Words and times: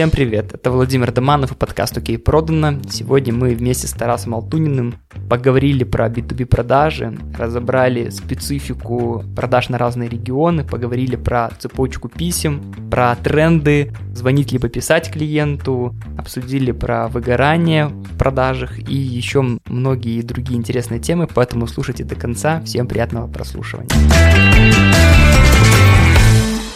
Всем 0.00 0.10
привет, 0.10 0.54
это 0.54 0.70
Владимир 0.70 1.12
Доманов 1.12 1.52
и 1.52 1.54
подкаст 1.54 1.98
«Окей, 1.98 2.16
продано». 2.16 2.80
Сегодня 2.88 3.34
мы 3.34 3.54
вместе 3.54 3.86
с 3.86 3.92
Тарасом 3.92 4.34
Алтуниным 4.34 4.94
поговорили 5.28 5.84
про 5.84 6.08
B2B 6.08 6.46
продажи, 6.46 7.18
разобрали 7.36 8.08
специфику 8.08 9.22
продаж 9.36 9.68
на 9.68 9.76
разные 9.76 10.08
регионы, 10.08 10.64
поговорили 10.64 11.16
про 11.16 11.50
цепочку 11.58 12.08
писем, 12.08 12.62
про 12.90 13.14
тренды, 13.14 13.92
звонить 14.14 14.52
либо 14.52 14.70
писать 14.70 15.12
клиенту, 15.12 15.94
обсудили 16.16 16.72
про 16.72 17.08
выгорание 17.08 17.88
в 17.88 18.16
продажах 18.16 18.78
и 18.78 18.96
еще 18.96 19.58
многие 19.66 20.22
другие 20.22 20.58
интересные 20.58 21.00
темы, 21.00 21.26
поэтому 21.26 21.66
слушайте 21.66 22.04
до 22.04 22.14
конца. 22.14 22.62
Всем 22.62 22.86
приятного 22.86 23.30
прослушивания. 23.30 23.90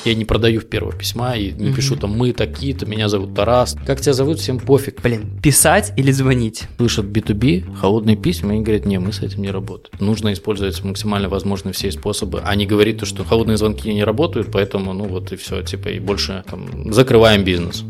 Я 0.04 0.14
не 0.14 0.26
продаю 0.26 0.60
в 0.60 0.66
первого 0.66 0.92
письма 0.92 1.34
и 1.34 1.52
не 1.52 1.68
угу. 1.68 1.76
пишу 1.76 1.96
там 1.96 2.10
мы 2.10 2.34
такие-то, 2.34 2.84
меня 2.84 3.08
зовут 3.08 3.34
Тарас. 3.34 3.74
Как 3.86 4.02
тебя 4.02 4.12
зовут, 4.12 4.38
всем 4.38 4.58
пофиг. 4.58 5.00
Блин, 5.02 5.40
писать 5.42 5.94
или 5.96 6.12
звонить? 6.12 6.64
Слышат 6.76 7.06
B2B, 7.06 7.74
холодные 7.76 8.16
письма, 8.16 8.56
и 8.56 8.60
говорят, 8.60 8.84
не, 8.84 8.98
мы 8.98 9.14
с 9.14 9.20
этим 9.20 9.40
не 9.40 9.50
работаем. 9.50 9.96
Нужно 10.00 10.34
использовать 10.34 10.84
максимально 10.84 11.30
возможные 11.30 11.72
все 11.72 11.90
способы, 11.90 12.42
а 12.44 12.54
не 12.54 12.66
говорить 12.66 12.98
то, 12.98 13.06
что 13.06 13.24
холодные 13.24 13.56
звонки 13.56 13.92
не 13.94 14.04
работают, 14.04 14.52
поэтому 14.52 14.92
ну 14.92 15.04
вот 15.04 15.32
и 15.32 15.36
все, 15.36 15.62
типа 15.62 15.88
и 15.88 16.00
больше 16.00 16.44
там 16.50 16.92
закрываем 16.92 17.42
бизнес. 17.42 17.82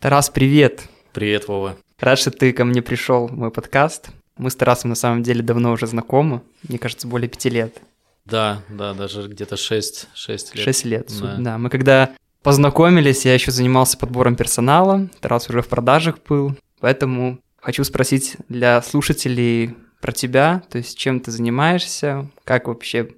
Тарас, 0.00 0.30
привет. 0.30 0.88
Привет, 1.12 1.46
Вова. 1.46 1.76
Рад, 2.00 2.18
что 2.18 2.30
ты 2.30 2.52
ко 2.54 2.64
мне 2.64 2.80
пришел 2.80 3.28
в 3.28 3.36
мой 3.36 3.50
подкаст. 3.50 4.08
Мы 4.38 4.50
с 4.50 4.56
Тарасом 4.56 4.88
на 4.88 4.96
самом 4.96 5.22
деле 5.22 5.42
давно 5.42 5.72
уже 5.72 5.86
знакомы, 5.86 6.40
мне 6.66 6.78
кажется, 6.78 7.06
более 7.06 7.28
пяти 7.28 7.50
лет. 7.50 7.82
Да, 8.24 8.62
да, 8.68 8.94
даже 8.94 9.28
где-то 9.28 9.56
6, 9.56 10.08
6 10.14 10.54
лет. 10.54 10.64
6 10.64 10.84
лет, 10.84 11.12
да. 11.20 11.36
да. 11.38 11.58
Мы 11.58 11.70
когда 11.70 12.10
познакомились, 12.42 13.24
я 13.24 13.34
еще 13.34 13.50
занимался 13.50 13.98
подбором 13.98 14.36
персонала, 14.36 15.08
Тарас 15.20 15.48
уже 15.48 15.62
в 15.62 15.68
продажах 15.68 16.18
был, 16.28 16.56
поэтому 16.80 17.40
хочу 17.60 17.84
спросить 17.84 18.36
для 18.48 18.80
слушателей 18.82 19.76
про 20.00 20.12
тебя, 20.12 20.62
то 20.68 20.78
есть 20.78 20.98
чем 20.98 21.20
ты 21.20 21.30
занимаешься, 21.30 22.28
как 22.44 22.68
вообще 22.68 23.10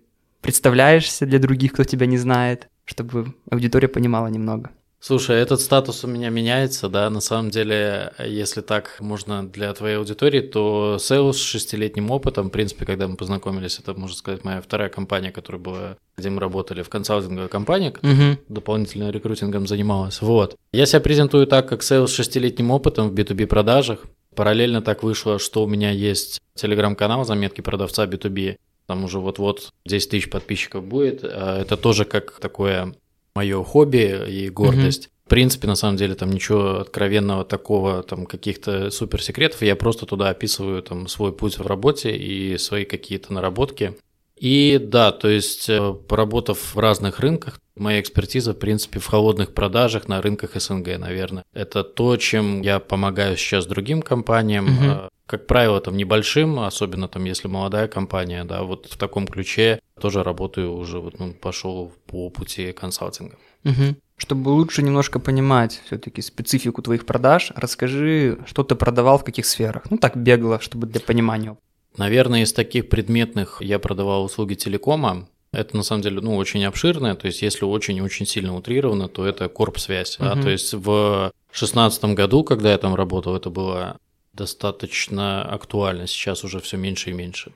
представляешься 0.42 1.25
для 1.27 1.39
других, 1.39 1.73
кто 1.73 1.84
тебя 1.84 2.07
не 2.07 2.19
знает, 2.19 2.69
чтобы 2.84 3.34
аудитория 3.51 3.89
понимала 3.89 4.27
немного. 4.27 4.70
Слушай, 5.07 5.37
этот 5.43 5.61
статус 5.61 6.03
у 6.05 6.07
меня 6.07 6.31
меняется, 6.31 6.89
да, 6.89 7.11
на 7.11 7.21
самом 7.21 7.51
деле, 7.51 8.15
если 8.19 8.63
так 8.63 8.97
можно 9.01 9.47
для 9.47 9.71
твоей 9.75 9.99
аудитории, 9.99 10.41
то 10.41 10.97
SEO 10.99 11.35
с 11.35 11.37
шестилетним 11.37 12.11
опытом, 12.11 12.49
в 12.49 12.51
принципе, 12.51 12.87
когда 12.87 13.07
мы 13.07 13.17
познакомились, 13.17 13.79
это, 13.79 13.93
можно 13.93 14.17
сказать, 14.17 14.45
моя 14.45 14.63
вторая 14.63 14.89
компания, 14.89 15.31
которая 15.31 15.61
была, 15.61 15.97
где 16.17 16.31
мы 16.31 16.41
работали 16.41 16.81
в 16.81 16.89
консалтинговой 16.89 17.51
компании, 17.51 17.91
которая 17.91 18.17
uh-huh. 18.17 18.39
дополнительно 18.49 19.11
рекрутингом 19.11 19.67
занималась, 19.67 20.23
вот. 20.23 20.57
Я 20.73 20.87
себя 20.87 21.01
презентую 21.01 21.47
так, 21.47 21.69
как 21.69 21.83
SEO 21.83 22.07
с 22.07 22.15
шестилетним 22.15 22.71
опытом 22.71 23.11
в 23.11 23.13
B2B 23.13 23.47
продажах, 23.47 24.07
Параллельно 24.35 24.81
так 24.81 25.03
вышло, 25.03 25.39
что 25.39 25.63
у 25.63 25.67
меня 25.69 25.91
есть 25.91 26.41
телеграм-канал 26.55 27.27
«Заметки 27.27 27.61
продавца 27.61 28.07
B2B», 28.07 28.57
там 28.87 29.05
уже 29.05 29.19
вот-вот 29.19 29.71
10 29.87 30.11
тысяч 30.11 30.31
подписчиков 30.31 30.85
будет. 30.85 31.21
А 31.25 31.61
это 31.61 31.77
тоже 31.77 32.05
как 32.05 32.39
такое 32.41 32.95
мое 33.35 33.63
хобби 33.65 34.25
и 34.29 34.49
гордость. 34.49 35.07
Mm-hmm. 35.07 35.27
В 35.27 35.29
принципе, 35.29 35.67
на 35.67 35.75
самом 35.75 35.97
деле, 35.97 36.15
там 36.15 36.31
ничего 36.31 36.81
откровенного 36.81 37.45
такого, 37.45 38.03
там 38.03 38.27
каких-то 38.27 38.91
суперсекретов. 38.91 39.63
Я 39.63 39.75
просто 39.75 40.05
туда 40.05 40.29
описываю 40.29 40.83
там 40.83 41.09
свой 41.09 41.33
путь 41.33 41.59
в 41.59 41.67
работе 41.67 42.15
и 42.15 42.59
свои 42.59 42.85
какие-то 42.85 43.33
наработки. 43.33 43.97
И 44.39 44.79
да, 44.83 45.13
то 45.13 45.29
есть, 45.29 45.69
э, 45.71 45.95
поработав 46.09 46.75
в 46.75 46.79
разных 46.79 47.21
рынках, 47.21 47.61
моя 47.77 48.01
экспертиза, 48.01 48.53
в 48.53 48.59
принципе, 48.59 49.01
в 49.01 49.07
холодных 49.07 49.55
продажах 49.55 50.09
на 50.09 50.21
рынках 50.21 50.61
СНГ, 50.61 50.98
наверное. 50.98 51.45
Это 51.55 51.85
то, 51.85 52.17
чем 52.17 52.61
я 52.61 52.79
помогаю 52.79 53.37
сейчас 53.37 53.67
другим 53.67 54.03
компаниям. 54.03 54.67
Угу. 54.67 55.09
Как 55.27 55.47
правило, 55.47 55.81
там 55.81 55.97
небольшим, 55.97 56.61
особенно 56.61 57.08
там, 57.08 57.25
если 57.25 57.48
молодая 57.48 57.89
компания, 57.89 58.45
да, 58.45 58.63
вот 58.63 58.87
в 58.91 58.98
таком 58.98 59.27
ключе 59.27 59.81
тоже 60.01 60.23
работаю 60.23 60.75
уже, 60.75 60.99
вот, 60.99 61.19
ну, 61.19 61.33
пошел 61.33 61.93
по 62.07 62.31
пути 62.31 62.73
консалтинга. 62.73 63.37
Угу. 63.65 63.97
Чтобы 64.17 64.51
лучше 64.51 64.83
немножко 64.83 65.19
понимать 65.19 65.81
все-таки 65.87 66.23
специфику 66.23 66.83
твоих 66.83 67.07
продаж, 67.07 67.53
расскажи, 67.57 68.39
что 68.47 68.63
ты 68.63 68.75
продавал 68.75 69.19
в 69.19 69.25
каких 69.25 69.47
сферах. 69.47 69.91
Ну, 69.91 69.99
так 69.99 70.17
бегло, 70.17 70.61
чтобы 70.61 70.87
для 70.87 71.01
понимания. 71.01 71.57
Наверное, 71.97 72.43
из 72.43 72.53
таких 72.53 72.89
предметных 72.89 73.59
я 73.61 73.79
продавал 73.79 74.25
услуги 74.25 74.55
телекома. 74.55 75.29
Это 75.53 75.77
на 75.77 75.85
самом 75.85 76.03
деле 76.03 76.21
ну, 76.21 76.37
очень 76.37 76.65
обширное, 76.65 77.15
то 77.15 77.27
есть 77.27 77.41
если 77.41 77.65
очень-очень 77.65 78.27
сильно 78.27 78.57
утрировано, 78.57 79.09
то 79.09 79.25
это 79.25 79.49
корп-связь. 79.49 80.19
Uh-huh. 80.19 80.35
Да? 80.35 80.43
То 80.43 80.49
есть 80.49 80.75
в 80.75 81.33
2016 81.53 82.05
году, 82.07 82.43
когда 82.43 82.73
я 82.73 82.79
там 82.79 82.97
работал, 82.97 83.37
это 83.37 83.51
было 83.51 83.99
достаточно 84.33 85.45
актуально, 85.45 86.09
сейчас 86.09 86.43
уже 86.43 86.61
все 86.61 86.77
меньше 86.77 87.11
и 87.11 87.13
меньше. 87.13 87.53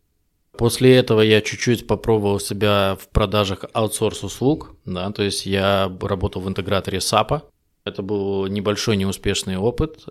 После 0.59 0.97
этого 0.97 1.23
я 1.23 1.41
чуть-чуть 1.41 1.87
попробовал 1.87 2.41
себя 2.41 2.99
в 3.01 3.09
продажах 3.09 3.65
аутсорс-услуг, 3.73 4.75
да, 4.85 5.11
то 5.13 5.23
есть 5.23 5.47
я 5.47 5.91
работал 6.01 6.43
в 6.43 6.49
интеграторе 6.49 6.99
SAP. 6.99 7.43
Это 7.85 8.03
был 8.03 8.47
небольшой 8.49 8.97
неуспешный 8.97 9.57
опыт 9.57 10.05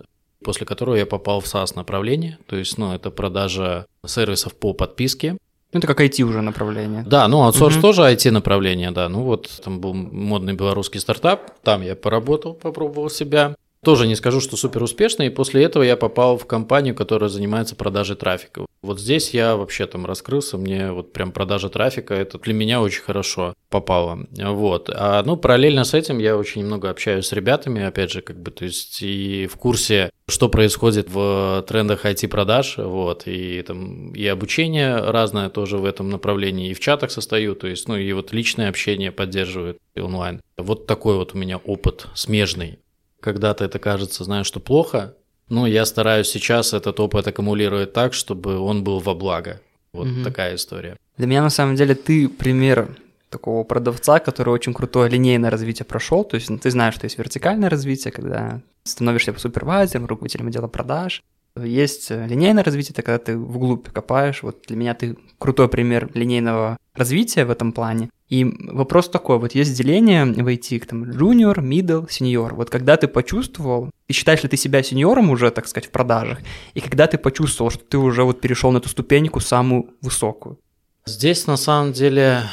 после 0.43 0.65
которого 0.65 0.95
я 0.95 1.05
попал 1.05 1.41
в 1.41 1.45
SaaS 1.45 1.73
направление, 1.75 2.37
то 2.47 2.55
есть, 2.55 2.77
ну, 2.77 2.93
это 2.93 3.11
продажа 3.11 3.85
сервисов 4.05 4.55
по 4.55 4.73
подписке. 4.73 5.37
Ну, 5.73 5.79
это 5.79 5.87
как 5.87 5.99
IT 5.99 6.21
уже 6.21 6.41
направление. 6.41 7.03
Да, 7.05 7.27
ну, 7.27 7.43
аутсорс 7.43 7.75
угу. 7.75 7.81
тоже 7.81 8.03
IT 8.03 8.31
направление, 8.31 8.91
да. 8.91 9.09
Ну, 9.09 9.23
вот 9.23 9.49
там 9.63 9.81
был 9.81 9.93
модный 9.93 10.53
белорусский 10.53 10.99
стартап, 10.99 11.59
там 11.63 11.81
я 11.81 11.95
поработал, 11.95 12.53
попробовал 12.53 13.09
себя. 13.09 13.55
Тоже 13.87 14.05
не 14.05 14.15
скажу, 14.15 14.41
что 14.41 14.57
супер 14.57 14.83
успешно, 14.83 15.23
и 15.23 15.29
после 15.29 15.63
этого 15.63 15.81
я 15.81 15.95
попал 15.95 16.37
в 16.37 16.45
компанию, 16.45 16.93
которая 16.93 17.29
занимается 17.29 17.73
продажей 17.73 18.17
трафика. 18.17 18.65
Вот 18.81 18.99
здесь 18.99 19.29
я 19.29 19.55
вообще 19.55 19.87
там 19.87 20.05
раскрылся, 20.05 20.57
мне 20.57 20.91
вот 20.91 21.13
прям 21.13 21.31
продажа 21.31 21.69
трафика, 21.69 22.13
это 22.13 22.37
для 22.37 22.53
меня 22.53 22.81
очень 22.81 23.01
хорошо 23.01 23.53
попало. 23.69 24.27
Вот. 24.37 24.89
А, 24.93 25.23
ну, 25.23 25.37
параллельно 25.37 25.85
с 25.85 25.93
этим 25.93 26.17
я 26.17 26.35
очень 26.35 26.65
много 26.65 26.89
общаюсь 26.89 27.27
с 27.27 27.31
ребятами, 27.31 27.81
опять 27.81 28.11
же, 28.11 28.21
как 28.21 28.37
бы, 28.37 28.51
то 28.51 28.65
есть 28.65 29.01
и 29.01 29.47
в 29.47 29.55
курсе, 29.55 30.09
что 30.27 30.49
происходит 30.49 31.09
в 31.09 31.63
трендах 31.65 32.03
IT-продаж, 32.03 32.79
вот, 32.79 33.23
и 33.25 33.61
там 33.61 34.11
и 34.11 34.27
обучение 34.27 34.97
разное 34.97 35.47
тоже 35.47 35.77
в 35.77 35.85
этом 35.85 36.09
направлении, 36.09 36.71
и 36.71 36.73
в 36.73 36.81
чатах 36.81 37.09
состою, 37.09 37.55
то 37.55 37.67
есть, 37.67 37.87
ну, 37.87 37.95
и 37.95 38.11
вот 38.11 38.33
личное 38.33 38.67
общение 38.67 39.13
поддерживает 39.13 39.77
онлайн. 39.95 40.41
Вот 40.57 40.87
такой 40.87 41.15
вот 41.15 41.35
у 41.35 41.37
меня 41.37 41.55
опыт 41.55 42.07
смежный 42.15 42.79
когда-то 43.19 43.65
это 43.65 43.79
кажется, 43.79 44.23
знаешь, 44.23 44.47
что 44.47 44.59
плохо, 44.59 45.15
но 45.49 45.67
я 45.67 45.85
стараюсь 45.85 46.27
сейчас 46.27 46.73
этот 46.73 46.99
опыт 46.99 47.27
аккумулировать 47.27 47.93
так, 47.93 48.13
чтобы 48.13 48.57
он 48.57 48.83
был 48.83 48.99
во 48.99 49.15
благо. 49.15 49.61
Вот 49.93 50.07
угу. 50.07 50.23
такая 50.23 50.55
история. 50.55 50.97
Для 51.17 51.27
меня 51.27 51.41
на 51.41 51.49
самом 51.49 51.75
деле 51.75 51.95
ты 51.95 52.27
пример 52.27 52.97
такого 53.29 53.63
продавца, 53.63 54.19
который 54.19 54.49
очень 54.49 54.73
крутое 54.73 55.09
линейное 55.09 55.49
развитие 55.49 55.85
прошел. 55.85 56.23
То 56.23 56.35
есть 56.35 56.49
ты 56.61 56.71
знаешь, 56.71 56.95
что 56.95 57.05
есть 57.05 57.17
вертикальное 57.17 57.69
развитие, 57.69 58.11
когда 58.11 58.61
становишься 58.83 59.33
супервайзером, 59.37 60.05
руководителем 60.05 60.47
отдела 60.47 60.67
продаж, 60.67 61.23
есть 61.63 62.11
э, 62.11 62.27
линейное 62.27 62.63
развитие, 62.63 62.93
это 62.93 63.01
когда 63.01 63.17
ты 63.17 63.37
вглубь 63.37 63.89
копаешь. 63.89 64.43
Вот 64.43 64.63
для 64.67 64.77
меня 64.77 64.93
ты 64.93 65.17
крутой 65.39 65.69
пример 65.69 66.09
линейного 66.13 66.77
развития 66.93 67.45
в 67.45 67.49
этом 67.49 67.71
плане. 67.71 68.09
И 68.29 68.43
вопрос 68.43 69.07
такой, 69.07 69.39
вот 69.39 69.55
есть 69.55 69.75
деление 69.77 70.25
в 70.25 70.47
IT, 70.47 70.85
там, 70.85 71.05
junior, 71.05 71.55
middle, 71.55 72.07
senior. 72.09 72.53
Вот 72.53 72.69
когда 72.69 72.97
ты 72.97 73.07
почувствовал, 73.07 73.89
и 74.07 74.13
считаешь 74.13 74.43
ли 74.43 74.49
ты 74.49 74.57
себя 74.57 74.83
сеньором 74.83 75.29
уже, 75.29 75.49
так 75.49 75.67
сказать, 75.67 75.87
в 75.87 75.91
продажах, 75.91 76.39
и 76.73 76.81
когда 76.81 77.07
ты 77.07 77.17
почувствовал, 77.17 77.71
что 77.71 77.83
ты 77.85 77.97
уже 77.97 78.23
вот 78.23 78.41
перешел 78.41 78.71
на 78.71 78.79
эту 78.79 78.89
ступеньку 78.89 79.39
самую 79.39 79.91
высокую? 80.01 80.59
Здесь 81.05 81.47
на 81.47 81.55
самом 81.55 81.93
деле 81.93 82.43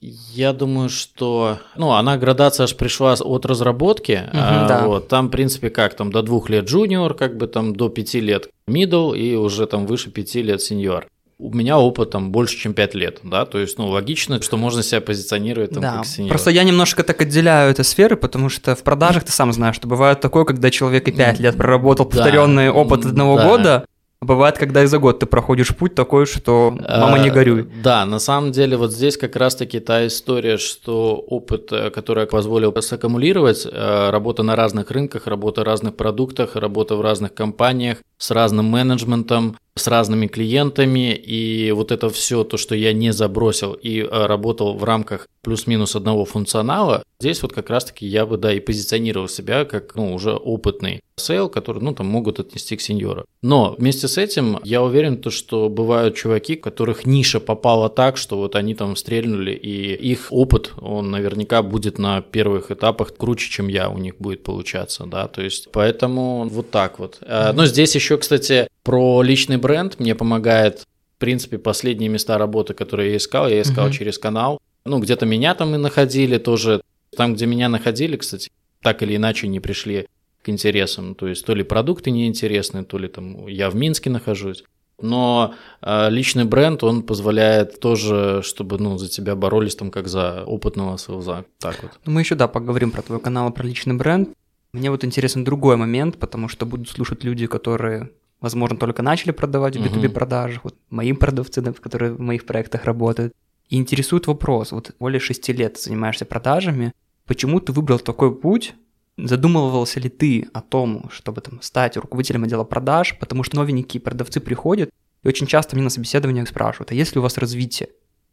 я 0.00 0.52
думаю, 0.52 0.88
что, 0.88 1.58
ну, 1.76 1.90
она 1.90 2.16
градация 2.16 2.64
аж 2.64 2.76
пришла 2.76 3.14
от 3.14 3.44
разработки, 3.44 4.22
угу, 4.28 4.30
а, 4.32 4.68
да. 4.68 4.86
вот, 4.86 5.08
там, 5.08 5.26
в 5.26 5.30
принципе, 5.30 5.70
как, 5.70 5.94
там, 5.94 6.12
до 6.12 6.22
двух 6.22 6.48
лет 6.48 6.70
junior, 6.70 7.14
как 7.14 7.36
бы, 7.36 7.46
там, 7.46 7.74
до 7.74 7.88
пяти 7.88 8.20
лет 8.20 8.48
middle 8.68 9.18
и 9.18 9.34
уже, 9.34 9.66
там, 9.66 9.86
выше 9.86 10.10
пяти 10.10 10.42
лет 10.42 10.60
senior. 10.60 11.04
У 11.40 11.54
меня 11.54 11.78
опыт 11.78 12.10
там 12.10 12.32
больше, 12.32 12.56
чем 12.56 12.74
5 12.74 12.94
лет, 12.94 13.20
да, 13.22 13.44
то 13.46 13.58
есть, 13.58 13.78
ну, 13.78 13.86
логично, 13.86 14.42
что 14.42 14.56
можно 14.56 14.82
себя 14.82 15.00
позиционировать 15.00 15.70
там 15.70 15.82
да. 15.82 15.96
как 15.98 16.06
сеньор. 16.06 16.30
Просто 16.30 16.50
я 16.50 16.64
немножко 16.64 17.04
так 17.04 17.22
отделяю 17.22 17.70
эти 17.70 17.82
сферы, 17.82 18.16
потому 18.16 18.48
что 18.48 18.74
в 18.74 18.82
продажах 18.82 19.22
ты 19.22 19.30
сам 19.30 19.52
знаешь, 19.52 19.76
что 19.76 19.86
бывает 19.86 20.20
такое, 20.20 20.44
когда 20.44 20.70
человек 20.70 21.06
и 21.06 21.12
5 21.12 21.38
лет 21.38 21.56
проработал 21.56 22.06
повторенный 22.06 22.70
опыт 22.70 23.06
одного 23.06 23.36
да. 23.36 23.44
года, 23.44 23.84
Бывает, 24.20 24.58
когда 24.58 24.82
и 24.82 24.86
за 24.86 24.98
год 24.98 25.20
ты 25.20 25.26
проходишь 25.26 25.76
путь 25.76 25.94
такой, 25.94 26.26
что 26.26 26.76
мама 26.88 27.20
не 27.20 27.30
горюй. 27.30 27.68
Да, 27.84 28.04
на 28.04 28.18
самом 28.18 28.50
деле 28.50 28.76
вот 28.76 28.92
здесь 28.92 29.16
как 29.16 29.36
раз-таки 29.36 29.78
та 29.78 30.08
история, 30.08 30.58
что 30.58 31.14
опыт, 31.14 31.70
э, 31.70 31.90
который 31.90 32.26
позволил 32.26 32.74
саккумулировать, 32.82 33.64
э, 33.64 34.10
работа 34.10 34.42
на 34.42 34.56
разных 34.56 34.90
рынках, 34.90 35.28
работа 35.28 35.60
в 35.60 35.64
разных 35.64 35.94
продуктах, 35.94 36.56
работа 36.56 36.96
в 36.96 37.00
разных 37.00 37.32
компаниях, 37.32 37.98
с 38.18 38.30
разным 38.30 38.66
менеджментом, 38.66 39.56
с 39.78 39.86
разными 39.86 40.26
клиентами, 40.26 41.14
и 41.14 41.70
вот 41.72 41.92
это 41.92 42.10
все 42.10 42.44
то, 42.44 42.56
что 42.56 42.74
я 42.74 42.92
не 42.92 43.12
забросил 43.12 43.72
и 43.72 44.00
э, 44.00 44.26
работал 44.26 44.74
в 44.74 44.84
рамках 44.84 45.28
плюс-минус 45.42 45.96
одного 45.96 46.24
функционала, 46.24 47.02
здесь 47.20 47.42
вот 47.42 47.52
как 47.52 47.70
раз-таки 47.70 48.06
я 48.06 48.26
бы, 48.26 48.36
да, 48.36 48.52
и 48.52 48.60
позиционировал 48.60 49.28
себя 49.28 49.64
как, 49.64 49.94
ну, 49.94 50.14
уже 50.14 50.32
опытный 50.32 51.00
sale, 51.16 51.48
который, 51.48 51.82
ну, 51.82 51.94
там 51.94 52.06
могут 52.06 52.38
отнести 52.38 52.76
к 52.76 52.80
сеньору. 52.80 53.24
Но 53.42 53.74
вместе 53.78 54.08
с 54.08 54.18
этим 54.18 54.60
я 54.62 54.82
уверен, 54.82 55.16
то, 55.16 55.30
что 55.30 55.68
бывают 55.68 56.16
чуваки, 56.16 56.54
которых 56.56 57.06
ниша 57.06 57.40
попала 57.40 57.88
так, 57.88 58.16
что 58.16 58.36
вот 58.36 58.56
они 58.56 58.74
там 58.74 58.94
стрельнули, 58.94 59.52
и 59.52 59.94
их 59.94 60.28
опыт, 60.30 60.72
он 60.80 61.10
наверняка 61.10 61.62
будет 61.62 61.98
на 61.98 62.20
первых 62.20 62.70
этапах 62.70 63.16
круче, 63.16 63.50
чем 63.50 63.68
я 63.68 63.90
у 63.90 63.98
них 63.98 64.16
будет 64.18 64.42
получаться, 64.42 65.06
да, 65.06 65.28
то 65.28 65.42
есть 65.42 65.68
поэтому 65.72 66.48
вот 66.48 66.70
так 66.70 66.98
вот. 66.98 67.18
Mm-hmm. 67.20 67.52
Но 67.52 67.66
здесь 67.66 67.94
еще, 67.94 68.07
кстати, 68.16 68.68
про 68.82 69.22
личный 69.22 69.58
бренд 69.58 69.98
мне 69.98 70.14
помогает 70.14 70.86
в 71.18 71.20
принципе, 71.20 71.58
последние 71.58 72.08
места 72.08 72.38
работы, 72.38 72.74
которые 72.74 73.10
я 73.10 73.16
искал, 73.16 73.48
я 73.48 73.60
искал 73.60 73.88
uh-huh. 73.88 73.92
через 73.92 74.18
канал. 74.18 74.60
Ну, 74.84 75.00
где-то 75.00 75.26
меня 75.26 75.56
там 75.56 75.74
и 75.74 75.76
находили 75.76 76.38
тоже. 76.38 76.80
Там, 77.16 77.34
где 77.34 77.44
меня 77.46 77.68
находили, 77.68 78.16
кстати, 78.16 78.50
так 78.82 79.02
или 79.02 79.16
иначе 79.16 79.48
не 79.48 79.58
пришли 79.58 80.06
к 80.42 80.48
интересам. 80.48 81.16
То 81.16 81.26
есть 81.26 81.44
то 81.44 81.56
ли 81.56 81.64
продукты 81.64 82.12
неинтересные, 82.12 82.84
то 82.84 82.98
ли 82.98 83.08
там 83.08 83.48
я 83.48 83.68
в 83.68 83.74
Минске 83.74 84.10
нахожусь. 84.10 84.62
Но 85.00 85.54
э, 85.82 86.08
личный 86.08 86.44
бренд, 86.44 86.84
он 86.84 87.02
позволяет 87.02 87.80
тоже, 87.80 88.42
чтобы 88.44 88.78
ну, 88.78 88.96
за 88.96 89.08
тебя 89.08 89.34
боролись 89.34 89.74
там 89.74 89.90
как 89.90 90.06
за 90.06 90.44
опытного 90.44 90.98
селза. 90.98 91.46
Так 91.58 91.82
вот. 91.82 91.92
Ну, 92.06 92.12
мы 92.12 92.20
еще, 92.20 92.36
да, 92.36 92.46
поговорим 92.46 92.92
про 92.92 93.02
твой 93.02 93.18
канал, 93.18 93.52
про 93.52 93.66
личный 93.66 93.96
бренд. 93.96 94.28
Мне 94.72 94.90
вот 94.90 95.04
интересен 95.04 95.44
другой 95.44 95.76
момент, 95.76 96.18
потому 96.18 96.48
что 96.48 96.66
будут 96.66 96.88
слушать 96.88 97.24
люди, 97.24 97.46
которые, 97.46 98.10
возможно, 98.40 98.76
только 98.76 99.02
начали 99.02 99.30
продавать 99.30 99.76
в 99.76 99.80
B2B 99.80 100.10
продажах, 100.10 100.64
вот 100.64 100.76
мои 100.90 101.12
продавцы, 101.12 101.62
которые 101.72 102.12
в 102.12 102.20
моих 102.20 102.44
проектах 102.44 102.84
работают. 102.84 103.32
И 103.68 103.76
интересует 103.76 104.26
вопрос, 104.26 104.72
вот 104.72 104.94
более 104.98 105.20
шести 105.20 105.52
лет 105.52 105.78
занимаешься 105.78 106.24
продажами, 106.24 106.92
почему 107.26 107.60
ты 107.60 107.72
выбрал 107.72 107.98
такой 107.98 108.34
путь, 108.34 108.74
Задумывался 109.18 109.98
ли 109.98 110.08
ты 110.08 110.48
о 110.52 110.60
том, 110.60 111.10
чтобы 111.10 111.40
там, 111.40 111.60
стать 111.60 111.96
руководителем 111.96 112.44
отдела 112.44 112.62
продаж, 112.62 113.18
потому 113.18 113.42
что 113.42 113.56
новенькие 113.56 114.00
продавцы 114.00 114.38
приходят 114.38 114.90
и 115.24 115.28
очень 115.28 115.48
часто 115.48 115.74
мне 115.74 115.82
на 115.82 115.90
собеседованиях 115.90 116.48
спрашивают, 116.48 116.92
а 116.92 116.94
есть 116.94 117.16
ли 117.16 117.18
у 117.18 117.22
вас 117.22 117.36
развитие? 117.36 117.88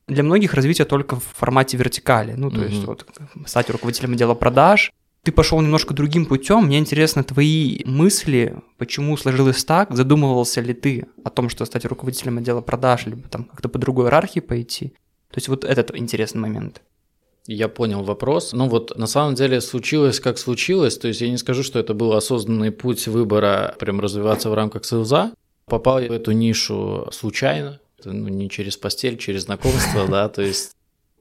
Для 0.07 0.21
многих 0.21 0.53
развитие 0.53 0.85
только 0.85 1.15
в 1.15 1.23
формате 1.23 1.77
вертикали, 1.77 2.33
ну 2.33 2.51
то 2.51 2.57
mm-hmm. 2.57 2.69
есть 2.69 2.85
вот 2.85 3.07
стать 3.47 3.71
руководителем 3.71 4.13
отдела 4.13 4.35
продаж, 4.35 4.93
ты 5.25 5.31
пошел 5.31 5.59
немножко 5.59 5.95
другим 5.95 6.27
путем. 6.27 6.65
Мне 6.65 6.77
интересны 6.77 7.23
твои 7.23 7.83
мысли, 7.85 8.57
почему 8.77 9.17
сложилось 9.17 9.65
так, 9.65 9.93
задумывался 9.93 10.61
ли 10.61 10.75
ты 10.75 11.07
о 11.23 11.31
том, 11.31 11.49
что 11.49 11.65
стать 11.65 11.83
руководителем 11.85 12.37
отдела 12.37 12.61
продаж, 12.61 13.07
либо 13.07 13.27
там 13.27 13.45
как-то 13.45 13.67
по 13.67 13.79
другой 13.79 14.05
иерархии 14.05 14.39
пойти. 14.39 14.89
То 15.31 15.37
есть 15.37 15.47
вот 15.47 15.65
этот 15.65 15.97
интересный 15.97 16.41
момент. 16.41 16.83
Я 17.47 17.69
понял 17.69 18.03
вопрос. 18.03 18.53
Ну 18.53 18.69
вот 18.69 18.95
на 18.97 19.07
самом 19.07 19.33
деле 19.33 19.61
случилось 19.61 20.19
как 20.19 20.37
случилось, 20.37 20.97
то 20.99 21.07
есть 21.07 21.21
я 21.21 21.29
не 21.29 21.37
скажу, 21.37 21.63
что 21.63 21.79
это 21.79 21.95
был 21.95 22.13
осознанный 22.13 22.71
путь 22.71 23.07
выбора 23.07 23.75
прям 23.79 23.99
развиваться 23.99 24.51
в 24.51 24.53
рамках 24.53 24.85
СЛЗа. 24.85 25.31
Попал 25.65 25.99
я 25.99 26.09
в 26.09 26.11
эту 26.11 26.33
нишу 26.33 27.07
случайно, 27.11 27.79
ну, 28.03 28.27
не 28.27 28.47
через 28.47 28.77
постель, 28.77 29.17
через 29.17 29.45
знакомство, 29.45 30.07
да, 30.09 30.29
то 30.29 30.43
есть 30.43 30.74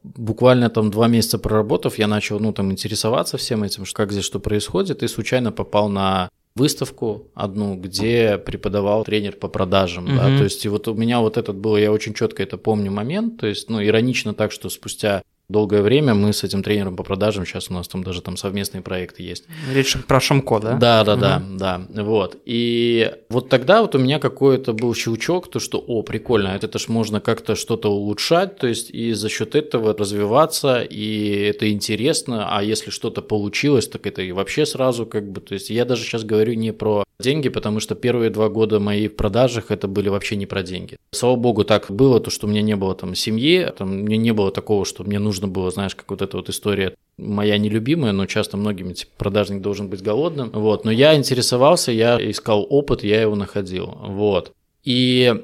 буквально 0.04 0.70
там 0.70 0.90
два 0.90 1.08
месяца 1.08 1.38
проработав, 1.38 1.98
я 1.98 2.06
начал, 2.06 2.38
ну, 2.38 2.52
там, 2.52 2.70
интересоваться 2.70 3.36
всем 3.38 3.64
этим, 3.64 3.84
как 3.92 4.12
здесь 4.12 4.24
что 4.24 4.38
происходит, 4.38 5.02
и 5.02 5.08
случайно 5.08 5.50
попал 5.50 5.88
на 5.88 6.28
выставку 6.54 7.28
одну, 7.34 7.74
где 7.74 8.38
преподавал 8.38 9.04
тренер 9.04 9.32
по 9.32 9.48
продажам, 9.48 10.06
mm-hmm. 10.06 10.16
да, 10.16 10.38
то 10.38 10.44
есть 10.44 10.64
и 10.64 10.68
вот 10.68 10.86
у 10.86 10.94
меня 10.94 11.20
вот 11.20 11.36
этот 11.36 11.56
был, 11.56 11.76
я 11.76 11.90
очень 11.90 12.14
четко 12.14 12.44
это 12.44 12.58
помню 12.58 12.92
момент, 12.92 13.40
то 13.40 13.46
есть, 13.46 13.68
ну, 13.68 13.82
иронично 13.82 14.34
так, 14.34 14.52
что 14.52 14.68
спустя 14.68 15.22
долгое 15.48 15.82
время 15.82 16.14
мы 16.14 16.32
с 16.32 16.44
этим 16.44 16.62
тренером 16.62 16.96
по 16.96 17.02
продажам, 17.02 17.44
сейчас 17.44 17.70
у 17.70 17.74
нас 17.74 17.88
там 17.88 18.02
даже 18.02 18.22
там 18.22 18.36
совместные 18.36 18.82
проекты 18.82 19.22
есть. 19.22 19.44
Речь 19.72 19.96
про 20.06 20.20
Шамко, 20.20 20.58
да? 20.58 20.76
Да, 20.76 21.04
да, 21.04 21.14
угу. 21.14 21.58
да, 21.58 21.82
да, 21.88 22.04
вот. 22.04 22.38
И 22.44 23.12
вот 23.28 23.48
тогда 23.48 23.82
вот 23.82 23.94
у 23.94 23.98
меня 23.98 24.18
какой-то 24.18 24.72
был 24.72 24.94
щелчок, 24.94 25.50
то 25.50 25.60
что, 25.60 25.78
о, 25.78 26.02
прикольно, 26.02 26.48
это 26.48 26.78
ж 26.78 26.88
можно 26.88 27.20
как-то 27.20 27.54
что-то 27.54 27.90
улучшать, 27.90 28.56
то 28.56 28.66
есть 28.66 28.90
и 28.90 29.12
за 29.12 29.28
счет 29.28 29.54
этого 29.54 29.94
развиваться, 29.96 30.82
и 30.82 31.48
это 31.50 31.70
интересно, 31.70 32.48
а 32.50 32.62
если 32.62 32.90
что-то 32.90 33.22
получилось, 33.22 33.88
так 33.88 34.06
это 34.06 34.22
и 34.22 34.32
вообще 34.32 34.66
сразу 34.66 35.06
как 35.06 35.30
бы, 35.30 35.40
то 35.40 35.54
есть 35.54 35.70
я 35.70 35.84
даже 35.84 36.02
сейчас 36.02 36.24
говорю 36.24 36.54
не 36.54 36.72
про 36.72 37.04
деньги, 37.20 37.48
потому 37.48 37.80
что 37.80 37.94
первые 37.94 38.30
два 38.30 38.48
года 38.48 38.80
мои 38.80 39.08
в 39.08 39.16
продажах 39.16 39.70
это 39.70 39.88
были 39.88 40.08
вообще 40.08 40.36
не 40.36 40.46
про 40.46 40.62
деньги. 40.62 40.96
Слава 41.12 41.36
богу, 41.36 41.64
так 41.64 41.90
было, 41.90 42.18
то, 42.20 42.30
что 42.30 42.46
у 42.46 42.50
меня 42.50 42.62
не 42.62 42.76
было 42.76 42.94
там 42.94 43.14
семьи, 43.14 43.70
там 43.76 44.02
мне 44.02 44.16
не 44.16 44.32
было 44.32 44.50
такого, 44.50 44.84
что 44.84 45.04
мне 45.04 45.18
нужно 45.18 45.33
было, 45.42 45.70
знаешь, 45.70 45.94
как 45.94 46.10
вот 46.10 46.22
эта 46.22 46.36
вот 46.36 46.48
история 46.48 46.94
моя 47.16 47.58
нелюбимая, 47.58 48.12
но 48.12 48.26
часто 48.26 48.56
многим 48.56 48.92
типа, 48.94 49.12
продажник 49.16 49.60
должен 49.60 49.88
быть 49.88 50.02
голодным. 50.02 50.50
Вот. 50.50 50.84
Но 50.84 50.90
я 50.90 51.14
интересовался, 51.14 51.92
я 51.92 52.18
искал 52.18 52.66
опыт, 52.68 53.04
я 53.04 53.22
его 53.22 53.34
находил. 53.34 53.86
Вот. 54.02 54.52
И 54.82 55.34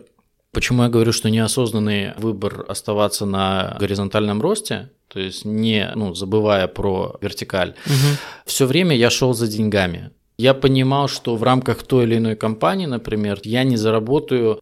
почему 0.53 0.83
я 0.83 0.89
говорю, 0.89 1.13
что 1.13 1.31
неосознанный 1.31 2.13
выбор 2.17 2.65
оставаться 2.69 3.27
на 3.27 3.77
горизонтальном 3.79 4.41
росте, 4.41 4.91
то 5.09 5.21
есть 5.21 5.45
не 5.45 5.91
ну, 5.95 6.15
забывая 6.15 6.67
про 6.69 7.17
вертикаль, 7.21 7.75
угу. 7.87 8.17
все 8.47 8.67
время 8.67 8.97
я 8.97 9.11
шел 9.11 9.33
за 9.35 9.47
деньгами. 9.47 10.11
Я 10.39 10.55
понимал, 10.55 11.09
что 11.09 11.37
в 11.37 11.43
рамках 11.43 11.83
той 11.83 12.05
или 12.05 12.17
иной 12.17 12.35
компании, 12.35 12.87
например, 12.87 13.41
я 13.45 13.63
не 13.63 13.77
заработаю 13.77 14.61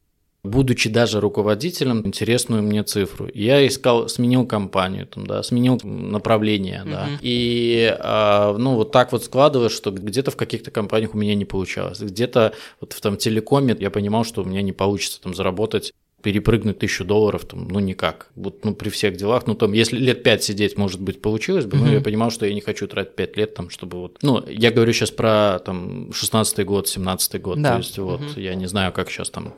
будучи 0.49 0.89
даже 0.89 1.21
руководителем, 1.21 2.07
интересную 2.07 2.63
мне 2.63 2.83
цифру. 2.83 3.29
Я 3.35 3.67
искал, 3.67 4.09
сменил 4.09 4.47
компанию, 4.47 5.07
там, 5.07 5.27
да, 5.27 5.43
сменил 5.43 5.79
направление, 5.85 6.83
uh-huh. 6.85 6.91
да, 6.91 7.09
и 7.21 7.97
а, 8.01 8.57
ну 8.57 8.75
вот 8.75 8.93
так 8.93 9.13
вот 9.13 9.25
складывалось, 9.25 9.73
что 9.73 9.91
где-то 9.91 10.31
в 10.31 10.37
каких-то 10.37 10.71
компаниях 10.71 11.15
у 11.15 11.19
меня 11.19 11.35
не 11.35 11.45
получалось, 11.45 12.01
где-то 12.01 12.55
вот 12.81 12.93
в 12.93 13.01
там 13.01 13.17
телекоме 13.17 13.77
я 13.79 13.91
понимал, 13.91 14.25
что 14.25 14.43
у 14.43 14.45
меня 14.45 14.63
не 14.63 14.73
получится 14.73 15.21
там 15.21 15.35
заработать 15.35 15.93
перепрыгнуть 16.23 16.81
тысячу 16.81 17.05
долларов, 17.05 17.45
там, 17.45 17.69
ну, 17.69 17.79
никак. 17.79 18.31
Вот, 18.35 18.65
ну, 18.65 18.75
при 18.75 18.89
всех 18.89 19.17
делах, 19.17 19.47
ну, 19.47 19.55
там, 19.55 19.73
если 19.73 19.97
лет 19.99 20.25
пять 20.25 20.43
сидеть, 20.43 20.77
может 20.77 21.01
быть, 21.01 21.23
получилось 21.23 21.65
бы, 21.65 21.77
mm-hmm. 21.77 21.85
но 21.85 21.93
я 21.93 22.01
понимал, 22.01 22.31
что 22.31 22.45
я 22.45 22.55
не 22.55 22.61
хочу 22.61 22.89
тратить 22.89 23.15
пять 23.15 23.37
лет, 23.37 23.55
там, 23.55 23.71
чтобы 23.71 23.99
вот... 23.99 24.19
Ну, 24.23 24.45
я 24.49 24.73
говорю 24.73 24.93
сейчас 24.93 25.13
про, 25.13 25.61
там, 25.65 26.11
16-й 26.11 26.65
год, 26.65 26.87
17-й 26.87 27.39
год, 27.39 27.63
да. 27.63 27.73
то 27.73 27.79
есть, 27.79 27.99
вот, 27.99 28.21
mm-hmm. 28.21 28.43
я 28.43 28.55
не 28.57 28.67
знаю, 28.67 28.93
как 28.93 29.11
сейчас 29.11 29.31
там 29.31 29.55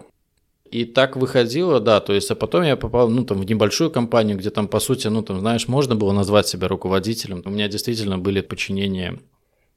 и 0.70 0.84
так 0.84 1.16
выходило, 1.16 1.80
да, 1.80 2.00
то 2.00 2.12
есть, 2.12 2.30
а 2.30 2.34
потом 2.34 2.62
я 2.62 2.76
попал, 2.76 3.08
ну, 3.10 3.24
там, 3.24 3.40
в 3.40 3.44
небольшую 3.44 3.90
компанию, 3.90 4.38
где 4.38 4.50
там, 4.50 4.68
по 4.68 4.78
сути, 4.80 5.08
ну, 5.08 5.22
там, 5.22 5.40
знаешь, 5.40 5.68
можно 5.68 5.96
было 5.96 6.12
назвать 6.12 6.46
себя 6.46 6.68
руководителем. 6.68 7.42
У 7.44 7.50
меня 7.50 7.68
действительно 7.68 8.18
были 8.18 8.40
подчинения 8.40 9.18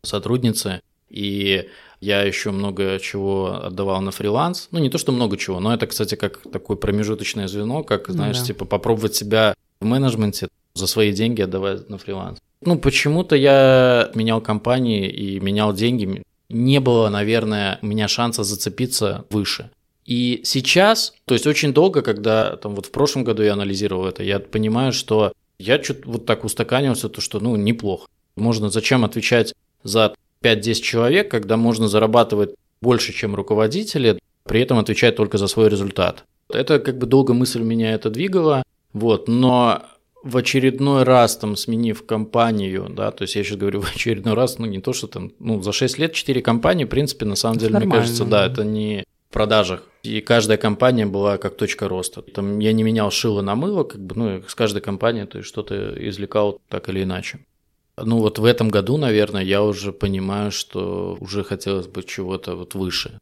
сотрудницы, 0.03 0.81
и 1.09 1.67
я 1.99 2.21
еще 2.23 2.51
много 2.51 2.99
чего 2.99 3.61
отдавал 3.63 4.01
на 4.01 4.11
фриланс. 4.11 4.67
Ну, 4.71 4.79
не 4.79 4.89
то, 4.89 4.97
что 4.97 5.11
много 5.11 5.37
чего, 5.37 5.59
но 5.59 5.73
это, 5.73 5.87
кстати, 5.87 6.15
как 6.15 6.39
такое 6.51 6.77
промежуточное 6.77 7.47
звено, 7.47 7.83
как, 7.83 8.09
ну 8.09 8.13
знаешь, 8.13 8.39
да. 8.39 8.45
типа 8.45 8.65
попробовать 8.65 9.15
себя 9.15 9.55
в 9.79 9.85
менеджменте 9.85 10.47
за 10.75 10.87
свои 10.87 11.11
деньги 11.11 11.41
отдавать 11.41 11.89
на 11.89 11.97
фриланс. 11.97 12.39
Ну, 12.61 12.77
почему-то 12.77 13.35
я 13.35 14.11
менял 14.15 14.41
компании 14.41 15.09
и 15.09 15.39
менял 15.39 15.73
деньги. 15.73 16.23
Не 16.49 16.79
было, 16.79 17.09
наверное, 17.09 17.79
у 17.81 17.87
меня 17.87 18.07
шанса 18.07 18.43
зацепиться 18.43 19.25
выше. 19.29 19.69
И 20.05 20.41
сейчас, 20.43 21.13
то 21.25 21.33
есть 21.33 21.47
очень 21.47 21.73
долго, 21.73 22.01
когда 22.01 22.57
там 22.57 22.75
вот 22.75 22.87
в 22.87 22.91
прошлом 22.91 23.23
году 23.23 23.43
я 23.43 23.53
анализировал 23.53 24.05
это, 24.05 24.23
я 24.23 24.39
понимаю, 24.39 24.91
что 24.91 25.33
я 25.59 25.81
что-то 25.81 26.09
вот 26.09 26.25
так 26.25 26.43
устаканился, 26.43 27.09
то 27.09 27.21
что, 27.21 27.39
ну, 27.39 27.55
неплохо. 27.55 28.07
Можно 28.35 28.69
зачем 28.69 29.05
отвечать 29.05 29.53
за 29.83 30.13
5-10 30.41 30.73
человек, 30.81 31.31
когда 31.31 31.55
можно 31.57 31.87
зарабатывать 31.87 32.55
больше, 32.81 33.13
чем 33.13 33.35
руководители, 33.35 34.19
при 34.43 34.61
этом 34.61 34.77
отвечать 34.77 35.15
только 35.15 35.37
за 35.37 35.47
свой 35.47 35.69
результат. 35.69 36.25
Это 36.49 36.79
как 36.79 36.97
бы 36.97 37.05
долго 37.05 37.33
мысль 37.33 37.61
меня 37.61 37.93
это 37.93 38.09
двигала, 38.09 38.63
вот, 38.91 39.27
но 39.27 39.83
в 40.23 40.37
очередной 40.37 41.03
раз 41.03 41.37
там 41.37 41.55
сменив 41.55 42.05
компанию, 42.05 42.87
да, 42.89 43.11
то 43.11 43.23
есть 43.23 43.35
я 43.35 43.43
сейчас 43.43 43.57
говорю 43.57 43.81
в 43.81 43.95
очередной 43.95 44.33
раз, 44.33 44.59
ну 44.59 44.65
не 44.65 44.79
то, 44.79 44.91
что 44.93 45.07
там, 45.07 45.31
ну 45.39 45.61
за 45.61 45.71
6 45.71 45.97
лет 45.97 46.13
4 46.13 46.41
компании, 46.41 46.85
в 46.85 46.89
принципе, 46.89 47.25
на 47.25 47.35
самом 47.35 47.55
это 47.57 47.65
деле, 47.65 47.73
нормально. 47.73 47.93
мне 47.95 48.01
кажется, 48.01 48.25
да, 48.25 48.45
это 48.45 48.63
не 48.63 49.05
продажах. 49.33 49.83
И 50.03 50.21
каждая 50.21 50.57
компания 50.57 51.05
была 51.05 51.37
как 51.37 51.57
точка 51.57 51.89
роста. 51.89 52.21
Там 52.21 52.59
я 52.59 52.71
не 52.71 52.83
менял 52.83 53.11
шило 53.11 53.41
на 53.41 53.55
мыло, 53.55 53.83
как 53.83 53.99
бы, 53.99 54.15
ну, 54.15 54.43
с 54.47 54.55
каждой 54.55 54.81
компанией 54.81 55.25
то 55.25 55.39
есть 55.39 55.49
что-то 55.49 55.93
извлекал 56.09 56.61
так 56.69 56.89
или 56.89 57.03
иначе. 57.03 57.39
Ну 57.97 58.19
вот 58.19 58.39
в 58.39 58.45
этом 58.45 58.69
году, 58.69 58.97
наверное, 58.97 59.43
я 59.43 59.61
уже 59.61 59.91
понимаю, 59.91 60.51
что 60.51 61.17
уже 61.19 61.43
хотелось 61.43 61.87
бы 61.87 62.03
чего-то 62.03 62.55
вот 62.55 62.75
выше. 62.75 63.19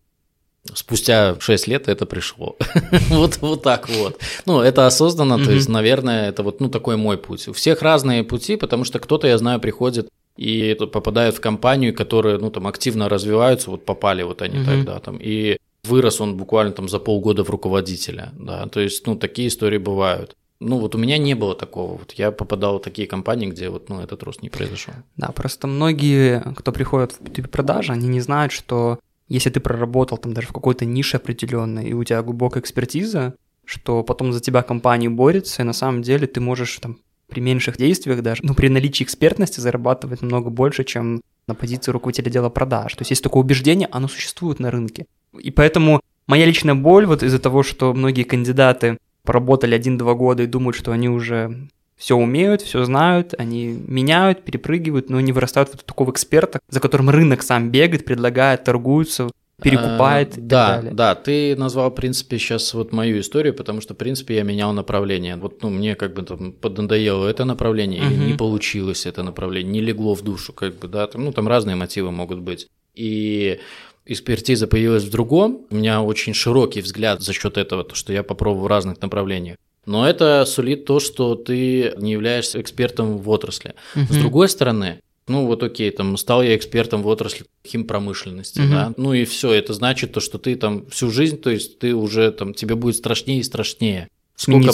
Спустя 0.74 1.36
6 1.40 1.68
лет 1.68 1.88
это 1.88 2.06
пришло. 2.06 2.56
вот, 3.10 3.38
вот 3.42 3.64
так 3.64 3.90
вот. 3.90 4.20
Ну, 4.46 4.62
это 4.62 4.86
осознанно, 4.86 5.44
то 5.44 5.52
есть, 5.52 5.68
наверное, 5.70 6.30
это 6.30 6.44
вот 6.44 6.62
ну, 6.62 6.70
такой 6.70 6.98
мой 6.98 7.18
путь. 7.18 7.48
У 7.48 7.54
всех 7.54 7.82
разные 7.82 8.24
пути, 8.24 8.58
потому 8.58 8.84
что 8.84 9.00
кто-то, 9.00 9.28
я 9.28 9.38
знаю, 9.38 9.60
приходит 9.60 10.10
и 10.38 10.78
попадает 10.80 11.36
в 11.36 11.42
компанию, 11.42 11.96
которые, 11.96 12.38
ну, 12.38 12.52
там, 12.52 12.68
активно 12.68 13.10
развиваются, 13.10 13.72
вот 13.72 13.86
попали 13.86 14.24
вот 14.24 14.42
они 14.42 14.64
тогда 14.64 15.00
там, 15.00 15.18
и 15.20 15.58
вырос 15.84 16.22
он 16.22 16.38
буквально 16.38 16.74
там 16.74 16.90
за 16.90 17.00
полгода 17.00 17.44
в 17.44 17.50
руководителя, 17.50 18.32
да, 18.38 18.66
то 18.68 18.80
есть, 18.80 19.08
ну, 19.08 19.16
такие 19.16 19.48
истории 19.48 19.78
бывают. 19.78 20.36
Ну, 20.60 20.78
вот 20.78 20.94
у 20.94 21.00
меня 21.00 21.18
не 21.18 21.34
было 21.34 21.56
такого. 21.56 21.98
Вот 21.98 22.12
я 22.12 22.32
попадал 22.32 22.78
в 22.78 22.84
такие 22.84 23.08
компании, 23.08 23.50
где 23.50 23.70
вот, 23.70 23.90
ну, 23.90 24.00
этот 24.00 24.22
рост 24.22 24.44
не 24.44 24.50
произошел. 24.50 24.94
Да, 25.18 25.30
просто 25.30 25.66
многие, 25.66 26.44
кто 26.56 26.72
приходит 26.72 27.14
в 27.14 27.22
B2B 27.22 27.48
продажи, 27.48 27.92
они 27.92 28.08
не 28.08 28.20
знают, 28.22 28.52
что 28.52 29.00
если 29.28 29.50
ты 29.50 29.60
проработал 29.60 30.20
там 30.20 30.34
даже 30.34 30.48
в 30.48 30.54
какой-то 30.54 30.86
нише 30.86 31.18
определенной, 31.18 31.86
и 31.86 31.94
у 31.94 32.04
тебя 32.04 32.22
глубокая 32.22 32.62
экспертиза, 32.62 33.34
что 33.66 34.04
потом 34.04 34.34
за 34.34 34.40
тебя 34.40 34.62
компания 34.62 35.10
борется, 35.10 35.64
и 35.64 35.66
на 35.66 35.74
самом 35.74 36.04
деле 36.04 36.28
ты 36.28 36.40
можешь 36.42 36.78
там 36.78 37.00
при 37.28 37.40
меньших 37.40 37.78
действиях 37.78 38.22
даже, 38.22 38.42
ну, 38.44 38.54
при 38.54 38.68
наличии 38.68 39.04
экспертности 39.04 39.62
зарабатывать 39.62 40.22
намного 40.22 40.52
больше, 40.52 40.84
чем 40.84 41.22
на 41.48 41.56
позиции 41.56 41.92
руководителя 41.92 42.32
дела 42.32 42.50
продаж. 42.50 42.94
То 42.96 43.02
есть 43.02 43.12
есть 43.12 43.24
такое 43.24 43.44
убеждение, 43.44 43.88
оно 43.92 44.08
существует 44.08 44.60
на 44.60 44.72
рынке. 44.72 45.06
И 45.40 45.52
поэтому 45.52 46.02
моя 46.28 46.46
личная 46.46 46.76
боль 46.76 47.06
вот 47.06 47.24
из-за 47.24 47.40
того, 47.40 47.64
что 47.64 47.94
многие 47.94 48.24
кандидаты 48.24 48.98
поработали 49.24 49.76
один-два 49.76 50.14
года 50.14 50.44
и 50.44 50.48
думают, 50.48 50.76
что 50.76 50.92
они 50.92 51.10
уже 51.10 51.68
все 51.98 52.16
умеют, 52.16 52.62
все 52.62 52.84
знают, 52.84 53.36
они 53.38 53.78
меняют, 53.88 54.44
перепрыгивают, 54.44 55.10
но 55.10 55.22
не 55.22 55.32
вырастают 55.32 55.70
в 55.70 55.84
такого 55.84 56.12
эксперта, 56.12 56.60
за 56.68 56.80
которым 56.80 57.12
рынок 57.12 57.44
сам 57.44 57.70
бегает, 57.70 58.06
предлагает, 58.06 58.64
торгуются, 58.64 59.30
перекупает. 59.62 60.38
А, 60.38 60.42
да, 60.42 60.76
далее. 60.76 60.94
да, 60.94 61.16
ты 61.16 61.56
назвал, 61.56 61.92
в 61.92 61.96
принципе, 61.96 62.38
сейчас 62.38 62.74
вот 62.74 62.92
мою 62.92 63.20
историю, 63.20 63.54
потому 63.54 63.82
что, 63.82 63.94
в 63.94 63.98
принципе, 63.98 64.36
я 64.36 64.44
менял 64.44 64.74
направление. 64.74 65.36
Вот, 65.36 65.62
ну, 65.62 65.70
мне 65.70 65.96
как 65.96 66.14
бы 66.14 66.24
там 66.24 66.52
поднадоело 66.52 67.28
это 67.28 67.46
направление, 67.46 68.04
угу. 68.04 68.12
или 68.12 68.24
не 68.32 68.34
получилось 68.34 69.06
это 69.06 69.24
направление, 69.24 69.72
не 69.72 69.82
легло 69.82 70.16
в 70.16 70.22
душу, 70.22 70.54
как 70.54 70.76
бы, 70.80 70.88
да, 70.88 71.08
там, 71.08 71.26
ну, 71.26 71.32
там 71.32 71.48
разные 71.48 71.76
мотивы 71.76 72.12
могут 72.12 72.40
быть. 72.40 72.68
И 72.96 73.60
экспертиза 74.06 74.68
появилась 74.68 75.04
в 75.04 75.12
другом, 75.12 75.66
у 75.70 75.76
меня 75.76 76.02
очень 76.02 76.34
широкий 76.34 76.82
взгляд 76.82 77.22
за 77.22 77.34
счет 77.34 77.58
этого, 77.58 77.84
то, 77.84 77.96
что 77.96 78.14
я 78.14 78.24
попробовал 78.24 78.66
в 78.66 78.68
разных 78.68 79.02
направлениях. 79.02 79.58
Но 79.86 80.08
это 80.08 80.46
сулит 80.46 80.86
то, 80.86 81.00
что 81.00 81.36
ты 81.36 81.94
не 81.98 82.12
являешься 82.12 82.62
экспертом 82.62 83.18
в 83.18 83.30
отрасли. 83.30 83.74
Угу. 83.96 84.14
С 84.14 84.18
другой 84.18 84.50
стороны, 84.50 85.00
ну 85.32 85.46
вот 85.46 85.64
окей, 85.64 85.90
там 85.92 86.18
стал 86.18 86.44
я 86.44 86.56
экспертом 86.56 87.02
в 87.02 87.08
отрасли 87.08 87.46
химпромышленности, 87.66 88.60
угу. 88.60 88.70
да, 88.70 88.94
ну 88.98 89.14
и 89.14 89.26
все, 89.26 89.52
это 89.54 89.74
значит 89.74 90.14
то, 90.14 90.20
что 90.20 90.38
ты 90.38 90.56
там 90.56 90.86
всю 90.88 91.10
жизнь, 91.10 91.38
то 91.38 91.50
есть 91.50 91.80
ты 91.80 91.96
уже 91.96 92.32
там, 92.32 92.54
тебе 92.54 92.76
будет 92.76 92.96
страшнее 92.96 93.40
и 93.40 93.44
страшнее. 93.44 94.08
Сколько. 94.36 94.72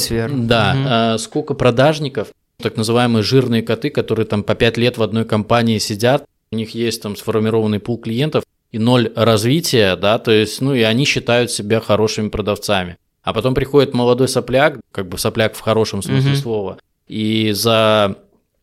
Да, 0.48 0.76
угу. 0.76 0.86
а, 0.88 1.18
сколько 1.18 1.54
продажников, 1.54 2.30
так 2.62 2.78
называемые 2.78 3.24
жирные 3.24 3.62
коты, 3.62 3.90
которые 3.90 4.26
там 4.26 4.44
по 4.44 4.56
5 4.56 4.78
лет 4.78 4.98
в 4.98 5.04
одной 5.04 5.26
компании 5.26 5.78
сидят, 5.78 6.26
у 6.52 6.56
них 6.56 6.72
есть 6.72 7.02
там 7.02 7.16
сформированный 7.16 7.80
пул 7.80 7.98
клиентов, 7.98 8.44
и 8.72 8.80
ноль 8.80 9.12
развития, 9.16 9.96
да, 9.96 10.20
то 10.20 10.32
есть, 10.32 10.62
ну 10.62 10.74
и 10.74 10.82
они 10.82 11.06
считают 11.06 11.52
себя 11.52 11.80
хорошими 11.80 12.30
продавцами. 12.30 12.98
А 13.24 13.34
потом 13.34 13.54
приходит 13.54 13.94
молодой 13.94 14.28
сопляк, 14.28 14.80
как 14.92 15.08
бы 15.10 15.18
сопляк 15.18 15.56
в 15.56 15.60
хорошем 15.60 16.02
смысле 16.02 16.32
mm-hmm. 16.32 16.36
слова, 16.36 16.78
и 17.08 17.52
за 17.54 18.16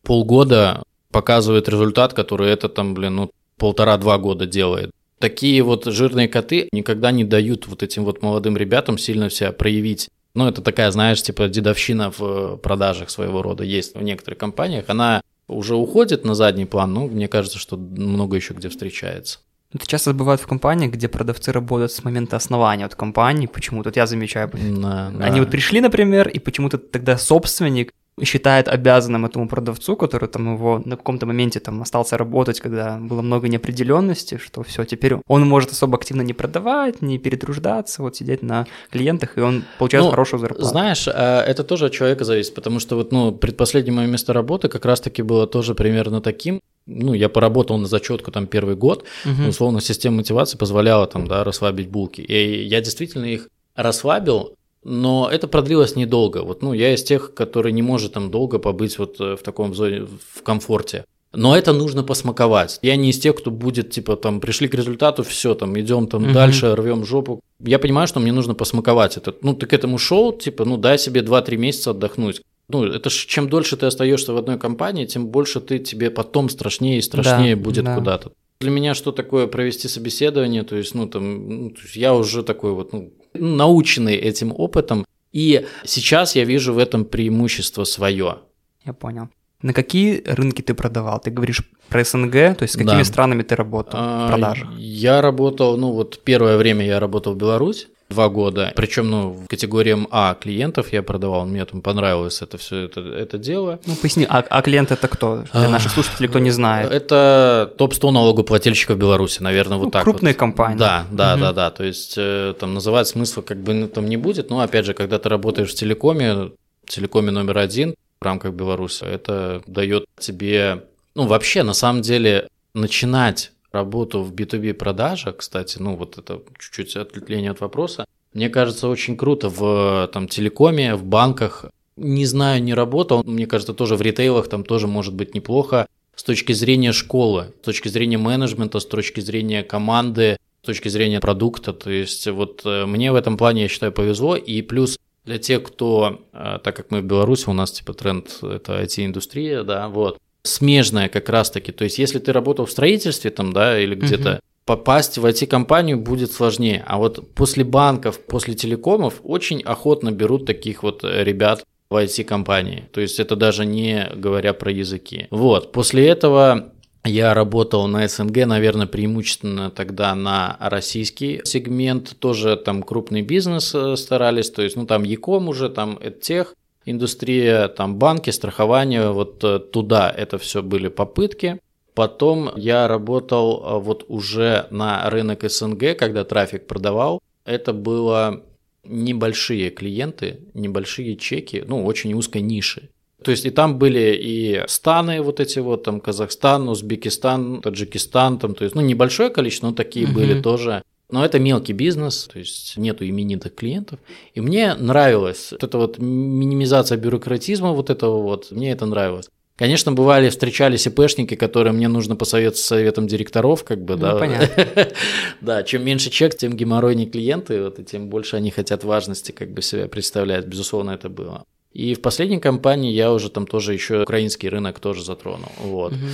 полгода 0.03 0.83
показывает 1.15 1.69
результат, 1.69 2.13
который 2.13 2.49
это 2.49 2.67
там, 2.67 2.93
блин, 2.93 3.15
ну 3.15 3.31
полтора-два 3.57 4.17
года 4.17 4.45
делает. 4.45 4.91
Такие 5.19 5.63
вот 5.63 5.85
жирные 5.85 6.27
коты 6.27 6.67
никогда 6.73 7.11
не 7.11 7.23
дают 7.23 7.67
вот 7.67 7.83
этим 7.83 8.03
вот 8.03 8.21
молодым 8.21 8.57
ребятам 8.57 8.97
сильно 8.97 9.29
себя 9.29 9.53
проявить. 9.53 10.09
Ну, 10.33 10.45
это 10.45 10.61
такая, 10.61 10.91
знаешь, 10.91 11.23
типа 11.23 11.47
дедовщина 11.47 12.11
в 12.11 12.57
продажах 12.57 13.09
своего 13.09 13.41
рода 13.41 13.63
есть 13.63 13.95
в 13.95 14.03
некоторых 14.03 14.37
компаниях. 14.39 14.89
Она 14.89 15.21
уже 15.47 15.75
уходит 15.75 16.25
на 16.25 16.35
задний 16.35 16.65
план, 16.65 16.93
но 16.93 17.07
мне 17.07 17.29
кажется, 17.29 17.59
что 17.59 17.77
много 17.77 18.35
еще 18.35 18.53
где 18.53 18.67
встречается. 18.67 19.39
Это 19.73 19.87
часто 19.87 20.13
бывает 20.13 20.41
в 20.41 20.47
компаниях, 20.47 20.91
где 20.91 21.07
продавцы 21.07 21.53
работают 21.53 21.93
с 21.93 22.03
момента 22.03 22.35
основания 22.35 22.83
от 22.83 22.95
компании. 22.95 23.47
Почему-то 23.47 23.87
вот 23.89 23.95
я 23.95 24.05
замечаю. 24.05 24.51
Да, 24.53 25.07
Они 25.07 25.35
да. 25.35 25.39
вот 25.39 25.49
пришли, 25.49 25.79
например, 25.79 26.27
и 26.27 26.39
почему-то 26.39 26.77
тогда 26.77 27.17
собственник 27.17 27.93
считает 28.23 28.67
обязанным 28.67 29.25
этому 29.25 29.47
продавцу, 29.49 29.95
который 29.95 30.29
там 30.29 30.53
его 30.53 30.81
на 30.85 30.95
каком-то 30.95 31.25
моменте 31.25 31.59
там 31.59 31.81
остался 31.81 32.17
работать, 32.17 32.61
когда 32.61 32.97
было 32.97 33.21
много 33.21 33.49
неопределенности, 33.49 34.37
что 34.37 34.63
все, 34.63 34.85
теперь 34.85 35.15
он 35.27 35.47
может 35.47 35.71
особо 35.71 35.97
активно 35.97 36.21
не 36.21 36.33
продавать, 36.33 37.01
не 37.01 37.19
перетруждаться, 37.19 38.01
вот 38.01 38.15
сидеть 38.15 38.41
на 38.41 38.67
клиентах, 38.89 39.37
и 39.37 39.41
он 39.41 39.65
получает 39.77 40.05
ну, 40.05 40.11
хорошую 40.11 40.39
зарплату. 40.39 40.65
Знаешь, 40.65 41.07
э, 41.07 41.11
это 41.11 41.63
тоже 41.63 41.87
от 41.87 41.91
человека 41.91 42.23
зависит, 42.23 42.55
потому 42.55 42.79
что 42.79 42.95
вот, 42.95 43.11
ну, 43.11 43.33
предпоследнее 43.33 43.93
мое 43.93 44.07
место 44.07 44.31
работы 44.31 44.69
как 44.69 44.85
раз-таки 44.85 45.21
было 45.21 45.45
тоже 45.45 45.75
примерно 45.75 46.21
таким, 46.21 46.61
ну, 46.85 47.13
я 47.13 47.29
поработал 47.29 47.77
на 47.77 47.87
зачетку 47.87 48.31
там 48.31 48.47
первый 48.47 48.75
год, 48.75 49.05
угу. 49.25 49.49
условно, 49.49 49.81
система 49.81 50.17
мотивации 50.17 50.57
позволяла 50.57 51.07
там, 51.07 51.27
да, 51.27 51.43
расслабить 51.43 51.89
булки. 51.89 52.21
И 52.21 52.63
я 52.63 52.79
действительно 52.79 53.25
их 53.25 53.49
расслабил, 53.75 54.55
но 54.85 55.27
это 55.31 55.47
продлилось 55.47 55.95
недолго. 55.95 56.43
Вот, 56.43 56.61
ну, 56.61 56.71
я 56.71 56.93
из 56.93 57.03
тех, 57.03 57.33
который 57.33 57.71
не 57.71 57.81
может 57.81 58.13
там 58.13 58.29
долго 58.29 58.59
побыть 58.59 58.99
вот 58.99 59.19
э, 59.19 59.35
в 59.35 59.41
таком 59.41 59.73
зоне, 59.73 60.05
в 60.33 60.43
комфорте. 60.43 61.05
Но 61.33 61.57
это 61.57 61.73
нужно 61.73 62.03
посмаковать. 62.03 62.79
Я 62.83 62.95
не 62.95 63.09
из 63.09 63.19
тех, 63.19 63.35
кто 63.35 63.49
будет, 63.49 63.89
типа, 63.89 64.15
там, 64.15 64.39
пришли 64.39 64.67
к 64.67 64.75
результату, 64.75 65.23
все, 65.23 65.55
там, 65.55 65.77
идем 65.79 66.07
там 66.07 66.25
угу. 66.25 66.33
дальше, 66.33 66.75
рвем 66.75 67.03
жопу. 67.03 67.41
Я 67.59 67.79
понимаю, 67.79 68.07
что 68.07 68.19
мне 68.19 68.31
нужно 68.31 68.53
посмаковать 68.53 69.17
это. 69.17 69.33
Ну, 69.41 69.55
ты 69.55 69.65
к 69.65 69.73
этому 69.73 69.97
шел, 69.97 70.31
типа, 70.31 70.65
ну, 70.65 70.77
дай 70.77 70.99
себе 70.99 71.21
2-3 71.21 71.57
месяца 71.57 71.89
отдохнуть. 71.91 72.41
Ну, 72.69 72.85
это 72.85 73.09
ж 73.09 73.25
чем 73.25 73.49
дольше 73.49 73.77
ты 73.77 73.87
остаешься 73.87 74.33
в 74.33 74.37
одной 74.37 74.59
компании, 74.59 75.05
тем 75.05 75.27
больше 75.27 75.61
ты 75.61 75.79
тебе 75.79 76.11
потом 76.11 76.47
страшнее 76.47 76.99
и 76.99 77.01
страшнее 77.01 77.55
да, 77.55 77.61
будет 77.61 77.85
да. 77.85 77.95
куда-то. 77.95 78.31
Для 78.59 78.69
меня 78.71 78.93
что 78.93 79.11
такое 79.11 79.47
провести 79.47 79.87
собеседование, 79.87 80.63
то 80.63 80.75
есть, 80.75 80.95
ну, 80.95 81.07
там, 81.07 81.49
ну, 81.63 81.69
то 81.71 81.81
есть 81.81 81.95
я 81.95 82.13
уже 82.13 82.43
такой 82.43 82.71
вот, 82.71 82.93
ну, 82.93 83.11
наученный 83.39 84.15
этим 84.15 84.53
опытом, 84.55 85.05
и 85.31 85.65
сейчас 85.83 86.35
я 86.35 86.45
вижу 86.45 86.73
в 86.73 86.77
этом 86.77 87.05
преимущество 87.05 87.83
свое. 87.83 88.39
Я 88.85 88.93
понял. 88.93 89.29
На 89.61 89.73
какие 89.73 90.21
рынки 90.25 90.61
ты 90.61 90.73
продавал? 90.73 91.19
Ты 91.19 91.31
говоришь 91.31 91.63
про 91.89 92.03
СНГ, 92.03 92.31
то 92.31 92.57
есть 92.61 92.73
с 92.73 92.77
какими 92.77 92.99
да. 92.99 93.03
странами 93.03 93.43
ты 93.43 93.55
работал 93.55 93.99
в 93.99 94.27
продажах? 94.27 94.69
Я 94.77 95.21
работал, 95.21 95.77
ну 95.77 95.91
вот 95.91 96.21
первое 96.23 96.57
время 96.57 96.85
я 96.85 96.99
работал 96.99 97.33
в 97.33 97.37
Беларусь, 97.37 97.87
два 98.09 98.29
года. 98.29 98.71
Причем, 98.75 99.09
ну, 99.09 99.29
в 99.31 99.47
категориям 99.47 100.07
А 100.11 100.35
клиентов 100.35 100.93
я 100.93 101.01
продавал, 101.01 101.45
мне 101.45 101.65
там 101.65 101.81
понравилось 101.81 102.41
это 102.41 102.57
все 102.57 102.83
это, 102.83 103.01
это 103.01 103.37
дело. 103.37 103.79
Ну, 103.85 103.95
поясни, 103.95 104.25
а, 104.29 104.43
а 104.47 104.61
клиент 104.61 104.91
это 104.91 105.07
кто? 105.07 105.43
Для 105.53 105.69
наших 105.69 105.91
слушателей, 105.91 106.29
кто 106.29 106.39
не 106.39 106.51
знает. 106.51 106.91
Это 106.91 107.73
топ-100 107.77 108.11
налогоплательщиков 108.11 108.97
Беларуси, 108.97 109.41
наверное, 109.41 109.77
вот 109.77 109.85
ну, 109.85 109.91
так 109.91 110.03
крупные 110.03 110.33
вот. 110.33 110.39
компании. 110.39 110.77
Да, 110.77 111.05
да, 111.11 111.33
угу. 111.33 111.41
да, 111.41 111.53
да. 111.53 111.71
То 111.71 111.83
есть 111.83 112.15
э, 112.17 112.53
там 112.59 112.73
называть 112.73 113.07
смысла 113.07 113.41
как 113.41 113.57
бы 113.57 113.73
ну, 113.73 113.87
там 113.87 114.07
не 114.07 114.17
будет, 114.17 114.49
но 114.49 114.59
опять 114.59 114.85
же, 114.85 114.93
когда 114.93 115.17
ты 115.17 115.29
работаешь 115.29 115.71
в 115.71 115.75
телекоме, 115.75 116.51
в 116.85 116.89
телекоме 116.89 117.31
номер 117.31 117.57
один 117.57 117.95
в 118.21 118.25
рамках 118.25 118.53
Беларуси, 118.53 119.03
это 119.03 119.61
дает 119.65 120.05
тебе, 120.19 120.83
ну, 121.15 121.25
вообще, 121.25 121.63
на 121.63 121.73
самом 121.73 122.01
деле, 122.01 122.47
начинать 122.73 123.51
работу 123.75 124.23
в 124.23 124.33
B2B 124.33 124.73
продажах, 124.73 125.37
кстати, 125.37 125.77
ну 125.79 125.95
вот 125.95 126.17
это 126.17 126.41
чуть-чуть 126.57 126.95
отвлечение 126.95 127.51
от 127.51 127.61
вопроса, 127.61 128.05
мне 128.33 128.49
кажется, 128.49 128.89
очень 128.89 129.15
круто 129.15 129.49
в 129.49 130.09
там, 130.11 130.27
телекоме, 130.27 130.95
в 130.95 131.03
банках. 131.05 131.65
Не 131.95 132.25
знаю, 132.25 132.61
не 132.61 132.73
работал, 132.73 133.23
мне 133.23 133.47
кажется, 133.47 133.73
тоже 133.73 133.95
в 133.95 134.01
ритейлах 134.01 134.49
там 134.49 134.65
тоже 134.65 134.87
может 134.87 135.13
быть 135.13 135.33
неплохо 135.33 135.87
с 136.15 136.23
точки 136.23 136.53
зрения 136.53 136.91
школы, 136.91 137.53
с 137.61 137.65
точки 137.65 137.87
зрения 137.87 138.17
менеджмента, 138.17 138.79
с 138.79 138.85
точки 138.85 139.21
зрения 139.21 139.63
команды, 139.63 140.37
с 140.63 140.65
точки 140.65 140.89
зрения 140.89 141.21
продукта. 141.21 141.71
То 141.71 141.89
есть 141.89 142.27
вот 142.27 142.61
э, 142.65 142.85
мне 142.85 143.11
в 143.11 143.15
этом 143.15 143.37
плане, 143.37 143.63
я 143.63 143.67
считаю, 143.69 143.93
повезло. 143.93 144.35
И 144.35 144.61
плюс 144.61 144.99
для 145.23 145.37
тех, 145.37 145.63
кто, 145.63 146.21
э, 146.33 146.59
так 146.63 146.75
как 146.75 146.91
мы 146.91 147.01
в 147.01 147.05
Беларуси, 147.05 147.47
у 147.47 147.53
нас 147.53 147.71
типа 147.71 147.93
тренд 147.93 148.39
это 148.41 148.81
IT-индустрия, 148.81 149.63
да, 149.63 149.87
вот, 149.87 150.17
смежная 150.45 151.09
как 151.09 151.29
раз-таки. 151.29 151.71
То 151.71 151.83
есть, 151.83 151.99
если 151.99 152.19
ты 152.19 152.31
работал 152.31 152.65
в 152.65 152.71
строительстве 152.71 153.31
там, 153.31 153.53
да, 153.53 153.79
или 153.79 153.95
где-то, 153.95 154.31
угу. 154.33 154.39
попасть 154.65 155.17
в 155.17 155.25
IT-компанию 155.25 155.99
будет 155.99 156.31
сложнее. 156.31 156.83
А 156.87 156.97
вот 156.97 157.33
после 157.33 157.63
банков, 157.63 158.19
после 158.19 158.53
телекомов 158.53 159.15
очень 159.23 159.61
охотно 159.61 160.11
берут 160.11 160.45
таких 160.45 160.83
вот 160.83 161.03
э, 161.03 161.23
ребят 161.23 161.63
в 161.89 161.95
IT-компании. 161.95 162.85
То 162.91 163.01
есть, 163.01 163.19
это 163.19 163.35
даже 163.35 163.65
не 163.65 164.09
говоря 164.15 164.53
про 164.53 164.71
языки. 164.71 165.27
Вот, 165.31 165.71
после 165.71 166.07
этого 166.07 166.71
я 167.05 167.35
работал 167.35 167.87
на 167.87 168.07
СНГ, 168.07 168.47
наверное, 168.47 168.87
преимущественно 168.87 169.69
тогда 169.69 170.15
на 170.15 170.57
российский 170.59 171.41
сегмент, 171.43 172.17
тоже 172.17 172.57
там 172.57 172.81
крупный 172.81 173.21
бизнес 173.21 173.73
э, 173.75 173.95
старались, 173.95 174.49
то 174.49 174.63
есть, 174.63 174.75
ну, 174.75 174.85
там 174.85 175.03
Яком 175.03 175.47
уже, 175.47 175.69
там 175.69 175.99
тех 176.21 176.55
индустрия, 176.85 177.67
там 177.67 177.95
банки, 177.95 178.29
страхование, 178.29 179.11
вот 179.11 179.43
э, 179.43 179.59
туда 179.59 180.09
это 180.09 180.37
все 180.37 180.61
были 180.61 180.87
попытки. 180.87 181.59
Потом 181.93 182.51
я 182.55 182.87
работал 182.87 183.63
э, 183.63 183.79
вот 183.79 184.05
уже 184.07 184.67
на 184.69 185.09
рынок 185.09 185.49
СНГ, 185.49 185.97
когда 185.97 186.23
трафик 186.23 186.67
продавал. 186.67 187.21
Это 187.45 187.73
было 187.73 188.43
небольшие 188.83 189.71
клиенты, 189.71 190.41
небольшие 190.53 191.15
чеки, 191.15 191.63
ну, 191.67 191.85
очень 191.85 192.13
узкой 192.13 192.41
ниши. 192.41 192.89
То 193.23 193.31
есть 193.31 193.45
и 193.45 193.49
там 193.49 193.79
были 193.79 194.15
и 194.21 194.63
станы 194.67 195.21
вот 195.21 195.39
эти 195.39 195.57
вот, 195.57 195.83
там 195.83 195.99
Казахстан, 195.99 196.69
Узбекистан, 196.69 197.61
Таджикистан, 197.61 198.37
там, 198.37 198.53
то 198.53 198.63
есть, 198.63 198.75
ну, 198.75 198.81
небольшое 198.81 199.31
количество, 199.31 199.67
но 199.67 199.73
такие 199.73 200.05
угу. 200.05 200.15
были 200.15 200.39
тоже 200.41 200.83
Но 201.11 201.23
это 201.23 201.39
мелкий 201.39 201.73
бизнес, 201.73 202.27
то 202.31 202.39
есть 202.39 202.77
нету 202.77 203.07
именитых 203.07 203.53
клиентов. 203.53 203.99
И 204.33 204.41
мне 204.41 204.73
нравилось 204.73 205.49
вот 205.51 205.63
эта 205.63 205.77
вот 205.77 205.99
минимизация 205.99 206.97
бюрократизма 206.97 207.71
вот 207.71 207.89
этого 207.89 208.21
вот, 208.21 208.51
мне 208.51 208.71
это 208.71 208.85
нравилось. 208.85 209.29
Конечно, 209.57 209.93
бывали, 209.93 210.29
встречались 210.29 210.85
ИПшники, 210.85 211.35
которые 211.35 211.71
мне 211.71 211.87
нужно 211.87 212.17
посоветовать 212.17 212.57
советом 212.57 213.07
директоров, 213.07 213.63
как 213.63 213.81
бы, 213.85 213.93
Ну, 213.95 214.01
да. 214.01 214.15
понятно. 214.17 214.87
Да, 215.41 215.63
чем 215.63 215.85
меньше 215.85 216.09
чек, 216.09 216.35
тем 216.35 216.57
геморройнее 216.57 217.07
клиенты, 217.07 217.63
вот, 217.63 217.79
и 217.79 217.85
тем 217.85 218.09
больше 218.09 218.35
они 218.35 218.51
хотят 218.51 218.83
важности, 218.83 219.31
как 219.31 219.51
бы 219.53 219.61
себя 219.61 219.87
представлять. 219.87 220.45
Безусловно, 220.45 220.91
это 220.91 221.07
было. 221.07 221.45
И 221.71 221.93
в 221.93 222.01
последней 222.01 222.39
компании 222.39 222.91
я 222.91 223.13
уже 223.13 223.29
там 223.29 223.47
тоже 223.47 223.73
еще 223.73 224.01
украинский 224.03 224.49
рынок 224.49 224.79
тоже 224.79 225.03
затронул. 225.03 225.51
Вот. 225.59 225.93
Мгм. 225.93 226.09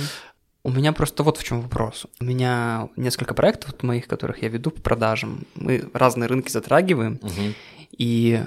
У 0.64 0.70
меня 0.70 0.92
просто 0.92 1.22
вот 1.24 1.38
в 1.38 1.44
чем 1.44 1.60
вопрос. 1.60 2.06
У 2.20 2.24
меня 2.24 2.88
несколько 2.96 3.34
проектов 3.34 3.72
вот 3.72 3.82
моих, 3.82 4.06
которых 4.06 4.42
я 4.42 4.48
веду 4.48 4.70
по 4.70 4.80
продажам. 4.80 5.40
Мы 5.56 5.90
разные 5.92 6.28
рынки 6.28 6.50
затрагиваем, 6.50 7.18
Мгм. 7.20 7.54
и 7.98 8.42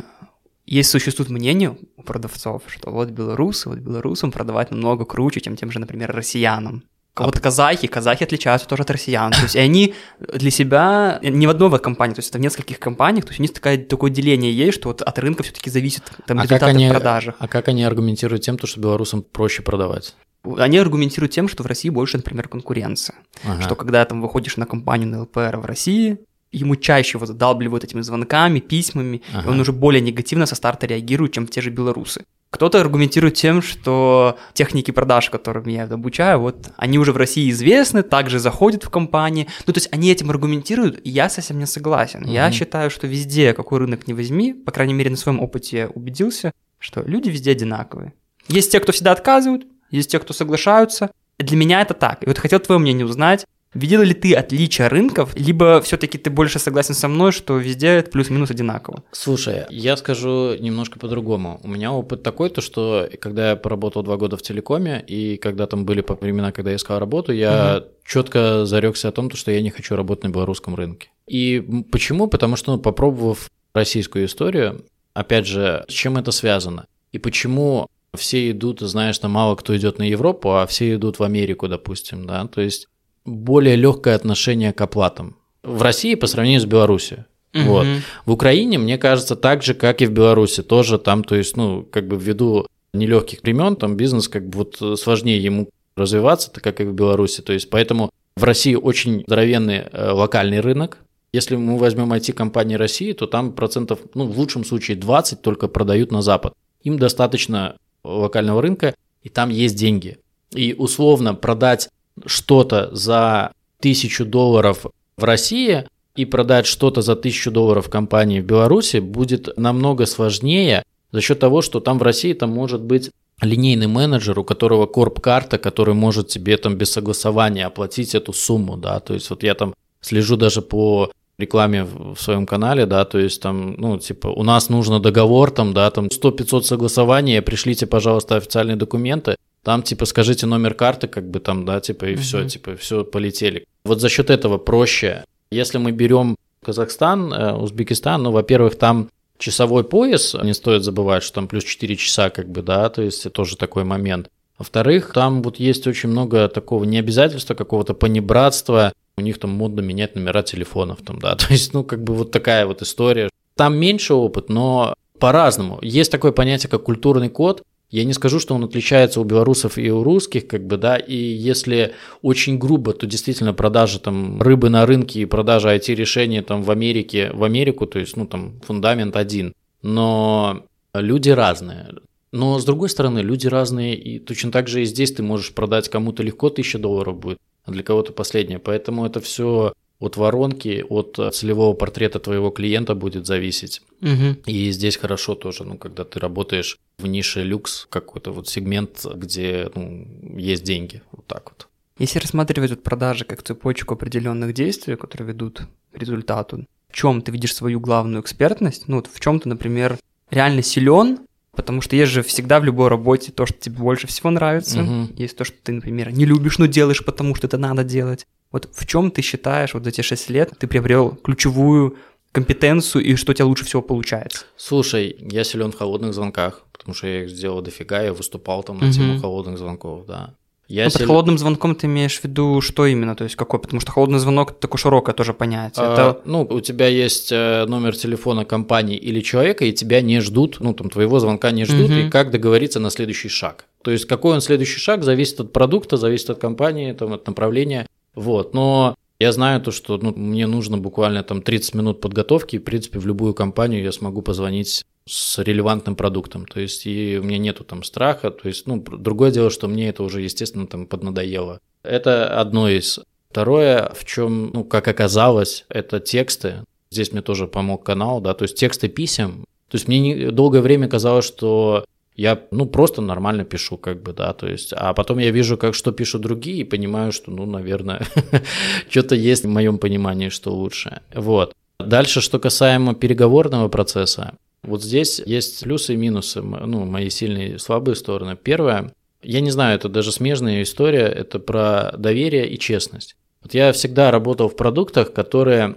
есть 0.66 0.90
существует 0.90 1.30
мнение 1.30 1.78
у 1.98 2.04
продавцов, 2.04 2.64
что 2.68 2.90
вот 2.90 3.10
белорусы, 3.10 3.68
вот 3.70 3.80
белорусам 3.80 4.32
продавать 4.32 4.72
намного 4.72 5.04
круче, 5.06 5.42
чем 5.42 5.58
тем 5.58 5.72
же, 5.72 5.80
например, 5.80 6.12
россиянам. 6.16 6.84
А 7.18 7.24
вот 7.26 7.40
казахи, 7.40 7.88
казахи 7.88 8.24
отличаются 8.26 8.68
тоже 8.68 8.84
от 8.84 8.92
россиян. 8.92 9.32
То 9.32 9.42
есть 9.44 9.56
и 9.56 9.60
они 9.60 9.94
для 10.20 10.52
себя, 10.52 11.20
не 11.22 11.48
в 11.48 11.50
одной 11.50 11.80
компании, 11.80 12.14
то 12.14 12.20
есть 12.20 12.30
это 12.30 12.40
в 12.40 12.42
нескольких 12.42 12.78
компаниях, 12.80 13.24
то 13.26 13.30
есть 13.32 13.40
у 13.40 13.44
них 13.44 13.54
такое, 13.54 13.78
такое 13.78 14.12
деление 14.12 14.52
есть, 14.54 14.78
что 14.80 14.90
вот 14.90 15.02
от 15.02 15.20
рынка 15.20 15.44
все-таки 15.44 15.70
зависит 15.70 16.04
там, 16.28 16.40
А 16.40 16.42
как, 16.42 16.52
результаты 16.52 16.72
они, 16.72 16.88
в 16.88 16.92
продажах. 16.92 17.36
а 17.40 17.48
как 17.48 17.68
они 17.70 17.84
аргументируют 17.86 18.44
тем, 18.44 18.58
то, 18.58 18.68
что 18.68 18.82
белорусам 18.82 19.22
проще 19.22 19.62
продавать? 19.62 20.14
Они 20.58 20.78
аргументируют 20.78 21.32
тем, 21.34 21.48
что 21.48 21.64
в 21.64 21.66
России 21.66 21.90
больше, 21.90 22.18
например, 22.18 22.48
конкуренция. 22.48 23.16
Ага. 23.44 23.62
Что 23.62 23.75
когда 23.75 24.04
там 24.06 24.22
выходишь 24.22 24.58
на 24.58 24.66
компанию 24.66 25.10
на 25.10 25.22
ЛПР 25.24 25.58
в 25.58 25.66
России, 25.66 26.18
ему 26.52 26.75
чаще 26.75 27.18
его 27.18 27.25
задалбливают 27.25 27.84
этими 27.84 28.02
звонками, 28.02 28.60
письмами, 28.60 29.18
и 29.18 29.22
Ага. 29.36 29.50
он 29.50 29.60
уже 29.60 29.72
более 29.74 30.02
негативно 30.02 30.46
со 30.46 30.56
старта 30.56 30.88
реагирует, 30.88 31.34
чем 31.34 31.48
те 31.48 31.62
же 31.62 31.70
белорусы. 31.70 32.24
Кто-то 32.52 32.80
аргументирует 32.80 33.34
тем, 33.34 33.62
что 33.62 34.38
техники 34.54 34.92
продаж, 34.92 35.30
которыми 35.30 35.74
я 35.74 35.84
обучаю, 35.84 36.40
вот 36.40 36.70
они 36.78 36.98
уже 36.98 37.12
в 37.12 37.18
России 37.18 37.50
известны, 37.50 38.02
также 38.04 38.40
заходят 38.40 38.84
в 38.86 38.90
компании. 38.90 39.48
Ну, 39.68 39.74
то 39.74 39.80
есть 39.80 39.90
они 39.92 40.10
этим 40.10 40.30
аргументируют, 40.30 41.02
и 41.04 41.10
я 41.10 41.28
совсем 41.28 41.60
не 41.60 41.66
согласен. 41.66 42.24
Я 42.25 42.46
Мгм. 42.46 42.54
считаю, 42.54 42.90
что 42.90 43.08
везде, 43.08 43.54
какой 43.54 43.80
рынок 43.80 44.08
не 44.08 44.14
возьми, 44.14 44.54
по 44.54 44.72
крайней 44.72 44.94
мере, 44.94 45.10
на 45.10 45.18
своем 45.18 45.42
опыте 45.42 45.78
я 45.78 45.88
убедился, 45.90 46.54
что 46.80 47.02
люди 47.02 47.28
везде 47.30 47.52
одинаковые. 47.52 48.14
Есть 48.48 48.72
те, 48.72 48.80
кто 48.80 48.94
всегда 48.94 49.12
отказывают, 49.12 49.66
есть 49.96 50.12
те, 50.12 50.20
кто 50.20 50.34
соглашаются. 50.34 51.12
Для 51.38 51.58
меня 51.58 51.82
это 51.82 51.94
так. 51.94 52.24
И 52.24 52.28
вот 52.28 52.38
хотел 52.38 52.60
твое 52.60 52.80
мнение 52.80 53.06
узнать. 53.06 53.46
Видел 53.75 54.04
ли 54.04 54.14
ты 54.14 54.34
отличия 54.34 54.88
рынков, 54.88 55.36
либо 55.36 55.82
все-таки 55.82 56.18
ты 56.18 56.30
больше 56.30 56.60
согласен 56.60 56.94
со 56.94 57.10
мной, 57.10 57.34
что 57.34 57.58
везде 57.58 58.04
плюс-минус 58.04 58.50
одинаково? 58.50 59.04
Слушай, 59.12 59.66
я 59.70 59.98
скажу 59.98 60.56
немножко 60.58 60.98
по-другому. 60.98 61.60
У 61.62 61.68
меня 61.68 61.92
опыт 61.92 62.24
такой, 62.24 62.50
то 62.50 62.62
что 62.62 63.10
когда 63.20 63.50
я 63.50 63.56
поработал 63.58 64.02
два 64.02 64.16
года 64.16 64.38
в 64.38 64.42
телекоме, 64.42 65.04
и 65.06 65.36
когда 65.36 65.68
там 65.68 65.84
были 65.84 66.00
по 66.00 66.16
времена, 66.16 66.54
когда 66.54 66.70
я 66.70 66.78
искал 66.78 67.00
работу, 67.00 67.34
я 67.34 67.84
четко 68.06 68.66
зарекся 68.66 69.10
о 69.10 69.12
том, 69.12 69.30
то, 69.30 69.36
что 69.36 69.52
я 69.52 69.62
не 69.62 69.72
хочу 69.72 69.98
работать 69.98 70.24
на 70.24 70.30
белорусском 70.30 70.75
рынке. 70.75 71.10
И 71.28 71.84
почему? 71.92 72.28
Потому 72.28 72.56
что, 72.56 72.72
ну, 72.72 72.80
попробовав 72.80 73.50
российскую 73.74 74.28
историю, 74.28 74.86
опять 75.14 75.48
же, 75.48 75.84
с 75.90 75.92
чем 75.92 76.16
это 76.16 76.32
связано? 76.32 76.86
И 77.12 77.18
почему 77.18 77.90
все 78.16 78.52
идут, 78.52 78.82
знаешь, 78.82 79.18
там 79.20 79.32
мало 79.32 79.56
кто 79.56 79.76
идет 79.76 80.00
на 80.00 80.04
Европу, 80.04 80.56
а 80.56 80.66
все 80.68 80.96
идут 80.96 81.20
в 81.20 81.24
Америку, 81.24 81.68
допустим, 81.68 82.26
да, 82.26 82.48
то 82.48 82.62
есть 82.62 82.88
более 83.26 83.76
легкое 83.76 84.16
отношение 84.16 84.74
к 84.74 84.82
оплатам. 84.82 85.38
В 85.64 85.82
России 85.82 86.16
по 86.16 86.28
сравнению 86.28 86.62
с 86.62 86.66
Беларусью. 86.66 87.26
Вот. 87.54 87.86
Мгм. 87.86 88.02
В 88.26 88.32
Украине, 88.32 88.78
мне 88.78 88.98
кажется, 88.98 89.36
так 89.36 89.64
же, 89.64 89.74
как 89.74 90.02
и 90.02 90.06
в 90.06 90.12
Беларуси, 90.12 90.62
тоже 90.62 91.00
там, 91.00 91.24
то 91.24 91.36
есть, 91.36 91.56
ну, 91.56 91.88
как 91.90 92.08
бы 92.08 92.18
ввиду 92.18 92.68
нелегких 92.94 93.42
времен, 93.44 93.76
там 93.78 93.96
бизнес 93.96 94.28
как 94.28 94.48
бы 94.48 94.60
вот 94.60 94.78
э, 94.82 94.96
сложнее 94.98 95.42
ему 95.42 95.70
развиваться, 95.96 96.52
так 96.52 96.64
как 96.64 96.82
и 96.82 96.84
в 96.84 96.94
Беларуси. 96.94 97.42
То 97.42 97.54
есть, 97.54 97.70
поэтому 97.70 98.10
в 98.36 98.44
России 98.44 98.76
очень 98.76 99.24
здоровенный 99.26 99.86
э, 99.92 100.12
локальный 100.12 100.60
рынок. 100.60 100.98
Если 101.32 101.56
мы 101.56 101.78
возьмем 101.78 102.12
IT-компании 102.14 102.75
России, 102.75 103.14
то 103.14 103.25
там 103.25 103.54
процентов, 103.54 104.00
ну, 104.14 104.25
в 104.25 104.38
лучшем 104.38 104.66
случае 104.66 104.98
20 104.98 105.42
только 105.42 105.68
продают 105.68 106.12
на 106.12 106.22
Запад. 106.22 106.54
Им 106.84 107.00
достаточно 107.00 107.78
локального 108.05 108.61
рынка, 108.61 108.96
и 109.24 109.29
там 109.29 109.50
есть 109.50 109.75
деньги. 109.75 110.18
И 110.51 110.74
условно 110.77 111.33
продать 111.33 111.89
что-то 112.25 112.96
за 112.96 113.51
тысячу 113.79 114.25
долларов 114.25 114.85
в 115.18 115.24
России 115.24 115.85
и 116.15 116.25
продать 116.25 116.65
что-то 116.65 117.01
за 117.01 117.15
тысячу 117.15 117.51
долларов 117.51 117.89
компании 117.89 118.39
в 118.39 118.46
Беларуси 118.46 118.98
будет 118.98 119.57
намного 119.57 120.05
сложнее 120.05 120.83
за 121.11 121.22
счет 121.22 121.39
того, 121.39 121.61
что 121.61 121.79
там 121.79 122.00
в 122.00 122.03
России 122.03 122.33
там 122.33 122.51
может 122.51 122.81
быть 122.81 123.11
линейный 123.41 123.87
менеджер, 123.87 124.39
у 124.39 124.44
которого 124.44 124.85
корп-карта, 124.85 125.57
который 125.57 125.94
может 125.94 126.29
тебе 126.29 126.57
там 126.57 126.75
без 126.75 126.91
согласования 126.91 127.65
оплатить 127.65 128.15
эту 128.15 128.31
сумму, 128.31 128.77
да, 128.77 129.00
то 129.00 129.13
есть 129.13 129.29
вот 129.29 129.44
я 129.44 129.55
там 129.55 129.74
слежу 130.00 130.37
даже 130.37 130.61
по 130.61 131.11
рекламе 131.38 131.84
в 131.84 132.16
своем 132.18 132.46
канале, 132.46 132.86
да, 132.86 133.06
то 133.06 133.18
есть 133.20 133.42
там, 133.42 133.76
ну, 133.78 133.98
типа, 133.98 134.28
у 134.28 134.44
нас 134.44 134.70
нужно 134.70 135.00
договор, 135.00 135.52
там, 135.52 135.74
да, 135.74 135.90
там 135.92 136.08
100-500 136.08 136.64
согласований, 136.64 137.42
пришлите, 137.42 137.86
пожалуйста, 137.88 138.36
официальные 138.38 138.76
документы, 138.78 139.36
там, 139.64 139.82
типа, 139.84 140.06
скажите 140.06 140.46
номер 140.46 140.74
карты, 140.76 141.08
как 141.08 141.30
бы 141.30 141.40
там, 141.40 141.66
да, 141.66 141.80
типа, 141.80 142.06
и 142.06 142.16
все, 142.16 142.40
Мгм. 142.40 142.48
типа, 142.48 142.76
все 142.76 143.04
полетели. 143.04 143.66
Вот 143.84 144.00
за 144.00 144.10
счет 144.10 144.30
этого 144.30 144.58
проще. 144.58 145.24
Если 145.52 145.78
мы 145.78 145.92
берем 145.92 146.36
Казахстан, 146.64 147.34
э, 147.34 147.54
Узбекистан, 147.54 148.24
ну, 148.24 148.32
во-первых, 148.32 148.76
там 148.78 149.10
часовой 149.38 149.84
пояс, 149.84 150.36
не 150.42 150.54
стоит 150.54 150.84
забывать, 150.84 151.24
что 151.24 151.36
там 151.36 151.48
плюс 151.48 151.64
4 151.64 151.96
часа, 151.96 152.30
как 152.30 152.48
бы, 152.50 152.62
да, 152.62 152.90
то 152.90 153.02
есть 153.02 153.32
тоже 153.34 153.58
такой 153.58 153.84
момент. 153.84 154.30
Во-вторых, 154.58 155.12
там 155.14 155.44
вот 155.44 155.60
есть 155.60 155.86
очень 155.86 156.10
много 156.10 156.48
такого 156.48 156.86
необязательства, 156.86 157.56
какого-то 157.56 157.94
понебратства, 157.94 158.94
у 159.18 159.22
них 159.22 159.40
там 159.40 159.51
модно 159.51 159.82
менять 159.82 160.16
номера 160.16 160.44
телефонов, 160.44 161.00
там, 161.01 161.20
да, 161.20 161.36
то 161.36 161.48
есть, 161.50 161.74
ну, 161.74 161.84
как 161.84 162.04
бы 162.04 162.14
вот 162.14 162.32
такая 162.32 162.66
вот 162.66 162.82
история. 162.82 163.30
Там 163.56 163.78
меньше 163.78 164.14
опыт, 164.14 164.50
но 164.50 164.96
по-разному. 165.20 165.80
Есть 165.82 166.12
такое 166.12 166.32
понятие, 166.32 166.70
как 166.70 166.84
культурный 166.84 167.30
код, 167.30 167.64
я 167.92 168.04
не 168.04 168.14
скажу, 168.14 168.40
что 168.40 168.56
он 168.56 168.64
отличается 168.64 169.22
у 169.22 169.24
белорусов 169.24 169.78
и 169.78 169.90
у 169.90 170.04
русских, 170.04 170.48
как 170.48 170.66
бы, 170.66 170.78
да, 170.78 170.98
и 170.98 171.16
если 171.16 171.94
очень 172.22 172.58
грубо, 172.58 172.94
то 172.94 173.06
действительно 173.06 173.54
продажа 173.54 174.00
там 174.00 174.42
рыбы 174.42 174.70
на 174.70 174.86
рынке 174.86 175.22
и 175.22 175.25
продажа 175.25 175.74
IT-решений 175.75 176.42
там 176.42 176.64
в 176.64 176.72
Америке, 176.72 177.32
в 177.34 177.44
Америку, 177.44 177.86
то 177.86 178.00
есть, 178.00 178.18
ну, 178.18 178.25
там, 178.25 178.60
фундамент 178.66 179.16
один. 179.16 179.54
Но 179.82 180.66
люди 180.94 181.30
разные. 181.30 181.90
Но, 182.32 182.60
с 182.60 182.66
другой 182.66 182.90
стороны, 182.90 183.20
люди 183.20 183.48
разные, 183.48 183.96
и 183.96 184.20
точно 184.20 184.51
так 184.51 184.68
же 184.68 184.82
и 184.82 184.86
здесь 184.86 185.14
ты 185.14 185.24
можешь 185.24 185.54
продать 185.54 185.88
кому-то 185.88 186.22
легко 186.22 186.48
1000 186.48 186.80
долларов 186.80 187.18
будет, 187.18 187.38
а 187.66 187.72
для 187.72 187.84
кого-то 187.84 188.14
последнее. 188.14 188.60
Поэтому 188.60 189.06
это 189.06 189.20
все 189.20 189.74
от 190.00 190.18
воронки, 190.18 190.86
от 190.88 191.20
целевого 191.34 191.74
портрета 191.74 192.20
твоего 192.20 192.50
клиента 192.50 192.96
будет 192.96 193.25
зависеть. 193.25 193.82
Мгм. 194.01 194.38
И 194.46 194.72
здесь 194.72 194.98
хорошо 194.98 195.36
тоже, 195.36 195.64
ну, 195.64 195.78
когда 195.78 196.04
ты 196.04 196.20
работаешь 196.20 196.78
в 196.98 197.08
нише 197.08 197.44
люкс, 197.44 197.88
какой-то 197.90 198.32
вот 198.32 198.48
сегмент, 198.48 199.06
где 199.16 199.70
ну, 199.74 200.08
есть 200.38 200.64
деньги, 200.64 201.01
вот 201.12 201.25
так 201.25 201.51
вот. 201.51 201.68
Если 201.98 202.20
рассматривать 202.20 202.72
вот 202.72 202.84
продажи 202.84 203.24
как 203.24 203.42
цепочку 203.42 203.94
определенных 203.94 204.54
действий, 204.54 204.98
которые 204.98 205.30
ведут 205.30 205.62
к 205.94 205.98
результату, 205.98 206.66
в 206.90 206.94
чем 206.94 207.22
ты 207.22 207.32
видишь 207.32 207.56
свою 207.56 207.80
главную 207.80 208.22
экспертность? 208.22 208.88
Ну, 208.88 208.98
вот 208.98 209.08
в 209.08 209.20
чем 209.20 209.40
ты, 209.40 209.48
например, 209.48 209.98
реально 210.30 210.62
силен, 210.62 211.20
потому 211.55 211.81
что 211.81 211.96
есть 211.96 212.11
же 212.11 212.22
всегда 212.22 212.59
в 212.59 212.63
любой 212.65 212.89
работе 212.89 213.31
то, 213.31 213.46
что 213.46 213.57
тебе 213.59 213.77
больше 213.77 214.07
всего 214.07 214.29
нравится, 214.29 214.83
Мгм. 214.83 215.13
есть 215.18 215.37
то, 215.37 215.44
что 215.44 215.55
ты, 215.63 215.72
например, 215.72 216.11
не 216.11 216.25
любишь, 216.25 216.57
но 216.59 216.65
делаешь, 216.68 217.03
потому 217.03 217.35
что 217.35 217.48
это 217.48 217.57
надо 217.57 217.83
делать. 217.83 218.25
Вот 218.51 218.70
в 218.74 218.85
чем 218.85 219.11
ты 219.11 219.22
считаешь, 219.22 219.74
вот 219.74 219.83
за 219.83 219.89
эти 219.89 220.01
6 220.01 220.29
лет 220.29 220.53
ты 220.57 220.68
приобрел 220.68 221.11
ключевую 221.15 221.98
компетенцию 222.31 223.03
и 223.05 223.15
что 223.15 223.31
у 223.31 223.33
тебя 223.35 223.46
лучше 223.46 223.65
всего 223.65 223.81
получается? 223.81 224.46
Слушай, 224.57 225.15
я 225.20 225.44
силен 225.44 225.72
в 225.72 225.77
холодных 225.77 226.13
звонках, 226.13 226.61
потому 226.72 226.94
что 226.94 227.07
я 227.07 227.24
их 227.24 227.29
сделал 227.29 227.61
дофига, 227.61 228.01
я 228.01 228.13
выступал 228.13 228.63
там 228.63 228.77
на 228.77 228.85
Мгм. 228.85 228.91
тему 228.94 229.18
холодных 229.20 229.57
звонков, 229.57 230.05
да. 230.05 230.33
Я 230.68 230.86
Ну, 230.86 230.90
под 230.92 231.01
силен- 231.01 231.08
холодным 231.08 231.38
звонком 231.38 231.75
ты 231.75 231.86
имеешь 231.88 232.20
в 232.20 232.24
виду 232.24 232.60
что 232.62 232.86
именно, 232.88 233.16
то 233.16 233.24
есть 233.24 233.36
какой? 233.36 233.60
Потому 233.60 233.80
что 233.82 233.92
холодный 233.92 234.18
звонок 234.20 234.60
такое 234.60 234.80
широкое 234.80 235.14
тоже 235.14 235.34
понятие. 235.34 235.86
А, 235.86 235.94
Это 235.94 236.22
Ну, 236.25 236.42
у 236.50 236.60
тебя 236.60 236.88
есть 236.88 237.32
э, 237.32 237.66
номер 237.68 237.96
телефона 237.96 238.46
компании 238.46 238.98
или 238.98 239.22
человека, 239.22 239.64
и 239.66 239.72
тебя 239.74 240.01
не 240.01 240.22
ждут, 240.22 240.58
ну, 240.60 240.74
там, 240.74 240.90
твоего 240.90 241.20
звонка 241.20 241.51
не 241.51 241.66
ждут, 241.66 241.90
Мгм. 241.90 242.00
и 242.00 242.10
как 242.10 242.32
договориться 242.32 242.80
на 242.80 242.90
следующий 242.90 243.30
шаг. 243.30 243.66
То 243.84 243.92
есть, 243.92 244.06
какой 244.06 244.34
он 244.34 244.42
следующий 244.42 244.80
шаг, 244.80 245.04
зависит 245.04 245.40
от 245.40 245.54
продукта, 245.54 245.98
зависит 245.98 246.32
от 246.32 246.40
компании, 246.40 246.94
там, 246.94 247.14
от 247.14 247.28
направления. 247.28 247.86
Вот, 248.16 248.54
но 248.56 248.96
я 249.20 249.32
знаю 249.32 249.62
то, 249.62 249.72
что 249.72 249.98
ну, 250.01 250.14
мне 250.16 250.48
нужно 250.48 250.78
буквально 250.80 251.22
там 251.24 251.42
30 251.44 251.75
минут 251.75 252.01
подготовки, 252.01 252.56
и, 252.56 252.60
в 252.60 252.64
принципе, 252.64 252.98
в 252.98 253.06
любую 253.06 253.34
компанию 253.36 253.84
я 253.84 253.92
смогу 253.92 254.22
позвонить 254.24 254.84
с 255.07 255.37
релевантным 255.41 255.96
продуктом. 255.96 256.46
То 256.46 256.59
есть, 256.59 256.85
и 256.85 257.18
у 257.20 257.24
меня 257.24 257.37
нету 257.37 257.63
там 257.63 257.83
страха. 257.83 258.31
То 258.31 258.48
есть, 258.48 258.68
ну, 258.68 258.81
другое 258.81 259.31
дело, 259.31 259.50
что 259.50 259.68
мне 259.68 259.89
это 259.89 260.03
уже, 260.03 260.22
естественно, 260.22 260.68
там 260.68 260.87
поднадоело. 260.87 261.59
Это 261.83 262.39
одно 262.39 262.70
из 262.70 263.00
Второе, 263.35 263.91
в 263.94 264.05
чем, 264.05 264.51
ну, 264.53 264.63
как 264.63 264.87
оказалось, 264.87 265.65
это 265.68 266.00
тексты. 266.00 266.63
Здесь 266.89 267.11
мне 267.11 267.22
тоже 267.22 267.48
помог 267.48 267.83
канал, 267.83 268.22
да, 268.22 268.33
то 268.33 268.44
есть 268.44 268.55
тексты 268.55 268.87
писем. 268.87 269.44
То 269.68 269.75
есть 269.75 269.89
мне 269.89 270.00
не, 270.00 270.31
долгое 270.31 270.61
время 270.61 270.87
казалось, 270.87 271.25
что 271.25 271.83
я, 272.15 272.41
ну, 272.51 272.65
просто 272.65 273.01
нормально 273.01 273.44
пишу, 273.44 273.77
как 273.77 274.01
бы, 274.01 274.13
да, 274.13 274.31
то 274.31 274.48
есть, 274.48 274.72
а 274.72 274.94
потом 274.94 275.18
я 275.18 275.31
вижу, 275.31 275.57
как 275.57 275.75
что 275.75 275.91
пишут 275.91 276.22
другие, 276.22 276.59
и 276.59 276.63
понимаю, 276.63 277.11
что, 277.11 277.29
ну, 277.29 277.46
наверное, 277.46 278.07
что-то 278.89 279.15
есть 279.15 279.44
в 279.44 279.50
моем 279.50 279.79
понимании, 279.79 280.29
что 280.29 280.53
лучше. 280.53 281.01
Вот. 281.13 281.53
Дальше, 281.77 282.22
что 282.22 282.39
касаемо 282.39 282.96
переговорного 282.96 283.68
процесса, 283.68 284.35
вот 284.66 284.84
здесь 284.84 285.22
есть 285.25 285.64
плюсы 285.64 285.94
и 285.94 285.98
минусы, 285.98 286.42
ну, 286.42 286.86
мои 286.86 287.10
сильные 287.10 287.56
и 287.56 287.58
слабые 287.58 287.96
стороны. 287.96 288.38
Первое, 288.42 288.94
я 289.22 289.42
не 289.42 289.51
знаю, 289.51 289.75
это 289.75 289.90
даже 289.90 290.12
смежная 290.12 290.62
история, 290.64 291.06
это 291.06 291.40
про 291.40 291.94
доверие 291.98 292.50
и 292.50 292.60
честность. 292.60 293.16
Вот 293.42 293.54
я 293.54 293.72
всегда 293.74 294.12
работал 294.12 294.50
в 294.50 294.56
продуктах, 294.56 295.14
которые 295.14 295.75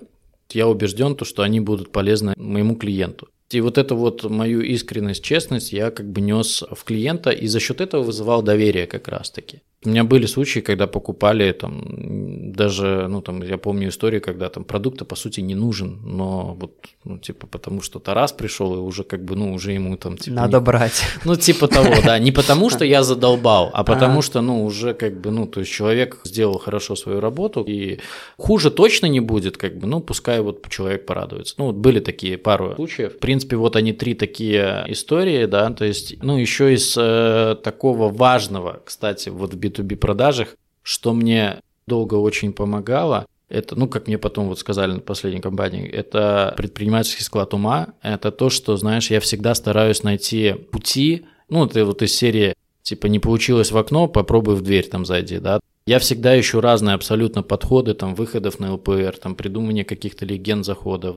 я 0.51 0.68
убежден, 0.68 1.14
то, 1.14 1.24
что 1.24 1.42
они 1.42 1.61
будут 1.61 1.92
полезны 1.92 2.35
моему 2.37 2.77
клиенту. 2.77 3.29
И 3.51 3.61
вот 3.61 3.79
эту 3.79 3.96
вот 3.96 4.24
мою 4.24 4.61
искренность, 4.61 5.22
честность 5.22 5.72
я 5.72 5.90
как 5.90 6.11
бы 6.11 6.20
нес 6.20 6.62
в 6.70 6.85
клиента 6.85 7.31
и 7.31 7.46
за 7.46 7.61
счет 7.61 7.81
этого 7.81 8.03
вызывал 8.03 8.42
доверие 8.42 8.87
как 8.87 9.09
раз-таки. 9.09 9.62
У 9.84 9.90
меня 9.90 10.02
были 10.02 10.26
случаи, 10.26 10.58
когда 10.58 10.88
покупали 10.88 11.52
там 11.52 12.52
даже, 12.52 13.06
ну 13.08 13.20
там, 13.20 13.42
я 13.42 13.58
помню 13.58 13.88
историю, 13.88 14.20
когда 14.20 14.48
там 14.48 14.64
продукт 14.64 15.06
по 15.06 15.14
сути 15.14 15.40
не 15.40 15.54
нужен, 15.54 16.00
но 16.02 16.56
вот, 16.60 16.72
ну 17.04 17.18
типа 17.18 17.46
потому 17.46 17.80
что 17.80 18.00
Тарас 18.00 18.32
пришел 18.32 18.74
и 18.74 18.78
уже 18.78 19.04
как 19.04 19.24
бы, 19.24 19.36
ну 19.36 19.54
уже 19.54 19.72
ему 19.72 19.96
там 19.96 20.16
типа... 20.16 20.34
Надо 20.34 20.58
не... 20.58 20.64
брать. 20.64 21.02
Ну 21.24 21.36
типа 21.36 21.68
того, 21.68 21.94
да, 22.04 22.18
не 22.18 22.32
потому 22.32 22.70
что 22.70 22.84
я 22.84 23.04
задолбал, 23.04 23.70
а 23.72 23.84
потому 23.84 24.20
что, 24.22 24.40
ну 24.40 24.64
уже 24.64 24.94
как 24.94 25.20
бы, 25.20 25.30
ну 25.30 25.46
то 25.46 25.60
есть 25.60 25.72
человек 25.72 26.18
сделал 26.24 26.58
хорошо 26.58 26.96
свою 26.96 27.20
работу 27.20 27.62
и 27.62 28.00
хуже 28.36 28.70
точно 28.72 29.06
не 29.06 29.20
будет, 29.20 29.56
как 29.56 29.78
бы, 29.78 29.86
ну 29.86 30.00
пускай 30.00 30.40
вот 30.40 30.68
человек 30.68 31.06
порадуется. 31.06 31.54
Ну 31.58 31.66
вот 31.66 31.76
были 31.76 32.00
такие 32.00 32.36
пару 32.36 32.74
случаев. 32.74 33.14
В 33.14 33.18
принципе, 33.18 33.56
вот 33.56 33.76
они 33.76 33.92
три 33.92 34.14
такие 34.14 34.84
истории, 34.88 35.46
да, 35.46 35.70
то 35.70 35.84
есть, 35.84 36.20
ну 36.20 36.36
еще 36.36 36.74
из 36.74 36.96
э, 36.98 37.54
такого 37.62 38.10
важного, 38.10 38.80
кстати, 38.84 39.28
вот 39.28 39.54
в 39.54 39.67
B2B 39.68 39.96
продажах, 39.96 40.57
что 40.83 41.12
мне 41.12 41.61
долго 41.87 42.14
очень 42.14 42.52
помогало, 42.52 43.26
это, 43.48 43.76
ну, 43.76 43.88
как 43.88 44.07
мне 44.07 44.18
потом 44.18 44.48
вот 44.48 44.59
сказали 44.59 44.92
на 44.92 45.00
последней 45.00 45.40
компании, 45.40 45.88
это 45.88 46.54
предпринимательский 46.57 47.24
склад 47.24 47.54
ума, 47.54 47.88
это 48.02 48.31
то, 48.31 48.50
что, 48.50 48.76
знаешь, 48.76 49.11
я 49.11 49.20
всегда 49.20 49.54
стараюсь 49.54 50.02
найти 50.02 50.52
пути, 50.52 51.24
ну, 51.48 51.64
это 51.64 51.85
вот 51.85 52.02
из 52.02 52.14
серии, 52.14 52.54
типа, 52.83 53.07
не 53.07 53.18
получилось 53.18 53.72
в 53.72 53.78
окно, 53.78 54.07
попробуй 54.07 54.54
в 54.54 54.62
дверь 54.62 54.87
там 54.87 55.07
зайди, 55.07 55.38
да. 55.38 55.61
Я 55.87 55.98
всегда 55.98 56.38
ищу 56.38 56.61
разные 56.61 56.94
абсолютно 56.94 57.42
подходы, 57.42 57.94
там, 57.94 58.14
выходов 58.14 58.59
на 58.59 58.74
ЛПР, 58.74 59.16
там, 59.16 59.35
придумывание 59.35 59.87
каких-то 59.87 60.26
легенд 60.26 60.66
заходов. 60.66 61.16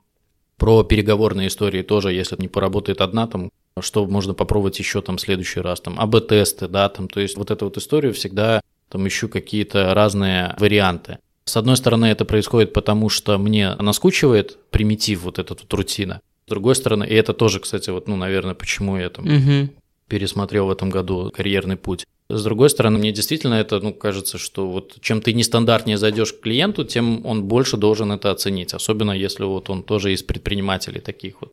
Про 0.56 0.82
переговорные 0.84 1.48
истории 1.48 1.82
тоже, 1.82 2.12
если 2.12 2.36
не 2.38 2.48
поработает 2.48 3.00
одна, 3.00 3.26
там, 3.26 3.50
что 3.80 4.06
можно 4.06 4.34
попробовать 4.34 4.78
еще 4.78 5.02
там 5.02 5.16
в 5.16 5.20
следующий 5.20 5.60
раз, 5.60 5.80
там, 5.80 5.98
АБ-тесты, 5.98 6.68
да, 6.68 6.88
там, 6.88 7.08
то 7.08 7.20
есть 7.20 7.36
вот 7.36 7.50
эту 7.50 7.66
вот 7.66 7.76
историю 7.76 8.12
всегда 8.12 8.60
там 8.88 9.08
ищу 9.08 9.28
какие-то 9.28 9.94
разные 9.94 10.54
варианты. 10.58 11.18
С 11.44 11.56
одной 11.56 11.76
стороны, 11.76 12.06
это 12.06 12.24
происходит 12.24 12.72
потому, 12.72 13.08
что 13.08 13.38
мне 13.38 13.74
наскучивает 13.76 14.58
примитив 14.70 15.22
вот 15.22 15.38
этот 15.38 15.62
вот 15.62 15.74
рутина. 15.74 16.20
С 16.46 16.50
другой 16.50 16.76
стороны, 16.76 17.04
и 17.04 17.14
это 17.14 17.32
тоже, 17.32 17.58
кстати, 17.58 17.90
вот, 17.90 18.06
ну, 18.06 18.16
наверное, 18.16 18.54
почему 18.54 18.96
я 18.96 19.08
там 19.08 19.24
угу. 19.24 19.72
пересмотрел 20.08 20.66
в 20.66 20.70
этом 20.70 20.90
году 20.90 21.32
карьерный 21.34 21.76
путь. 21.76 22.06
С 22.34 22.44
другой 22.44 22.70
стороны, 22.70 22.98
мне 22.98 23.12
действительно 23.12 23.54
это, 23.54 23.78
ну, 23.80 23.92
кажется, 23.92 24.38
что 24.38 24.66
вот 24.66 24.94
чем 25.00 25.20
ты 25.20 25.34
нестандартнее 25.34 25.98
зайдешь 25.98 26.32
к 26.32 26.40
клиенту, 26.40 26.84
тем 26.84 27.26
он 27.26 27.44
больше 27.44 27.76
должен 27.76 28.10
это 28.10 28.30
оценить, 28.30 28.72
особенно 28.72 29.12
если 29.12 29.44
вот 29.44 29.68
он 29.68 29.82
тоже 29.82 30.12
из 30.14 30.22
предпринимателей 30.22 31.00
таких 31.00 31.42
вот. 31.42 31.52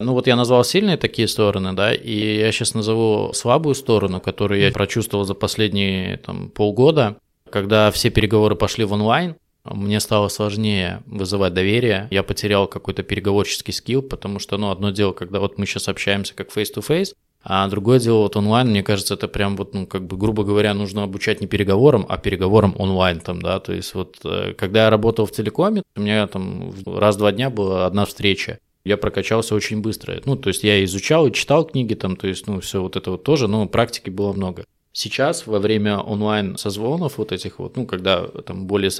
Ну 0.00 0.12
вот 0.12 0.26
я 0.26 0.36
назвал 0.36 0.62
сильные 0.64 0.96
такие 0.96 1.26
стороны, 1.26 1.72
да, 1.72 1.94
и 1.94 2.36
я 2.36 2.52
сейчас 2.52 2.74
назову 2.74 3.32
слабую 3.32 3.74
сторону, 3.74 4.20
которую 4.20 4.60
я 4.60 4.70
прочувствовал 4.70 5.24
за 5.24 5.34
последние 5.34 6.18
там, 6.18 6.50
полгода, 6.50 7.16
когда 7.50 7.90
все 7.90 8.10
переговоры 8.10 8.54
пошли 8.54 8.84
в 8.84 8.92
онлайн, 8.92 9.34
мне 9.64 9.98
стало 9.98 10.28
сложнее 10.28 11.02
вызывать 11.06 11.54
доверие, 11.54 12.06
я 12.10 12.22
потерял 12.22 12.66
какой-то 12.66 13.02
переговорческий 13.02 13.72
скилл, 13.72 14.02
потому 14.02 14.38
что, 14.38 14.56
ну, 14.56 14.70
одно 14.70 14.90
дело, 14.90 15.12
когда 15.12 15.40
вот 15.40 15.58
мы 15.58 15.66
сейчас 15.66 15.88
общаемся 15.88 16.34
как 16.34 16.54
face-to-face, 16.56 17.14
а 17.42 17.68
другое 17.68 18.00
дело 18.00 18.18
вот 18.18 18.36
онлайн, 18.36 18.68
мне 18.68 18.82
кажется, 18.82 19.14
это 19.14 19.28
прям 19.28 19.56
вот, 19.56 19.74
ну, 19.74 19.86
как 19.86 20.06
бы, 20.06 20.16
грубо 20.16 20.44
говоря, 20.44 20.74
нужно 20.74 21.04
обучать 21.04 21.40
не 21.40 21.46
переговорам, 21.46 22.04
а 22.08 22.18
переговорам 22.18 22.74
онлайн 22.78 23.20
там, 23.20 23.40
да, 23.40 23.60
то 23.60 23.72
есть 23.72 23.94
вот, 23.94 24.16
э, 24.24 24.54
когда 24.54 24.84
я 24.84 24.90
работал 24.90 25.24
в 25.24 25.32
телекоме, 25.32 25.82
у 25.96 26.00
меня 26.00 26.26
там 26.26 26.72
раз 26.84 27.16
в 27.16 27.18
два 27.18 27.32
дня 27.32 27.48
была 27.48 27.86
одна 27.86 28.04
встреча, 28.04 28.58
я 28.84 28.96
прокачался 28.96 29.54
очень 29.54 29.80
быстро. 29.80 30.20
Ну, 30.24 30.36
то 30.36 30.48
есть 30.48 30.64
я 30.64 30.82
изучал 30.84 31.26
и 31.26 31.32
читал 31.32 31.64
книги 31.66 31.94
там, 31.94 32.16
то 32.16 32.26
есть, 32.26 32.46
ну, 32.46 32.60
все 32.60 32.82
вот 32.82 32.96
это 32.96 33.10
вот 33.10 33.22
тоже, 33.22 33.46
но 33.46 33.66
практики 33.66 34.10
было 34.10 34.32
много. 34.32 34.64
Сейчас 34.92 35.46
во 35.46 35.58
время 35.58 35.98
онлайн 35.98 36.56
созвонов 36.56 37.18
вот 37.18 37.30
этих 37.30 37.58
вот, 37.58 37.76
ну, 37.76 37.86
когда 37.86 38.26
там 38.26 38.66
более 38.66 38.90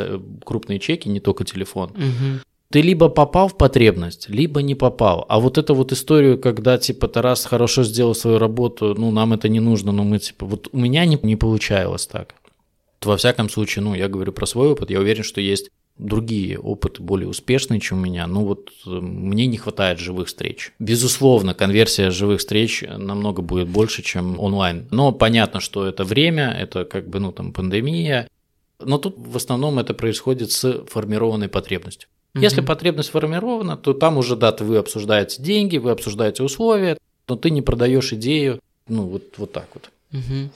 крупные 0.45 0.79
чеки, 0.79 1.09
не 1.09 1.21
только 1.21 1.45
телефон, 1.45 1.91
угу. 1.91 2.41
Ты 2.71 2.83
либо 2.83 3.09
попал 3.09 3.49
в 3.49 3.57
потребность, 3.57 4.29
либо 4.29 4.63
не 4.63 4.75
попал. 4.75 5.25
А 5.29 5.41
вот 5.41 5.57
эту 5.59 5.75
вот 5.75 5.93
историю, 5.93 6.39
когда 6.39 6.77
типа 6.77 7.09
Тарас 7.09 7.45
хорошо 7.47 7.83
сделал 7.83 8.15
свою 8.15 8.39
работу, 8.39 8.95
ну, 8.95 9.11
нам 9.11 9.33
это 9.33 9.49
не 9.49 9.61
нужно, 9.61 9.93
но 9.93 10.05
мы 10.05 10.19
типа, 10.19 10.45
вот 10.45 10.69
у 10.73 10.79
меня 10.79 11.07
не, 11.07 11.19
не 11.23 11.37
получалось 11.37 12.07
так. 12.07 12.35
Во 13.03 13.17
всяком 13.17 13.49
случае, 13.49 13.85
ну, 13.85 13.95
я 13.95 14.09
говорю 14.09 14.33
про 14.33 14.45
свой 14.45 14.69
опыт, 14.69 14.91
я 14.91 15.01
уверен, 15.01 15.23
что 15.23 15.41
есть 15.41 15.71
другие 15.97 16.59
опыты 16.59 17.03
более 17.03 17.29
успешные, 17.29 17.81
чем 17.81 17.99
у 17.99 18.03
меня. 18.03 18.27
Ну 18.27 18.45
вот 18.45 18.71
э, 18.87 18.91
мне 18.91 19.47
не 19.47 19.57
хватает 19.57 19.99
живых 19.99 20.29
встреч. 20.29 20.73
Безусловно, 20.79 21.55
конверсия 21.55 22.11
живых 22.11 22.41
встреч 22.41 22.85
намного 22.87 23.43
будет 23.43 23.69
больше, 23.69 24.03
чем 24.03 24.39
онлайн. 24.39 24.87
Но 24.91 25.13
понятно, 25.13 25.61
что 25.61 25.87
это 25.87 26.05
время, 26.05 26.51
это 26.51 26.85
как 26.85 27.09
бы, 27.09 27.19
ну 27.19 27.33
там, 27.33 27.53
пандемия. 27.53 28.29
Но 28.81 28.99
тут 28.99 29.17
в 29.19 29.37
основном 29.37 29.79
это 29.79 29.93
происходит 29.93 30.53
с 30.53 30.85
формированной 30.87 31.49
потребностью. 31.49 32.09
Mm-hmm. 32.35 32.43
Если 32.43 32.61
потребность 32.61 33.11
формирована, 33.11 33.77
то 33.77 33.95
там 33.95 34.19
уже, 34.19 34.37
да, 34.37 34.55
вы 34.61 34.77
обсуждаете 34.77 35.43
деньги, 35.43 35.79
вы 35.79 35.91
обсуждаете 35.91 36.43
условия, 36.43 36.99
но 37.27 37.37
ты 37.37 37.51
не 37.51 37.63
продаешь 37.63 38.13
идею, 38.13 38.61
ну 38.89 39.07
вот, 39.07 39.35
вот 39.39 39.53
так 39.53 39.69
вот. 39.75 39.91
Mm-hmm. 40.13 40.51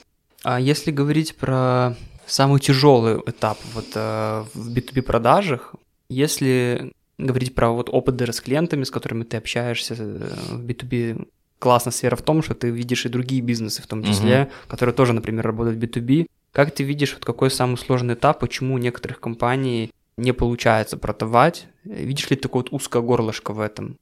А 0.44 0.60
если 0.60 0.90
говорить 0.90 1.36
про 1.36 1.96
самый 2.26 2.60
тяжелый 2.60 3.20
этап 3.26 3.58
вот 3.74 3.86
э, 3.94 4.44
в 4.54 4.74
B2B 4.74 5.02
продажах, 5.02 5.74
если 6.08 6.92
говорить 7.18 7.54
про 7.54 7.70
вот 7.70 7.88
опыт 7.90 8.16
даже 8.16 8.32
с 8.32 8.40
клиентами, 8.40 8.84
с 8.84 8.90
которыми 8.90 9.24
ты 9.24 9.36
общаешься 9.36 9.94
э, 9.98 10.34
в 10.50 10.64
B2B, 10.64 11.28
классная 11.58 11.92
сфера 11.92 12.16
в 12.16 12.22
том, 12.22 12.42
что 12.42 12.54
ты 12.54 12.70
видишь 12.70 13.06
и 13.06 13.08
другие 13.08 13.40
бизнесы, 13.40 13.82
в 13.82 13.86
том 13.86 14.02
числе, 14.02 14.32
uh 14.32 14.50
которые 14.66 14.94
тоже, 14.94 15.12
например, 15.12 15.46
работают 15.46 15.78
в 15.78 15.80
B2B. 15.80 16.26
Как 16.50 16.74
ты 16.74 16.82
видишь, 16.82 17.14
вот 17.14 17.24
какой 17.24 17.50
самый 17.50 17.76
сложный 17.76 18.14
этап, 18.14 18.40
почему 18.40 18.74
у 18.74 18.78
некоторых 18.78 19.20
компаний 19.20 19.92
не 20.16 20.32
получается 20.32 20.96
продавать? 20.96 21.66
Видишь 21.84 22.30
ли 22.30 22.36
такое 22.36 22.62
вот 22.62 22.72
узкое 22.72 23.02
горлышко 23.02 23.52
в 23.52 23.60
этом? 23.60 23.98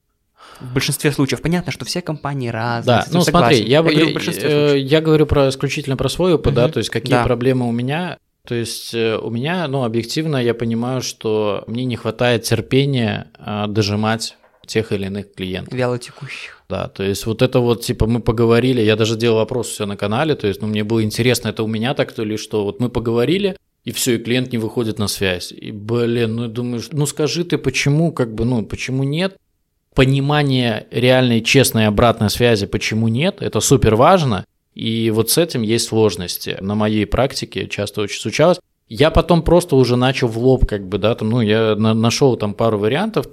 В 0.61 0.73
большинстве 0.73 1.13
случаев. 1.13 1.43
Понятно, 1.43 1.73
что 1.73 1.85
все 1.85 2.03
компании 2.03 2.49
разные. 2.49 2.99
Да, 2.99 3.07
ну 3.11 3.23
согласен. 3.23 3.31
смотри, 3.31 3.59
я, 3.59 3.79
я, 3.79 3.83
говорю, 3.83 4.19
я, 4.19 4.75
я 4.75 5.01
говорю 5.01 5.27
про 5.27 5.49
исключительно 5.49 5.97
про 5.97 6.09
свой 6.09 6.35
опыт, 6.35 6.49
угу. 6.49 6.57
да, 6.57 6.69
то 6.69 6.79
есть 6.79 6.91
какие 6.91 7.15
да. 7.15 7.25
проблемы 7.25 7.69
у 7.69 7.73
меня. 7.73 8.19
То 8.47 8.55
есть 8.55 8.95
э, 8.95 9.17
у 9.17 9.31
меня, 9.31 9.69
ну, 9.69 9.85
объективно 9.85 10.37
я 10.37 10.55
понимаю, 10.55 11.03
что 11.03 11.65
мне 11.67 11.85
не 11.85 11.97
хватает 11.97 12.43
терпения 12.43 13.29
а, 13.39 13.67
дожимать 13.67 14.37
тех 14.67 14.93
или 14.93 15.07
иных 15.07 15.35
клиентов. 15.35 15.75
Вяло 15.75 15.99
текущих. 15.99 16.63
Да, 16.69 16.89
то 16.89 17.03
есть 17.03 17.27
вот 17.27 17.43
это 17.43 17.61
вот, 17.61 17.83
типа, 17.83 18.07
мы 18.07 18.21
поговорили, 18.21 18.81
я 18.81 18.97
даже 18.97 19.17
делал 19.17 19.39
вопрос 19.39 19.69
все 19.69 19.87
на 19.87 19.97
канале, 19.97 20.37
то 20.37 20.47
есть, 20.47 20.63
ну, 20.63 20.69
мне 20.69 20.85
было 20.85 21.03
интересно, 21.03 21.49
это 21.49 21.65
у 21.65 21.67
меня 21.67 21.95
так-то 21.95 22.23
или 22.23 22.37
что, 22.37 22.65
вот 22.65 22.81
мы 22.81 22.89
поговорили, 22.89 23.57
и 23.85 23.93
все, 23.93 24.17
и 24.17 24.19
клиент 24.19 24.53
не 24.53 24.59
выходит 24.59 24.99
на 24.99 25.09
связь. 25.09 25.53
И, 25.53 25.71
блин, 25.73 26.37
ну, 26.37 26.49
думаю, 26.49 26.83
ну, 26.93 27.07
скажи 27.07 27.45
ты, 27.45 27.59
почему, 27.59 28.13
как 28.13 28.35
бы, 28.35 28.45
ну, 28.45 28.65
почему 28.65 29.05
нет? 29.05 29.37
Понимание 29.95 30.87
реальной, 30.91 31.41
честной 31.41 31.87
обратной 31.87 32.31
связи, 32.31 32.67
почему 32.67 33.09
нет, 33.09 33.43
это 33.43 33.61
супер 33.61 33.97
важно, 33.97 34.45
и 34.75 35.11
вот 35.11 35.31
с 35.31 35.39
этим 35.39 35.63
есть 35.63 35.89
сложности. 35.89 36.57
На 36.61 36.75
моей 36.75 37.07
практике 37.07 37.67
часто 37.67 38.03
очень 38.03 38.21
случалось. 38.21 38.61
Я 38.89 39.11
потом 39.11 39.43
просто 39.43 39.77
уже 39.77 39.97
начал 39.97 40.29
в 40.29 40.39
лоб, 40.39 40.67
как 40.67 40.87
бы, 40.89 40.99
да, 40.99 41.15
там, 41.15 41.31
ну, 41.31 41.41
я 41.41 41.75
на- 41.77 41.95
нашел 41.95 42.37
там 42.37 42.55
пару 42.55 42.79
вариантов. 42.79 43.27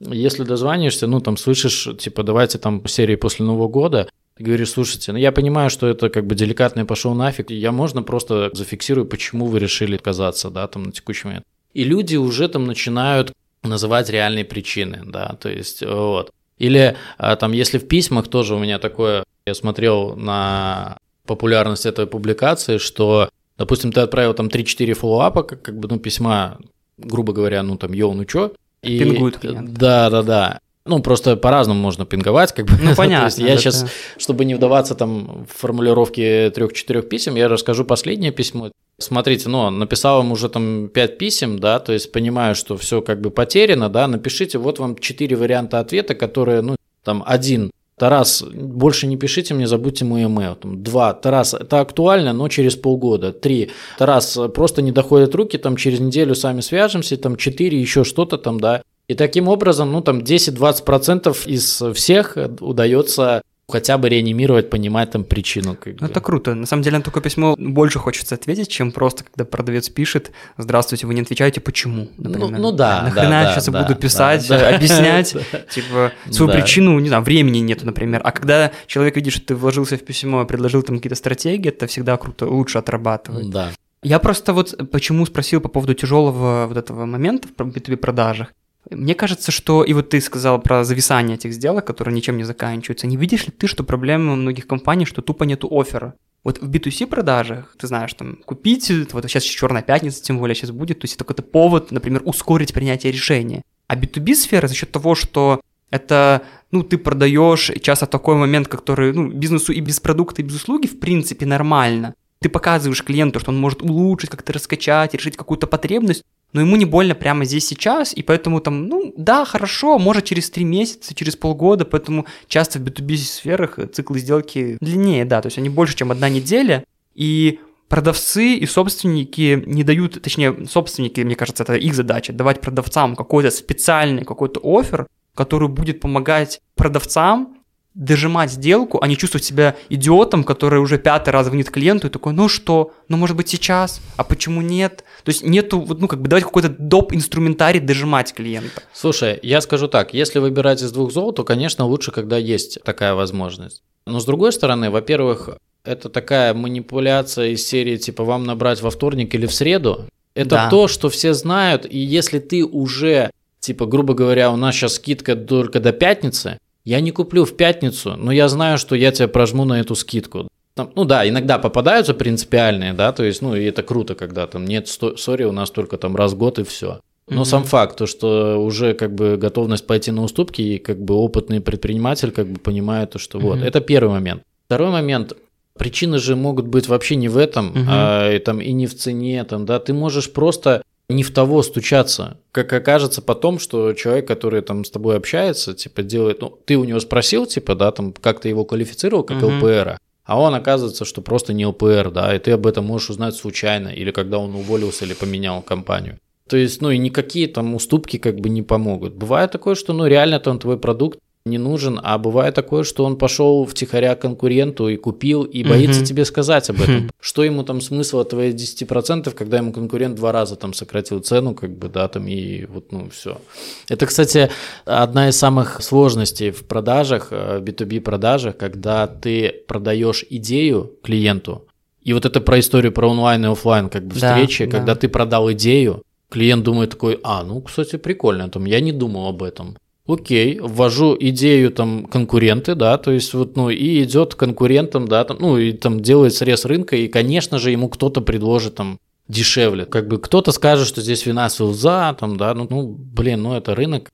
Если 0.00 0.44
дозваниваешься, 0.44 1.06
ну, 1.06 1.20
там, 1.20 1.36
слышишь, 1.36 1.88
типа, 1.98 2.22
давайте 2.22 2.58
там 2.58 2.86
серии 2.86 3.16
после 3.16 3.44
Нового 3.44 3.68
года, 3.68 4.08
ты 4.38 4.44
говоришь, 4.44 4.70
слушайте, 4.70 5.12
ну 5.12 5.18
я 5.18 5.32
понимаю, 5.32 5.68
что 5.68 5.86
это 5.86 6.08
как 6.08 6.26
бы 6.26 6.34
деликатный 6.34 6.84
пошел 6.84 7.12
нафиг, 7.12 7.50
я 7.50 7.72
можно 7.72 8.02
просто 8.02 8.50
зафиксирую, 8.52 9.06
почему 9.06 9.46
вы 9.46 9.58
решили 9.58 9.96
отказаться, 9.96 10.48
да, 10.48 10.66
там 10.66 10.84
на 10.84 10.92
текущий 10.92 11.26
момент. 11.26 11.44
И 11.74 11.84
люди 11.84 12.16
уже 12.16 12.48
там 12.48 12.64
начинают 12.64 13.32
называть 13.62 14.08
реальные 14.08 14.44
причины, 14.44 15.02
да, 15.04 15.36
то 15.40 15.50
есть 15.50 15.82
вот. 15.84 16.30
Или 16.58 16.96
а, 17.18 17.36
там, 17.36 17.52
если 17.52 17.78
в 17.78 17.86
письмах 17.86 18.28
тоже 18.28 18.54
у 18.54 18.58
меня 18.58 18.78
такое 18.78 19.24
я 19.46 19.54
смотрел 19.54 20.16
на 20.16 20.98
популярность 21.26 21.86
этой 21.86 22.06
публикации, 22.06 22.78
что, 22.78 23.28
допустим, 23.58 23.92
ты 23.92 24.00
отправил 24.00 24.34
там 24.34 24.46
3-4 24.46 24.94
фоллоуапа, 24.94 25.42
как, 25.42 25.62
как 25.62 25.78
бы, 25.78 25.88
ну, 25.88 25.98
письма 25.98 26.58
грубо 26.98 27.32
говоря, 27.32 27.62
ну 27.62 27.76
там, 27.76 27.92
йоу, 27.92 28.12
ну 28.12 28.24
чё? 28.24 28.52
И... 28.82 28.98
Пингуют 28.98 29.38
клиент. 29.38 29.72
Да, 29.72 30.10
да, 30.10 30.22
да. 30.22 30.60
Ну, 30.88 31.00
просто 31.00 31.36
по-разному 31.36 31.80
можно 31.80 32.06
пинговать, 32.06 32.52
как 32.52 32.66
бы. 32.66 32.72
Ну, 32.82 32.94
понятно. 32.96 33.26
есть 33.26 33.38
я 33.38 33.56
сейчас, 33.56 33.86
чтобы 34.16 34.44
не 34.44 34.54
вдаваться 34.54 34.94
там 34.94 35.46
в 35.46 35.60
формулировки 35.60 36.50
трех-четырех 36.54 37.08
писем, 37.08 37.36
я 37.36 37.48
расскажу 37.48 37.84
последнее 37.84 38.32
письмо. 38.32 38.70
Смотрите, 38.98 39.48
ну, 39.48 39.70
написал 39.70 40.22
им 40.22 40.32
уже 40.32 40.48
там 40.48 40.88
пять 40.88 41.18
писем, 41.18 41.60
да, 41.60 41.78
то 41.78 41.92
есть 41.92 42.10
понимаю, 42.10 42.56
что 42.56 42.76
все 42.76 43.00
как 43.00 43.20
бы 43.20 43.30
потеряно, 43.30 43.88
да, 43.88 44.08
напишите, 44.08 44.58
вот 44.58 44.80
вам 44.80 44.96
четыре 44.96 45.36
варианта 45.36 45.78
ответа, 45.78 46.16
которые, 46.16 46.62
ну, 46.62 46.74
там, 47.04 47.22
один, 47.24 47.70
Тарас, 47.98 48.42
больше 48.42 49.06
не 49.06 49.16
пишите 49.16 49.54
мне, 49.54 49.66
забудьте 49.66 50.04
мой 50.04 50.22
email. 50.22 50.54
Там, 50.54 50.82
два, 50.82 51.12
Тарас, 51.14 51.52
это 51.54 51.80
актуально, 51.80 52.32
но 52.32 52.48
через 52.48 52.76
полгода. 52.76 53.32
Три, 53.32 53.70
Тарас, 53.98 54.38
просто 54.54 54.82
не 54.82 54.92
доходят 54.92 55.34
руки, 55.34 55.58
там 55.58 55.76
через 55.76 56.00
неделю 56.00 56.34
сами 56.34 56.60
свяжемся. 56.60 57.16
Там 57.16 57.36
четыре, 57.36 57.80
еще 57.80 58.04
что-то 58.04 58.38
там, 58.38 58.60
да. 58.60 58.82
И 59.08 59.14
таким 59.14 59.48
образом, 59.48 59.90
ну 59.90 60.02
там 60.02 60.18
10-20% 60.18 61.46
из 61.46 61.82
всех 61.96 62.36
удается 62.60 63.42
хотя 63.70 63.98
бы 63.98 64.08
реанимировать, 64.08 64.70
понимать 64.70 65.10
там 65.10 65.24
причину. 65.24 65.76
Как 65.76 66.00
ну, 66.00 66.06
это 66.06 66.20
круто. 66.20 66.54
На 66.54 66.66
самом 66.66 66.82
деле 66.82 66.98
на 66.98 67.02
такое 67.02 67.22
письмо 67.22 67.54
больше 67.58 67.98
хочется 67.98 68.34
ответить, 68.34 68.68
чем 68.68 68.92
просто, 68.92 69.24
когда 69.24 69.44
продавец 69.44 69.90
пишет 69.90 70.30
«Здравствуйте, 70.56 71.06
вы 71.06 71.14
не 71.14 71.20
отвечаете, 71.20 71.60
почему?» 71.60 72.08
ну, 72.16 72.30
например. 72.30 72.50
Ну, 72.52 72.70
ну 72.70 72.72
да. 72.72 73.02
Нахрена 73.02 73.28
да, 73.28 73.42
я 73.42 73.52
сейчас 73.52 73.66
да, 73.66 73.82
буду 73.82 73.94
писать, 73.94 74.46
да, 74.48 74.68
объяснять, 74.74 75.36
типа, 75.70 76.12
свою 76.30 76.50
причину, 76.50 76.98
не 76.98 77.08
знаю, 77.08 77.22
времени 77.22 77.58
нету, 77.58 77.84
например. 77.84 78.22
А 78.24 78.32
когда 78.32 78.72
человек 78.86 79.16
видит, 79.16 79.34
что 79.34 79.46
ты 79.46 79.54
вложился 79.54 79.98
в 79.98 80.04
письмо 80.04 80.42
и 80.42 80.46
предложил 80.46 80.82
там 80.82 80.96
какие-то 80.96 81.16
стратегии, 81.16 81.68
это 81.68 81.86
всегда 81.86 82.16
круто, 82.16 82.46
лучше 82.46 82.78
отрабатывать. 82.78 83.50
Да. 83.50 83.70
Я 84.02 84.18
просто 84.18 84.54
вот 84.54 84.90
почему 84.90 85.26
спросил 85.26 85.60
по 85.60 85.68
поводу 85.68 85.92
тяжелого 85.92 86.66
вот 86.68 86.76
этого 86.76 87.04
момента 87.04 87.48
в 87.48 87.60
B2B 87.60 87.96
продажах. 87.96 88.48
Мне 88.90 89.14
кажется, 89.14 89.52
что 89.52 89.84
и 89.84 89.92
вот 89.92 90.10
ты 90.10 90.20
сказал 90.20 90.60
про 90.60 90.84
зависание 90.84 91.36
этих 91.36 91.52
сделок, 91.52 91.86
которые 91.86 92.14
ничем 92.14 92.36
не 92.36 92.44
заканчиваются. 92.44 93.06
Не 93.06 93.16
видишь 93.16 93.46
ли 93.46 93.52
ты, 93.52 93.66
что 93.66 93.84
проблема 93.84 94.36
многих 94.36 94.66
компаний, 94.66 95.04
что 95.04 95.22
тупо 95.22 95.44
нету 95.44 95.68
оффера? 95.70 96.14
Вот 96.44 96.62
в 96.62 96.70
B2C 96.70 97.06
продажах, 97.06 97.74
ты 97.78 97.86
знаешь, 97.86 98.14
там, 98.14 98.36
купить, 98.44 98.90
вот 99.12 99.24
сейчас 99.24 99.42
черная 99.42 99.82
пятница, 99.82 100.22
тем 100.22 100.38
более 100.38 100.54
сейчас 100.54 100.70
будет, 100.70 101.00
то 101.00 101.04
есть 101.04 101.16
это 101.16 101.24
какой-то 101.24 101.42
повод, 101.42 101.90
например, 101.90 102.22
ускорить 102.24 102.72
принятие 102.72 103.12
решения. 103.12 103.62
А 103.88 103.96
B2B 103.96 104.34
сфера 104.34 104.68
за 104.68 104.74
счет 104.74 104.92
того, 104.92 105.14
что 105.14 105.60
это, 105.90 106.42
ну, 106.70 106.82
ты 106.82 106.96
продаешь 106.96 107.70
часто 107.82 108.06
такой 108.06 108.36
момент, 108.36 108.68
который, 108.68 109.12
ну, 109.12 109.28
бизнесу 109.28 109.72
и 109.72 109.80
без 109.80 110.00
продукта, 110.00 110.42
и 110.42 110.44
без 110.44 110.56
услуги, 110.56 110.86
в 110.86 111.00
принципе, 111.00 111.44
нормально. 111.46 112.14
Ты 112.40 112.48
показываешь 112.48 113.02
клиенту, 113.02 113.40
что 113.40 113.50
он 113.50 113.58
может 113.58 113.82
улучшить, 113.82 114.30
как-то 114.30 114.52
раскачать, 114.52 115.14
решить 115.14 115.36
какую-то 115.36 115.66
потребность, 115.66 116.22
но 116.52 116.60
ему 116.62 116.76
не 116.76 116.84
больно 116.84 117.14
прямо 117.14 117.44
здесь 117.44 117.66
сейчас, 117.66 118.14
и 118.14 118.22
поэтому 118.22 118.60
там, 118.60 118.86
ну, 118.86 119.12
да, 119.16 119.44
хорошо, 119.44 119.98
может 119.98 120.24
через 120.24 120.50
три 120.50 120.64
месяца, 120.64 121.14
через 121.14 121.36
полгода, 121.36 121.84
поэтому 121.84 122.26
часто 122.46 122.78
в 122.78 122.82
B2B 122.82 123.16
сферах 123.16 123.78
циклы 123.92 124.18
сделки 124.18 124.78
длиннее, 124.80 125.24
да, 125.24 125.42
то 125.42 125.46
есть 125.46 125.58
они 125.58 125.68
больше, 125.68 125.96
чем 125.96 126.10
одна 126.10 126.28
неделя, 126.28 126.84
и 127.14 127.60
продавцы 127.88 128.54
и 128.54 128.66
собственники 128.66 129.62
не 129.66 129.84
дают, 129.84 130.20
точнее, 130.22 130.66
собственники, 130.66 131.20
мне 131.20 131.34
кажется, 131.34 131.64
это 131.64 131.74
их 131.74 131.94
задача, 131.94 132.32
давать 132.32 132.60
продавцам 132.60 133.16
какой-то 133.16 133.50
специальный 133.50 134.24
какой-то 134.24 134.60
офер, 134.62 135.06
который 135.34 135.68
будет 135.68 136.00
помогать 136.00 136.60
продавцам 136.74 137.57
дожимать 137.98 138.52
сделку, 138.52 139.00
а 139.02 139.08
не 139.08 139.16
чувствовать 139.16 139.44
себя 139.44 139.76
идиотом, 139.88 140.44
который 140.44 140.78
уже 140.78 140.98
пятый 140.98 141.30
раз 141.30 141.46
звонит 141.46 141.68
клиенту 141.68 142.06
и 142.06 142.10
такой, 142.10 142.32
ну 142.32 142.48
что, 142.48 142.92
ну 143.08 143.16
может 143.16 143.36
быть 143.36 143.48
сейчас, 143.48 144.00
а 144.16 144.22
почему 144.22 144.62
нет? 144.62 145.04
То 145.24 145.30
есть 145.30 145.42
нету, 145.42 145.84
ну 145.98 146.06
как 146.06 146.22
бы 146.22 146.28
давать 146.28 146.44
какой-то 146.44 146.68
доп. 146.68 147.12
инструментарий 147.12 147.80
дожимать 147.80 148.32
клиента. 148.32 148.84
Слушай, 148.92 149.40
я 149.42 149.60
скажу 149.60 149.88
так, 149.88 150.14
если 150.14 150.38
выбирать 150.38 150.80
из 150.80 150.92
двух 150.92 151.10
зол, 151.10 151.32
то, 151.32 151.42
конечно, 151.42 151.84
лучше, 151.84 152.12
когда 152.12 152.38
есть 152.38 152.78
такая 152.84 153.14
возможность. 153.14 153.82
Но 154.06 154.20
с 154.20 154.24
другой 154.24 154.52
стороны, 154.52 154.90
во-первых, 154.90 155.58
это 155.84 156.08
такая 156.08 156.54
манипуляция 156.54 157.48
из 157.48 157.66
серии 157.66 157.96
типа 157.96 158.22
вам 158.22 158.44
набрать 158.44 158.80
во 158.80 158.90
вторник 158.90 159.34
или 159.34 159.46
в 159.46 159.52
среду. 159.52 160.06
Это 160.34 160.50
да. 160.50 160.70
то, 160.70 160.86
что 160.86 161.10
все 161.10 161.34
знают, 161.34 161.84
и 161.84 161.98
если 161.98 162.38
ты 162.38 162.64
уже, 162.64 163.32
типа, 163.58 163.86
грубо 163.86 164.14
говоря, 164.14 164.52
у 164.52 164.56
нас 164.56 164.76
сейчас 164.76 164.94
скидка 164.94 165.34
только 165.34 165.80
до 165.80 165.92
пятницы, 165.92 166.58
я 166.88 167.00
не 167.00 167.10
куплю 167.10 167.44
в 167.44 167.54
пятницу, 167.54 168.16
но 168.16 168.32
я 168.32 168.48
знаю, 168.48 168.78
что 168.78 168.96
я 168.96 169.12
тебя 169.12 169.28
прожму 169.28 169.66
на 169.66 169.78
эту 169.78 169.94
скидку. 169.94 170.48
Там, 170.74 170.90
ну 170.94 171.04
да, 171.04 171.28
иногда 171.28 171.58
попадаются 171.58 172.14
принципиальные, 172.14 172.94
да, 172.94 173.12
то 173.12 173.24
есть, 173.24 173.42
ну, 173.42 173.54
и 173.54 173.64
это 173.64 173.82
круто, 173.82 174.14
когда 174.14 174.46
там 174.46 174.64
нет, 174.64 174.88
сори, 174.88 175.44
у 175.44 175.52
нас 175.52 175.70
только 175.70 175.98
там 175.98 176.16
раз 176.16 176.32
в 176.32 176.38
год 176.38 176.58
и 176.58 176.64
все. 176.64 177.00
Но 177.28 177.42
mm-hmm. 177.42 177.44
сам 177.44 177.64
факт, 177.64 177.98
то, 177.98 178.06
что 178.06 178.56
уже 178.64 178.94
как 178.94 179.14
бы 179.14 179.36
готовность 179.36 179.86
пойти 179.86 180.12
на 180.12 180.22
уступки, 180.22 180.62
и 180.62 180.78
как 180.78 180.98
бы 180.98 181.14
опытный 181.14 181.60
предприниматель 181.60 182.30
как 182.30 182.46
бы 182.46 182.58
понимает 182.58 183.10
то, 183.10 183.18
что 183.18 183.38
mm-hmm. 183.38 183.42
вот, 183.42 183.58
это 183.58 183.80
первый 183.82 184.10
момент. 184.10 184.42
Второй 184.64 184.90
момент, 184.90 185.34
причины 185.76 186.18
же 186.18 186.36
могут 186.36 186.68
быть 186.68 186.88
вообще 186.88 187.16
не 187.16 187.28
в 187.28 187.36
этом, 187.36 187.72
mm-hmm. 187.72 187.86
а, 187.86 188.32
и, 188.32 188.38
там, 188.38 188.62
и 188.62 188.72
не 188.72 188.86
в 188.86 188.96
цене, 188.96 189.44
там, 189.44 189.66
да, 189.66 189.78
ты 189.78 189.92
можешь 189.92 190.32
просто 190.32 190.82
не 191.08 191.22
в 191.22 191.32
того 191.32 191.62
стучаться. 191.62 192.38
Как 192.52 192.72
окажется 192.72 193.22
потом, 193.22 193.58
что 193.58 193.94
человек, 193.94 194.28
который 194.28 194.60
там 194.60 194.84
с 194.84 194.90
тобой 194.90 195.16
общается, 195.16 195.74
типа 195.74 196.02
делает, 196.02 196.42
ну, 196.42 196.58
ты 196.64 196.76
у 196.76 196.84
него 196.84 197.00
спросил, 197.00 197.46
типа, 197.46 197.74
да, 197.74 197.90
там, 197.92 198.12
как 198.12 198.40
ты 198.40 198.48
его 198.48 198.64
квалифицировал 198.64 199.24
как 199.24 199.38
uh-huh. 199.38 199.58
ЛПР, 199.58 199.98
а 200.24 200.40
он 200.40 200.54
оказывается, 200.54 201.06
что 201.06 201.22
просто 201.22 201.54
не 201.54 201.64
ЛПР, 201.64 202.10
да, 202.10 202.36
и 202.36 202.38
ты 202.38 202.50
об 202.50 202.66
этом 202.66 202.84
можешь 202.84 203.10
узнать 203.10 203.34
случайно, 203.34 203.88
или 203.88 204.10
когда 204.10 204.38
он 204.38 204.54
уволился 204.54 205.06
или 205.06 205.14
поменял 205.14 205.62
компанию. 205.62 206.18
То 206.48 206.56
есть, 206.56 206.82
ну 206.82 206.90
и 206.90 206.98
никакие 206.98 207.46
там 207.48 207.74
уступки 207.74 208.18
как 208.18 208.36
бы 208.40 208.48
не 208.48 208.62
помогут. 208.62 209.14
Бывает 209.14 209.50
такое, 209.50 209.74
что, 209.74 209.92
ну, 209.92 210.06
реально 210.06 210.40
там 210.40 210.58
твой 210.58 210.78
продукт 210.78 211.18
не 211.44 211.58
нужен, 211.58 211.98
а 212.02 212.18
бывает 212.18 212.54
такое, 212.54 212.84
что 212.84 213.04
он 213.04 213.16
пошел 213.16 213.64
втихаря 213.64 214.14
конкуренту 214.14 214.88
и 214.88 214.96
купил, 214.96 215.44
и 215.44 215.64
боится 215.64 216.00
угу. 216.00 216.06
тебе 216.06 216.24
сказать 216.24 216.68
об 216.70 216.80
этом. 216.80 217.06
Хм. 217.06 217.10
Что 217.20 217.44
ему 217.44 217.62
там 217.62 217.80
смысл 217.80 218.20
от 218.20 218.30
твоих 218.30 218.54
10%, 218.54 219.30
когда 219.32 219.58
ему 219.58 219.72
конкурент 219.72 220.16
два 220.16 220.32
раза 220.32 220.56
там 220.56 220.74
сократил 220.74 221.20
цену, 221.20 221.54
как 221.54 221.76
бы, 221.76 221.88
да, 221.88 222.08
там, 222.08 222.26
и 222.28 222.66
вот, 222.66 222.92
ну, 222.92 223.08
все. 223.10 223.40
Это, 223.88 224.06
кстати, 224.06 224.50
одна 224.84 225.28
из 225.28 225.36
самых 225.36 225.82
сложностей 225.82 226.50
в 226.50 226.66
продажах, 226.66 227.32
B2B 227.32 227.98
э, 227.98 228.00
продажах, 228.00 228.56
когда 228.56 229.06
ты 229.06 229.54
продаешь 229.66 230.24
идею 230.30 230.92
клиенту, 231.02 231.66
и 232.02 232.12
вот 232.12 232.24
это 232.24 232.40
про 232.40 232.58
историю 232.58 232.92
про 232.92 233.08
онлайн 233.08 233.44
и 233.44 233.48
офлайн 233.48 233.88
как 233.88 234.06
бы 234.06 234.14
встречи, 234.14 234.64
да, 234.64 234.78
когда 234.78 234.94
да. 234.94 235.00
ты 235.00 235.08
продал 235.08 235.50
идею, 235.52 236.02
клиент 236.30 236.64
думает 236.64 236.90
такой, 236.90 237.20
а, 237.22 237.42
ну, 237.42 237.60
кстати, 237.60 237.96
прикольно, 237.96 238.48
там, 238.48 238.64
я 238.64 238.80
не 238.80 238.92
думал 238.92 239.28
об 239.28 239.42
этом 239.42 239.76
окей, 240.08 240.58
ввожу 240.58 241.16
идею 241.20 241.70
там 241.70 242.06
конкуренты, 242.06 242.74
да, 242.74 242.96
то 242.96 243.12
есть 243.12 243.34
вот, 243.34 243.56
ну, 243.56 243.68
и 243.68 244.02
идет 244.02 244.34
конкурентам, 244.34 245.06
да, 245.06 245.22
там, 245.24 245.36
ну, 245.38 245.58
и 245.58 245.72
там 245.72 246.00
делает 246.00 246.34
срез 246.34 246.64
рынка, 246.64 246.96
и, 246.96 247.08
конечно 247.08 247.58
же, 247.58 247.70
ему 247.70 247.88
кто-то 247.88 248.22
предложит 248.22 248.74
там 248.76 248.98
дешевле. 249.28 249.84
Как 249.84 250.08
бы 250.08 250.18
кто-то 250.18 250.50
скажет, 250.52 250.88
что 250.88 251.02
здесь 251.02 251.20
финансовый 251.20 251.74
за, 251.74 252.16
там, 252.18 252.38
да, 252.38 252.54
ну, 252.54 252.66
ну, 252.70 252.88
блин, 252.88 253.42
ну, 253.42 253.54
это 253.54 253.74
рынок. 253.74 254.10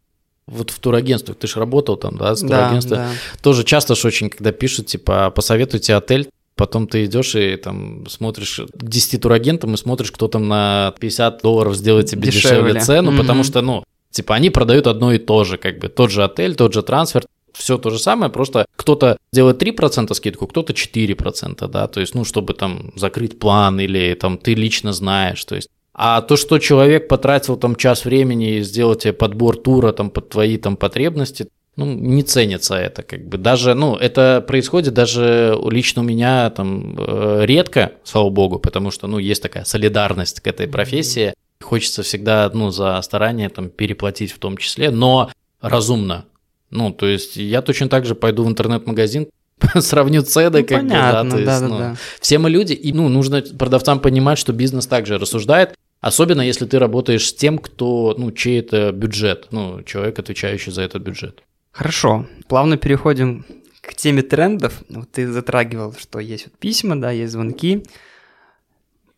Вот 0.47 0.71
в 0.71 0.79
турагентствах 0.79 1.39
ты 1.39 1.47
же 1.47 1.59
работал 1.59 1.97
там, 1.97 2.19
да, 2.19 2.35
с 2.35 2.41
турагентством. 2.41 2.99
Да, 2.99 3.09
да. 3.09 3.41
Тоже 3.41 3.65
часто 3.65 3.95
ж 3.95 4.05
очень, 4.05 4.29
когда 4.29 4.53
пишут, 4.53 4.87
типа, 4.87 5.31
посоветуйте 5.31 5.95
отель, 5.95 6.29
Потом 6.57 6.87
ты 6.87 7.05
идешь 7.07 7.35
и 7.35 7.57
там 7.57 8.07
смотришь 8.07 8.61
к 8.73 8.85
10 8.85 9.21
турагентам 9.21 9.75
и 9.75 9.77
смотришь, 9.77 10.13
кто 10.13 10.29
там 10.29 10.47
на 10.47 10.95
50 11.01 11.43
долларов 11.43 11.75
сделает 11.75 12.07
тебе 12.07 12.31
дешевле, 12.31 12.75
дешевле 12.75 12.81
цену, 12.81 13.11
mm-hmm. 13.11 13.19
потому 13.19 13.43
что, 13.43 13.61
ну, 13.61 13.83
Типа 14.15 14.37
они 14.37 14.51
продают 14.51 14.87
одно 14.87 15.13
и 15.13 15.19
то 15.19 15.43
же, 15.43 15.59
как 15.59 15.81
бы 15.81 15.89
тот 15.89 16.13
же 16.13 16.23
отель, 16.23 16.55
тот 16.55 16.73
же 16.73 16.85
трансфер, 16.85 17.25
все 17.53 17.79
то 17.79 17.91
же 17.91 17.99
самое, 17.99 18.31
просто 18.31 18.67
кто-то 18.77 19.19
делает 19.33 19.61
3% 19.61 20.15
скидку, 20.15 20.47
кто-то 20.47 20.73
4%, 20.73 21.67
да, 21.67 21.89
то 21.89 21.99
есть, 21.99 22.15
ну, 22.15 22.25
чтобы 22.25 22.55
там 22.55 22.93
закрыть 22.95 23.41
план 23.41 23.81
или 23.81 24.15
там 24.15 24.39
ты 24.39 24.55
лично 24.55 24.93
знаешь, 24.93 25.45
то 25.45 25.57
есть. 25.57 25.69
А 25.95 26.23
то, 26.23 26.37
что 26.37 26.61
человек 26.61 27.09
потратил 27.09 27.57
там 27.57 27.75
час 27.75 28.05
времени 28.05 28.59
и 28.59 28.63
сделал 28.63 28.95
тебе 28.95 29.13
подбор 29.13 29.57
тура 29.57 29.91
там 29.93 30.11
под 30.11 30.29
твои 30.29 30.59
там 30.59 30.77
потребности, 30.77 31.49
ну, 31.75 31.87
не 31.87 32.23
ценится 32.23 32.77
это, 32.77 33.03
как 33.03 33.27
бы. 33.27 33.37
Даже, 33.37 33.75
ну, 33.75 33.97
это 33.97 34.45
происходит 34.47 34.95
даже 34.95 35.59
лично 35.69 36.03
у 36.03 36.05
меня 36.05 36.51
там 36.51 36.97
э, 36.99 37.41
редко, 37.47 37.93
слава 38.05 38.31
богу, 38.31 38.61
потому 38.61 38.93
что, 38.93 39.09
ну, 39.09 39.19
есть 39.19 39.43
такая 39.43 39.65
солидарность 39.65 40.41
к 40.41 40.47
этой 40.47 40.69
профессии. 40.69 41.35
Хочется 41.65 42.03
всегда, 42.03 42.51
ну, 42.53 42.71
за 42.71 43.01
старание 43.03 43.49
там 43.49 43.71
переплатить 43.71 44.33
в 44.33 44.39
том 44.39 44.57
числе, 44.59 44.91
но 44.91 45.31
разумно. 45.61 46.27
Ну, 46.71 46.93
то 46.93 47.07
есть 47.07 47.37
я 47.37 47.63
точно 47.63 47.89
так 47.89 48.05
же 48.05 48.15
пойду 48.15 48.45
в 48.45 48.49
интернет-магазин, 48.49 49.29
сравню 49.79 50.23
цены, 50.23 50.61
ну, 50.61 50.67
как 50.67 50.81
понятно, 50.81 50.91
бы, 50.91 50.91
да, 50.91 51.31
то 51.31 51.37
есть, 51.37 51.47
да, 51.47 51.69
ну, 51.69 51.79
да. 51.79 51.97
все 52.21 52.39
мы 52.39 52.51
люди, 52.51 52.73
и, 52.75 52.93
ну, 52.93 53.09
нужно 53.09 53.43
продавцам 53.43 54.01
понимать, 54.01 54.39
что 54.39 54.53
бизнес 54.53 54.87
также 54.87 55.19
рассуждает, 55.19 55.75
особенно 56.01 56.43
если 56.43 56.67
ты 56.67 56.79
работаешь 56.79 57.29
с 57.29 57.35
тем, 57.35 57.59
кто, 57.59 58.15
ну, 58.19 58.31
чей 58.31 58.61
это 58.61 58.93
бюджет, 58.93 59.49
ну, 59.53 59.83
человек, 59.85 60.19
отвечающий 60.19 60.73
за 60.73 60.83
этот 60.83 61.03
бюджет. 61.03 61.43
Хорошо, 61.73 62.27
плавно 62.47 62.77
переходим 62.77 63.45
к 63.81 63.95
теме 63.95 64.23
трендов. 64.23 64.83
Вот 64.89 65.11
ты 65.13 65.31
затрагивал, 65.31 65.95
что 65.99 66.19
есть 66.19 66.47
вот 66.47 66.59
письма, 66.59 67.01
да, 67.01 67.11
есть 67.11 67.33
звонки. 67.33 67.85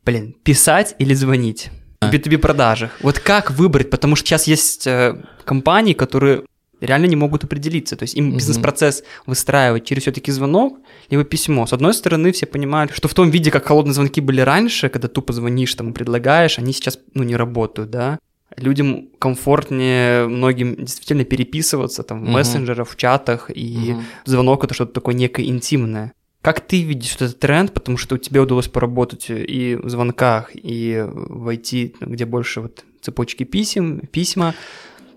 Блин, 0.04 0.37
писать 0.42 0.94
или 0.98 1.14
звонить? 1.14 1.70
В 2.00 2.04
B2B 2.04 2.38
продажах. 2.38 2.90
Вот 3.00 3.18
как 3.18 3.50
выбрать? 3.50 3.90
Потому 3.90 4.16
что 4.16 4.26
сейчас 4.26 4.46
есть 4.46 4.87
э, 4.87 5.14
компании, 5.44 5.92
которые 5.92 6.42
реально 6.80 7.06
не 7.06 7.16
могут 7.16 7.44
определиться. 7.44 7.96
То 7.96 8.04
есть 8.04 8.16
им 8.16 8.35
бизнес-процесс 8.35 9.02
выстраивать 9.26 9.85
через 9.85 10.02
все-таки 10.02 10.32
звонок, 10.32 10.78
либо 11.11 11.24
письмо. 11.24 11.66
С 11.66 11.72
одной 11.72 11.94
стороны, 11.94 12.32
все 12.32 12.46
понимают, 12.46 12.92
что 12.92 13.09
в 13.09 13.14
том 13.14 13.30
виде, 13.30 13.50
как 13.50 13.66
холодные 13.66 13.94
звонки 13.94 14.20
были 14.20 14.40
раньше, 14.40 14.88
когда 14.88 15.09
тупо 15.09 15.32
звонишь, 15.32 15.74
там, 15.74 15.92
предлагаешь, 15.92 16.59
они 16.59 16.72
сейчас, 16.72 16.98
ну, 17.14 17.22
не 17.22 17.37
работают, 17.37 17.90
да. 17.90 18.18
Людям 18.56 19.09
комфортнее 19.18 20.28
многим 20.28 20.76
действительно 20.76 21.24
переписываться 21.24 22.02
там 22.02 22.24
в 22.24 22.28
мессенджерах, 22.28 22.88
в 22.88 22.96
чатах, 22.96 23.50
и 23.54 23.96
звонок 24.24 24.64
это 24.64 24.74
что-то 24.74 24.92
такое 24.92 25.14
некое 25.14 25.46
интимное. 25.46 26.12
Как 26.46 26.61
ты 26.61 26.82
видишь 26.82 27.16
этот 27.16 27.40
тренд, 27.40 27.72
потому 27.72 27.98
что 27.98 28.18
тебе 28.18 28.38
удалось 28.38 28.68
поработать 28.68 29.26
и 29.30 29.76
в 29.82 29.90
звонках, 29.90 30.50
и 30.54 31.04
войти, 31.04 31.96
где 32.00 32.24
больше 32.24 32.61
вот 32.61 32.85
цепочки 33.00 33.42
писем, 33.42 34.02
письма. 34.12 34.54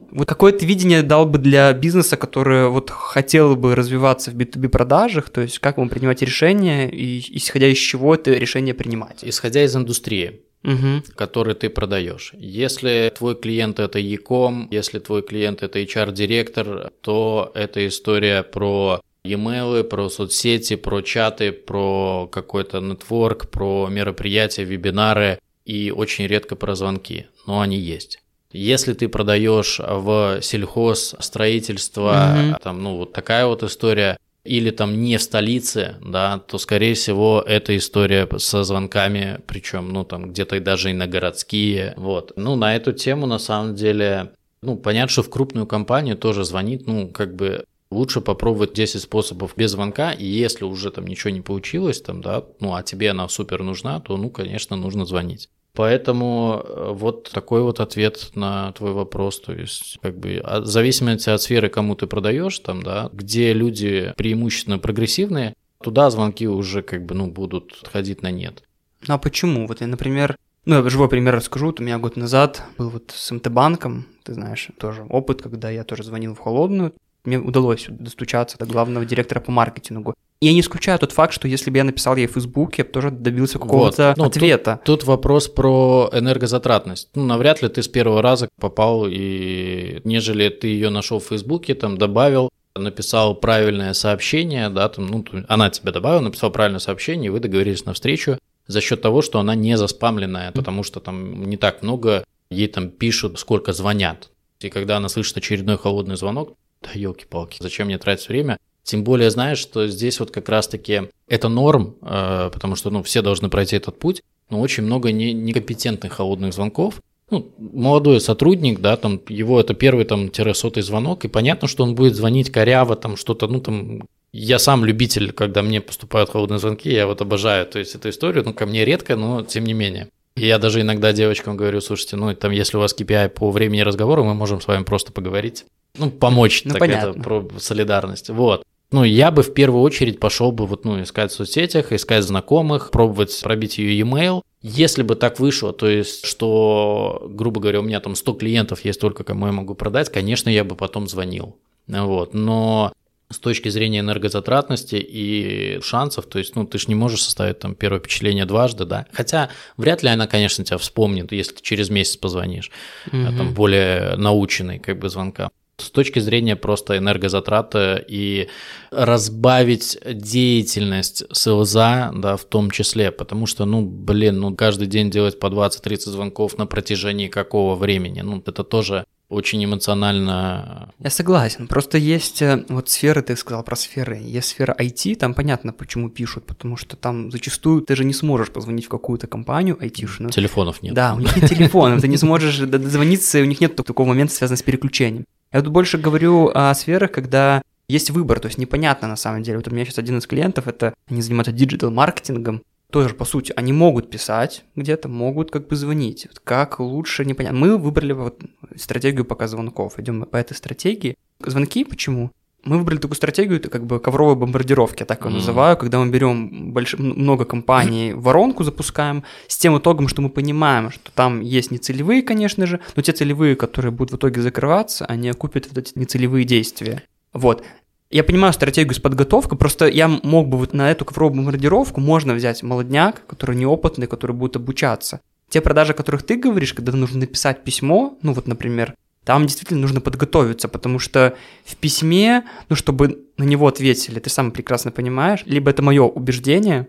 Вот 0.09 0.27
какое 0.27 0.53
ты 0.53 0.65
видение 0.65 1.03
дал 1.03 1.27
бы 1.27 1.37
для 1.37 1.71
бизнеса, 1.73 2.17
который 2.17 2.69
вот 2.69 2.89
хотел 2.89 3.55
бы 3.55 3.75
развиваться 3.75 4.31
в 4.31 4.37
B2B 4.37 4.69
продажах, 4.69 5.29
то 5.29 5.41
есть 5.41 5.59
как 5.59 5.77
ему 5.77 5.87
принимать 5.87 6.23
решения 6.23 6.89
и 6.89 7.23
исходя 7.37 7.67
из 7.67 7.77
чего 7.77 8.15
это 8.15 8.31
решение 8.31 8.73
принимать? 8.73 9.19
Исходя 9.21 9.63
из 9.63 9.75
индустрии 9.75 10.41
угу. 10.63 11.03
который 11.15 11.53
ты 11.53 11.69
продаешь. 11.69 12.31
Если 12.33 13.13
твой 13.15 13.35
клиент 13.35 13.79
это 13.79 13.99
e-com, 13.99 14.67
если 14.71 14.97
твой 14.97 15.21
клиент 15.21 15.61
это 15.61 15.79
HR-директор, 15.79 16.91
то 17.01 17.51
это 17.53 17.87
история 17.87 18.41
про 18.41 19.01
e-mail, 19.23 19.83
про 19.83 20.09
соцсети, 20.09 20.75
про 20.75 21.01
чаты, 21.01 21.51
про 21.51 22.27
какой-то 22.31 22.79
нетворк, 22.79 23.49
про 23.49 23.87
мероприятия, 23.89 24.63
вебинары 24.63 25.39
и 25.65 25.91
очень 25.91 26.27
редко 26.27 26.55
про 26.55 26.75
звонки, 26.75 27.27
но 27.45 27.61
они 27.61 27.77
есть. 27.77 28.19
Если 28.51 28.93
ты 28.93 29.07
продаешь 29.07 29.79
в 29.79 30.39
сельхоз, 30.41 31.15
строительство, 31.19 32.35
mm-hmm. 32.35 32.61
там, 32.63 32.81
ну, 32.81 32.97
вот 32.97 33.13
такая 33.13 33.45
вот 33.45 33.61
история, 33.61 34.17
или 34.43 34.71
там 34.71 34.99
не 34.99 35.17
в 35.17 35.21
столице, 35.21 35.97
да, 36.03 36.39
то, 36.39 36.57
скорее 36.57 36.95
всего, 36.95 37.43
эта 37.45 37.77
история 37.77 38.27
со 38.37 38.63
звонками, 38.63 39.41
причем, 39.45 39.89
ну, 39.89 40.03
там, 40.03 40.31
где-то 40.31 40.59
даже 40.61 40.89
и 40.89 40.93
на 40.93 41.05
городские, 41.05 41.93
вот. 41.97 42.33
Ну, 42.35 42.55
на 42.55 42.75
эту 42.75 42.91
тему, 42.93 43.27
на 43.27 43.37
самом 43.37 43.75
деле, 43.75 44.31
ну, 44.63 44.77
понятно, 44.77 45.11
что 45.11 45.21
в 45.21 45.29
крупную 45.29 45.67
компанию 45.67 46.17
тоже 46.17 46.43
звонит, 46.43 46.87
ну, 46.87 47.09
как 47.09 47.35
бы 47.35 47.65
лучше 47.91 48.21
попробовать 48.21 48.73
10 48.73 49.01
способов 49.01 49.53
без 49.55 49.71
звонка, 49.71 50.11
и 50.11 50.25
если 50.25 50.65
уже 50.65 50.91
там 50.91 51.07
ничего 51.07 51.31
не 51.31 51.41
получилось, 51.41 52.01
там, 52.01 52.21
да, 52.21 52.43
ну, 52.59 52.73
а 52.75 52.83
тебе 52.83 53.11
она 53.11 53.27
супер 53.27 53.63
нужна, 53.63 53.99
то, 53.99 54.17
ну, 54.17 54.29
конечно, 54.29 54.75
нужно 54.75 55.05
звонить. 55.05 55.49
Поэтому 55.73 56.61
э, 56.63 56.91
вот 56.93 57.31
такой 57.31 57.61
вот 57.61 57.79
ответ 57.79 58.31
на 58.35 58.71
твой 58.73 58.91
вопрос. 58.91 59.39
То 59.39 59.53
есть, 59.53 59.97
как 60.01 60.17
бы, 60.17 60.41
в 60.43 60.65
зависимости 60.65 61.29
от 61.29 61.41
сферы, 61.41 61.69
кому 61.69 61.95
ты 61.95 62.07
продаешь, 62.07 62.57
там, 62.59 62.83
да, 62.83 63.09
где 63.13 63.53
люди 63.53 64.13
преимущественно 64.17 64.79
прогрессивные, 64.79 65.55
туда 65.81 66.09
звонки 66.09 66.47
уже 66.47 66.81
как 66.81 67.05
бы, 67.05 67.15
ну, 67.15 67.27
будут 67.27 67.77
отходить 67.81 68.21
на 68.21 68.31
нет. 68.31 68.63
Ну 69.07 69.13
а 69.13 69.17
почему? 69.17 69.67
Вот 69.67 69.79
я, 69.81 69.87
например, 69.87 70.37
ну, 70.65 70.83
я 70.83 70.89
живой 70.89 71.07
пример 71.07 71.35
расскажу. 71.35 71.67
Вот 71.67 71.79
у 71.79 71.83
меня 71.83 71.97
год 71.97 72.17
назад 72.17 72.63
был 72.77 72.89
вот 72.89 73.13
с 73.15 73.31
МТ-банком, 73.31 74.05
ты 74.23 74.33
знаешь, 74.33 74.69
тоже 74.77 75.03
опыт, 75.09 75.41
когда 75.41 75.69
я 75.69 75.83
тоже 75.83 76.03
звонил 76.03 76.35
в 76.35 76.39
холодную. 76.39 76.93
Мне 77.25 77.37
удалось 77.37 77.85
достучаться 77.89 78.57
до 78.57 78.65
главного 78.65 79.05
директора 79.05 79.39
по 79.39 79.51
маркетингу. 79.51 80.13
Я 80.41 80.53
не 80.53 80.61
исключаю 80.61 80.97
тот 80.99 81.11
факт, 81.11 81.33
что 81.33 81.49
если 81.49 81.69
бы 81.69 81.77
я 81.77 81.83
написал 81.83 82.15
ей 82.15 82.27
в 82.27 82.31
Фейсбуке, 82.31 82.75
я 82.77 82.85
бы 82.85 82.91
тоже 82.91 83.11
добился 83.11 83.59
какого-то 83.59 84.09
вот. 84.09 84.17
ну, 84.17 84.23
ответа. 84.23 84.79
Тут, 84.85 85.01
тут 85.01 85.07
вопрос 85.07 85.49
про 85.49 86.09
энергозатратность. 86.13 87.09
Ну, 87.13 87.25
навряд 87.25 87.61
ли 87.61 87.67
ты 87.67 87.83
с 87.83 87.89
первого 87.89 88.21
раза 88.21 88.47
попал, 88.57 89.05
и 89.05 89.99
нежели 90.05 90.47
ты 90.47 90.67
ее 90.67 90.89
нашел 90.89 91.19
в 91.19 91.25
Фейсбуке, 91.25 91.75
там 91.75 91.97
добавил, 91.97 92.49
написал 92.75 93.35
правильное 93.35 93.93
сообщение, 93.93 94.69
да, 94.69 94.87
там, 94.87 95.07
ну, 95.07 95.25
она 95.49 95.69
тебе 95.69 95.91
добавила, 95.91 96.21
написал 96.21 96.51
правильное 96.51 96.79
сообщение, 96.79 97.27
и 97.27 97.29
вы 97.29 97.41
договорились 97.41 97.83
на 97.85 97.93
встречу 97.93 98.37
за 98.65 98.79
счет 98.79 99.01
того, 99.01 99.21
что 99.21 99.39
она 99.39 99.55
не 99.55 99.77
заспамленная, 99.77 100.53
потому 100.53 100.83
что 100.83 101.01
там 101.01 101.49
не 101.49 101.57
так 101.57 101.81
много 101.83 102.23
ей 102.49 102.67
там 102.67 102.89
пишут, 102.89 103.39
сколько 103.39 103.73
звонят. 103.73 104.29
И 104.61 104.69
когда 104.69 104.97
она 104.97 105.09
слышит 105.09 105.37
очередной 105.37 105.77
холодный 105.77 106.15
звонок, 106.15 106.55
да 106.81 106.91
елки-палки, 106.93 107.57
зачем 107.59 107.87
мне 107.87 107.97
тратить 107.97 108.29
время? 108.29 108.57
Тем 108.83 109.03
более, 109.03 109.29
знаешь, 109.29 109.59
что 109.59 109.87
здесь 109.87 110.19
вот 110.19 110.31
как 110.31 110.49
раз-таки 110.49 111.09
это 111.27 111.49
норм, 111.49 111.95
э, 112.01 112.49
потому 112.51 112.75
что 112.75 112.89
ну, 112.89 113.03
все 113.03 113.21
должны 113.21 113.49
пройти 113.49 113.75
этот 113.75 113.99
путь, 113.99 114.23
но 114.49 114.59
очень 114.59 114.83
много 114.83 115.11
не, 115.11 115.33
некомпетентных 115.33 116.13
холодных 116.13 116.53
звонков. 116.53 117.01
Ну, 117.29 117.51
молодой 117.59 118.19
сотрудник, 118.19 118.79
да, 118.79 118.97
там 118.97 119.21
его 119.29 119.59
это 119.59 119.75
первый 119.75 120.05
там 120.05 120.33
сотый 120.55 120.81
звонок, 120.81 121.25
и 121.25 121.27
понятно, 121.27 121.67
что 121.67 121.83
он 121.83 121.93
будет 121.93 122.15
звонить 122.15 122.51
коряво, 122.51 122.95
там 122.95 123.17
что-то, 123.17 123.47
ну 123.47 123.61
там 123.61 124.07
я 124.31 124.57
сам 124.57 124.85
любитель, 124.85 125.31
когда 125.31 125.61
мне 125.61 125.81
поступают 125.81 126.31
холодные 126.31 126.59
звонки, 126.59 126.91
я 126.91 127.05
вот 127.05 127.21
обожаю, 127.21 127.67
то 127.67 127.79
есть 127.79 127.93
эту 127.93 128.09
историю, 128.09 128.43
ну, 128.43 128.53
ко 128.53 128.65
мне 128.65 128.85
редко, 128.85 129.15
но 129.15 129.43
тем 129.43 129.65
не 129.65 129.73
менее. 129.73 130.07
И 130.39 130.47
я 130.47 130.57
даже 130.57 130.81
иногда 130.81 131.11
девочкам 131.11 131.57
говорю, 131.57 131.81
слушайте, 131.81 132.15
ну, 132.15 132.33
там, 132.33 132.51
если 132.51 132.77
у 132.77 132.79
вас 132.79 132.95
KPI 132.97 133.29
по 133.29 133.51
времени 133.51 133.81
разговора, 133.81 134.23
мы 134.23 134.33
можем 134.33 134.61
с 134.61 134.67
вами 134.67 134.83
просто 134.83 135.11
поговорить. 135.11 135.65
Ну, 135.97 136.09
помочь, 136.09 136.63
ну, 136.63 136.71
так 136.71 136.79
понятно. 136.79 137.09
это, 137.09 137.19
про 137.19 137.47
солидарность. 137.57 138.29
Вот. 138.29 138.63
Ну, 138.91 139.03
я 139.03 139.31
бы 139.31 139.43
в 139.43 139.53
первую 139.53 139.83
очередь 139.83 140.19
пошел 140.19 140.51
бы 140.51 140.65
вот, 140.65 140.85
ну, 140.85 141.01
искать 141.01 141.31
в 141.31 141.35
соцсетях, 141.35 141.91
искать 141.91 142.23
знакомых, 142.23 142.89
пробовать 142.89 143.39
пробить 143.43 143.77
ее 143.77 143.99
e-mail. 143.99 144.41
Если 144.61 145.03
бы 145.03 145.15
так 145.15 145.39
вышло, 145.39 145.73
то 145.73 145.87
есть, 145.87 146.25
что, 146.25 147.27
грубо 147.29 147.61
говоря, 147.61 147.81
у 147.81 147.83
меня 147.83 147.99
там 147.99 148.15
100 148.15 148.33
клиентов 148.33 148.85
есть 148.85 148.99
только, 148.99 149.23
кому 149.23 149.45
я 149.47 149.51
могу 149.51 149.75
продать, 149.75 150.09
конечно, 150.09 150.49
я 150.49 150.63
бы 150.63 150.75
потом 150.75 151.07
звонил. 151.07 151.57
Вот, 151.87 152.33
но 152.33 152.93
с 153.31 153.37
точки 153.37 153.69
зрения 153.69 153.99
энергозатратности 153.99 154.95
и 154.95 155.79
шансов, 155.81 156.25
то 156.25 156.39
есть, 156.39 156.55
ну, 156.55 156.65
ты 156.65 156.79
же 156.79 156.85
не 156.87 156.95
можешь 156.95 157.23
составить 157.23 157.59
там 157.59 157.75
первое 157.75 157.99
впечатление 157.99 158.45
дважды, 158.45 158.85
да. 158.85 159.05
Хотя 159.11 159.49
вряд 159.77 160.01
ли 160.01 160.09
она, 160.09 160.25
конечно, 160.25 160.65
тебя 160.65 160.77
вспомнит, 160.77 161.31
если 161.31 161.53
ты 161.53 161.61
через 161.61 161.89
месяц 161.89 162.17
позвонишь, 162.17 162.71
mm-hmm. 163.11 163.37
там 163.37 163.53
более 163.53 164.15
наученный 164.15 164.79
как 164.79 164.97
бы 164.97 165.09
звонка 165.09 165.49
с 165.81 165.89
точки 165.91 166.19
зрения 166.19 166.55
просто 166.55 166.97
энергозатраты 166.97 168.03
и 168.07 168.49
разбавить 168.91 169.97
деятельность 170.05 171.23
СЛЗа, 171.31 172.11
да, 172.13 172.37
в 172.37 172.45
том 172.45 172.71
числе, 172.71 173.11
потому 173.11 173.45
что, 173.45 173.65
ну, 173.65 173.81
блин, 173.85 174.39
ну, 174.39 174.55
каждый 174.55 174.87
день 174.87 175.09
делать 175.09 175.39
по 175.39 175.47
20-30 175.47 175.97
звонков 176.09 176.57
на 176.57 176.65
протяжении 176.65 177.27
какого 177.27 177.75
времени, 177.75 178.21
ну, 178.21 178.43
это 178.45 178.63
тоже 178.63 179.05
очень 179.29 179.63
эмоционально. 179.63 180.91
Я 180.99 181.09
согласен. 181.11 181.67
Просто 181.67 181.97
есть 181.97 182.41
э, 182.41 182.65
вот 182.67 182.89
сферы, 182.89 183.21
ты 183.21 183.35
сказал 183.35 183.63
про 183.63 183.75
сферы. 183.75 184.17
Есть 184.17 184.49
сфера 184.49 184.75
IT, 184.77 185.15
там 185.15 185.35
понятно, 185.35 185.71
почему 185.71 186.09
пишут, 186.09 186.45
потому 186.45 186.75
что 186.77 186.95
там 186.95 187.31
зачастую 187.31 187.81
ты 187.81 187.95
же 187.95 188.03
не 188.05 188.13
сможешь 188.13 188.49
позвонить 188.49 188.85
в 188.85 188.89
какую-то 188.89 189.27
компанию 189.27 189.77
айтишную. 189.79 190.31
Телефонов 190.31 190.81
нет. 190.81 190.95
Да, 190.95 191.13
у 191.13 191.19
них 191.19 191.35
нет 191.35 191.49
телефонов, 191.49 192.01
ты 192.01 192.07
не 192.07 192.17
сможешь 192.17 192.57
дозвониться, 192.57 193.39
у 193.39 193.45
них 193.45 193.61
нет 193.61 193.75
такого 193.75 194.07
момента, 194.07 194.33
связанного 194.33 194.59
с 194.59 194.63
переключением. 194.63 195.25
Я 195.53 195.61
тут 195.61 195.71
больше 195.71 195.97
говорю 195.99 196.51
о 196.53 196.73
сферах, 196.73 197.11
когда 197.11 197.61
есть 197.87 198.09
выбор, 198.11 198.39
то 198.39 198.47
есть 198.47 198.57
непонятно 198.57 199.07
на 199.07 199.15
самом 199.15 199.43
деле. 199.43 199.57
Вот 199.57 199.67
у 199.67 199.71
меня 199.71 199.85
сейчас 199.85 199.99
один 199.99 200.17
из 200.17 200.27
клиентов, 200.27 200.67
это 200.67 200.93
они 201.07 201.21
занимаются 201.21 201.51
диджитал-маркетингом, 201.51 202.61
тоже, 202.91 203.13
по 203.13 203.25
сути, 203.25 203.53
они 203.55 203.73
могут 203.73 204.09
писать 204.09 204.63
где-то, 204.75 205.07
могут 205.09 205.51
как 205.51 205.67
бы 205.67 205.75
звонить. 205.75 206.27
Вот 206.29 206.39
как 206.39 206.79
лучше, 206.79 207.25
непонятно. 207.25 207.59
Мы 207.59 207.77
выбрали 207.77 208.13
вот 208.13 208.41
стратегию 208.75 209.25
пока 209.25 209.47
звонков, 209.47 209.99
идем 209.99 210.23
по 210.23 210.37
этой 210.37 210.55
стратегии. 210.55 211.15
Звонки 211.39 211.83
почему? 211.83 212.31
Мы 212.63 212.77
выбрали 212.77 212.97
такую 212.97 213.15
стратегию, 213.15 213.57
это 213.57 213.69
как 213.69 213.85
бы 213.85 214.01
ковровой 214.01 214.35
бомбардировки, 214.35 215.03
я 215.03 215.05
так 215.05 215.23
ее 215.23 215.31
mm. 215.31 215.35
называю, 215.35 215.77
когда 215.77 215.99
мы 215.99 216.09
берем 216.09 216.73
больш... 216.73 216.95
много 216.97 217.45
компаний, 217.45 218.11
воронку 218.13 218.65
запускаем, 218.65 219.23
с 219.47 219.57
тем 219.57 219.77
итогом, 219.77 220.09
что 220.09 220.21
мы 220.21 220.29
понимаем, 220.29 220.91
что 220.91 221.09
там 221.13 221.39
есть 221.39 221.71
нецелевые, 221.71 222.21
конечно 222.21 222.65
же, 222.65 222.81
но 222.97 223.01
те 223.01 223.13
целевые, 223.13 223.55
которые 223.55 223.93
будут 223.93 224.11
в 224.11 224.17
итоге 224.17 224.41
закрываться, 224.41 225.05
они 225.05 225.29
окупят 225.29 225.67
вот 225.69 225.77
эти 225.77 225.97
нецелевые 225.97 226.43
действия. 226.43 227.03
Вот. 227.31 227.63
Я 228.11 228.23
понимаю 228.23 228.53
стратегию 228.53 228.95
с 228.95 228.99
подготовкой, 228.99 229.55
просто 229.57 229.87
я 229.87 230.07
мог 230.07 230.47
бы 230.47 230.57
вот 230.57 230.73
на 230.73 230.89
эту 230.89 231.05
ковровую 231.05 231.37
бомбардировку 231.37 232.01
можно 232.01 232.33
взять 232.33 232.63
молодняк, 232.63 233.21
который 233.27 233.55
неопытный, 233.55 234.07
который 234.07 234.35
будет 234.35 234.55
обучаться. 234.55 235.21
Те 235.47 235.61
продажи, 235.61 235.93
о 235.93 235.95
которых 235.95 236.23
ты 236.23 236.35
говоришь, 236.35 236.73
когда 236.73 236.91
нужно 236.91 237.19
написать 237.19 237.63
письмо, 237.63 238.17
ну 238.23 238.33
вот, 238.33 238.47
например, 238.47 238.95
там 239.25 239.45
действительно 239.45 239.81
нужно 239.81 240.01
подготовиться, 240.01 240.67
потому 240.67 240.97
что 240.97 241.35
в 241.63 241.75
письме, 241.75 242.45
ну, 242.67 242.75
чтобы 242.75 243.25
на 243.37 243.43
него 243.43 243.67
ответили, 243.67 244.19
ты 244.19 244.31
сам 244.31 244.51
прекрасно 244.51 244.89
понимаешь, 244.89 245.43
либо 245.45 245.69
это 245.69 245.83
мое 245.83 246.01
убеждение, 246.01 246.87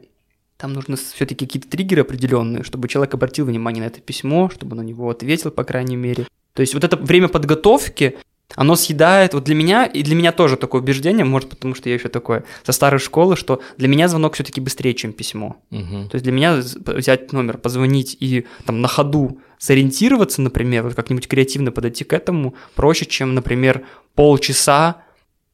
там 0.56 0.72
нужно 0.72 0.96
все-таки 0.96 1.44
какие-то 1.44 1.68
триггеры 1.68 2.00
определенные, 2.00 2.62
чтобы 2.62 2.88
человек 2.88 3.12
обратил 3.12 3.44
внимание 3.44 3.82
на 3.82 3.88
это 3.88 4.00
письмо, 4.00 4.48
чтобы 4.48 4.74
на 4.74 4.82
него 4.82 5.10
ответил, 5.10 5.50
по 5.50 5.64
крайней 5.64 5.96
мере. 5.96 6.26
То 6.54 6.62
есть 6.62 6.72
вот 6.72 6.82
это 6.82 6.96
время 6.96 7.28
подготовки, 7.28 8.16
Оно 8.56 8.76
съедает, 8.76 9.34
вот 9.34 9.44
для 9.44 9.54
меня, 9.54 9.86
и 9.86 10.02
для 10.02 10.14
меня 10.14 10.32
тоже 10.32 10.56
такое 10.56 10.80
убеждение, 10.80 11.24
может, 11.24 11.48
потому 11.48 11.74
что 11.74 11.88
я 11.88 11.94
еще 11.94 12.08
такое 12.08 12.44
со 12.64 12.72
старой 12.72 12.98
школы, 12.98 13.36
что 13.36 13.60
для 13.76 13.88
меня 13.88 14.08
звонок 14.08 14.34
все-таки 14.34 14.60
быстрее, 14.60 14.94
чем 14.94 15.12
письмо. 15.12 15.56
Мгм. 15.70 16.08
То 16.08 16.16
есть 16.16 16.24
для 16.24 16.32
меня 16.32 16.54
взять 16.54 17.32
номер, 17.32 17.58
позвонить 17.58 18.16
и 18.20 18.46
там 18.66 18.80
на 18.80 18.88
ходу 18.88 19.40
сориентироваться, 19.58 20.42
например, 20.42 20.84
вот 20.84 20.94
как-нибудь 20.94 21.28
креативно 21.28 21.70
подойти 21.70 22.04
к 22.04 22.12
этому, 22.12 22.54
проще, 22.74 23.06
чем, 23.06 23.34
например, 23.34 23.84
полчаса 24.14 25.02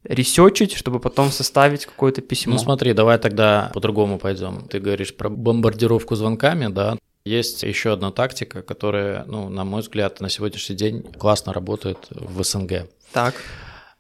ресечить, 0.05 0.73
чтобы 0.73 1.01
потом 1.01 1.31
составить 1.31 1.87
какое-то 1.87 2.23
письмо. 2.23 2.55
Ну 2.55 2.59
смотри, 2.59 2.93
давай 2.93 3.19
тогда 3.19 3.71
по-другому 3.75 4.19
пойдем. 4.19 4.67
Ты 4.71 4.79
говоришь 4.79 5.15
про 5.15 5.29
бомбардировку 5.29 6.15
звонками, 6.15 6.69
да? 6.69 6.97
Есть 7.27 7.65
еще 7.65 7.93
одна 7.93 8.13
тактика, 8.13 8.63
которая, 8.63 9.25
ну, 9.25 9.49
на 9.49 9.65
мой 9.65 9.83
взгляд, 9.83 10.21
на 10.21 10.29
сегодняшний 10.29 10.77
день 10.77 11.03
классно 11.03 11.53
работает 11.53 12.07
в 12.11 12.41
СНГ. 12.45 12.89
Так. 13.13 13.35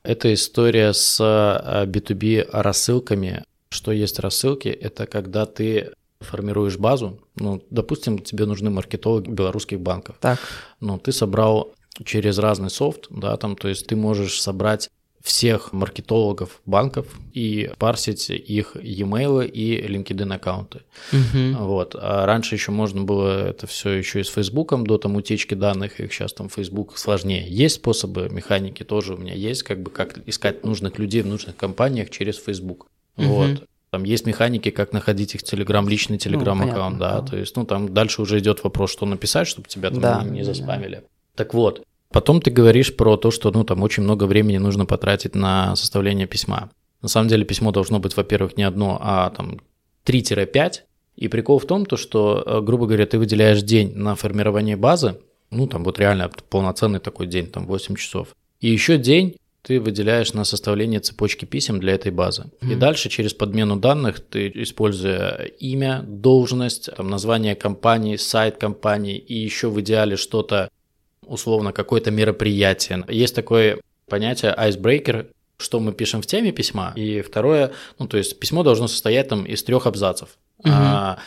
Это 0.04 0.32
история 0.32 0.92
с 0.92 1.18
э, 1.20 1.86
B2B 1.86 2.48
рассылками. 2.52 3.42
Что 3.68 3.90
есть 3.90 4.20
рассылки? 4.20 4.68
Это 4.68 5.06
когда 5.06 5.44
ты 5.44 5.92
формируешь 6.20 6.78
базу. 6.78 7.18
Ну, 7.34 7.64
допустим, 7.68 8.20
тебе 8.20 8.46
нужны 8.46 8.70
маркетологи 8.70 9.28
белорусских 9.28 9.80
банков. 9.80 10.14
Так. 10.20 10.38
Ну, 10.78 10.96
ты 10.96 11.10
собрал 11.10 11.74
через 12.04 12.38
разный 12.38 12.70
софт, 12.70 13.08
да, 13.10 13.36
там, 13.38 13.56
то 13.56 13.66
есть 13.66 13.88
ты 13.88 13.96
можешь 13.96 14.40
собрать 14.40 14.88
всех 15.26 15.72
маркетологов 15.72 16.60
банков 16.66 17.08
и 17.34 17.72
парсить 17.78 18.30
их 18.30 18.76
e-mail 18.80 19.44
и 19.44 19.84
LinkedIn 19.84 20.32
аккаунты. 20.32 20.82
Мгм. 21.10 21.56
Вот. 21.56 21.96
А 21.98 22.24
раньше 22.26 22.54
еще 22.54 22.70
можно 22.70 23.02
было 23.02 23.48
это 23.48 23.66
все 23.66 23.90
еще 23.90 24.20
и 24.20 24.22
с 24.22 24.28
Фейсбуком 24.28 24.86
до 24.86 24.98
там 24.98 25.16
утечки 25.16 25.54
данных, 25.54 25.98
их 25.98 26.12
сейчас 26.12 26.32
там 26.32 26.48
Facebook 26.48 26.96
сложнее. 26.96 27.44
Есть 27.48 27.76
способы, 27.76 28.28
механики 28.30 28.84
тоже 28.84 29.14
у 29.14 29.16
меня 29.16 29.34
есть, 29.34 29.64
как 29.64 29.82
бы 29.82 29.90
как 29.90 30.20
искать 30.26 30.64
нужных 30.64 30.96
людей 31.00 31.22
в 31.22 31.26
нужных 31.26 31.56
компаниях 31.56 32.10
через 32.10 32.38
Facebook. 32.38 32.86
Мгм. 33.16 33.28
Вот. 33.28 33.64
Там 33.90 34.04
есть 34.04 34.26
механики, 34.26 34.70
как 34.70 34.92
находить 34.92 35.34
их 35.34 35.42
Telegram, 35.42 35.88
личный 35.88 36.18
Telegram 36.18 36.56
аккаунт, 36.56 36.98
понятно, 36.98 36.98
да. 36.98 37.20
да. 37.20 37.26
То 37.26 37.36
есть, 37.36 37.56
ну 37.56 37.64
там 37.64 37.92
дальше 37.92 38.22
уже 38.22 38.38
идет 38.38 38.62
вопрос, 38.62 38.92
что 38.92 39.06
написать, 39.06 39.48
чтобы 39.48 39.66
тебя 39.66 39.90
там 39.90 40.00
Да. 40.00 40.22
не, 40.22 40.30
не 40.30 40.44
заспамили. 40.44 41.02
Так 41.34 41.52
вот, 41.52 41.84
потом 42.10 42.40
ты 42.40 42.50
говоришь 42.50 42.94
про 42.96 43.16
то, 43.16 43.30
что 43.30 43.50
ну 43.50 43.64
там 43.64 43.82
очень 43.82 44.02
много 44.02 44.24
времени 44.24 44.58
нужно 44.58 44.86
потратить 44.86 45.34
на 45.34 45.76
составление 45.76 46.26
письма. 46.26 46.70
На 47.02 47.08
самом 47.08 47.28
деле 47.28 47.44
письмо 47.44 47.72
должно 47.72 47.98
быть, 47.98 48.16
во-первых, 48.16 48.56
не 48.56 48.62
одно, 48.64 48.98
а 49.00 49.30
там 49.30 49.60
3-5. 50.04 50.82
И 51.16 51.28
прикол 51.28 51.58
в 51.58 51.66
том, 51.66 51.86
то, 51.86 51.96
что, 51.96 52.42
э, 52.44 52.60
грубо 52.60 52.86
говоря, 52.86 53.06
ты 53.06 53.18
выделяешь 53.18 53.62
день 53.62 53.94
на 53.94 54.14
формирование 54.16 54.76
базы, 54.76 55.18
ну, 55.50 55.66
там 55.66 55.84
вот 55.84 55.98
реально 55.98 56.30
полноценный 56.50 57.00
такой 57.00 57.26
день, 57.26 57.46
там 57.46 57.66
8 57.66 57.96
часов. 57.96 58.28
И 58.60 58.68
еще 58.68 58.98
день 58.98 59.36
ты 59.62 59.80
выделяешь 59.80 60.32
на 60.34 60.44
составление 60.44 61.00
цепочки 61.00 61.44
писем 61.44 61.80
для 61.80 61.94
этой 61.94 62.12
базы. 62.12 62.44
И 62.60 62.66
Мгм. 62.66 62.78
дальше 62.78 63.08
через 63.08 63.34
подмену 63.34 63.76
данных 63.76 64.20
ты, 64.20 64.52
используя 64.54 65.50
имя, 65.58 66.04
должность, 66.06 66.90
там, 66.96 67.08
название 67.10 67.54
компании, 67.54 68.16
сайт 68.16 68.58
компании 68.58 69.16
и 69.16 69.34
еще 69.34 69.68
в 69.68 69.80
идеале 69.80 70.16
что-то, 70.16 70.68
условно, 71.26 71.72
какое-то 71.72 72.10
мероприятие. 72.10 73.04
Есть 73.08 73.34
такое 73.34 73.78
понятие 74.08 74.54
icebreaker, 74.56 75.28
что 75.58 75.80
мы 75.80 75.92
пишем 75.92 76.22
в 76.22 76.26
теме 76.26 76.52
письма, 76.52 76.92
и 76.96 77.22
второе, 77.22 77.72
ну, 77.98 78.06
то 78.06 78.16
есть 78.16 78.38
письмо 78.38 78.62
должно 78.62 78.88
состоять 78.88 79.28
там 79.28 79.44
из 79.44 79.62
трех 79.62 79.86
абзацев. 79.86 80.30
Мгм. 80.62 80.72
А, 80.74 81.18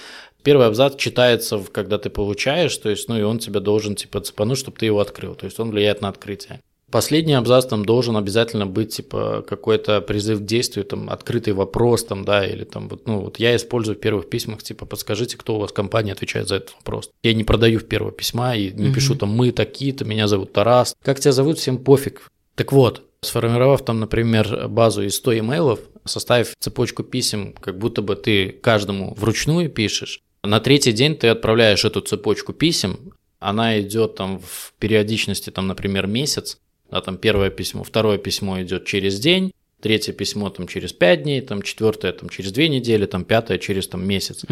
Первый 0.42 0.68
абзац 0.68 0.96
читается, 0.96 1.62
когда 1.72 1.98
ты 1.98 2.10
получаешь, 2.10 2.76
то 2.78 2.90
есть, 2.90 3.10
ну 3.10 3.18
и 3.18 3.24
он 3.24 3.40
тебя 3.40 3.60
должен 3.60 3.96
типа 3.96 4.22
цепануть, 4.22 4.58
чтобы 4.58 4.78
ты 4.78 4.86
его 4.86 5.02
открыл, 5.02 5.36
то 5.36 5.46
есть 5.46 5.60
он 5.60 5.72
влияет 5.72 6.02
на 6.02 6.08
открытие. 6.08 6.62
Последний 6.92 7.34
абзац 7.34 7.66
там 7.66 7.86
должен 7.86 8.18
обязательно 8.18 8.66
быть 8.66 8.96
типа 8.96 9.46
какой-то 9.48 10.02
призыв 10.02 10.40
к 10.40 10.46
действию, 10.46 10.86
там 10.86 11.10
открытый 11.10 11.54
вопрос 11.54 12.04
там, 12.04 12.26
да, 12.26 12.46
или 12.46 12.64
там 12.64 12.90
вот, 12.90 13.08
ну 13.08 13.20
вот 13.20 13.40
я 13.40 13.56
использую 13.56 13.96
в 13.96 14.00
первых 14.00 14.30
письмах 14.30 14.64
типа 14.64 14.86
подскажите, 14.86 15.38
кто 15.38 15.56
у 15.56 15.60
вас 15.60 15.72
в 15.72 15.74
компании 15.74 16.12
отвечает 16.12 16.48
за 16.48 16.56
этот 16.56 16.74
вопрос. 16.76 17.12
Я 17.24 17.34
не 17.34 17.44
продаю 17.44 17.80
в 17.80 17.86
первого 17.86 18.12
письма 18.12 18.56
и 18.56 18.72
не 18.72 18.86
Мгм. 18.86 18.94
пишу 18.94 19.16
там 19.16 19.30
мы 19.30 19.52
такие-то, 19.52 20.06
меня 20.06 20.28
зовут 20.28 20.54
Тарас. 20.54 20.96
Как 21.04 21.20
тебя 21.20 21.32
зовут, 21.32 21.60
всем 21.60 21.78
пофиг. 21.78 22.30
Так 22.56 22.72
вот, 22.72 23.04
сформировав 23.22 23.86
там, 23.86 24.00
например, 24.00 24.68
базу 24.68 25.04
из 25.04 25.16
100 25.16 25.40
имейлов, 25.40 25.80
составив 26.06 26.54
цепочку 26.60 27.04
писем, 27.04 27.54
как 27.60 27.78
будто 27.78 28.02
бы 28.02 28.16
ты 28.16 28.50
каждому 28.50 29.14
вручную 29.14 29.70
пишешь, 29.70 30.22
на 30.44 30.60
третий 30.60 30.92
день 30.94 31.16
ты 31.16 31.28
отправляешь 31.28 31.86
эту 31.86 32.02
цепочку 32.02 32.54
писем, 32.54 33.14
она 33.40 33.80
идет 33.80 34.16
там 34.16 34.40
в 34.40 34.74
периодичности, 34.80 35.50
там, 35.50 35.68
например, 35.68 36.08
месяц, 36.08 36.58
да, 36.92 37.02
там 37.02 37.18
первое 37.18 37.50
письмо, 37.50 37.84
второе 37.84 38.18
письмо 38.18 38.62
идет 38.62 38.86
через 38.86 39.20
день, 39.20 39.52
третье 39.82 40.14
письмо 40.14 40.50
там 40.50 40.68
через 40.68 40.94
пять 40.94 41.24
дней, 41.24 41.42
там 41.42 41.62
четвертое 41.62 42.12
там 42.12 42.30
через 42.30 42.52
две 42.52 42.70
недели, 42.70 43.06
там 43.06 43.24
пятое 43.26 43.58
через 43.58 43.88
там 43.88 44.06
месяц. 44.08 44.46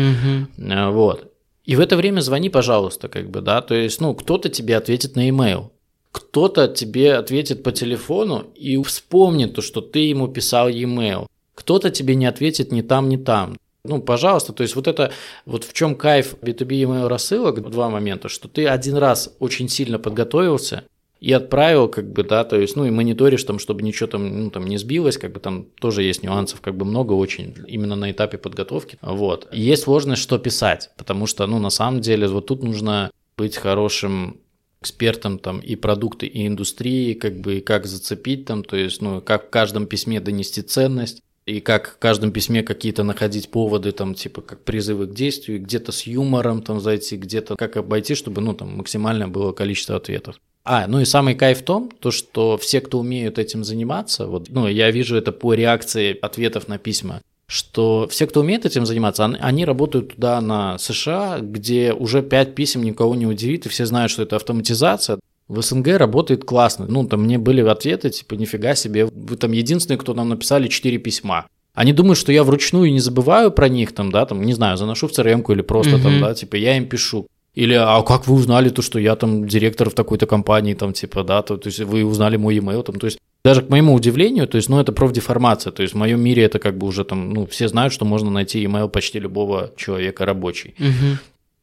Э, 0.58 0.90
Вот. 0.90 1.34
И 1.66 1.76
в 1.76 1.82
это 1.82 1.98
время 1.98 2.22
звони, 2.22 2.50
пожалуйста, 2.50 3.10
как 3.10 3.30
бы, 3.30 3.42
да, 3.42 3.62
то 3.62 3.76
есть, 3.76 4.00
ну, 4.00 4.14
кто-то 4.16 4.48
тебе 4.48 4.78
ответит 4.78 5.18
на 5.18 5.28
e-mail, 5.28 5.70
кто-то 6.14 6.70
тебе 6.70 7.16
ответит 7.16 7.62
по 7.62 7.74
телефону 7.74 8.46
и 8.56 8.82
вспомнит 8.82 9.54
то, 9.54 9.62
что 9.62 9.82
ты 9.82 10.00
ему 10.00 10.30
писал 10.30 10.70
e-mail, 10.70 11.28
кто-то 11.56 11.90
тебе 11.90 12.16
не 12.16 12.26
ответит 12.26 12.72
ни 12.72 12.82
там, 12.82 13.10
ни 13.10 13.18
там. 13.18 13.58
Ну, 13.84 14.02
пожалуйста, 14.02 14.54
то 14.54 14.64
есть 14.64 14.76
вот 14.76 14.88
это, 14.88 15.12
вот 15.46 15.64
в 15.64 15.74
чем 15.74 15.96
кайф 15.96 16.36
B2B 16.42 16.84
email 16.84 17.08
рассылок, 17.08 17.62
два 17.70 17.90
момента, 17.90 18.30
что 18.30 18.48
ты 18.48 18.66
один 18.68 18.96
раз 18.96 19.36
очень 19.40 19.70
сильно 19.70 20.00
подготовился, 20.00 20.84
и 21.20 21.32
отправил, 21.32 21.88
как 21.88 22.12
бы, 22.12 22.24
да, 22.24 22.44
то 22.44 22.60
есть, 22.60 22.76
ну, 22.76 22.86
и 22.86 22.92
мониторишь 22.92 23.44
там, 23.44 23.60
чтобы 23.60 23.82
ничего 23.82 24.08
там, 24.08 24.44
ну, 24.44 24.50
там 24.50 24.66
не 24.66 24.78
сбилось, 24.78 25.18
как 25.18 25.32
бы 25.32 25.40
там 25.40 25.66
тоже 25.80 26.04
есть 26.04 26.24
нюансов, 26.24 26.62
как 26.62 26.76
бы 26.76 26.86
много 26.86 27.14
очень, 27.14 27.56
именно 27.68 27.96
на 27.96 28.12
этапе 28.12 28.38
подготовки, 28.38 28.98
вот. 29.02 29.48
И 29.52 29.62
есть 29.62 29.84
сложность, 29.84 30.22
что 30.22 30.38
писать, 30.38 30.92
потому 30.98 31.26
что, 31.26 31.48
ну, 31.48 31.60
на 31.60 31.70
самом 31.70 32.02
деле, 32.02 32.28
вот 32.28 32.48
тут 32.48 32.64
нужно 32.64 33.12
быть 33.38 33.58
хорошим 33.58 34.38
экспертом 34.82 35.40
там 35.40 35.60
и 35.60 35.76
продукты, 35.76 36.28
и 36.28 36.46
индустрии, 36.46 37.14
как 37.14 37.40
бы, 37.40 37.58
и 37.58 37.62
как 37.62 37.88
зацепить 37.88 38.46
там, 38.46 38.64
то 38.64 38.78
есть, 38.78 39.02
ну, 39.02 39.22
как 39.22 39.48
в 39.48 39.50
каждом 39.50 39.88
письме 39.88 40.20
донести 40.20 40.62
ценность, 40.62 41.24
и 41.48 41.62
как 41.62 41.96
в 41.96 41.98
каждом 41.98 42.32
письме 42.32 42.62
какие-то 42.62 43.04
находить 43.04 43.50
поводы, 43.50 43.94
там, 43.94 44.14
типа, 44.14 44.42
как 44.42 44.66
призывы 44.66 45.08
к 45.08 45.14
действию, 45.14 45.62
где-то 45.62 45.94
с 45.94 46.04
юмором 46.04 46.62
там 46.62 46.82
зайти, 46.82 47.16
где-то 47.16 47.56
как 47.56 47.78
обойти, 47.78 48.16
чтобы, 48.16 48.42
ну, 48.42 48.54
там, 48.54 48.76
максимальное 48.76 49.28
было 49.28 49.54
количество 49.54 49.96
ответов. 49.96 50.40
А, 50.70 50.86
ну 50.88 51.00
и 51.00 51.06
самый 51.06 51.34
кайф 51.34 51.60
в 51.60 51.64
том, 51.64 51.90
то, 52.00 52.12
что 52.12 52.58
все, 52.58 52.82
кто 52.82 53.00
умеют 53.00 53.40
этим 53.40 53.64
заниматься, 53.64 54.28
вот, 54.28 54.50
ну, 54.50 54.68
я 54.68 54.92
вижу 54.92 55.16
это 55.16 55.32
по 55.32 55.54
реакции 55.54 56.18
ответов 56.22 56.68
на 56.68 56.78
письма, 56.78 57.22
что 57.48 58.06
все, 58.10 58.28
кто 58.28 58.42
умеет 58.42 58.66
этим 58.66 58.86
заниматься, 58.86 59.24
они, 59.24 59.64
работают 59.64 60.16
туда 60.16 60.42
на 60.42 60.78
США, 60.78 61.40
где 61.40 61.94
уже 61.94 62.22
5 62.22 62.54
писем 62.54 62.84
никого 62.84 63.16
не 63.16 63.26
удивит, 63.26 63.66
и 63.66 63.70
все 63.70 63.86
знают, 63.86 64.12
что 64.12 64.24
это 64.24 64.36
автоматизация. 64.36 65.20
В 65.48 65.62
СНГ 65.62 65.88
работает 65.96 66.44
классно. 66.44 66.86
Ну, 66.90 67.08
там 67.08 67.24
мне 67.24 67.38
были 67.38 67.62
ответы, 67.62 68.10
типа, 68.10 68.34
нифига 68.34 68.76
себе, 68.76 69.06
вы 69.06 69.38
там 69.38 69.54
единственные, 69.54 69.98
кто 69.98 70.14
нам 70.14 70.28
написали 70.28 70.68
4 70.68 70.98
письма. 70.98 71.48
Они 71.74 71.94
думают, 71.94 72.18
что 72.18 72.34
я 72.34 72.44
вручную 72.44 72.92
не 72.92 73.00
забываю 73.00 73.52
про 73.52 73.70
них, 73.70 73.94
там, 73.94 74.12
да, 74.12 74.26
там, 74.26 74.42
не 74.42 74.54
знаю, 74.54 74.76
заношу 74.76 75.08
в 75.08 75.12
crm 75.12 75.50
или 75.54 75.62
просто 75.62 76.00
там, 76.00 76.14
Мгм. 76.16 76.22
да, 76.22 76.34
типа, 76.34 76.56
я 76.56 76.76
им 76.76 76.88
пишу. 76.90 77.28
Или, 77.58 77.74
а 77.74 78.04
как 78.04 78.28
вы 78.28 78.36
узнали 78.36 78.70
то, 78.70 78.84
что 78.84 79.00
я 79.00 79.16
там 79.16 79.48
директор 79.48 79.90
в 79.90 79.96
такой-то 79.96 80.28
компании, 80.28 80.76
там, 80.76 80.94
типа, 80.94 81.24
да, 81.24 81.42
то, 81.42 81.58
то 81.58 81.70
есть 81.70 81.80
вы 81.80 82.06
узнали 82.06 82.38
мой 82.38 82.54
e-mail, 82.54 82.84
там, 82.84 83.00
то 83.00 83.08
есть 83.08 83.18
даже 83.44 83.64
к 83.64 83.70
моему 83.70 83.96
удивлению, 83.96 84.48
то 84.48 84.58
есть, 84.58 84.70
ну, 84.70 84.80
это 84.80 84.92
профдеформация, 84.92 85.72
то 85.72 85.82
есть 85.82 85.96
в 85.96 85.98
моем 85.98 86.22
мире 86.22 86.44
это 86.44 86.60
как 86.60 86.78
бы 86.78 86.86
уже 86.86 87.04
там, 87.04 87.32
ну, 87.32 87.48
все 87.48 87.68
знают, 87.68 87.94
что 87.94 88.06
можно 88.06 88.30
найти 88.30 88.64
email 88.64 88.90
почти 88.90 89.20
любого 89.20 89.72
человека 89.76 90.24
рабочий. 90.24 90.76
Мгм. 90.78 91.18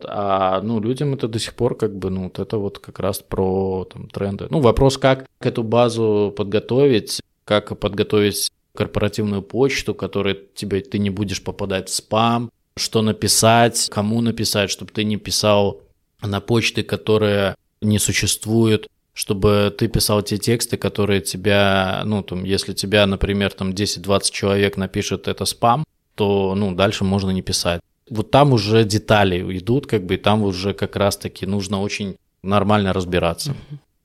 А, 0.04 0.60
ну, 0.62 0.80
людям 0.80 1.14
это 1.14 1.28
до 1.28 1.38
сих 1.38 1.54
пор 1.54 1.76
как 1.76 1.96
бы, 1.96 2.10
ну, 2.10 2.24
вот 2.24 2.40
это 2.40 2.58
вот 2.58 2.80
как 2.80 2.98
раз 2.98 3.20
про 3.20 3.84
там, 3.84 4.08
тренды. 4.08 4.48
Ну, 4.50 4.58
вопрос, 4.58 4.98
как 4.98 5.26
эту 5.38 5.62
базу 5.62 6.34
подготовить, 6.36 7.20
как 7.44 7.78
подготовить 7.78 8.50
корпоративную 8.74 9.42
почту, 9.42 9.94
которой 9.94 10.40
тебе 10.56 10.80
ты 10.80 10.98
не 10.98 11.10
будешь 11.10 11.40
попадать 11.40 11.88
в 11.88 11.94
спам, 11.94 12.50
что 12.76 13.02
написать, 13.02 13.88
кому 13.92 14.20
написать, 14.20 14.70
чтобы 14.70 14.90
ты 14.90 15.04
не 15.04 15.16
писал 15.16 15.83
на 16.26 16.40
почты, 16.40 16.82
которые 16.82 17.54
не 17.80 17.98
существуют, 17.98 18.88
чтобы 19.12 19.74
ты 19.76 19.88
писал 19.88 20.22
те 20.22 20.38
тексты, 20.38 20.76
которые 20.76 21.20
тебя, 21.20 22.02
ну, 22.04 22.22
там, 22.22 22.44
если 22.44 22.72
тебя, 22.72 23.06
например, 23.06 23.52
там 23.52 23.70
10-20 23.70 24.30
человек 24.32 24.76
напишет 24.76 25.28
это 25.28 25.44
спам, 25.44 25.84
то, 26.14 26.54
ну, 26.54 26.74
дальше 26.74 27.04
можно 27.04 27.30
не 27.30 27.42
писать. 27.42 27.80
Вот 28.10 28.30
там 28.30 28.52
уже 28.52 28.84
детали 28.84 29.40
идут, 29.58 29.86
как 29.86 30.04
бы, 30.04 30.14
и 30.14 30.18
там 30.18 30.42
уже 30.42 30.74
как 30.74 30.96
раз-таки 30.96 31.46
нужно 31.46 31.80
очень 31.80 32.16
нормально 32.42 32.92
разбираться. 32.92 33.54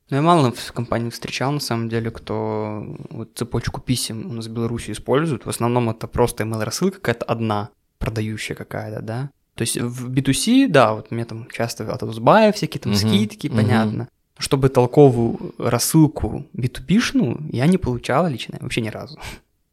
Ну, 0.09 0.17
я 0.17 0.21
мало 0.21 0.51
в 0.51 0.71
компании 0.73 1.09
встречал, 1.09 1.51
на 1.51 1.59
самом 1.59 1.89
деле, 1.89 2.09
кто 2.09 2.83
вот 3.09 3.29
цепочку 3.35 3.81
писем 3.81 4.25
у 4.27 4.33
нас 4.33 4.47
в 4.47 4.51
Беларуси 4.51 4.91
использует. 4.91 5.45
В 5.45 5.49
основном 5.49 5.89
это 5.89 6.07
просто 6.07 6.43
email-рассылка 6.43 6.97
какая-то 6.97 7.25
одна, 7.25 7.69
продающая 7.99 8.55
какая-то, 8.55 9.01
да. 9.01 9.29
То 9.59 9.63
есть 9.63 9.75
в 9.75 10.09
B2C, 10.09 10.69
да, 10.69 10.93
вот 10.93 11.11
мне 11.11 11.25
там 11.25 11.45
часто 11.51 11.91
от 11.93 12.01
Узбаев 12.01 12.55
всякие 12.55 12.79
там 12.79 12.93
Мгм, 12.93 12.99
скидки, 13.01 13.47
мгм. 13.47 13.57
понятно. 13.57 14.07
чтобы 14.37 14.69
толковую 14.69 15.53
рассылку 15.57 16.45
B2B-шную 16.53 17.49
я 17.51 17.67
не 17.67 17.77
получала 17.77 18.27
лично 18.27 18.57
вообще 18.61 18.79
ни 18.79 18.87
разу. 18.87 19.19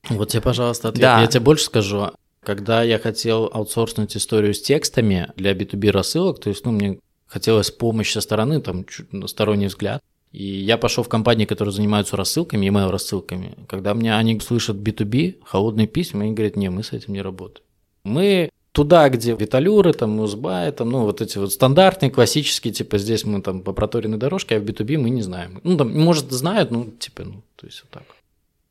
Вот 0.08 0.30
тебе, 0.30 0.42
пожалуйста, 0.42 0.88
ответ. 0.88 1.02
Да. 1.02 1.20
Я 1.20 1.28
тебе 1.28 1.38
больше 1.38 1.66
скажу. 1.66 2.10
Когда 2.42 2.82
я 2.82 2.98
хотел 2.98 3.48
аутсорснуть 3.54 4.16
историю 4.16 4.54
с 4.54 4.60
текстами 4.60 5.30
для 5.36 5.52
B2B 5.52 5.92
рассылок, 5.92 6.40
то 6.40 6.48
есть, 6.50 6.64
ну, 6.64 6.72
мне 6.72 6.98
хотелось 7.28 7.70
помощь 7.70 8.12
со 8.12 8.20
стороны, 8.20 8.60
там, 8.60 8.84
сторонний 9.28 9.68
взгляд. 9.68 10.02
И 10.32 10.42
я 10.44 10.78
пошел 10.78 11.04
в 11.04 11.08
компании, 11.08 11.44
которые 11.44 11.72
занимаются 11.72 12.16
рассылками, 12.16 12.66
email 12.66 12.90
рассылками. 12.90 13.56
Когда 13.68 13.94
мне 13.94 14.16
они 14.16 14.40
слышат 14.40 14.78
B2B, 14.78 15.36
холодные 15.44 15.86
письма, 15.86 16.24
они 16.24 16.32
говорят, 16.32 16.56
не, 16.56 16.70
мы 16.70 16.82
с 16.82 16.92
этим 16.92 17.12
не 17.12 17.22
работаем. 17.22 17.64
Мы 18.02 18.50
туда, 18.76 19.08
где 19.08 19.34
Виталюры, 19.34 19.94
там, 19.94 20.10
Музбай, 20.10 20.70
там, 20.70 20.90
ну, 20.90 21.04
вот 21.04 21.22
эти 21.22 21.38
вот 21.38 21.50
стандартные, 21.50 22.10
классические, 22.10 22.74
типа, 22.74 22.98
здесь 22.98 23.24
мы 23.24 23.40
там 23.40 23.62
по 23.62 23.72
проторенной 23.72 24.18
дорожке, 24.18 24.56
а 24.56 24.60
в 24.60 24.64
B2B 24.64 24.98
мы 24.98 25.08
не 25.08 25.22
знаем. 25.22 25.60
Ну, 25.64 25.78
там, 25.78 25.98
может, 25.98 26.30
знают, 26.30 26.70
ну, 26.70 26.84
типа, 26.84 27.24
ну, 27.24 27.42
то 27.56 27.66
есть 27.66 27.82
вот 27.82 27.90
так. 27.90 28.02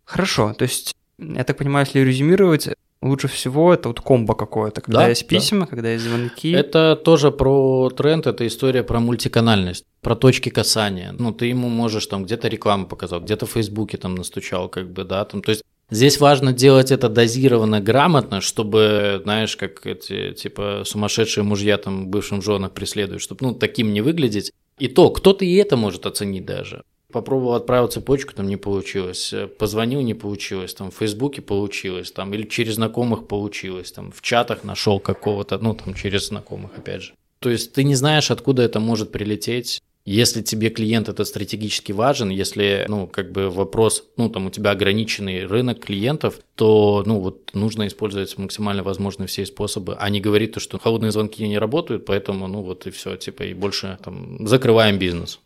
Хорошо, 0.04 0.54
то 0.54 0.62
есть, 0.62 0.96
я 1.18 1.44
так 1.44 1.58
понимаю, 1.58 1.88
если 1.88 2.02
резюмировать, 2.08 2.70
лучше 3.02 3.28
всего 3.28 3.74
это 3.74 3.88
вот 3.88 4.00
комбо 4.00 4.36
какое-то, 4.36 4.82
когда 4.82 5.00
Да, 5.00 5.08
есть 5.10 5.24
да. 5.24 5.28
письма, 5.28 5.66
когда 5.66 5.90
есть 5.90 6.04
звонки. 6.04 6.52
Это 6.52 6.96
тоже 6.96 7.32
про 7.32 7.90
тренд, 7.90 8.28
это 8.28 8.46
история 8.46 8.84
про 8.84 9.00
мультиканальность, 9.00 9.86
про 10.02 10.16
точки 10.16 10.50
касания. 10.50 11.16
Ну, 11.18 11.32
ты 11.32 11.48
ему 11.48 11.68
можешь 11.68 12.06
там 12.06 12.26
где-то 12.26 12.48
рекламу 12.48 12.86
показал, 12.86 13.22
где-то 13.22 13.48
в 13.48 13.52
Фейсбуке 13.54 13.98
там 13.98 14.14
настучал, 14.14 14.70
как 14.70 14.94
бы, 14.94 15.04
да, 15.04 15.26
там, 15.26 15.42
то 15.42 15.50
есть 15.50 15.64
Здесь 15.92 16.20
важно 16.20 16.52
делать 16.52 16.92
это 16.92 17.10
дозированно, 17.10 17.80
грамотно, 17.80 18.42
чтобы, 18.42 19.22
знаешь, 19.24 19.56
как 19.56 19.86
эти, 19.86 20.34
типа, 20.34 20.82
сумасшедшие 20.84 21.44
мужья 21.44 21.78
там 21.78 22.08
бывшим 22.08 22.42
женах 22.42 22.72
преследуют, 22.72 23.22
чтобы, 23.22 23.46
ну, 23.46 23.54
таким 23.54 23.94
не 23.94 24.02
выглядеть. 24.02 24.52
И 24.80 24.88
то, 24.88 25.10
кто-то 25.12 25.46
и 25.46 25.56
это 25.56 25.78
может 25.78 26.06
оценить 26.06 26.46
даже. 26.46 26.84
Попробовал 27.12 27.54
отправить 27.54 27.94
цепочку, 27.94 28.34
там 28.34 28.48
не 28.48 28.58
получилось. 28.58 29.34
Позвонил, 29.58 30.02
не 30.02 30.16
получилось. 30.16 30.74
Там 30.74 30.92
в 30.92 30.96
Фейсбуке 30.96 31.42
получилось. 31.42 32.12
Там, 32.12 32.34
или 32.34 32.44
через 32.44 32.76
знакомых 32.76 33.28
получилось. 33.28 33.92
Там 33.92 34.12
в 34.12 34.22
чатах 34.22 34.64
нашел 34.64 35.00
какого-то, 35.00 35.58
ну, 35.60 35.76
там 35.76 35.94
через 35.94 36.28
знакомых, 36.28 36.72
опять 36.78 37.04
же. 37.04 37.14
То 37.40 37.50
есть 37.50 37.74
ты 37.74 37.84
не 37.84 37.96
знаешь, 37.96 38.32
откуда 38.32 38.64
это 38.64 38.80
может 38.80 39.12
прилететь. 39.12 39.82
Если 40.06 40.44
тебе 40.44 40.70
клиент 40.70 41.10
это 41.10 41.26
стратегически 41.26 41.92
важен, 41.92 42.30
если, 42.30 42.86
ну, 42.88 43.08
как 43.08 43.32
бы 43.32 43.50
вопрос, 43.50 44.04
ну, 44.18 44.30
там 44.30 44.46
у 44.46 44.50
тебя 44.52 44.70
ограниченный 44.70 45.48
рынок 45.48 45.80
клиентов, 45.80 46.40
то, 46.54 47.02
ну, 47.08 47.20
вот 47.20 47.50
нужно 47.56 47.88
использовать 47.88 48.38
максимально 48.38 48.84
возможные 48.84 49.26
все 49.26 49.48
способы, 49.48 49.98
а 50.00 50.08
не 50.12 50.22
говорить 50.22 50.52
то, 50.52 50.60
что 50.60 50.78
холодные 50.78 51.12
звонки 51.12 51.48
не 51.48 51.58
работают, 51.58 52.06
поэтому, 52.06 52.48
ну, 52.48 52.62
вот 52.62 52.86
и 52.86 52.92
все, 52.92 53.16
типа, 53.16 53.44
и 53.44 53.56
больше 53.56 53.98
там 54.04 54.48
закрываем 54.48 55.00
бизнес. 55.00 55.40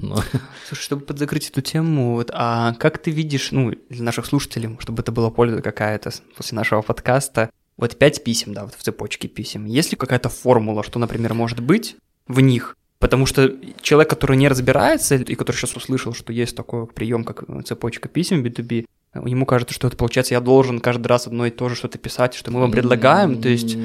Ну. 0.00 0.16
Слушай, 0.68 0.82
чтобы 0.82 1.04
подзакрыть 1.04 1.50
эту 1.50 1.60
тему, 1.60 2.14
вот, 2.14 2.30
а 2.32 2.74
как 2.74 2.98
ты 2.98 3.10
видишь, 3.10 3.50
ну, 3.50 3.72
для 3.88 4.04
наших 4.04 4.26
слушателей, 4.26 4.76
чтобы 4.78 5.02
это 5.02 5.10
была 5.10 5.30
польза 5.30 5.60
какая-то 5.60 6.12
после 6.36 6.54
нашего 6.54 6.82
подкаста, 6.82 7.50
вот 7.76 7.96
пять 7.96 8.22
писем, 8.22 8.54
да, 8.54 8.64
вот 8.64 8.74
в 8.74 8.82
цепочке 8.82 9.26
писем. 9.26 9.64
Есть 9.64 9.90
ли 9.90 9.96
какая-то 9.96 10.28
формула, 10.28 10.84
что, 10.84 11.00
например, 11.00 11.34
может 11.34 11.58
быть 11.58 11.96
в 12.28 12.38
них? 12.38 12.76
Потому 12.98 13.26
что 13.26 13.52
человек, 13.82 14.08
который 14.10 14.36
не 14.36 14.48
разбирается, 14.48 15.16
и 15.16 15.34
который 15.34 15.56
сейчас 15.56 15.76
услышал, 15.76 16.14
что 16.14 16.32
есть 16.32 16.56
такой 16.56 16.86
прием, 16.86 17.24
как 17.24 17.44
цепочка 17.66 18.08
писем 18.08 18.42
B2B, 18.42 18.86
ему 19.26 19.46
кажется, 19.46 19.74
что 19.74 19.86
это 19.88 19.96
получается, 19.96 20.34
я 20.34 20.40
должен 20.40 20.80
каждый 20.80 21.06
раз 21.08 21.26
одно 21.26 21.46
и 21.46 21.50
то 21.50 21.68
же 21.68 21.74
что-то 21.76 21.98
писать, 21.98 22.34
что 22.34 22.50
мы 22.50 22.60
вам 22.60 22.70
предлагаем. 22.72 23.40
То 23.40 23.48
есть, 23.48 23.76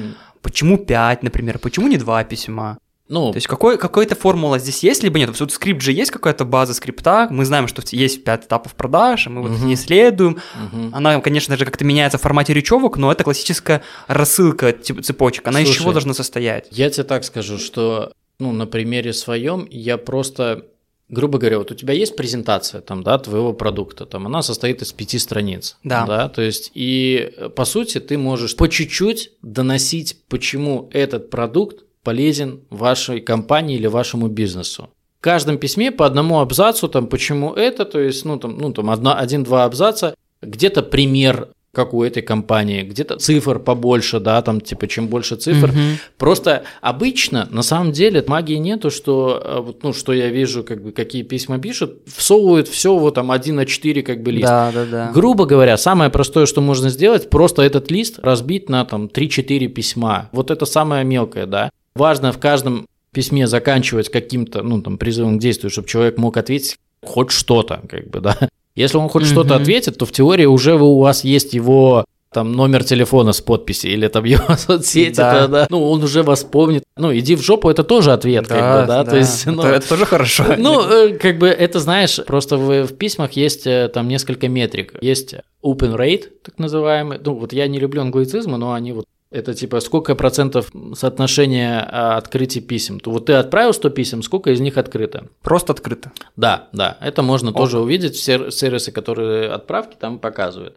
почему 0.42 0.78
5, 0.78 1.22
например, 1.22 1.58
почему 1.58 1.88
не 1.88 1.98
2 1.98 2.24
письма? 2.24 2.78
Ну, 3.08 3.32
То 3.32 3.38
есть 3.38 3.48
какой, 3.48 3.76
какая-то 3.76 4.14
формула 4.14 4.60
здесь 4.60 4.84
есть, 4.84 5.02
либо 5.02 5.18
нет? 5.18 5.38
Вот 5.40 5.50
скрипт 5.50 5.82
же 5.82 5.90
есть 5.90 6.12
какая-то 6.12 6.44
база 6.44 6.74
скрипта, 6.74 7.26
мы 7.28 7.44
знаем, 7.44 7.66
что 7.66 7.82
есть 7.90 8.22
5 8.22 8.44
этапов 8.44 8.76
продаж, 8.76 9.26
мы 9.26 9.42
вот 9.42 9.50
Мгм. 9.50 9.66
не 9.66 9.74
исследуем. 9.74 10.38
мгм. 10.72 10.94
Она, 10.94 11.20
конечно 11.20 11.56
же, 11.56 11.64
как-то 11.64 11.84
меняется 11.84 12.18
в 12.18 12.22
формате 12.22 12.54
речевок, 12.54 12.96
но 12.98 13.10
это 13.10 13.24
классическая 13.24 13.82
рассылка 14.06 14.72
цепочек. 14.72 15.48
Она 15.48 15.60
из 15.60 15.66
Слушай, 15.66 15.78
чего 15.80 15.92
должна 15.92 16.14
состоять? 16.14 16.68
Я 16.70 16.88
тебе 16.88 17.02
так 17.02 17.24
скажу, 17.24 17.58
что, 17.58 18.12
ну, 18.40 18.52
на 18.52 18.66
примере 18.66 19.12
своем 19.12 19.66
я 19.70 19.98
просто, 19.98 20.66
грубо 21.08 21.38
говоря, 21.38 21.58
вот 21.58 21.70
у 21.70 21.74
тебя 21.74 21.94
есть 21.94 22.16
презентация 22.16 22.80
там, 22.80 23.02
да, 23.02 23.18
твоего 23.18 23.52
продукта, 23.52 24.06
там, 24.06 24.26
она 24.26 24.42
состоит 24.42 24.82
из 24.82 24.92
пяти 24.92 25.18
страниц. 25.18 25.76
Да. 25.84 26.06
Да, 26.06 26.28
то 26.28 26.42
есть, 26.42 26.70
и 26.74 27.32
э, 27.36 27.48
по 27.48 27.64
сути 27.64 28.00
ты 28.00 28.18
можешь 28.18 28.56
по 28.56 28.68
чуть-чуть 28.68 29.32
доносить, 29.42 30.16
почему 30.28 30.88
этот 30.92 31.30
продукт 31.30 31.84
полезен 32.02 32.60
вашей 32.70 33.20
компании 33.20 33.76
или 33.76 33.86
вашему 33.86 34.28
бизнесу. 34.28 34.88
В 35.18 35.22
каждом 35.22 35.58
письме 35.58 35.92
по 35.92 36.06
одному 36.06 36.40
абзацу, 36.40 36.88
там, 36.88 37.06
почему 37.06 37.52
это, 37.52 37.84
то 37.84 38.00
есть, 38.00 38.24
ну, 38.24 38.38
там, 38.38 38.56
ну, 38.56 38.72
там 38.72 38.88
одна- 38.88 39.18
один-два 39.18 39.64
абзаца, 39.64 40.14
где-то 40.40 40.82
пример, 40.82 41.50
как 41.72 41.94
у 41.94 42.02
этой 42.02 42.22
компании, 42.22 42.82
где-то 42.82 43.16
цифр 43.16 43.60
побольше, 43.60 44.18
да, 44.18 44.42
там, 44.42 44.60
типа, 44.60 44.88
чем 44.88 45.06
больше 45.06 45.36
цифр, 45.36 45.68
Мгм. 45.68 45.98
Просто 46.18 46.64
обычно, 46.80 47.48
на 47.50 47.62
самом 47.62 47.92
деле, 47.92 48.24
магии 48.26 48.56
нету, 48.56 48.90
что, 48.90 49.40
э, 49.44 49.60
вот, 49.60 49.82
ну, 49.82 49.92
что 49.92 50.12
я 50.12 50.28
вижу, 50.28 50.64
как 50.64 50.82
бы, 50.82 50.92
какие 50.92 51.22
письма 51.22 51.58
пишут, 51.58 51.98
всовывают 52.06 52.68
все 52.68 52.96
вот 52.96 53.14
там 53.14 53.30
1 53.30 53.54
на 53.54 53.66
4 53.66 54.02
как 54.02 54.22
бы 54.22 54.32
лист. 54.32 54.46
Да, 54.46 54.72
да, 54.74 54.84
да. 54.84 55.12
Грубо 55.12 55.46
говоря, 55.46 55.76
самое 55.76 56.10
простое, 56.10 56.46
что 56.46 56.60
можно 56.60 56.90
сделать, 56.90 57.30
просто 57.30 57.62
этот 57.62 57.90
лист 57.90 58.18
разбить 58.18 58.68
на 58.68 58.84
там 58.84 59.06
3-4 59.06 59.68
письма. 59.68 60.28
Вот 60.32 60.50
это 60.50 60.66
самое 60.66 61.04
мелкое, 61.04 61.46
да. 61.46 61.70
Важно 61.94 62.32
в 62.32 62.38
каждом 62.38 62.86
письме 63.12 63.46
заканчивать 63.46 64.08
каким-то, 64.08 64.62
ну, 64.62 64.82
там, 64.82 64.98
призывом 64.98 65.38
к 65.38 65.40
действию, 65.40 65.70
чтобы 65.70 65.88
человек 65.88 66.18
мог 66.18 66.36
ответить 66.36 66.78
хоть 67.02 67.30
что-то, 67.30 67.80
как 67.88 68.08
бы, 68.10 68.20
да. 68.20 68.36
Если 68.74 68.96
он 68.96 69.08
хоть 69.08 69.26
что-то 69.26 69.56
ответит, 69.56 69.98
то 69.98 70.06
в 70.06 70.12
теории 70.12 70.46
уже 70.46 70.76
вы, 70.76 70.86
у 70.86 71.00
вас 71.00 71.24
есть 71.24 71.54
его 71.54 72.04
там 72.32 72.52
номер 72.52 72.84
телефона 72.84 73.32
с 73.32 73.40
подписи 73.40 73.88
или 73.88 74.06
там 74.08 74.24
его 74.34 74.56
соцсети, 74.56 75.16
Да. 75.16 75.32
да. 75.32 75.48
да. 75.48 75.66
ну 75.70 75.90
он 75.90 76.02
уже 76.02 76.22
вас 76.22 76.44
помнит. 76.44 76.84
Ну 76.96 77.12
иди 77.16 77.34
в 77.34 77.42
жопу, 77.42 77.68
это 77.68 77.82
тоже 77.82 78.12
ответ, 78.12 78.46
как 78.46 78.58
бы, 78.82 78.86
да, 78.86 79.04
то 79.04 79.16
есть, 79.16 79.42
это, 79.42 79.50
ну, 79.52 79.62
это 79.62 79.88
тоже 79.88 80.06
хорошо. 80.06 80.44
ну, 80.58 80.80
э, 80.80 81.18
как 81.18 81.38
бы 81.38 81.48
это, 81.48 81.80
знаешь, 81.80 82.20
просто 82.24 82.56
в, 82.56 82.86
в 82.86 82.96
письмах 82.96 83.32
есть 83.32 83.66
э, 83.66 83.90
там 83.92 84.06
несколько 84.06 84.48
метрик. 84.48 84.94
Есть 85.00 85.34
open 85.64 85.96
rate, 85.96 86.28
так 86.44 86.58
называемый. 86.58 87.18
Ну, 87.24 87.34
вот 87.34 87.52
я 87.52 87.66
не 87.66 87.78
люблю 87.78 88.02
англицизмы, 88.02 88.58
но 88.58 88.74
они 88.74 88.92
вот 88.92 89.06
это 89.30 89.54
типа 89.54 89.80
сколько 89.80 90.14
процентов 90.14 90.70
соотношения 90.94 91.86
а, 91.90 92.16
открытий 92.16 92.60
писем. 92.60 92.98
То 93.00 93.10
вот 93.10 93.26
ты 93.26 93.34
отправил 93.34 93.72
100 93.72 93.90
писем, 93.90 94.22
сколько 94.22 94.50
из 94.50 94.60
них 94.60 94.76
открыто? 94.76 95.28
Просто 95.42 95.72
открыто. 95.72 96.12
Да, 96.36 96.68
да, 96.72 96.96
это 97.00 97.22
можно 97.22 97.50
Ок. 97.50 97.56
тоже 97.56 97.78
увидеть. 97.78 98.16
Сер- 98.16 98.50
сервисы, 98.50 98.92
которые 98.92 99.48
отправки 99.50 99.96
там 99.98 100.18
показывают. 100.18 100.76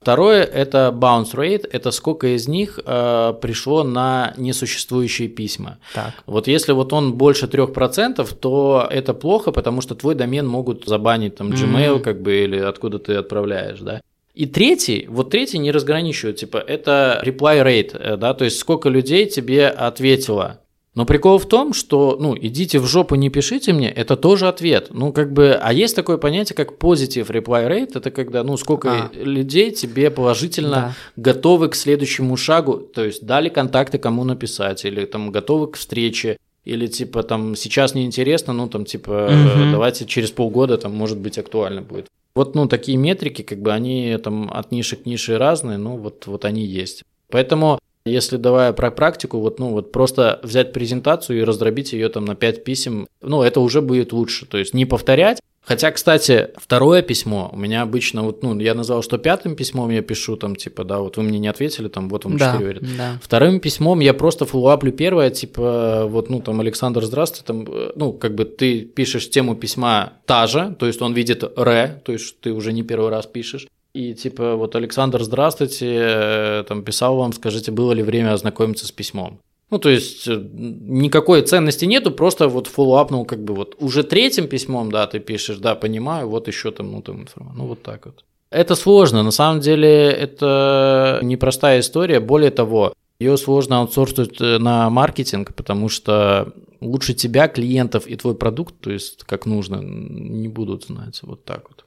Второе– 0.00 0.44
это 0.44 0.94
bounce 0.96 1.34
rate, 1.34 1.66
это 1.72 1.90
сколько 1.90 2.28
из 2.36 2.46
них 2.46 2.78
э, 2.84 3.34
пришло 3.40 3.82
на 3.82 4.34
несуществующие 4.36 5.26
письма. 5.26 5.78
Так. 5.94 6.12
Вот 6.26 6.46
если 6.46 6.70
вот 6.72 6.92
он 6.92 7.14
больше 7.14 7.46
3%, 7.46 8.24
то 8.38 8.86
это 8.88 9.14
плохо, 9.14 9.50
потому 9.50 9.80
что 9.80 9.96
твой 9.96 10.14
домен 10.14 10.46
могут 10.46 10.84
забанить 10.86 11.34
там 11.36 11.50
Gmail, 11.50 11.94
Мгм. 11.94 12.02
как 12.04 12.22
бы, 12.22 12.36
или 12.36 12.56
откуда 12.58 13.00
ты 13.00 13.14
отправляешь, 13.14 13.80
да. 13.80 14.00
И 14.36 14.44
третий, 14.44 15.06
вот 15.08 15.30
третий 15.30 15.56
не 15.58 15.70
разграничивают, 15.72 16.36
типа, 16.36 16.58
это 16.58 17.22
reply 17.24 17.64
rate, 17.64 17.96
э, 17.98 18.16
да, 18.18 18.34
то 18.34 18.44
есть 18.44 18.58
сколько 18.58 18.90
людей 18.90 19.24
тебе 19.26 19.66
ответило. 19.68 20.60
Но 20.94 21.06
прикол 21.06 21.38
в 21.38 21.46
том, 21.46 21.72
что, 21.72 22.18
ну, 22.20 22.36
идите 22.38 22.78
в 22.78 22.86
жопу, 22.86 23.14
не 23.14 23.30
пишите 23.30 23.72
мне, 23.72 23.90
это 23.90 24.16
тоже 24.16 24.46
ответ. 24.48 24.88
Ну, 24.90 25.12
как 25.12 25.32
бы, 25.32 25.52
а 25.52 25.72
есть 25.72 25.96
такое 25.96 26.18
понятие, 26.18 26.54
как 26.54 26.72
positive 26.78 27.28
reply 27.28 27.66
rate, 27.68 27.92
это 27.98 28.10
когда, 28.10 28.44
ну, 28.44 28.58
сколько 28.58 28.90
А. 28.90 29.10
людей 29.14 29.70
тебе 29.70 30.10
положительно 30.10 30.70
Да. 30.70 30.94
готовы 31.16 31.68
к 31.70 31.74
следующему 31.74 32.36
шагу, 32.36 32.78
то 32.78 33.04
есть 33.04 33.24
дали 33.24 33.48
контакты, 33.48 33.98
кому 33.98 34.24
написать, 34.24 34.84
или 34.84 35.06
там 35.06 35.32
готовы 35.32 35.68
к 35.68 35.76
встрече, 35.76 36.36
или 36.66 36.86
типа 36.88 37.22
там 37.22 37.56
сейчас 37.56 37.94
неинтересно, 37.94 38.52
ну 38.52 38.68
там 38.68 38.84
типа 38.84 39.28
э, 39.30 39.70
давайте 39.72 40.04
через 40.04 40.30
полгода 40.30 40.76
там 40.76 40.94
может 40.94 41.16
быть 41.18 41.38
актуально 41.38 41.80
будет. 41.80 42.06
Вот 42.36 42.54
ну 42.54 42.68
такие 42.68 42.98
метрики, 42.98 43.40
как 43.40 43.62
бы 43.62 43.72
они 43.72 44.14
там 44.22 44.50
от 44.52 44.70
ниши 44.70 44.96
к 44.96 45.06
нише 45.06 45.38
разные, 45.38 45.78
ну 45.78 45.96
вот, 45.96 46.26
вот 46.26 46.44
они 46.44 46.66
есть. 46.66 47.02
Поэтому 47.30 47.78
если 48.06 48.36
давая 48.36 48.72
про 48.72 48.90
практику, 48.90 49.38
вот, 49.40 49.58
ну, 49.58 49.70
вот 49.70 49.92
просто 49.92 50.40
взять 50.42 50.72
презентацию 50.72 51.40
и 51.40 51.42
раздробить 51.42 51.92
ее 51.92 52.08
там 52.08 52.24
на 52.24 52.34
5 52.34 52.64
писем, 52.64 53.06
ну, 53.22 53.42
это 53.42 53.60
уже 53.60 53.80
будет 53.80 54.12
лучше. 54.12 54.46
То 54.46 54.58
есть 54.58 54.74
не 54.74 54.86
повторять. 54.86 55.40
Хотя, 55.68 55.90
кстати, 55.90 56.50
второе 56.56 57.02
письмо 57.02 57.50
у 57.52 57.56
меня 57.56 57.82
обычно, 57.82 58.22
вот, 58.22 58.40
ну, 58.44 58.56
я 58.60 58.72
назвал, 58.74 59.02
что 59.02 59.18
пятым 59.18 59.56
письмом 59.56 59.90
я 59.90 60.00
пишу, 60.00 60.36
там, 60.36 60.54
типа, 60.54 60.84
да, 60.84 61.00
вот 61.00 61.16
вы 61.16 61.24
мне 61.24 61.40
не 61.40 61.48
ответили, 61.48 61.88
там, 61.88 62.08
вот 62.08 62.24
вам 62.24 62.36
Да, 62.36 62.52
4 62.52 62.64
варианта. 62.66 62.88
да. 62.96 63.18
Вторым 63.20 63.58
письмом 63.58 63.98
я 63.98 64.14
просто 64.14 64.44
фоллоуаплю 64.44 64.92
первое, 64.92 65.30
типа, 65.30 66.06
вот, 66.06 66.30
ну, 66.30 66.40
там, 66.40 66.60
Александр, 66.60 67.04
здравствуй, 67.04 67.44
там, 67.44 67.66
э, 67.68 67.90
ну, 67.96 68.12
как 68.12 68.36
бы 68.36 68.44
ты 68.44 68.82
пишешь 68.82 69.28
тему 69.28 69.56
письма 69.56 70.12
та 70.24 70.46
же, 70.46 70.76
то 70.78 70.86
есть 70.86 71.02
он 71.02 71.14
видит 71.14 71.42
«ре», 71.56 72.00
то 72.04 72.12
есть 72.12 72.40
ты 72.40 72.52
уже 72.52 72.72
не 72.72 72.84
первый 72.84 73.10
раз 73.10 73.26
пишешь, 73.26 73.66
и 73.96 74.14
типа, 74.14 74.56
вот, 74.56 74.76
Александр, 74.76 75.22
здравствуйте, 75.22 75.86
э, 75.86 76.64
там, 76.68 76.82
писал 76.82 77.16
вам, 77.16 77.32
скажите, 77.32 77.72
было 77.72 77.92
ли 77.92 78.02
время 78.02 78.34
ознакомиться 78.34 78.86
с 78.86 78.92
письмом. 78.92 79.40
Ну, 79.70 79.78
то 79.78 79.88
есть 79.88 80.28
э, 80.28 80.34
никакой 80.34 81.42
ценности 81.42 81.86
нету, 81.86 82.10
просто 82.10 82.48
вот 82.48 82.66
фоллоуапнул 82.66 83.24
как 83.24 83.42
бы 83.42 83.54
вот 83.54 83.74
уже 83.80 84.02
третьим 84.02 84.48
письмом, 84.48 84.92
да, 84.92 85.06
ты 85.06 85.18
пишешь, 85.18 85.56
да, 85.56 85.74
понимаю, 85.74 86.28
вот 86.28 86.48
еще 86.48 86.70
там, 86.70 86.92
ну, 86.92 87.02
там 87.02 87.22
информация, 87.22 87.58
ну, 87.58 87.66
вот 87.66 87.82
так 87.82 88.06
вот. 88.06 88.24
Это 88.50 88.74
сложно, 88.74 89.22
на 89.22 89.32
самом 89.32 89.60
деле 89.60 89.88
это 89.88 91.18
непростая 91.22 91.80
история, 91.80 92.20
более 92.20 92.50
того, 92.50 92.92
ее 93.18 93.36
сложно 93.38 93.80
аутсорсить 93.80 94.40
э, 94.40 94.58
на 94.58 94.90
маркетинг, 94.90 95.54
потому 95.54 95.88
что 95.88 96.52
лучше 96.80 97.14
тебя, 97.14 97.48
клиентов 97.48 98.06
и 98.06 98.16
твой 98.16 98.34
продукт, 98.34 98.74
то 98.80 98.90
есть 98.90 99.24
как 99.24 99.46
нужно, 99.46 99.76
не 99.76 100.48
будут 100.48 100.84
знать 100.84 101.20
вот 101.22 101.44
так 101.44 101.64
вот. 101.68 101.85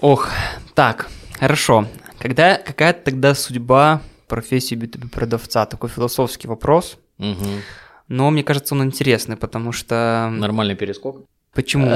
Ох, 0.00 0.28
так, 0.74 1.08
хорошо. 1.38 1.86
Когда, 2.18 2.56
какая 2.56 2.94
тогда 2.94 3.34
судьба 3.34 4.00
профессии 4.28 4.74
B2B 4.74 5.10
продавца? 5.10 5.66
Такой 5.66 5.90
философский 5.90 6.48
вопрос. 6.48 6.96
Угу. 7.18 7.46
Но 8.08 8.30
мне 8.30 8.42
кажется, 8.42 8.74
он 8.74 8.84
интересный, 8.84 9.36
потому 9.36 9.72
что... 9.72 10.30
Нормальный 10.32 10.74
перескок. 10.74 11.24
Почему? 11.54 11.92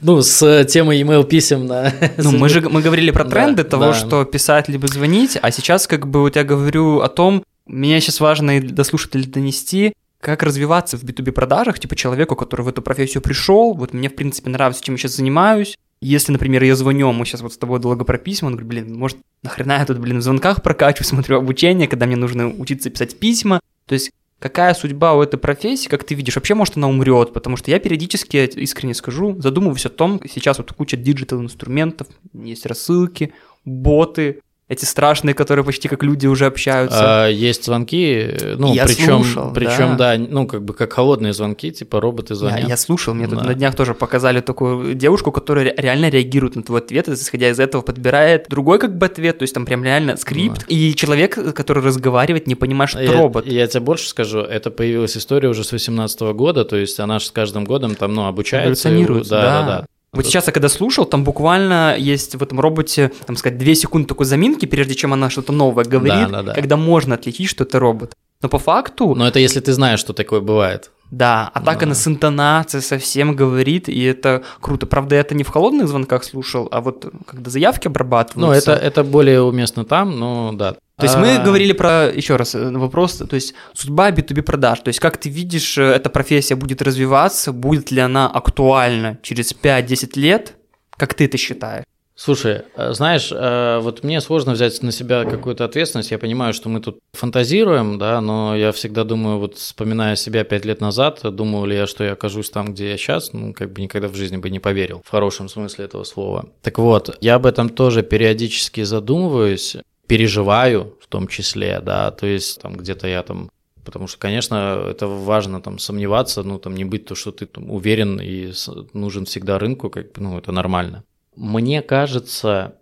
Ну, 0.00 0.22
с 0.22 0.64
темой 0.64 1.00
email 1.00 1.24
писем 1.24 1.66
на... 1.66 1.92
Ну, 2.16 2.32
мы 2.32 2.48
же 2.48 2.60
мы 2.60 2.82
говорили 2.82 3.10
про 3.10 3.24
тренды 3.24 3.62
да, 3.62 3.70
того, 3.70 3.84
да. 3.84 3.94
что 3.94 4.24
писать 4.24 4.68
либо 4.68 4.88
звонить, 4.88 5.38
а 5.40 5.50
сейчас 5.50 5.86
как 5.86 6.08
бы 6.08 6.20
вот 6.20 6.36
я 6.36 6.44
говорю 6.44 7.00
о 7.00 7.08
том, 7.08 7.44
мне 7.66 8.00
сейчас 8.00 8.20
важно 8.20 8.58
и 8.58 8.60
до 8.60 8.82
слушателей 8.82 9.26
донести, 9.26 9.92
как 10.20 10.42
развиваться 10.42 10.96
в 10.96 11.04
B2B 11.04 11.32
продажах, 11.32 11.78
типа 11.78 11.94
человеку, 11.94 12.34
который 12.34 12.62
в 12.62 12.68
эту 12.68 12.82
профессию 12.82 13.22
пришел, 13.22 13.74
вот 13.74 13.92
мне, 13.92 14.08
в 14.08 14.16
принципе, 14.16 14.50
нравится, 14.50 14.82
чем 14.82 14.94
я 14.94 14.98
сейчас 14.98 15.16
занимаюсь. 15.16 15.76
Если, 16.04 16.32
например, 16.32 16.62
я 16.62 16.76
звоню, 16.76 17.10
мы 17.12 17.24
сейчас 17.24 17.40
вот 17.40 17.54
с 17.54 17.56
тобой 17.56 17.80
долго 17.80 18.04
про 18.04 18.18
письма, 18.18 18.48
он 18.48 18.56
говорит, 18.56 18.68
блин, 18.68 18.98
может, 18.98 19.16
нахрена 19.42 19.78
я 19.78 19.86
тут, 19.86 19.96
блин, 19.96 20.18
в 20.18 20.22
звонках 20.22 20.62
прокачиваю, 20.62 21.06
смотрю 21.08 21.38
обучение, 21.38 21.88
когда 21.88 22.04
мне 22.04 22.14
нужно 22.16 22.50
учиться 22.50 22.90
писать 22.90 23.18
письма. 23.18 23.58
То 23.86 23.94
есть 23.94 24.10
какая 24.38 24.74
судьба 24.74 25.14
у 25.14 25.22
этой 25.22 25.38
профессии, 25.38 25.88
как 25.88 26.04
ты 26.04 26.14
видишь, 26.14 26.36
вообще, 26.36 26.54
может, 26.54 26.76
она 26.76 26.88
умрет, 26.88 27.32
потому 27.32 27.56
что 27.56 27.70
я 27.70 27.78
периодически, 27.78 28.36
искренне 28.36 28.92
скажу, 28.92 29.40
задумываюсь 29.40 29.86
о 29.86 29.88
том, 29.88 30.20
сейчас 30.30 30.58
вот 30.58 30.74
куча 30.74 30.98
digital 30.98 31.40
инструментов, 31.40 32.06
есть 32.34 32.66
рассылки, 32.66 33.32
боты, 33.64 34.42
эти 34.66 34.86
страшные, 34.86 35.34
которые 35.34 35.64
почти 35.64 35.88
как 35.88 36.02
люди 36.02 36.26
уже 36.26 36.46
общаются. 36.46 37.24
А, 37.24 37.28
есть 37.28 37.64
звонки, 37.64 38.30
ну, 38.56 38.72
я 38.72 38.86
причем, 38.86 39.22
слушал, 39.22 39.52
причем, 39.52 39.96
да. 39.98 40.16
да, 40.16 40.26
ну, 40.26 40.46
как 40.46 40.64
бы 40.64 40.72
как 40.72 40.94
холодные 40.94 41.34
звонки, 41.34 41.70
типа 41.70 42.00
роботы 42.00 42.34
звонят. 42.34 42.60
Я, 42.60 42.68
я 42.68 42.76
слушал, 42.78 43.12
мне 43.12 43.26
да. 43.26 43.36
тут 43.36 43.46
на 43.46 43.54
днях 43.54 43.74
тоже 43.74 43.92
показали 43.92 44.40
такую 44.40 44.94
девушку, 44.94 45.32
которая 45.32 45.74
реально 45.76 46.08
реагирует 46.08 46.56
на 46.56 46.62
твой 46.62 46.80
ответ, 46.80 47.08
и, 47.08 47.12
исходя 47.12 47.50
из 47.50 47.60
этого 47.60 47.82
подбирает 47.82 48.46
другой 48.48 48.78
как 48.78 48.96
бы 48.96 49.04
ответ, 49.04 49.38
то 49.38 49.42
есть 49.42 49.52
там 49.52 49.66
прям 49.66 49.84
реально 49.84 50.16
скрипт, 50.16 50.60
да. 50.60 50.66
и 50.68 50.94
человек, 50.94 51.34
который 51.54 51.82
разговаривает, 51.82 52.46
не 52.46 52.54
понимает, 52.54 52.88
что 52.88 53.02
я, 53.02 53.12
робот. 53.12 53.46
Я 53.46 53.66
тебе 53.66 53.80
больше 53.80 54.08
скажу, 54.08 54.38
это 54.38 54.70
появилась 54.70 55.14
история 55.16 55.50
уже 55.50 55.62
с 55.62 55.72
18 55.72 56.20
года, 56.32 56.64
то 56.64 56.76
есть 56.76 56.98
она 57.00 57.18
же 57.18 57.26
с 57.26 57.30
каждым 57.30 57.66
годом 57.66 57.96
там, 57.96 58.14
ну, 58.14 58.26
обучается. 58.26 58.88
Эволюционирует, 58.88 59.28
да, 59.28 59.42
да, 59.42 59.62
да. 59.62 59.66
да. 59.80 59.86
Вот 60.14 60.26
сейчас 60.26 60.46
я 60.46 60.52
когда 60.52 60.68
слушал, 60.68 61.04
там 61.04 61.24
буквально 61.24 61.96
есть 61.98 62.34
в 62.34 62.42
этом 62.42 62.60
роботе, 62.60 63.12
там 63.26 63.36
сказать, 63.36 63.58
две 63.58 63.74
секунды 63.74 64.08
такой 64.08 64.26
заминки, 64.26 64.66
прежде 64.66 64.94
чем 64.94 65.12
она 65.12 65.30
что-то 65.30 65.52
новое 65.52 65.84
говорит, 65.84 66.28
да, 66.30 66.42
да, 66.42 66.42
да. 66.42 66.54
когда 66.54 66.76
можно 66.76 67.14
отличить, 67.14 67.48
что 67.48 67.64
это 67.64 67.78
робот. 67.78 68.14
Но 68.42 68.48
по 68.48 68.58
факту... 68.58 69.14
Но 69.14 69.26
это 69.26 69.38
если 69.38 69.60
ты 69.60 69.72
знаешь, 69.72 70.00
что 70.00 70.12
такое 70.12 70.40
бывает. 70.40 70.90
Да, 71.16 71.50
а 71.54 71.60
так 71.60 71.78
да. 71.78 71.86
она 71.86 71.94
с 71.94 72.06
интонацией 72.08 72.82
совсем 72.82 73.36
говорит, 73.36 73.88
и 73.88 74.02
это 74.02 74.42
круто. 74.60 74.86
Правда, 74.86 75.14
я 75.14 75.20
это 75.20 75.34
не 75.34 75.44
в 75.44 75.48
холодных 75.48 75.86
звонках 75.86 76.24
слушал, 76.24 76.68
а 76.72 76.80
вот 76.80 77.12
когда 77.26 77.50
заявки 77.50 77.86
обрабатываются. 77.86 78.70
Ну, 78.70 78.76
это, 78.76 78.84
это 78.84 79.04
более 79.04 79.42
уместно 79.42 79.84
там, 79.84 80.18
но 80.18 80.52
да. 80.52 80.72
То 80.96 81.06
есть 81.06 81.16
мы 81.16 81.36
а. 81.36 81.44
говорили 81.44 81.72
про, 81.72 82.08
еще 82.08 82.36
раз, 82.36 82.54
э, 82.54 82.70
вопрос, 82.70 83.14
то 83.16 83.34
есть 83.34 83.54
судьба 83.74 84.10
B2B 84.10 84.42
продаж, 84.42 84.80
то 84.80 84.88
есть 84.88 85.00
как 85.00 85.16
ты 85.16 85.28
видишь, 85.28 85.76
э, 85.76 85.82
эта 85.82 86.08
профессия 86.08 86.54
будет 86.54 86.82
развиваться, 86.82 87.52
будет 87.52 87.90
ли 87.90 88.00
она 88.00 88.28
актуальна 88.28 89.18
через 89.22 89.52
5-10 89.52 90.18
лет, 90.18 90.54
как 90.96 91.14
ты 91.14 91.24
это 91.24 91.36
считаешь? 91.36 91.84
Слушай, 92.16 92.62
э, 92.76 92.92
знаешь, 92.92 93.30
вот 93.30 94.04
мне 94.04 94.20
сложно 94.20 94.52
взять 94.52 94.80
на 94.82 94.92
себя 94.92 95.24
какую-то 95.24 95.64
ответственность. 95.64 96.12
Я 96.12 96.18
понимаю, 96.18 96.54
что 96.54 96.68
мы 96.68 96.80
тут 96.80 96.98
фантазируем, 97.12 97.98
да, 97.98 98.20
но 98.20 98.54
я 98.56 98.70
всегда 98.70 99.04
думаю, 99.04 99.38
вот 99.38 99.56
вспоминая 99.56 100.14
себя 100.14 100.44
пять 100.44 100.64
лет 100.64 100.80
назад, 100.80 101.20
думал 101.22 101.64
ли 101.64 101.76
я, 101.76 101.86
что 101.86 102.04
я 102.04 102.12
окажусь 102.12 102.50
там, 102.50 102.72
где 102.72 102.90
я 102.90 102.96
сейчас, 102.96 103.32
ну, 103.32 103.52
как 103.52 103.72
бы 103.72 103.80
никогда 103.82 104.08
в 104.08 104.14
жизни 104.14 104.36
бы 104.36 104.48
не 104.50 104.60
поверил, 104.60 105.02
в 105.04 105.10
хорошем 105.10 105.48
смысле 105.48 105.86
этого 105.86 106.04
слова. 106.04 106.46
Так 106.62 106.78
вот, 106.78 107.16
я 107.20 107.34
об 107.34 107.46
этом 107.46 107.68
тоже 107.68 108.02
периодически 108.02 108.82
задумываюсь 108.82 109.76
переживаю 110.06 110.96
в 111.00 111.06
том 111.06 111.28
числе, 111.28 111.80
да, 111.80 112.10
то 112.10 112.26
есть 112.26 112.60
там 112.60 112.76
где-то 112.76 113.06
я 113.06 113.22
там 113.22 113.50
Потому 113.84 114.06
что, 114.06 114.18
конечно, 114.18 114.86
это 114.88 115.06
важно 115.06 115.60
там 115.60 115.78
сомневаться, 115.78 116.42
ну 116.42 116.58
там 116.58 116.74
не 116.74 116.86
быть 116.86 117.04
то, 117.04 117.14
что 117.14 117.32
ты 117.32 117.44
там, 117.44 117.70
уверен 117.70 118.18
и 118.18 118.50
нужен 118.94 119.26
всегда 119.26 119.58
рынку, 119.58 119.90
как 119.90 120.16
ну 120.16 120.38
это 120.38 120.52
нормально. 120.52 121.04
Мне 121.36 121.82
кажется, 121.82 122.76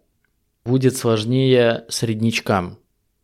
будет 0.65 0.97
сложнее 0.97 1.85
среднячкам. 1.89 2.79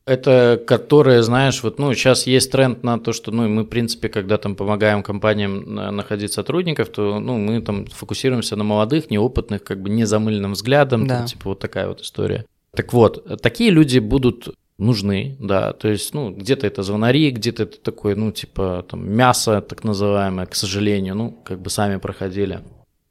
Это 0.04 0.62
которые, 0.66 1.22
знаешь, 1.22 1.62
вот, 1.62 1.78
ну, 1.78 1.92
сейчас 1.92 2.26
есть 2.26 2.50
тренд 2.50 2.82
на 2.82 2.98
то, 2.98 3.12
что, 3.12 3.30
ну, 3.30 3.46
мы, 3.46 3.64
в 3.64 3.66
принципе, 3.66 4.08
когда 4.08 4.38
там 4.38 4.56
помогаем 4.56 5.02
компаниям 5.02 5.74
находить 5.74 6.32
сотрудников, 6.32 6.88
то, 6.88 7.20
ну, 7.20 7.36
мы 7.36 7.60
там 7.60 7.84
фокусируемся 7.86 8.56
на 8.56 8.64
молодых, 8.64 9.10
неопытных, 9.10 9.62
как 9.62 9.82
бы 9.82 9.90
незамыленным 9.90 10.52
взглядом, 10.52 11.06
да. 11.06 11.18
там, 11.18 11.26
типа 11.26 11.50
вот 11.50 11.58
такая 11.58 11.88
вот 11.88 12.00
история. 12.00 12.46
Так 12.74 12.94
вот, 12.94 13.42
такие 13.42 13.70
люди 13.70 13.98
будут 13.98 14.54
нужны, 14.78 15.36
да, 15.40 15.72
то 15.72 15.88
есть, 15.88 16.14
ну, 16.14 16.30
где-то 16.30 16.66
это 16.66 16.82
звонари, 16.82 17.30
где-то 17.30 17.64
это 17.64 17.78
такое, 17.78 18.14
ну, 18.14 18.32
типа, 18.32 18.86
там, 18.88 19.10
мясо, 19.10 19.60
так 19.60 19.84
называемое, 19.84 20.46
к 20.46 20.54
сожалению, 20.54 21.16
ну, 21.16 21.32
как 21.44 21.60
бы 21.60 21.68
сами 21.68 21.98
проходили. 21.98 22.60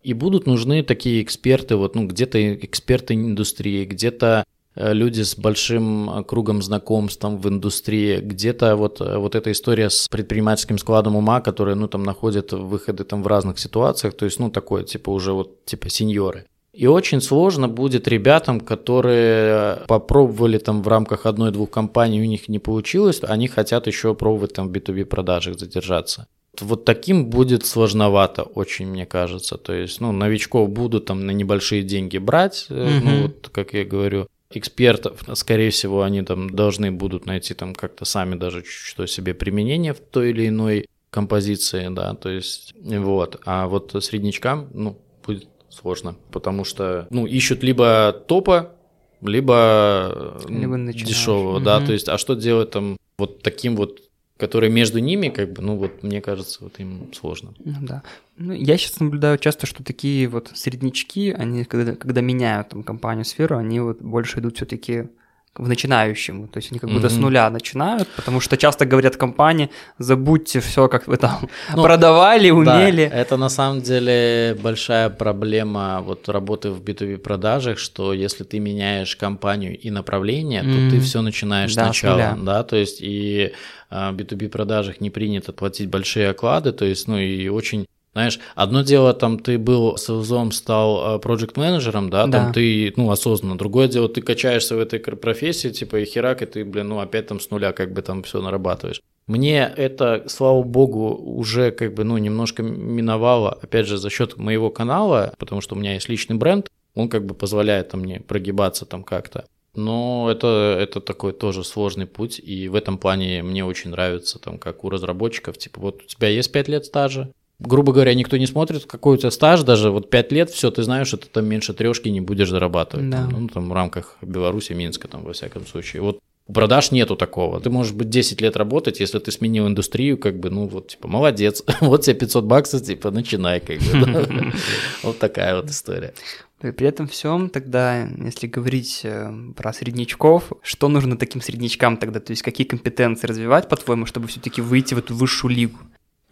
И 0.07 0.13
будут 0.13 0.47
нужны 0.47 0.83
такие 0.83 1.21
эксперты, 1.21 1.75
вот, 1.75 1.93
ну, 1.95 2.07
где-то 2.07 2.55
эксперты 2.55 3.13
индустрии, 3.13 3.83
где-то 3.83 4.45
э, 4.73 4.93
люди 4.93 5.21
с 5.21 5.35
большим 5.35 6.23
кругом 6.25 6.61
знакомств 6.61 7.25
в 7.25 7.49
индустрии, 7.49 8.21
где-то 8.21 8.77
вот, 8.77 9.01
э, 9.01 9.17
вот 9.17 9.35
эта 9.35 9.51
история 9.51 9.89
с 9.89 10.07
предпринимательским 10.07 10.77
складом 10.77 11.17
ума, 11.17 11.41
которые, 11.41 11.75
ну, 11.75 11.89
там 11.89 12.03
находят 12.03 12.53
выходы 12.53 13.03
там 13.03 13.21
в 13.21 13.27
разных 13.27 13.59
ситуациях, 13.59 14.13
то 14.13 14.23
есть, 14.23 14.39
ну, 14.39 14.49
такое, 14.49 14.83
типа, 14.83 15.09
уже 15.09 15.33
вот, 15.33 15.65
типа, 15.65 15.89
сеньоры. 15.89 16.45
И 16.71 16.87
очень 16.87 17.19
сложно 17.19 17.67
будет 17.67 18.07
ребятам, 18.07 18.61
которые 18.61 19.81
попробовали 19.87 20.57
там 20.57 20.83
в 20.83 20.87
рамках 20.87 21.25
одной-двух 21.25 21.69
компаний, 21.69 22.21
у 22.21 22.25
них 22.25 22.47
не 22.47 22.59
получилось, 22.59 23.19
они 23.23 23.49
хотят 23.49 23.87
еще 23.87 24.15
пробовать 24.15 24.53
там 24.53 24.69
в 24.69 24.71
B2B 24.71 25.03
продажах 25.03 25.59
задержаться. 25.59 26.27
Вот 26.61 26.85
таким 26.85 27.29
будет 27.29 27.65
сложновато, 27.65 28.43
очень, 28.43 28.87
мне 28.87 29.05
кажется. 29.05 29.57
То 29.57 29.73
есть, 29.73 30.01
ну, 30.01 30.11
новичков 30.11 30.69
будут 30.69 31.05
там 31.05 31.25
на 31.25 31.31
небольшие 31.31 31.83
деньги 31.83 32.17
брать, 32.17 32.67
mm-hmm. 32.69 32.99
ну, 33.03 33.21
вот, 33.23 33.49
как 33.51 33.73
я 33.73 33.85
говорю, 33.85 34.27
экспертов, 34.49 35.23
скорее 35.33 35.71
всего, 35.71 36.03
они 36.03 36.21
там 36.21 36.49
должны 36.49 36.91
будут 36.91 37.25
найти 37.25 37.53
там 37.53 37.75
как-то 37.75 38.05
сами 38.05 38.35
даже 38.35 38.63
что 38.65 39.05
себе 39.05 39.33
применение 39.33 39.93
в 39.93 39.99
той 39.99 40.29
или 40.29 40.47
иной 40.47 40.87
композиции, 41.09 41.87
да, 41.89 42.13
то 42.13 42.29
есть, 42.29 42.73
вот. 42.81 43.41
А 43.45 43.67
вот 43.67 43.95
среднячкам, 44.03 44.69
ну, 44.73 44.97
будет 45.25 45.47
сложно, 45.69 46.15
потому 46.31 46.63
что, 46.63 47.07
ну, 47.09 47.25
ищут 47.25 47.63
либо 47.63 48.13
топа, 48.27 48.73
либо, 49.21 50.39
либо 50.47 50.77
дешевого, 50.93 51.57
угу. 51.57 51.65
да, 51.65 51.85
то 51.85 51.91
есть, 51.91 52.07
а 52.07 52.17
что 52.17 52.35
делать 52.35 52.71
там 52.71 52.97
вот 53.17 53.41
таким 53.41 53.75
вот 53.75 54.01
которые 54.37 54.71
между 54.71 54.99
ними, 54.99 55.29
как 55.29 55.53
бы, 55.53 55.61
ну 55.61 55.77
вот 55.77 56.03
мне 56.03 56.21
кажется, 56.21 56.63
вот 56.63 56.79
им 56.79 57.11
сложно. 57.13 57.53
Ну 57.63 57.75
да. 57.81 58.03
Ну, 58.37 58.53
я 58.53 58.77
сейчас 58.77 58.99
наблюдаю 58.99 59.37
часто, 59.37 59.65
что 59.65 59.83
такие 59.83 60.27
вот 60.27 60.51
среднячки, 60.53 61.31
они 61.31 61.63
когда, 61.65 61.95
когда 61.95 62.21
меняют 62.21 62.69
там 62.69 62.83
компанию, 62.83 63.25
сферу, 63.25 63.57
они 63.57 63.79
вот 63.79 64.01
больше 64.01 64.39
идут 64.39 64.57
все-таки 64.57 65.09
в 65.57 65.67
начинающему, 65.67 66.47
то 66.47 66.57
есть 66.57 66.71
они 66.71 66.79
как 66.79 66.89
будто 66.89 67.07
mm-hmm. 67.07 67.17
с 67.17 67.17
нуля 67.17 67.49
начинают, 67.49 68.07
потому 68.15 68.39
что 68.39 68.57
часто 68.57 68.85
говорят 68.85 69.17
компании, 69.17 69.69
забудьте 69.97 70.59
все, 70.59 70.87
как 70.87 71.07
вы 71.07 71.17
там 71.17 71.49
ну, 71.75 71.83
продавали, 71.83 72.49
умели. 72.49 73.07
Да, 73.09 73.15
это 73.15 73.37
на 73.37 73.49
самом 73.49 73.81
деле 73.81 74.57
большая 74.61 75.09
проблема 75.09 76.01
вот 76.01 76.29
работы 76.29 76.71
в 76.71 76.81
B2B 76.81 77.17
продажах, 77.17 77.79
что 77.79 78.13
если 78.13 78.43
ты 78.43 78.59
меняешь 78.59 79.15
компанию 79.15 79.77
и 79.77 79.89
направление, 79.89 80.63
mm-hmm. 80.63 80.89
то 80.89 80.95
ты 80.95 80.99
все 80.99 81.21
начинаешь 81.21 81.75
да, 81.75 81.85
сначала, 81.85 82.37
да, 82.41 82.63
то 82.63 82.75
есть 82.75 82.99
и 83.01 83.53
а, 83.89 84.11
в 84.11 84.15
B2B 84.15 84.49
продажах 84.49 85.01
не 85.01 85.09
принято 85.09 85.53
платить 85.53 85.89
большие 85.89 86.29
оклады, 86.29 86.71
то 86.71 86.85
есть, 86.85 87.07
ну 87.07 87.17
и 87.17 87.47
очень 87.47 87.85
знаешь, 88.17 88.39
одно 88.55 88.81
дело, 88.81 89.13
там, 89.13 89.37
ты 89.37 89.59
был 89.59 89.95
селзом, 89.95 90.51
стал 90.51 91.19
проект-менеджером, 91.19 92.09
да, 92.09 92.25
да, 92.25 92.31
там 92.31 92.53
ты, 92.53 92.91
ну, 92.97 93.11
осознанно. 93.11 93.59
Другое 93.59 93.87
дело, 93.87 94.09
ты 94.09 94.21
качаешься 94.21 94.75
в 94.75 94.79
этой 94.79 94.99
профессии, 94.99 95.67
типа, 95.69 95.97
и 95.97 96.05
херак, 96.05 96.41
и 96.41 96.47
ты, 96.47 96.65
блин, 96.65 96.87
ну, 96.87 96.99
опять 96.99 97.27
там 97.27 97.39
с 97.39 97.51
нуля 97.51 97.73
как 97.73 97.93
бы 97.93 98.01
там 98.01 98.23
все 98.23 98.41
нарабатываешь. 98.41 99.03
Мне 99.27 99.71
это, 99.77 100.23
слава 100.27 100.63
богу, 100.63 101.13
уже 101.13 101.69
как 101.69 101.93
бы, 101.93 102.03
ну, 102.03 102.17
немножко 102.17 102.63
миновало, 102.63 103.51
опять 103.61 103.85
же, 103.85 103.97
за 103.97 104.09
счет 104.09 104.35
моего 104.37 104.71
канала, 104.71 105.35
потому 105.37 105.61
что 105.61 105.75
у 105.75 105.77
меня 105.77 105.93
есть 105.93 106.09
личный 106.09 106.37
бренд, 106.37 106.71
он 106.95 107.09
как 107.09 107.23
бы 107.23 107.35
позволяет 107.35 107.89
там, 107.89 108.01
мне 108.01 108.19
прогибаться 108.19 108.87
там 108.87 109.03
как-то. 109.03 109.45
Но 109.75 110.27
это, 110.31 110.75
это 110.81 111.01
такой 111.01 111.33
тоже 111.33 111.63
сложный 111.63 112.07
путь, 112.07 112.39
и 112.39 112.67
в 112.67 112.73
этом 112.73 112.97
плане 112.97 113.43
мне 113.43 113.63
очень 113.63 113.91
нравится, 113.91 114.39
там, 114.39 114.57
как 114.57 114.83
у 114.83 114.89
разработчиков, 114.89 115.59
типа, 115.59 115.79
вот 115.81 116.01
у 116.01 116.05
тебя 116.07 116.29
есть 116.29 116.51
5 116.51 116.67
лет 116.67 116.85
стажа, 116.85 117.29
грубо 117.59 117.93
говоря, 117.93 118.13
никто 118.13 118.37
не 118.37 118.47
смотрит, 118.47 118.85
какой 118.85 119.15
у 119.15 119.17
тебя 119.17 119.31
стаж, 119.31 119.63
даже 119.63 119.91
вот 119.91 120.09
5 120.09 120.31
лет, 120.31 120.49
все, 120.49 120.71
ты 120.71 120.83
знаешь, 120.83 121.07
что 121.07 121.17
ты 121.17 121.27
там 121.27 121.45
меньше 121.45 121.73
трешки 121.73 122.09
не 122.09 122.21
будешь 122.21 122.49
зарабатывать. 122.49 123.09
Да. 123.09 123.27
Там, 123.29 123.41
ну, 123.41 123.47
там 123.47 123.69
в 123.69 123.73
рамках 123.73 124.17
Беларуси, 124.21 124.73
Минска, 124.73 125.07
там, 125.07 125.23
во 125.23 125.33
всяком 125.33 125.65
случае. 125.65 126.01
Вот 126.01 126.19
у 126.47 126.53
продаж 126.53 126.91
нету 126.91 127.17
такого. 127.17 127.59
Ты 127.59 127.69
можешь 127.69 127.91
быть 127.91 128.09
10 128.09 128.39
лет 128.39 128.55
работать, 128.55 129.01
если 129.01 129.19
ты 129.19 129.31
сменил 129.31 129.67
индустрию, 129.67 130.17
как 130.17 130.39
бы, 130.39 130.49
ну 130.49 130.67
вот, 130.67 130.89
типа, 130.89 131.07
молодец, 131.07 131.63
вот 131.81 132.03
тебе 132.03 132.15
500 132.15 132.45
баксов, 132.45 132.83
типа, 132.83 133.11
начинай, 133.11 133.59
как 133.59 133.79
бы. 133.79 134.53
Вот 135.03 135.19
такая 135.19 135.55
вот 135.55 135.69
история. 135.69 136.13
При 136.59 136.87
этом 136.87 137.07
всем 137.07 137.49
тогда, 137.49 138.07
если 138.23 138.47
говорить 138.47 139.01
э, 139.03 139.31
про 139.55 139.73
среднячков, 139.73 140.53
что 140.63 140.87
нужно 140.87 141.15
таким 141.15 141.39
среднячкам 141.39 141.97
тогда? 141.97 142.19
То 142.19 142.31
есть 142.31 142.41
какие 142.41 142.65
компетенции 142.65 143.27
развивать, 143.27 143.69
по-твоему, 143.69 144.07
чтобы 144.07 144.27
все-таки 144.27 144.61
выйти 144.61 144.95
в 144.95 144.97
эту 144.97 145.13
высшую 145.13 145.53
лигу? 145.53 145.77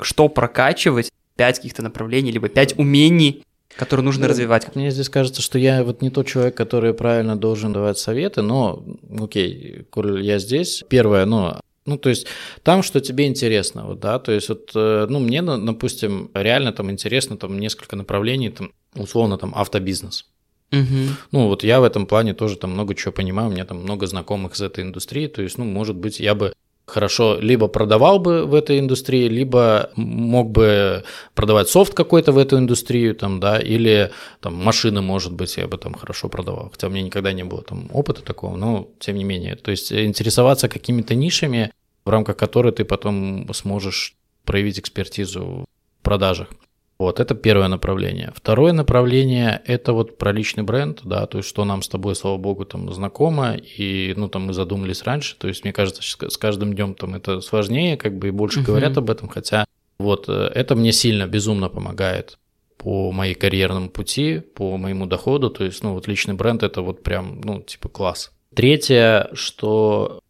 Что 0.01 0.27
прокачивать? 0.29 1.11
Пять 1.35 1.57
каких-то 1.57 1.81
направлений, 1.81 2.31
либо 2.31 2.47
пять 2.47 2.77
умений, 2.79 3.43
которые 3.75 4.05
нужно 4.05 4.23
ну, 4.23 4.29
развивать. 4.29 4.73
Мне 4.75 4.89
здесь 4.91 5.09
кажется, 5.09 5.41
что 5.41 5.59
я 5.59 5.83
вот 5.83 6.01
не 6.01 6.09
тот 6.09 6.27
человек, 6.27 6.55
который 6.55 6.93
правильно 6.93 7.35
должен 7.35 7.73
давать 7.73 7.97
советы, 7.97 8.41
но, 8.41 8.83
окей, 9.19 9.85
коль 9.89 10.23
я 10.23 10.39
здесь, 10.39 10.83
первое, 10.87 11.25
ну, 11.25 11.55
ну, 11.85 11.97
то 11.97 12.09
есть 12.09 12.25
там, 12.63 12.81
что 12.83 12.99
тебе 12.99 13.27
интересно, 13.27 13.85
вот, 13.85 13.99
да, 13.99 14.17
то 14.17 14.31
есть 14.31 14.49
вот, 14.49 14.71
э, 14.73 15.05
ну, 15.07 15.19
мне, 15.19 15.41
допустим, 15.41 16.31
реально 16.33 16.71
там 16.71 16.89
интересно 16.89 17.37
там 17.37 17.59
несколько 17.59 17.95
направлений, 17.95 18.49
там, 18.49 18.71
условно, 18.95 19.37
там, 19.37 19.53
автобизнес. 19.55 20.25
Угу. 20.71 21.15
Ну, 21.31 21.47
вот 21.47 21.63
я 21.63 21.79
в 21.79 21.83
этом 21.83 22.07
плане 22.07 22.33
тоже 22.33 22.57
там 22.57 22.71
много 22.71 22.95
чего 22.95 23.11
понимаю, 23.11 23.49
у 23.49 23.51
меня 23.51 23.65
там 23.65 23.83
много 23.83 24.07
знакомых 24.07 24.55
из 24.55 24.61
этой 24.61 24.83
индустрии, 24.83 25.27
то 25.27 25.43
есть, 25.43 25.57
ну, 25.57 25.65
может 25.65 25.95
быть, 25.95 26.19
я 26.19 26.33
бы 26.33 26.53
хорошо 26.85 27.37
либо 27.39 27.67
продавал 27.67 28.19
бы 28.19 28.45
в 28.45 28.53
этой 28.53 28.79
индустрии, 28.79 29.27
либо 29.27 29.89
мог 29.95 30.51
бы 30.51 31.03
продавать 31.33 31.69
софт 31.69 31.93
какой-то 31.93 32.31
в 32.31 32.37
эту 32.37 32.57
индустрию, 32.57 33.15
там, 33.15 33.39
да, 33.39 33.59
или 33.59 34.11
там 34.39 34.55
машины, 34.55 35.01
может 35.01 35.33
быть, 35.33 35.57
я 35.57 35.67
бы 35.67 35.77
там 35.77 35.93
хорошо 35.93 36.29
продавал. 36.29 36.69
Хотя 36.69 36.87
у 36.87 36.89
меня 36.89 37.03
никогда 37.03 37.33
не 37.33 37.43
было 37.43 37.63
там 37.63 37.89
опыта 37.91 38.21
такого, 38.21 38.55
но 38.55 38.87
тем 38.99 39.15
не 39.15 39.23
менее. 39.23 39.55
То 39.55 39.71
есть 39.71 39.91
интересоваться 39.91 40.69
какими-то 40.69 41.15
нишами, 41.15 41.71
в 42.05 42.09
рамках 42.09 42.37
которой 42.37 42.71
ты 42.71 42.85
потом 42.85 43.51
сможешь 43.53 44.15
проявить 44.45 44.79
экспертизу 44.79 45.65
в 45.99 46.03
продажах. 46.03 46.49
Вот, 46.97 47.19
это 47.19 47.35
первое 47.35 47.67
направление. 47.67 48.31
Второе 48.33 48.71
направление– 48.71 49.61
это 49.65 49.91
вот 49.91 50.17
про 50.17 50.31
личный 50.31 50.63
бренд, 50.63 51.01
да, 51.03 51.25
то 51.25 51.39
есть 51.39 51.49
что 51.49 51.65
нам 51.65 51.81
с 51.81 51.89
тобой, 51.89 52.15
слава 52.15 52.37
богу, 52.37 52.63
там 52.63 52.91
знакомо, 52.93 53.55
и, 53.55 54.13
ну, 54.15 54.29
там 54.29 54.43
мы 54.43 54.53
задумались 54.53 55.03
раньше, 55.03 55.35
то 55.37 55.49
есть 55.49 55.65
мне 55.65 55.73
кажется, 55.73 56.01
с 56.01 56.37
каждым 56.37 56.73
днем 56.73 56.95
там 56.95 57.15
это 57.15 57.41
сложнее, 57.41 57.97
как 57.97 58.17
бы 58.17 58.29
и 58.29 58.31
больше 58.31 58.61
uh-huh. 58.61 58.65
говорят 58.65 58.97
об 58.97 59.09
этом, 59.09 59.27
хотя 59.27 59.65
вот 59.97 60.29
э, 60.29 60.51
это 60.55 60.75
мне 60.75 60.93
сильно, 60.93 61.27
безумно 61.27 61.67
помогает 61.67 62.37
по 62.77 63.11
моей 63.11 63.33
карьерному 63.33 63.89
пути, 63.89 64.39
по 64.39 64.77
моему 64.77 65.05
доходу, 65.05 65.49
то 65.49 65.65
есть, 65.65 65.83
ну, 65.83 65.93
вот 65.93 66.07
личный 66.07 66.35
бренд– 66.35 66.63
это 66.63 66.81
вот 66.81 67.03
прям, 67.03 67.41
ну, 67.41 67.61
типа 67.61 67.89
класс. 67.89 68.31
Третье, 68.53 69.29
что 69.33 70.21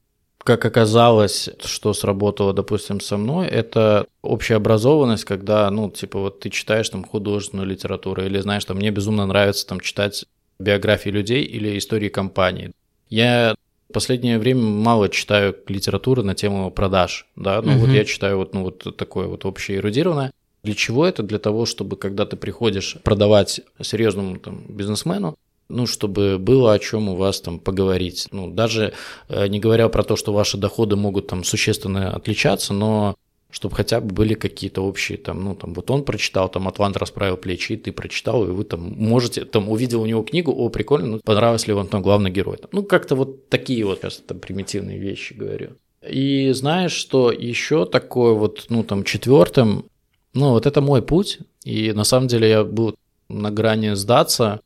как 0.45 0.63
оказалось, 0.63 1.49
что 1.63 1.93
сработало, 1.93 2.53
допустим, 2.53 2.99
со 2.99 3.17
мной, 3.17 3.47
это 3.47 4.05
общая 4.21 4.57
образованность, 4.57 5.25
когда, 5.25 5.71
ну, 5.71 5.89
типа, 5.89 6.19
вот 6.19 6.39
ты 6.39 6.51
читаешь 6.51 6.87
там 6.87 7.03
художественную 7.03 7.67
литературу, 7.67 8.23
или, 8.23 8.39
знаешь, 8.39 8.63
там, 8.63 8.77
мне 8.77 8.91
безумно 8.91 9.25
нравится 9.25 9.65
там 9.65 9.79
читать 9.79 10.25
биографии 10.59 11.09
людей 11.09 11.43
или 11.43 11.75
истории 11.79 12.09
компаний. 12.09 12.73
Я 13.09 13.55
в 13.89 13.93
последнее 13.93 14.37
время 14.37 14.61
мало 14.61 15.09
читаю 15.09 15.55
литературы 15.67 16.21
на 16.21 16.35
тему 16.35 16.69
продаж, 16.69 17.25
да, 17.35 17.63
но 17.63 17.71
угу. 17.71 17.87
вот 17.87 17.89
я 17.89 18.05
читаю 18.05 18.37
вот, 18.37 18.53
ну, 18.53 18.65
вот 18.65 18.95
такое 18.97 19.25
вот 19.25 19.45
общее 19.45 19.79
эрудированное. 19.79 20.31
Для 20.61 20.75
чего 20.75 21.07
это? 21.07 21.23
Для 21.23 21.39
того, 21.39 21.65
чтобы 21.65 21.95
когда 21.95 22.27
ты 22.27 22.35
приходишь 22.35 22.97
продавать 23.03 23.61
серьезному 23.81 24.37
там, 24.37 24.63
бизнесмену, 24.69 25.39
ну, 25.69 25.87
чтобы 25.87 26.37
было 26.37 26.73
о 26.73 26.79
чем 26.79 27.09
у 27.09 27.15
вас 27.15 27.41
там 27.41 27.59
поговорить. 27.59 28.27
Ну, 28.31 28.51
даже 28.51 28.93
э, 29.29 29.47
не 29.47 29.59
говоря 29.59 29.89
про 29.89 30.03
то, 30.03 30.15
что 30.15 30.33
ваши 30.33 30.57
доходы 30.57 30.95
могут 30.95 31.27
там 31.27 31.43
существенно 31.43 32.15
отличаться, 32.15 32.73
но 32.73 33.15
чтобы 33.55 33.75
хотя 33.75 34.01
бы 34.01 34.13
были 34.13 34.33
какие-то 34.33 34.81
общие, 34.81 35.17
там, 35.17 35.43
ну, 35.43 35.55
там, 35.55 35.73
вот 35.73 35.89
он 35.89 36.03
прочитал, 36.03 36.49
там, 36.49 36.67
Атлант 36.67 36.97
расправил 36.97 37.37
плечи, 37.37 37.71
и 37.71 37.77
ты 37.77 37.93
прочитал, 37.93 38.43
и 38.43 38.51
вы 38.51 38.65
там 38.65 38.81
можете, 38.97 39.45
там, 39.45 39.69
увидел 39.69 40.01
у 40.01 40.05
него 40.05 40.23
книгу, 40.23 40.51
о, 40.51 40.67
прикольно, 40.67 41.07
ну, 41.07 41.19
понравился 41.23 41.67
ли 41.67 41.73
вам 41.73 41.87
там 41.87 42.01
главный 42.01 42.31
герой. 42.31 42.57
Ну, 42.73 42.83
как-то 42.83 43.15
вот 43.15 43.47
такие 43.47 43.85
вот, 43.85 43.99
сейчас 43.99 44.17
там, 44.17 44.39
примитивные 44.39 44.99
вещи 44.99 45.33
говорю. 45.33 45.69
И 46.05 46.51
знаешь, 46.51 46.91
что 46.91 47.31
еще 47.31 47.85
такое 47.85 48.33
вот, 48.33 48.65
ну, 48.67 48.83
там, 48.83 49.05
четвертым, 49.05 49.85
ну, 50.33 50.49
вот 50.49 50.65
это 50.65 50.81
мой 50.81 51.01
путь, 51.01 51.39
и 51.63 51.93
на 51.93 52.03
самом 52.03 52.27
деле 52.27 52.49
я 52.49 52.63
был 52.65 52.95
на 53.29 53.51
грани 53.51 53.95
сдаться, 53.95 54.59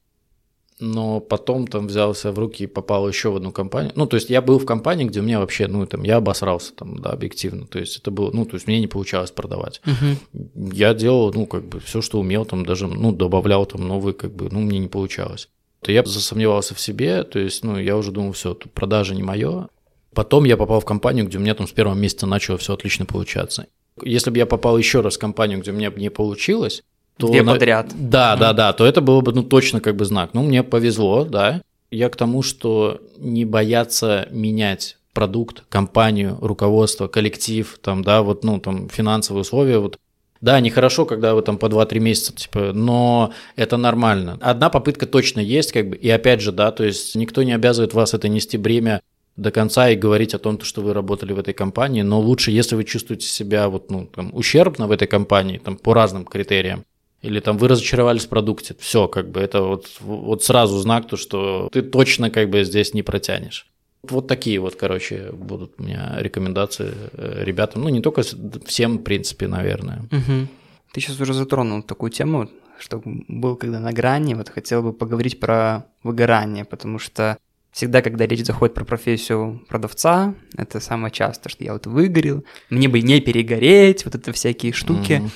но 0.79 1.19
потом 1.19 1.67
там 1.67 1.87
взялся 1.87 2.31
в 2.31 2.39
руки 2.39 2.63
и 2.63 2.67
попал 2.67 3.07
еще 3.07 3.29
в 3.29 3.35
одну 3.35 3.51
компанию. 3.51 3.91
Ну, 3.95 4.05
то 4.05 4.15
есть 4.15 4.29
я 4.29 4.41
был 4.41 4.59
в 4.59 4.65
компании, 4.65 5.05
где 5.05 5.19
у 5.19 5.23
меня 5.23 5.39
вообще, 5.39 5.67
ну, 5.67 5.85
там, 5.85 6.03
я 6.03 6.17
обосрался 6.17 6.73
там, 6.73 6.99
да, 6.99 7.11
объективно. 7.11 7.67
То 7.67 7.79
есть 7.79 7.97
это 7.97 8.11
было, 8.11 8.31
ну, 8.31 8.45
то 8.45 8.55
есть 8.55 8.67
мне 8.67 8.79
не 8.79 8.87
получалось 8.87 9.31
продавать. 9.31 9.81
Угу. 9.85 10.71
Я 10.73 10.93
делал, 10.93 11.33
ну, 11.33 11.45
как 11.45 11.67
бы 11.67 11.79
все, 11.79 12.01
что 12.01 12.19
умел, 12.19 12.45
там, 12.45 12.65
даже, 12.65 12.87
ну, 12.87 13.11
добавлял 13.11 13.65
там 13.65 13.87
новые, 13.87 14.13
как 14.13 14.33
бы, 14.33 14.49
ну, 14.51 14.61
мне 14.61 14.79
не 14.79 14.87
получалось. 14.87 15.49
То 15.81 15.91
я 15.91 16.03
засомневался 16.03 16.75
в 16.75 16.79
себе, 16.79 17.23
то 17.23 17.39
есть, 17.39 17.63
ну, 17.63 17.77
я 17.77 17.97
уже 17.97 18.11
думал, 18.11 18.33
все, 18.33 18.55
продажа 18.55 19.15
не 19.15 19.23
мое. 19.23 19.69
Потом 20.13 20.43
я 20.45 20.57
попал 20.57 20.79
в 20.79 20.85
компанию, 20.85 21.25
где 21.25 21.37
у 21.37 21.41
меня 21.41 21.55
там 21.55 21.67
с 21.67 21.71
первого 21.71 21.95
месяца 21.95 22.25
начало 22.25 22.57
все 22.57 22.73
отлично 22.73 23.05
получаться. 23.05 23.67
Если 24.01 24.29
бы 24.29 24.37
я 24.37 24.45
попал 24.45 24.77
еще 24.77 25.01
раз 25.01 25.17
в 25.17 25.19
компанию, 25.19 25.59
где 25.59 25.71
у 25.71 25.73
меня 25.73 25.91
не 25.95 26.09
получилось, 26.09 26.83
то 27.19 27.31
на... 27.43 27.53
подряд. 27.53 27.91
Да, 27.93 28.35
да, 28.37 28.53
да, 28.53 28.73
то 28.73 28.85
это 28.85 29.01
было 29.01 29.21
бы 29.21 29.33
ну, 29.33 29.43
точно 29.43 29.81
как 29.81 29.95
бы 29.95 30.05
знак. 30.05 30.33
Ну, 30.33 30.43
мне 30.43 30.63
повезло, 30.63 31.25
да. 31.25 31.61
Я 31.91 32.09
к 32.09 32.15
тому, 32.15 32.41
что 32.43 33.01
не 33.17 33.45
бояться 33.45 34.27
менять 34.31 34.97
продукт, 35.13 35.63
компанию, 35.69 36.37
руководство, 36.39 37.07
коллектив, 37.07 37.77
там, 37.81 38.03
да, 38.03 38.21
вот, 38.21 38.43
ну, 38.43 38.59
там, 38.59 38.87
финансовые 38.89 39.41
условия, 39.41 39.79
вот, 39.79 39.97
да, 40.39 40.59
нехорошо, 40.61 41.05
когда 41.05 41.35
вы 41.35 41.41
там 41.41 41.57
по 41.57 41.65
2-3 41.65 41.99
месяца, 41.99 42.33
типа, 42.33 42.71
но 42.73 43.33
это 43.57 43.75
нормально. 43.75 44.37
Одна 44.39 44.69
попытка 44.69 45.05
точно 45.05 45.41
есть, 45.41 45.73
как 45.73 45.89
бы, 45.89 45.97
и 45.97 46.09
опять 46.09 46.41
же, 46.41 46.51
да, 46.51 46.71
то 46.71 46.85
есть 46.85 47.15
никто 47.15 47.43
не 47.43 47.51
обязывает 47.51 47.93
вас 47.93 48.13
это 48.13 48.29
нести 48.29 48.57
бремя 48.57 49.01
до 49.35 49.51
конца 49.51 49.89
и 49.89 49.95
говорить 49.95 50.33
о 50.33 50.39
том, 50.39 50.61
что 50.61 50.81
вы 50.81 50.93
работали 50.93 51.33
в 51.33 51.39
этой 51.39 51.53
компании, 51.53 52.03
но 52.03 52.21
лучше, 52.21 52.51
если 52.51 52.75
вы 52.75 52.85
чувствуете 52.85 53.27
себя 53.27 53.67
вот, 53.67 53.91
ну, 53.91 54.05
там, 54.05 54.29
ущербно 54.33 54.87
в 54.87 54.91
этой 54.91 55.07
компании, 55.07 55.57
там, 55.57 55.75
по 55.75 55.93
разным 55.93 56.23
критериям, 56.23 56.85
или 57.21 57.39
там 57.39 57.57
вы 57.57 57.67
разочаровались 57.67 58.25
в 58.25 58.29
продукте, 58.29 58.75
все, 58.79 59.07
как 59.07 59.29
бы 59.29 59.39
это 59.39 59.61
вот, 59.61 59.87
вот 59.99 60.43
сразу 60.43 60.77
знак, 60.77 61.07
то, 61.07 61.17
что 61.17 61.69
ты 61.71 61.81
точно 61.81 62.29
как 62.29 62.49
бы 62.49 62.63
здесь 62.63 62.93
не 62.93 63.03
протянешь. 63.03 63.67
Вот 64.03 64.27
такие 64.27 64.59
вот, 64.59 64.75
короче, 64.75 65.31
будут 65.33 65.73
у 65.77 65.83
меня 65.83 66.15
рекомендации 66.19 66.93
э, 67.13 67.43
ребятам, 67.43 67.83
ну 67.83 67.89
не 67.89 68.01
только 68.01 68.21
всем, 68.65 68.99
в 68.99 69.03
принципе, 69.03 69.47
наверное. 69.47 70.03
Угу. 70.11 70.47
Ты 70.93 71.01
сейчас 71.01 71.19
уже 71.19 71.33
затронул 71.33 71.83
такую 71.83 72.09
тему, 72.09 72.49
что 72.79 73.01
был 73.03 73.57
когда 73.57 73.79
на 73.79 73.91
грани, 73.91 74.35
вот 74.35 74.49
хотел 74.49 74.81
бы 74.81 74.93
поговорить 74.93 75.39
про 75.39 75.85
выгорание, 76.01 76.63
потому 76.63 76.97
что 76.97 77.37
всегда, 77.71 78.01
когда 78.01 78.25
речь 78.25 78.45
заходит 78.45 78.73
про 78.73 78.85
профессию 78.85 79.61
продавца, 79.67 80.33
это 80.55 80.79
самое 80.79 81.11
часто, 81.11 81.49
что 81.49 81.63
я 81.63 81.73
вот 81.73 81.85
выгорел, 81.85 82.45
мне 82.69 82.87
бы 82.87 83.01
не 83.01 83.19
перегореть, 83.19 84.05
вот 84.05 84.15
это 84.15 84.31
всякие 84.31 84.71
штуки. 84.71 85.21
Угу. 85.21 85.31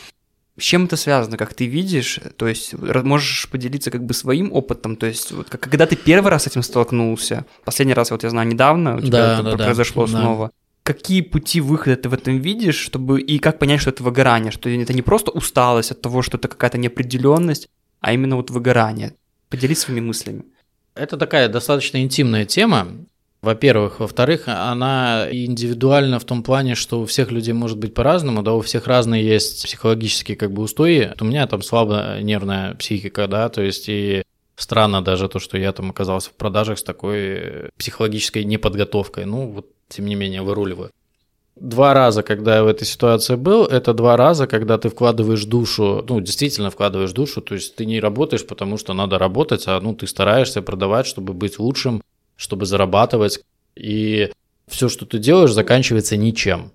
С 0.58 0.62
чем 0.62 0.86
это 0.86 0.98
связано, 0.98 1.36
как 1.36 1.54
ты 1.54 1.66
видишь? 1.66 2.20
То 2.38 2.48
есть 2.48 2.74
можешь 2.74 3.50
поделиться 3.50 3.90
как 3.90 4.06
бы 4.06 4.14
своим 4.14 4.54
опытом, 4.54 4.96
то 4.96 5.08
есть 5.08 5.32
вот, 5.32 5.50
когда 5.50 5.88
ты 5.88 5.96
первый 5.96 6.30
раз 6.30 6.44
с 6.44 6.48
этим 6.48 6.62
столкнулся, 6.62 7.46
последний 7.66 7.96
раз, 7.96 8.12
вот 8.12 8.24
я 8.24 8.30
знаю, 8.30 8.48
недавно 8.48 8.98
у 8.98 9.02
тебя 9.02 9.12
да, 9.12 9.40
это 9.40 9.58
да, 9.58 9.66
произошло 9.66 10.06
да. 10.06 10.12
снова, 10.12 10.52
какие 10.84 11.22
пути 11.22 11.60
выхода 11.60 11.96
ты 11.96 12.08
в 12.10 12.14
этом 12.14 12.40
видишь, 12.40 12.76
чтобы 12.76 13.20
и 13.20 13.40
как 13.40 13.58
понять, 13.58 13.82
что 13.82 13.90
это 13.90 14.04
выгорание, 14.04 14.52
что 14.52 14.70
это 14.70 14.94
не 14.94 15.02
просто 15.02 15.32
усталость 15.32 15.92
от 15.92 16.02
того, 16.02 16.22
что 16.22 16.38
это 16.38 16.48
какая-то 16.48 16.78
неопределенность, 16.78 17.70
а 18.00 18.14
именно 18.14 18.36
вот 18.36 18.52
выгорание. 18.52 19.16
Поделись 19.50 19.80
своими 19.80 20.02
мыслями. 20.02 20.44
Это 20.94 21.18
такая 21.18 21.50
достаточно 21.50 21.98
интимная 21.98 22.46
тема, 22.46 22.88
во-первых. 23.44 24.00
Во-вторых, 24.00 24.44
она 24.48 25.28
индивидуальна 25.30 26.18
в 26.18 26.24
том 26.24 26.44
плане, 26.44 26.76
что 26.76 27.02
у 27.02 27.06
всех 27.06 27.30
людей 27.30 27.54
может 27.54 27.78
быть 27.78 27.94
по-разному, 27.94 28.42
да, 28.42 28.54
у 28.54 28.62
всех 28.62 28.88
разные 28.88 29.24
есть 29.24 29.66
психологические 29.66 30.38
как 30.38 30.52
бы 30.52 30.64
устои. 30.64 31.12
У 31.20 31.26
меня 31.26 31.46
там 31.46 31.62
слабо 31.62 32.20
нервная 32.22 32.74
психика, 32.76 33.28
да, 33.28 33.50
то 33.50 33.62
есть 33.62 33.90
и 33.90 34.24
странно 34.56 35.02
даже 35.02 35.28
то, 35.28 35.40
что 35.40 35.58
я 35.58 35.74
там 35.74 35.90
оказался 35.90 36.30
в 36.30 36.34
продажах 36.34 36.80
с 36.80 36.84
такой 36.84 37.70
психологической 37.78 38.46
неподготовкой. 38.46 39.26
Ну, 39.26 39.50
вот, 39.50 39.68
тем 39.90 40.06
не 40.06 40.16
менее, 40.16 40.42
выруливаю. 40.42 40.92
Два 41.56 41.94
раза, 41.94 42.24
когда 42.24 42.56
я 42.56 42.64
в 42.64 42.68
этой 42.68 42.86
ситуации 42.86 43.36
был, 43.36 43.66
это 43.66 43.94
два 43.94 44.18
раза, 44.18 44.48
когда 44.48 44.78
ты 44.78 44.90
вкладываешь 44.90 45.46
душу, 45.46 46.04
ну, 46.10 46.20
действительно 46.20 46.72
вкладываешь 46.72 47.12
душу, 47.12 47.42
то 47.42 47.56
есть 47.56 47.76
ты 47.76 47.86
не 47.86 48.00
работаешь, 48.00 48.48
потому 48.48 48.78
что 48.78 48.94
надо 48.94 49.20
работать, 49.20 49.66
а 49.68 49.80
ну, 49.82 49.94
ты 49.94 50.08
стараешься 50.08 50.62
продавать, 50.62 51.06
чтобы 51.06 51.34
быть 51.34 51.60
лучшим 51.60 52.02
чтобы 52.36 52.66
зарабатывать, 52.66 53.42
и 53.76 54.30
все, 54.68 54.90
что 54.90 55.06
ты 55.06 55.20
делаешь, 55.20 55.52
заканчивается 55.52 56.18
ничем. 56.18 56.72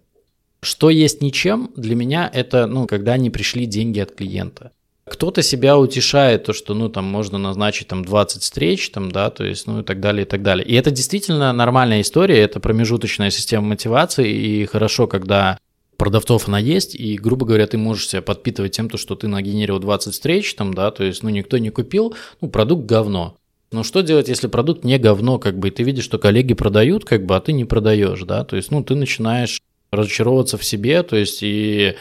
Что 0.61 0.91
есть 0.91 1.23
ничем, 1.23 1.71
для 1.77 1.95
меня 1.95 2.31
это, 2.33 2.67
ну, 2.67 2.87
когда 2.87 3.17
не 3.17 3.31
пришли 3.31 3.67
деньги 3.67 4.01
от 4.01 4.15
клиента. 4.15 4.73
Кто-то 5.09 5.43
себя 5.43 5.79
утешает, 5.79 6.45
то, 6.45 6.53
что, 6.53 6.75
ну, 6.75 6.89
там, 6.89 7.05
можно 7.05 7.39
назначить, 7.39 7.89
там, 7.89 8.05
20 8.05 8.43
встреч, 8.43 8.91
там, 8.91 9.11
да, 9.11 9.31
то 9.31 9.45
есть, 9.45 9.67
ну, 9.67 9.81
и 9.81 9.83
так 9.83 10.01
далее, 10.01 10.27
и 10.27 10.29
так 10.29 10.43
далее. 10.43 10.67
И 10.67 10.75
это 10.75 10.91
действительно 10.91 11.53
нормальная 11.53 12.03
история, 12.03 12.41
это 12.41 12.61
промежуточная 12.61 13.31
система 13.31 13.69
мотивации, 13.69 14.31
и 14.31 14.67
хорошо, 14.67 15.07
когда 15.07 15.59
продавцов 15.97 16.49
она 16.49 16.59
есть, 16.59 16.95
и, 16.95 17.17
грубо 17.17 17.47
говоря, 17.47 17.67
ты 17.67 17.79
можешь 17.79 18.09
себя 18.09 18.23
подпитывать 18.23 18.73
тем, 18.73 18.91
то, 18.91 18.99
что 18.99 19.15
ты 19.15 19.29
нагенерил 19.29 19.79
20 19.79 20.13
встреч, 20.13 20.55
там, 20.55 20.75
да, 20.75 20.91
то 20.91 21.05
есть, 21.05 21.23
ну, 21.23 21.31
никто 21.31 21.59
не 21.59 21.71
купил, 21.71 22.15
ну, 22.41 22.49
продукт 22.49 22.85
говно. 22.85 23.37
Но 23.71 23.83
что 23.83 24.01
делать, 24.03 24.29
если 24.29 24.47
продукт 24.47 24.85
не 24.85 24.99
говно, 24.99 25.39
как 25.39 25.59
бы, 25.59 25.69
и 25.69 25.71
ты 25.71 25.83
видишь, 25.83 26.05
что 26.05 26.19
коллеги 26.19 26.55
продают, 26.55 27.05
как 27.05 27.27
бы, 27.27 27.37
а 27.37 27.41
ты 27.41 27.53
не 27.53 27.65
продаешь, 27.65 28.23
да, 28.23 28.45
то 28.45 28.57
есть, 28.57 28.71
ну, 28.71 28.83
ты 28.83 28.95
начинаешь 28.95 29.61
разочаровываться 29.91 30.57
в 30.57 30.65
себе, 30.65 31.03
то 31.03 31.17
есть, 31.17 31.41
и 31.43 31.97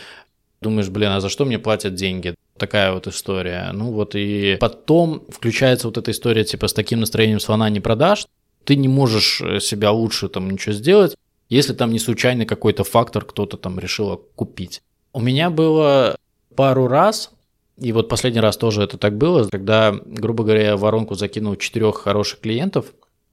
думаешь, 0.61 0.89
блин, 0.89 1.09
а 1.09 1.22
за 1.22 1.30
что 1.30 1.45
мне 1.45 1.59
платят 1.59 1.95
деньги? 1.95 2.36
Такая 2.57 2.91
вот 2.91 3.07
история. 3.07 3.70
Ну 3.74 3.91
вот 3.91 4.15
и 4.15 4.57
потом 4.59 5.24
включается 5.30 5.88
вот 5.88 5.97
эта 5.97 6.11
история 6.11 6.43
типа 6.43 6.68
с 6.68 6.74
таким 6.74 6.99
настроением 6.99 7.39
слона 7.39 7.70
не 7.70 7.80
продашь, 7.80 8.26
ты 8.63 8.76
не 8.76 8.88
можешь 8.88 9.41
э, 9.41 9.59
себя 9.59 9.91
лучше 9.91 10.28
там 10.28 10.49
ничего 10.49 10.74
сделать, 10.74 11.15
если 11.49 11.74
там 11.74 11.91
не 11.91 11.99
случайный 11.99 12.45
какой-то 12.45 12.84
фактор 12.84 13.24
кто-то 13.26 13.57
там 13.57 13.80
решил 13.80 14.26
купить. 14.36 14.82
У 15.13 15.22
меня 15.22 15.49
было 15.49 16.18
пару 16.55 16.88
раз, 16.88 17.32
и 17.78 17.91
вот 17.91 18.09
последний 18.09 18.39
раз 18.39 18.57
тоже 18.57 18.82
это 18.84 18.97
так 18.97 19.17
было, 19.17 19.47
когда, 19.49 19.93
грубо 20.05 20.43
говоря, 20.43 20.63
я 20.63 20.78
в 20.78 20.82
воронку 20.82 21.15
закинул 21.15 21.55
четырех 21.55 21.97
хороших 21.97 22.39
клиентов, 22.39 22.88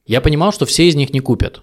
я 0.06 0.20
понимал, 0.20 0.52
что 0.52 0.66
все 0.66 0.86
из 0.86 0.94
них 0.94 1.12
не 1.12 1.20
купят. 1.20 1.62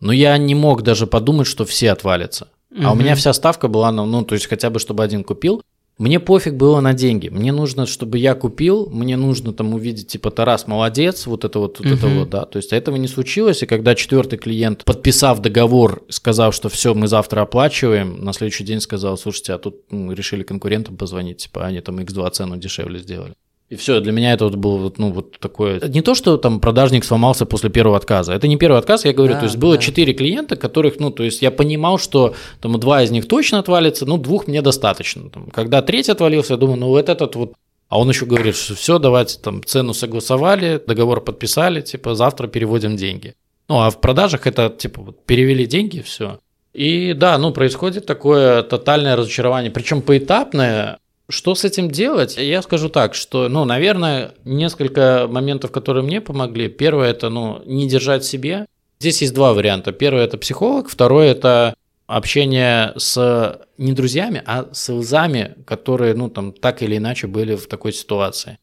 Но 0.00 0.12
я 0.12 0.36
не 0.36 0.54
мог 0.54 0.82
даже 0.82 1.06
подумать, 1.06 1.46
что 1.46 1.64
все 1.64 1.92
отвалятся. 1.92 2.48
А 2.82 2.92
у 2.92 2.94
меня 2.94 3.14
вся 3.14 3.32
ставка 3.32 3.68
была, 3.68 3.90
ну, 3.92 4.04
ну, 4.04 4.24
то 4.24 4.34
есть 4.34 4.46
хотя 4.46 4.68
бы, 4.68 4.78
чтобы 4.78 5.02
один 5.02 5.24
купил. 5.24 5.62
Мне 5.98 6.20
пофиг 6.20 6.54
было 6.54 6.80
на 6.80 6.92
деньги. 6.92 7.28
Мне 7.28 7.52
нужно, 7.52 7.86
чтобы 7.86 8.18
я 8.18 8.34
купил, 8.34 8.90
мне 8.90 9.16
нужно 9.16 9.54
там 9.54 9.72
увидеть, 9.72 10.08
типа, 10.08 10.30
Тарас 10.30 10.66
молодец, 10.66 11.26
вот 11.26 11.46
это 11.46 11.58
вот, 11.58 11.78
вот 11.78 11.88
uh-huh. 11.88 11.94
это 11.94 12.06
вот, 12.08 12.30
да. 12.30 12.44
То 12.44 12.58
есть 12.58 12.74
этого 12.74 12.96
не 12.96 13.08
случилось, 13.08 13.62
и 13.62 13.66
когда 13.66 13.94
четвертый 13.94 14.38
клиент, 14.38 14.84
подписав 14.84 15.40
договор, 15.40 16.04
сказал, 16.10 16.52
что 16.52 16.68
все, 16.68 16.92
мы 16.92 17.08
завтра 17.08 17.40
оплачиваем, 17.40 18.22
на 18.22 18.34
следующий 18.34 18.64
день 18.64 18.80
сказал, 18.80 19.16
слушайте, 19.16 19.54
а 19.54 19.58
тут 19.58 19.90
ну, 19.90 20.12
решили 20.12 20.42
конкурентам 20.42 20.98
позвонить, 20.98 21.38
типа, 21.38 21.64
они 21.64 21.80
там 21.80 21.98
x2 21.98 22.30
цену 22.30 22.58
дешевле 22.58 22.98
сделали. 22.98 23.34
И 23.68 23.74
все, 23.74 24.00
для 24.00 24.12
меня 24.12 24.32
это 24.32 24.44
вот 24.44 24.54
было 24.54 24.92
ну, 24.96 25.10
вот 25.10 25.38
такое... 25.40 25.80
Не 25.88 26.00
то, 26.00 26.14
что 26.14 26.36
там 26.36 26.60
продажник 26.60 27.04
сломался 27.04 27.46
после 27.46 27.68
первого 27.68 27.96
отказа. 27.96 28.32
Это 28.32 28.46
не 28.46 28.56
первый 28.56 28.78
отказ, 28.78 29.04
я 29.04 29.12
говорю. 29.12 29.34
Да, 29.34 29.40
то 29.40 29.46
есть 29.46 29.56
было 29.56 29.76
четыре 29.76 30.12
да. 30.12 30.18
клиента, 30.18 30.56
которых, 30.56 31.00
ну, 31.00 31.10
то 31.10 31.24
есть 31.24 31.42
я 31.42 31.50
понимал, 31.50 31.98
что 31.98 32.34
там 32.60 32.78
два 32.78 33.02
из 33.02 33.10
них 33.10 33.26
точно 33.26 33.58
отвалится, 33.58 34.06
ну, 34.06 34.18
двух 34.18 34.46
мне 34.46 34.62
достаточно. 34.62 35.30
Там, 35.30 35.50
когда 35.50 35.82
третий 35.82 36.12
отвалился, 36.12 36.54
я 36.54 36.58
думаю, 36.58 36.78
ну, 36.78 36.88
вот 36.88 37.08
этот 37.08 37.34
вот 37.34 37.54
а 37.88 38.00
он 38.00 38.08
еще 38.08 38.26
говорит, 38.26 38.56
что 38.56 38.74
все, 38.74 38.98
давайте 38.98 39.38
там 39.38 39.62
цену 39.64 39.94
согласовали, 39.94 40.82
договор 40.84 41.20
подписали, 41.20 41.80
типа 41.80 42.14
завтра 42.14 42.48
переводим 42.48 42.96
деньги. 42.96 43.34
Ну, 43.68 43.80
а 43.80 43.90
в 43.90 44.00
продажах 44.00 44.46
это 44.46 44.68
типа 44.70 45.02
вот 45.02 45.24
перевели 45.24 45.66
деньги, 45.66 46.00
все. 46.00 46.40
И 46.72 47.14
да, 47.14 47.38
ну, 47.38 47.52
происходит 47.52 48.04
такое 48.04 48.62
тотальное 48.62 49.16
разочарование, 49.16 49.70
причем 49.70 50.02
поэтапное, 50.02 50.98
что 51.28 51.54
с 51.54 51.64
этим 51.64 51.90
делать? 51.90 52.36
Я 52.36 52.62
скажу 52.62 52.88
так, 52.88 53.14
что, 53.14 53.48
ну, 53.48 53.64
наверное, 53.64 54.34
несколько 54.44 55.26
моментов, 55.28 55.72
которые 55.72 56.04
мне 56.04 56.20
помогли. 56.20 56.68
Первое– 56.68 57.10
это, 57.10 57.28
ну, 57.30 57.62
не 57.66 57.88
держать 57.88 58.24
себе. 58.24 58.66
Здесь 59.00 59.22
есть 59.22 59.34
два 59.34 59.52
варианта. 59.52 59.92
Первый– 59.92 60.22
это 60.24 60.38
психолог, 60.38 60.88
второй– 60.88 61.26
это 61.28 61.74
общение 62.06 62.92
с 62.96 63.60
не 63.78 63.92
друзьями, 63.92 64.42
а 64.46 64.68
с 64.72 64.88
илзами, 64.88 65.56
которые, 65.66 66.14
ну, 66.14 66.30
там, 66.30 66.52
так 66.52 66.82
или 66.82 66.96
иначе 66.96 67.26
были 67.26 67.56
в 67.56 67.66
такой 67.66 67.92
ситуации. 67.92 68.58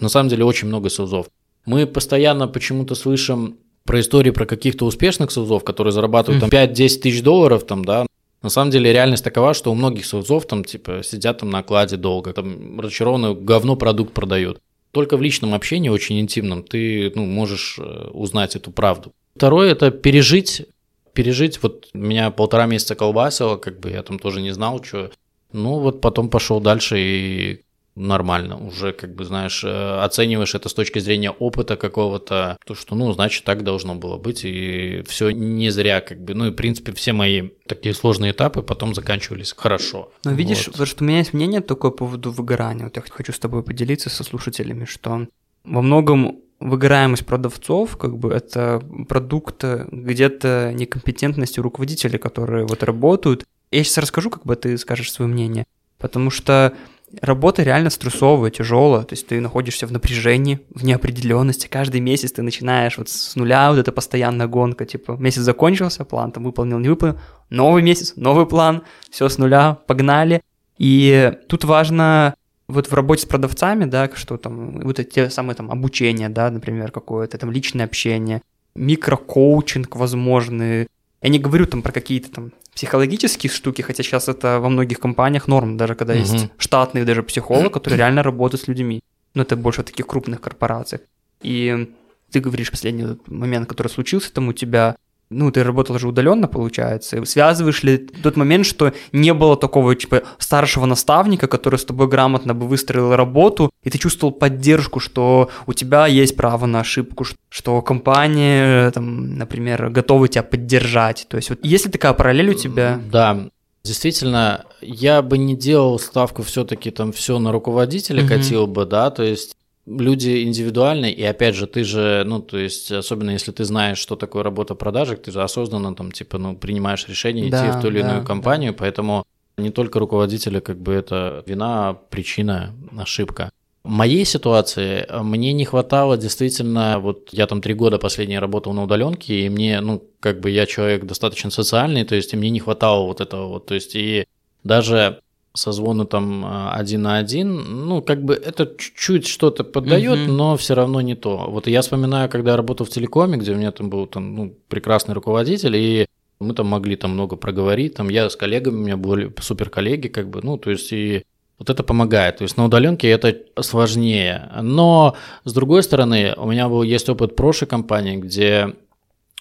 На 0.00 0.08
самом 0.08 0.28
деле 0.28 0.44
очень 0.44 0.68
много 0.68 0.88
СУЗов. 0.88 1.26
Мы 1.66 1.86
постоянно 1.86 2.48
почему-то 2.48 2.94
слышим 2.94 3.58
про 3.84 4.00
истории 4.00 4.30
про 4.30 4.46
каких-то 4.46 4.84
успешных 4.86 5.30
СУЗов, 5.30 5.62
которые 5.64 5.92
зарабатывают 5.92 6.40
там 6.40 6.50
5-10 6.50 6.74
тысяч 7.00 7.22
долларов, 7.22 7.64
там, 7.64 7.84
да, 7.84 8.06
на 8.42 8.48
самом 8.48 8.70
деле 8.70 8.92
реальность 8.92 9.24
такова, 9.24 9.54
что 9.54 9.70
у 9.70 9.74
многих 9.74 10.06
соусов 10.06 10.46
там 10.46 10.64
типа 10.64 11.02
сидят 11.02 11.38
там 11.38 11.50
на 11.50 11.58
окладе 11.58 11.96
долго, 11.96 12.32
там 12.32 12.80
разочарованно 12.80 13.34
говно 13.34 13.76
продукт 13.76 14.14
продают. 14.14 14.60
Только 14.92 15.16
в 15.16 15.22
личном 15.22 15.54
общении, 15.54 15.88
очень 15.88 16.18
интимном, 16.18 16.64
ты 16.64 17.12
ну, 17.14 17.24
можешь 17.24 17.78
э, 17.78 18.08
узнать 18.12 18.56
эту 18.56 18.72
правду. 18.72 19.12
Второе– 19.36 19.70
это 19.72 19.90
пережить, 19.90 20.66
пережить, 21.12 21.62
вот 21.62 21.88
меня 21.94 22.30
полтора 22.30 22.66
месяца 22.66 22.94
колбасило, 22.94 23.56
как 23.56 23.78
бы 23.78 23.90
я 23.90 24.02
там 24.02 24.18
тоже 24.18 24.40
не 24.40 24.50
знал, 24.50 24.82
что. 24.82 25.10
Ну 25.52 25.78
вот 25.78 26.00
потом 26.00 26.28
пошел 26.28 26.60
дальше 26.60 26.98
и 26.98 27.60
нормально. 28.06 28.56
Уже, 28.56 28.92
как 28.92 29.14
бы, 29.14 29.24
знаешь, 29.24 29.62
э, 29.64 30.00
оцениваешь 30.00 30.54
это 30.54 30.68
с 30.68 30.74
точки 30.74 30.98
зрения 30.98 31.30
опыта 31.30 31.76
какого-то, 31.76 32.58
то, 32.64 32.74
что, 32.74 32.94
ну, 32.94 33.12
значит, 33.12 33.44
так 33.44 33.62
должно 33.62 33.94
было 33.94 34.16
быть, 34.16 34.44
и 34.44 35.02
все 35.06 35.30
не 35.30 35.70
зря, 35.70 36.00
как 36.00 36.22
бы. 36.22 36.34
Ну, 36.34 36.46
и, 36.46 36.50
в 36.50 36.54
принципе, 36.54 36.92
все 36.92 37.12
мои 37.12 37.50
такие 37.66 37.94
сложные 37.94 38.32
этапы 38.32 38.62
потом 38.62 38.94
заканчивались 38.94 39.54
хорошо. 39.56 40.10
Но 40.24 40.32
видишь, 40.32 40.68
вот. 40.76 40.88
что 40.88 41.04
у 41.04 41.06
меня 41.06 41.18
есть 41.18 41.32
мнение 41.32 41.60
такое 41.60 41.90
по 41.90 41.98
поводу 41.98 42.30
выгорания. 42.30 42.84
Вот 42.84 42.96
я 42.96 43.02
хочу 43.08 43.32
с 43.32 43.38
тобой 43.38 43.62
поделиться 43.62 44.10
со 44.10 44.24
слушателями, 44.24 44.84
что 44.84 45.26
во 45.64 45.82
многом 45.82 46.40
выгораемость 46.60 47.26
продавцов, 47.26 47.96
как 47.96 48.18
бы 48.18 48.32
это 48.32 48.82
продукт 49.08 49.64
где-то 49.64 50.72
некомпетентности 50.74 51.60
руководителей, 51.60 52.18
которые 52.18 52.66
вот 52.66 52.82
работают. 52.82 53.44
Я 53.70 53.84
сейчас 53.84 53.98
расскажу, 53.98 54.30
как 54.30 54.44
бы 54.44 54.56
ты 54.56 54.76
скажешь 54.78 55.12
свое 55.12 55.30
мнение. 55.30 55.64
Потому 55.98 56.30
что 56.30 56.74
Работа 57.20 57.64
реально 57.64 57.90
стрессовая, 57.90 58.50
тяжелая, 58.50 59.02
то 59.02 59.14
есть 59.14 59.26
ты 59.26 59.40
находишься 59.40 59.86
в 59.86 59.92
напряжении, 59.92 60.60
в 60.72 60.84
неопределенности. 60.84 61.66
Каждый 61.66 62.00
месяц 62.00 62.32
ты 62.32 62.42
начинаешь 62.42 62.98
вот 62.98 63.08
с 63.08 63.34
нуля, 63.34 63.70
вот 63.70 63.78
эта 63.78 63.90
постоянная 63.90 64.46
гонка, 64.46 64.86
типа 64.86 65.16
месяц 65.18 65.42
закончился, 65.42 66.04
план 66.04 66.30
там 66.30 66.44
выполнил, 66.44 66.78
не 66.78 66.88
выполнил, 66.88 67.18
новый 67.50 67.82
месяц, 67.82 68.12
новый 68.14 68.46
план, 68.46 68.82
все 69.10 69.28
с 69.28 69.38
нуля, 69.38 69.78
погнали. 69.86 70.42
И 70.78 71.32
тут 71.48 71.64
важно 71.64 72.34
вот 72.68 72.86
в 72.86 72.94
работе 72.94 73.22
с 73.22 73.26
продавцами, 73.26 73.84
да, 73.86 74.08
что 74.14 74.36
там, 74.36 74.80
вот 74.80 75.00
эти 75.00 75.28
самые 75.28 75.56
там 75.56 75.70
обучения, 75.70 76.28
да, 76.28 76.50
например, 76.50 76.92
какое-то 76.92 77.36
там 77.38 77.50
личное 77.50 77.84
общение, 77.84 78.42
микрокоучинг 78.74 79.96
возможный. 79.96 80.88
Я 81.22 81.28
не 81.28 81.38
говорю 81.38 81.66
там 81.66 81.82
про 81.82 81.92
какие-то 81.92 82.30
там 82.30 82.52
психологические 82.74 83.50
штуки, 83.50 83.82
хотя 83.82 84.02
сейчас 84.02 84.28
это 84.28 84.58
во 84.60 84.68
многих 84.68 85.00
компаниях 85.00 85.48
норм, 85.48 85.76
даже 85.76 85.94
когда 85.94 86.14
угу. 86.14 86.20
есть 86.20 86.48
штатный 86.56 87.04
даже 87.04 87.22
психолог, 87.22 87.72
который 87.72 87.96
реально 87.96 88.22
работает 88.22 88.64
с 88.64 88.68
людьми. 88.68 89.00
Но 89.34 89.42
это 89.42 89.56
больше 89.56 89.82
в 89.82 89.84
таких 89.84 90.06
крупных 90.06 90.40
корпорациях. 90.40 91.02
И 91.42 91.92
ты 92.30 92.40
говоришь 92.40 92.70
последний 92.70 93.18
момент, 93.26 93.68
который 93.68 93.88
случился 93.88 94.32
там 94.32 94.48
у 94.48 94.52
тебя, 94.52 94.96
ну, 95.30 95.52
ты 95.52 95.62
работал 95.62 95.98
же 95.98 96.08
удаленно, 96.08 96.48
получается. 96.48 97.24
Связываешь 97.24 97.84
ли 97.84 97.98
тот 97.98 98.36
момент, 98.36 98.66
что 98.66 98.92
не 99.12 99.32
было 99.32 99.56
такого, 99.56 99.94
типа, 99.94 100.22
старшего 100.38 100.86
наставника, 100.86 101.46
который 101.46 101.78
с 101.78 101.84
тобой 101.84 102.08
грамотно 102.08 102.52
бы 102.52 102.66
выстроил 102.66 103.14
работу, 103.14 103.70
и 103.84 103.90
ты 103.90 103.98
чувствовал 103.98 104.32
поддержку, 104.32 104.98
что 104.98 105.48
у 105.66 105.72
тебя 105.72 106.08
есть 106.08 106.36
право 106.36 106.66
на 106.66 106.80
ошибку, 106.80 107.24
что 107.48 107.80
компания, 107.80 108.90
там, 108.90 109.36
например, 109.36 109.90
готова 109.90 110.26
тебя 110.26 110.42
поддержать. 110.42 111.26
То 111.28 111.36
есть 111.36 111.50
вот 111.50 111.60
есть 111.62 111.86
ли 111.86 111.92
такая 111.92 112.12
параллель 112.12 112.50
у 112.50 112.54
тебя? 112.54 113.00
Да, 113.10 113.50
Действительно, 113.82 114.66
я 114.82 115.22
бы 115.22 115.38
не 115.38 115.56
делал 115.56 115.98
ставку 115.98 116.42
все-таки 116.42 116.90
там 116.90 117.12
все 117.12 117.38
на 117.38 117.50
руководителя 117.50 118.22
mm-hmm. 118.22 118.28
катил 118.28 118.66
бы, 118.66 118.84
да, 118.84 119.10
то 119.10 119.22
есть 119.22 119.56
люди 119.98 120.44
индивидуальные, 120.44 121.12
и 121.12 121.22
опять 121.24 121.54
же, 121.54 121.66
ты 121.66 121.84
же, 121.84 122.22
ну, 122.26 122.40
то 122.40 122.58
есть, 122.58 122.92
особенно 122.92 123.30
если 123.30 123.52
ты 123.52 123.64
знаешь, 123.64 123.98
что 123.98 124.16
такое 124.16 124.42
работа 124.42 124.74
продажек, 124.74 125.22
ты 125.22 125.32
же 125.32 125.42
осознанно 125.42 125.94
там, 125.94 126.12
типа, 126.12 126.38
ну, 126.38 126.56
принимаешь 126.56 127.08
решение 127.08 127.50
да, 127.50 127.68
идти 127.68 127.78
в 127.78 127.80
ту 127.80 127.88
или 127.88 128.02
да, 128.02 128.10
иную 128.10 128.24
компанию, 128.24 128.72
да. 128.72 128.78
поэтому 128.78 129.24
не 129.56 129.70
только 129.70 129.98
руководителя, 129.98 130.60
как 130.60 130.80
бы 130.80 130.92
это 130.92 131.42
вина, 131.46 131.98
причина, 132.10 132.74
ошибка. 132.96 133.50
В 133.82 133.88
моей 133.88 134.24
ситуации 134.24 135.06
э, 135.08 135.22
мне 135.22 135.52
не 135.52 135.64
хватало 135.64 136.16
действительно, 136.16 136.98
вот 136.98 137.30
я 137.32 137.46
там 137.46 137.62
три 137.62 137.74
года 137.74 137.98
последние 137.98 138.38
работал 138.38 138.72
на 138.74 138.84
удаленке, 138.84 139.46
и 139.46 139.48
мне, 139.48 139.80
ну, 139.80 140.02
как 140.20 140.40
бы 140.40 140.50
я 140.50 140.66
человек 140.66 141.04
достаточно 141.04 141.50
социальный, 141.50 142.04
то 142.04 142.14
есть 142.14 142.32
и 142.32 142.36
мне 142.36 142.50
не 142.50 142.60
хватало 142.60 143.06
вот 143.06 143.20
этого 143.20 143.48
вот, 143.48 143.66
то 143.66 143.74
есть 143.74 143.94
и 143.94 144.26
даже 144.64 145.20
созвоны 145.52 146.06
там 146.06 146.44
а, 146.44 146.72
один 146.74 147.02
на 147.02 147.18
один, 147.18 147.86
ну, 147.86 148.02
как 148.02 148.22
бы 148.22 148.34
это 148.34 148.66
чуть-чуть 148.66 149.26
что-то 149.26 149.64
поддает, 149.64 150.28
угу. 150.28 150.32
но 150.32 150.56
все 150.56 150.74
равно 150.74 151.00
не 151.00 151.14
то. 151.16 151.46
Вот 151.48 151.66
я 151.66 151.82
вспоминаю, 151.82 152.28
когда 152.28 152.52
я 152.52 152.56
работал 152.56 152.86
в 152.86 152.90
телекоме, 152.90 153.36
где 153.36 153.52
у 153.52 153.56
меня 153.56 153.72
там 153.72 153.90
был 153.90 154.06
там, 154.06 154.34
ну, 154.34 154.54
прекрасный 154.68 155.14
руководитель, 155.14 155.76
и 155.76 156.06
мы 156.38 156.54
там 156.54 156.66
могли 156.68 156.96
там 156.96 157.12
много 157.12 157.36
проговорить, 157.36 157.94
там 157.94 158.08
я 158.08 158.30
с 158.30 158.36
коллегами, 158.36 158.76
у 158.76 158.84
меня 158.84 158.96
были 158.96 159.32
супер 159.40 159.70
коллеги, 159.70 160.08
как 160.08 160.28
бы, 160.30 160.40
ну, 160.42 160.56
то 160.56 160.70
есть 160.70 160.92
и 160.92 161.24
Вот 161.60 161.68
это 161.68 161.82
помогает. 161.82 162.38
То 162.38 162.44
есть 162.44 162.56
на 162.56 162.64
удаленке 162.64 163.10
это 163.10 163.36
сложнее. 163.60 164.50
Но, 164.62 165.14
с 165.44 165.52
другой 165.52 165.82
стороны, 165.82 166.34
у 166.38 166.50
меня 166.50 166.68
был, 166.70 166.82
есть 166.82 167.08
опыт 167.10 167.36
прошлой 167.36 167.66
компании, 167.66 168.16
где 168.16 168.74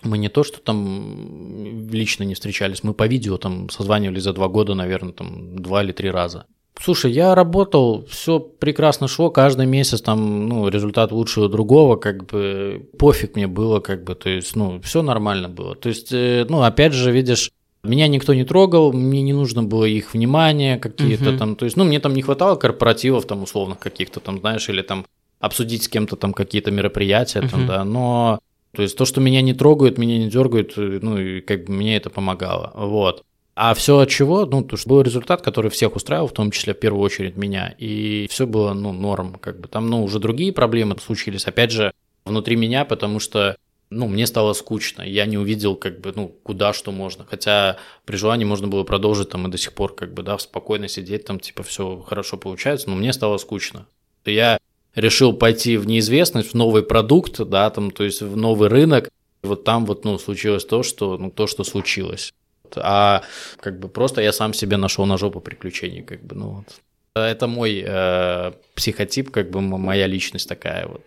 мы 0.03 0.17
не 0.17 0.29
то, 0.29 0.43
что 0.43 0.59
там 0.59 1.89
лично 1.89 2.23
не 2.23 2.33
встречались, 2.33 2.83
мы 2.83 2.93
по 2.93 3.07
видео 3.07 3.37
там 3.37 3.69
созванивались 3.69 4.23
за 4.23 4.33
два 4.33 4.47
года, 4.47 4.73
наверное, 4.73 5.13
там 5.13 5.57
два 5.61 5.83
или 5.83 5.91
три 5.91 6.09
раза. 6.09 6.45
Слушай, 6.81 7.11
я 7.11 7.35
работал, 7.35 8.05
все 8.05 8.39
прекрасно 8.39 9.09
шло, 9.09 9.29
каждый 9.29 9.65
месяц 9.65 10.01
там, 10.01 10.47
ну, 10.47 10.69
результат 10.69 11.11
лучше 11.11 11.41
у 11.41 11.49
другого, 11.49 11.97
как 11.97 12.25
бы 12.25 12.87
пофиг 12.97 13.35
мне 13.35 13.47
было, 13.47 13.81
как 13.81 14.05
бы, 14.05 14.15
то 14.15 14.29
есть, 14.29 14.55
ну, 14.55 14.79
все 14.81 15.01
нормально 15.01 15.49
было. 15.49 15.75
То 15.75 15.89
есть, 15.89 16.13
э, 16.13 16.45
ну, 16.47 16.61
опять 16.61 16.93
же, 16.93 17.11
видишь, 17.11 17.51
меня 17.83 18.07
никто 18.07 18.33
не 18.33 18.45
трогал, 18.45 18.93
мне 18.93 19.21
не 19.21 19.33
нужно 19.33 19.63
было 19.63 19.83
их 19.83 20.13
внимание 20.13 20.77
какие-то 20.77 21.31
uh-huh. 21.31 21.37
там, 21.37 21.55
то 21.57 21.65
есть, 21.65 21.75
ну, 21.75 21.83
мне 21.83 21.99
там 21.99 22.13
не 22.13 22.21
хватало 22.21 22.55
корпоративов 22.55 23.25
там 23.25 23.43
условных 23.43 23.79
каких-то 23.79 24.21
там, 24.21 24.39
знаешь, 24.39 24.69
или 24.69 24.81
там 24.81 25.05
обсудить 25.41 25.83
с 25.83 25.89
кем-то 25.89 26.15
там 26.15 26.31
какие-то 26.31 26.71
мероприятия 26.71 27.39
uh-huh. 27.39 27.49
там, 27.49 27.67
да, 27.67 27.83
но 27.83 28.39
то 28.71 28.81
есть 28.81 28.97
то, 28.97 29.05
что 29.05 29.21
меня 29.21 29.41
не 29.41 29.53
трогают, 29.53 29.97
меня 29.97 30.17
не 30.17 30.29
дергают, 30.29 30.73
э, 30.77 30.99
ну, 31.01 31.17
и 31.17 31.41
как 31.41 31.65
бы 31.65 31.73
мне 31.73 31.97
это 31.97 32.09
помогало, 32.09 32.71
вот. 32.75 33.23
А 33.55 33.73
все 33.73 33.97
от 33.97 34.09
чего? 34.09 34.45
Ну, 34.45 34.63
то, 34.63 34.77
что 34.77 34.89
был 34.89 35.01
результат, 35.01 35.41
который 35.41 35.69
всех 35.69 35.95
устраивал, 35.95 36.27
в 36.27 36.33
том 36.33 36.49
числе 36.51 36.73
в 36.73 36.79
первую 36.79 37.03
очередь 37.03 37.35
меня, 37.35 37.75
и 37.77 38.27
все 38.29 38.47
было, 38.47 38.73
ну, 38.73 38.93
норм, 38.93 39.33
как 39.33 39.59
бы 39.59 39.67
там, 39.67 39.89
ну, 39.89 40.03
уже 40.03 40.19
другие 40.19 40.53
проблемы 40.53 40.95
случились, 41.03 41.45
опять 41.45 41.71
же, 41.71 41.91
внутри 42.25 42.55
меня, 42.55 42.85
потому 42.85 43.19
что 43.19 43.57
ну, 43.89 44.07
мне 44.07 44.27
стало 44.27 44.53
скучно, 44.53 45.01
я 45.01 45.25
не 45.25 45.37
увидел, 45.37 45.75
как 45.75 45.99
бы, 45.99 46.13
ну, 46.15 46.27
куда 46.43 46.73
что 46.73 46.91
можно, 46.91 47.25
хотя 47.25 47.77
при 48.05 48.17
желании 48.17 48.45
можно 48.45 48.67
было 48.67 48.83
продолжить 48.83 49.29
там 49.29 49.47
и 49.47 49.51
до 49.51 49.57
сих 49.57 49.73
пор, 49.73 49.95
как 49.95 50.13
бы, 50.13 50.21
да, 50.21 50.37
спокойно 50.37 50.87
сидеть, 50.87 51.25
там, 51.25 51.39
типа, 51.39 51.63
все 51.63 51.99
хорошо 52.07 52.37
получается, 52.37 52.89
но 52.89 52.95
мне 52.95 53.13
стало 53.13 53.37
скучно. 53.37 53.87
Я 54.25 54.59
решил 54.95 55.33
пойти 55.33 55.77
в 55.77 55.87
неизвестность, 55.87 56.51
в 56.51 56.53
новый 56.55 56.83
продукт, 56.83 57.39
да, 57.39 57.69
там, 57.69 57.91
то 57.91 58.03
есть 58.03 58.21
в 58.21 58.35
новый 58.35 58.69
рынок, 58.69 59.09
вот 59.43 59.63
там 59.63 59.85
вот, 59.85 60.05
ну, 60.05 60.17
случилось 60.17 60.65
то, 60.65 60.83
что, 60.83 61.17
ну, 61.17 61.31
то, 61.31 61.47
что 61.47 61.63
случилось. 61.63 62.33
А 62.75 63.23
как 63.59 63.79
бы 63.79 63.87
просто 63.87 64.21
я 64.21 64.31
сам 64.31 64.53
себе 64.53 64.77
нашел 64.77 65.05
на 65.05 65.17
жопу 65.17 65.39
приключений, 65.39 66.01
как 66.03 66.23
бы, 66.23 66.35
ну, 66.35 66.49
вот. 66.49 66.81
Это 67.15 67.47
мой 67.47 67.83
э, 67.85 68.51
психотип, 68.75 69.31
как 69.31 69.49
бы 69.49 69.61
моя 69.61 70.07
личность 70.07 70.47
такая 70.47 70.87
вот. 70.87 71.01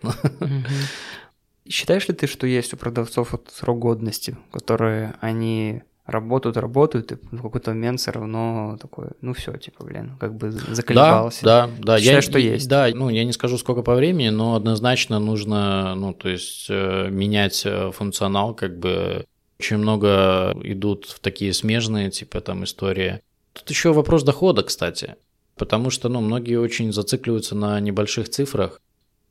Считаешь 1.69 2.07
ли 2.09 2.13
ты, 2.13 2.27
что 2.27 2.45
есть 2.45 2.73
у 2.73 2.77
продавцов 2.77 3.31
вот 3.31 3.49
срок 3.53 3.79
годности, 3.79 4.35
которые 4.51 5.15
они 5.21 5.83
работают, 6.05 6.57
работают, 6.57 7.11
и 7.11 7.15
в 7.31 7.41
какой-то 7.41 7.71
момент 7.71 7.99
все 7.99 8.11
равно 8.11 8.77
такой, 8.81 9.07
ну 9.21 9.33
все, 9.33 9.53
типа, 9.53 9.85
блин, 9.85 10.17
как 10.19 10.35
бы 10.35 10.51
заколебался. 10.51 11.43
Да, 11.45 11.67
да, 11.67 11.83
да. 11.83 11.99
Считаю, 11.99 12.15
я, 12.15 12.21
что 12.21 12.39
есть. 12.39 12.67
Да, 12.67 12.87
ну 12.93 13.09
я 13.09 13.23
не 13.23 13.31
скажу 13.31 13.57
сколько 13.57 13.83
по 13.83 13.95
времени, 13.95 14.29
но 14.29 14.55
однозначно 14.55 15.19
нужно, 15.19 15.95
ну 15.95 16.13
то 16.13 16.29
есть 16.29 16.67
э, 16.69 17.09
менять 17.09 17.63
э, 17.65 17.91
функционал, 17.91 18.53
как 18.53 18.77
бы 18.77 19.25
очень 19.59 19.77
много 19.77 20.53
идут 20.63 21.05
в 21.05 21.19
такие 21.19 21.53
смежные, 21.53 22.11
типа 22.11 22.41
там 22.41 22.65
истории. 22.65 23.21
Тут 23.53 23.69
еще 23.69 23.93
вопрос 23.93 24.23
дохода, 24.23 24.63
кстати, 24.63 25.15
потому 25.55 25.89
что, 25.89 26.09
ну, 26.09 26.21
многие 26.21 26.57
очень 26.57 26.91
зацикливаются 26.91 27.55
на 27.55 27.79
небольших 27.79 28.27
цифрах, 28.29 28.81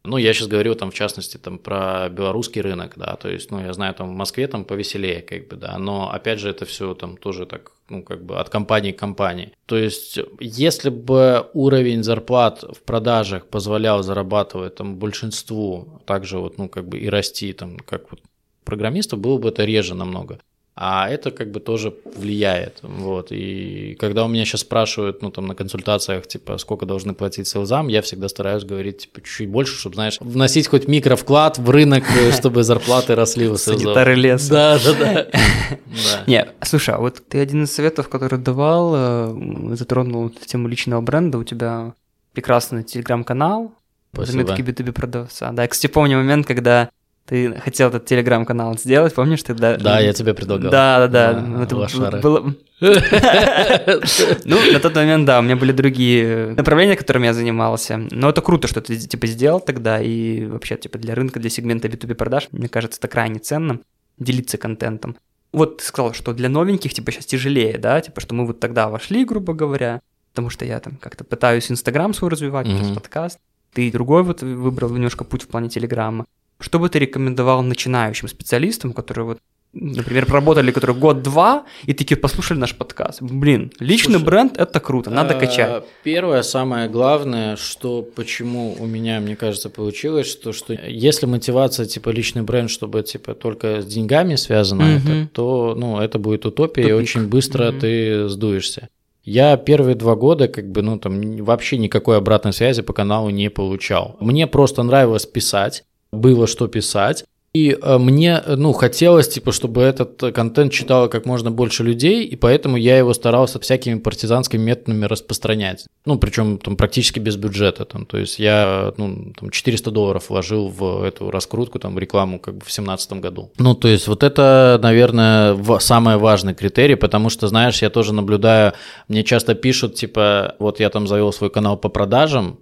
ну, 0.04 0.16
я 0.16 0.32
сейчас 0.34 0.48
говорю 0.48 0.74
там, 0.74 0.90
в 0.90 0.94
частности, 0.94 1.36
там, 1.36 1.58
про 1.58 2.08
белорусский 2.08 2.60
рынок, 2.60 2.94
да, 2.96 3.16
то 3.16 3.28
есть, 3.28 3.50
ну, 3.50 3.60
я 3.60 3.72
знаю, 3.72 3.94
там, 3.94 4.08
в 4.08 4.16
Москве 4.16 4.48
там 4.48 4.64
повеселее, 4.64 5.22
как 5.22 5.48
бы, 5.48 5.56
да, 5.56 5.78
но, 5.78 6.10
опять 6.10 6.40
же, 6.40 6.50
это 6.50 6.64
все 6.64 6.94
там 6.94 7.16
тоже 7.16 7.46
так, 7.46 7.70
ну, 7.88 8.02
как 8.02 8.24
бы 8.24 8.38
от 8.38 8.48
компании 8.48 8.92
к 8.92 8.98
компании. 8.98 9.52
То 9.66 9.76
есть, 9.76 10.18
если 10.40 10.90
бы 10.90 11.48
уровень 11.54 12.02
зарплат 12.02 12.62
в 12.62 12.82
продажах 12.82 13.46
позволял 13.46 14.02
зарабатывать 14.02 14.74
там 14.74 14.96
большинству, 14.96 16.00
также 16.04 16.38
вот, 16.38 16.58
ну, 16.58 16.68
как 16.68 16.88
бы 16.88 16.98
и 16.98 17.08
расти, 17.08 17.52
там, 17.52 17.78
как 17.78 18.10
вот 18.10 18.20
программистов, 18.64 19.20
было 19.20 19.38
бы 19.38 19.50
это 19.50 19.64
реже 19.64 19.94
намного. 19.94 20.40
А 20.74 21.10
это 21.10 21.30
как 21.30 21.50
бы 21.50 21.60
тоже 21.60 21.94
влияет. 22.16 22.78
Вот. 22.82 23.30
И 23.30 23.94
когда 24.00 24.24
у 24.24 24.28
меня 24.28 24.46
сейчас 24.46 24.62
спрашивают, 24.62 25.20
ну, 25.20 25.30
там, 25.30 25.46
на 25.46 25.54
консультациях, 25.54 26.26
типа, 26.26 26.56
сколько 26.56 26.86
должны 26.86 27.12
платить 27.12 27.46
селзам, 27.46 27.88
я 27.88 28.00
всегда 28.00 28.28
стараюсь 28.28 28.64
говорить, 28.64 28.98
типа, 28.98 29.20
чуть-чуть 29.20 29.50
больше, 29.50 29.78
чтобы, 29.78 29.96
знаешь, 29.96 30.16
вносить 30.20 30.68
хоть 30.68 30.88
микровклад 30.88 31.58
в 31.58 31.68
рынок, 31.68 32.04
э, 32.18 32.32
чтобы 32.38 32.62
зарплаты 32.62 33.14
росли 33.14 33.48
у 33.48 33.58
селзов. 33.58 33.82
Санитары 33.82 34.14
леса. 34.14 34.50
Да, 34.50 34.78
да, 34.78 34.94
да. 35.30 36.24
Не, 36.26 36.48
слушай, 36.62 36.94
а 36.94 36.98
вот 36.98 37.22
ты 37.28 37.38
один 37.40 37.64
из 37.64 37.72
советов, 37.72 38.08
который 38.08 38.38
давал, 38.38 38.94
э, 38.96 39.74
затронул 39.76 40.30
тему 40.30 40.68
личного 40.68 41.02
бренда, 41.02 41.36
у 41.36 41.44
тебя 41.44 41.94
прекрасный 42.32 42.82
телеграм-канал, 42.82 43.74
заметки 44.14 44.62
B2B 44.62 44.92
продавца. 44.92 45.52
Да, 45.52 45.62
я, 45.62 45.68
кстати, 45.68 45.92
помню 45.92 46.16
момент, 46.16 46.46
когда 46.46 46.88
ты 47.26 47.54
хотел 47.60 47.88
этот 47.88 48.04
телеграм-канал 48.04 48.76
сделать, 48.76 49.14
помнишь, 49.14 49.42
ты 49.42 49.54
да? 49.54 49.76
Да, 49.76 50.00
я 50.00 50.12
тебе 50.12 50.34
предлагал. 50.34 50.70
Да, 50.70 51.06
да, 51.06 51.32
да. 51.32 51.62
Это 51.62 51.76
было... 52.20 52.54
Ну, 54.44 54.72
на 54.72 54.80
тот 54.80 54.96
момент, 54.96 55.24
да, 55.24 55.38
у 55.38 55.42
меня 55.42 55.54
были 55.54 55.70
другие 55.70 56.54
направления, 56.56 56.96
которыми 56.96 57.26
я 57.26 57.34
занимался. 57.34 58.08
Но 58.10 58.30
это 58.30 58.42
круто, 58.42 58.66
что 58.66 58.80
ты, 58.80 58.96
типа, 58.96 59.28
сделал 59.28 59.60
тогда, 59.60 60.00
и 60.00 60.46
вообще, 60.46 60.76
типа, 60.76 60.98
для 60.98 61.14
рынка, 61.14 61.38
для 61.38 61.48
сегмента 61.48 61.86
B2B 61.86 62.14
продаж, 62.14 62.48
мне 62.50 62.68
кажется, 62.68 62.98
это 62.98 63.06
крайне 63.06 63.38
ценно, 63.38 63.78
делиться 64.18 64.58
контентом. 64.58 65.16
Вот 65.52 65.78
ты 65.78 65.84
сказал, 65.84 66.12
что 66.12 66.32
для 66.32 66.48
новеньких, 66.48 66.92
типа, 66.92 67.12
сейчас 67.12 67.26
тяжелее, 67.26 67.78
да, 67.78 68.00
типа, 68.00 68.20
что 68.20 68.34
мы 68.34 68.46
вот 68.46 68.58
тогда 68.58 68.88
вошли, 68.88 69.24
грубо 69.24 69.52
говоря, 69.54 70.00
потому 70.32 70.50
что 70.50 70.64
я 70.64 70.80
там 70.80 70.96
как-то 70.96 71.22
пытаюсь 71.24 71.70
Инстаграм 71.70 72.12
свой 72.14 72.30
развивать, 72.30 72.66
mm-hmm. 72.66 72.94
подкаст. 72.94 73.38
Ты 73.72 73.92
другой 73.92 74.22
вот 74.22 74.42
выбрал 74.42 74.90
немножко 74.90 75.24
путь 75.24 75.42
в 75.42 75.48
плане 75.48 75.68
Телеграма. 75.68 76.26
Что 76.62 76.78
бы 76.78 76.88
ты 76.88 76.98
рекомендовал 76.98 77.62
начинающим 77.62 78.28
специалистам, 78.28 78.92
которые 78.92 79.26
вот 79.26 79.38
например, 79.72 80.26
проработали, 80.26 80.70
которые 80.70 80.96
год-два, 80.96 81.64
и 81.86 81.94
такие 81.94 82.16
послушали 82.16 82.58
наш 82.58 82.74
подкаст. 82.74 83.22
Блин, 83.22 83.72
личный 83.78 84.14
Слушай, 84.14 84.24
бренд 84.26 84.56
это 84.58 84.80
круто, 84.80 85.10
надо 85.10 85.36
а, 85.36 85.40
качать. 85.40 85.84
Первое, 86.02 86.42
самое 86.42 86.88
главное, 86.88 87.56
что 87.56 88.02
почему 88.02 88.76
у 88.78 88.86
меня, 88.86 89.20
мне 89.20 89.34
кажется, 89.34 89.70
получилось, 89.70 90.30
что, 90.30 90.52
что 90.52 90.74
если 90.74 91.26
мотивация 91.26 91.86
типа 91.86 92.10
личный 92.10 92.42
бренд, 92.42 92.70
чтобы 92.70 93.02
типа 93.02 93.34
только 93.34 93.80
с 93.80 93.86
деньгами 93.86 94.34
связано, 94.34 94.84
угу. 94.84 95.08
это, 95.08 95.28
то 95.32 95.74
ну, 95.76 95.98
это 95.98 96.18
будет 96.18 96.44
утопия, 96.44 96.82
Тупик. 96.82 96.90
и 96.90 96.92
очень 96.92 97.26
быстро 97.28 97.70
угу. 97.70 97.80
ты 97.80 98.28
сдуешься. 98.28 98.88
Я 99.24 99.56
первые 99.56 99.94
два 99.94 100.16
года 100.16 100.48
как 100.48 100.70
бы, 100.70 100.82
ну, 100.82 100.98
там 100.98 101.36
вообще 101.36 101.78
никакой 101.78 102.18
обратной 102.18 102.52
связи 102.52 102.82
по 102.82 102.92
каналу 102.92 103.30
не 103.30 103.50
получал. 103.50 104.16
Мне 104.20 104.48
просто 104.48 104.82
нравилось 104.82 105.26
писать 105.26 105.84
было 106.12 106.46
что 106.46 106.68
писать. 106.68 107.24
И 107.54 107.76
э, 107.80 107.98
мне, 107.98 108.42
ну, 108.46 108.72
хотелось, 108.72 109.28
типа, 109.28 109.52
чтобы 109.52 109.82
этот 109.82 110.34
контент 110.34 110.72
читало 110.72 111.08
как 111.08 111.26
можно 111.26 111.50
больше 111.50 111.82
людей, 111.82 112.24
и 112.24 112.34
поэтому 112.34 112.78
я 112.78 112.96
его 112.96 113.12
старался 113.12 113.60
всякими 113.60 113.98
партизанскими 113.98 114.62
методами 114.62 115.04
распространять. 115.04 115.84
Ну, 116.06 116.18
причем 116.18 116.56
там 116.56 116.76
практически 116.76 117.18
без 117.18 117.36
бюджета. 117.36 117.84
Там, 117.84 118.06
то 118.06 118.16
есть 118.16 118.38
я, 118.38 118.94
ну, 118.96 119.34
там 119.38 119.50
400 119.50 119.90
долларов 119.90 120.30
вложил 120.30 120.68
в 120.68 121.04
эту 121.04 121.30
раскрутку, 121.30 121.78
там, 121.78 121.98
рекламу 121.98 122.38
как 122.38 122.54
бы 122.54 122.60
в 122.60 122.72
2017 122.72 123.12
году. 123.20 123.50
Ну, 123.58 123.74
то 123.74 123.86
есть 123.86 124.08
вот 124.08 124.22
это, 124.22 124.80
наверное, 124.82 125.54
самый 125.78 126.16
важный 126.16 126.54
критерий, 126.54 126.94
потому 126.94 127.28
что, 127.28 127.48
знаешь, 127.48 127.82
я 127.82 127.90
тоже 127.90 128.14
наблюдаю, 128.14 128.72
мне 129.08 129.24
часто 129.24 129.54
пишут, 129.54 129.94
типа, 129.94 130.54
вот 130.58 130.80
я 130.80 130.88
там 130.88 131.06
завел 131.06 131.32
свой 131.34 131.50
канал 131.50 131.76
по 131.76 131.90
продажам, 131.90 132.60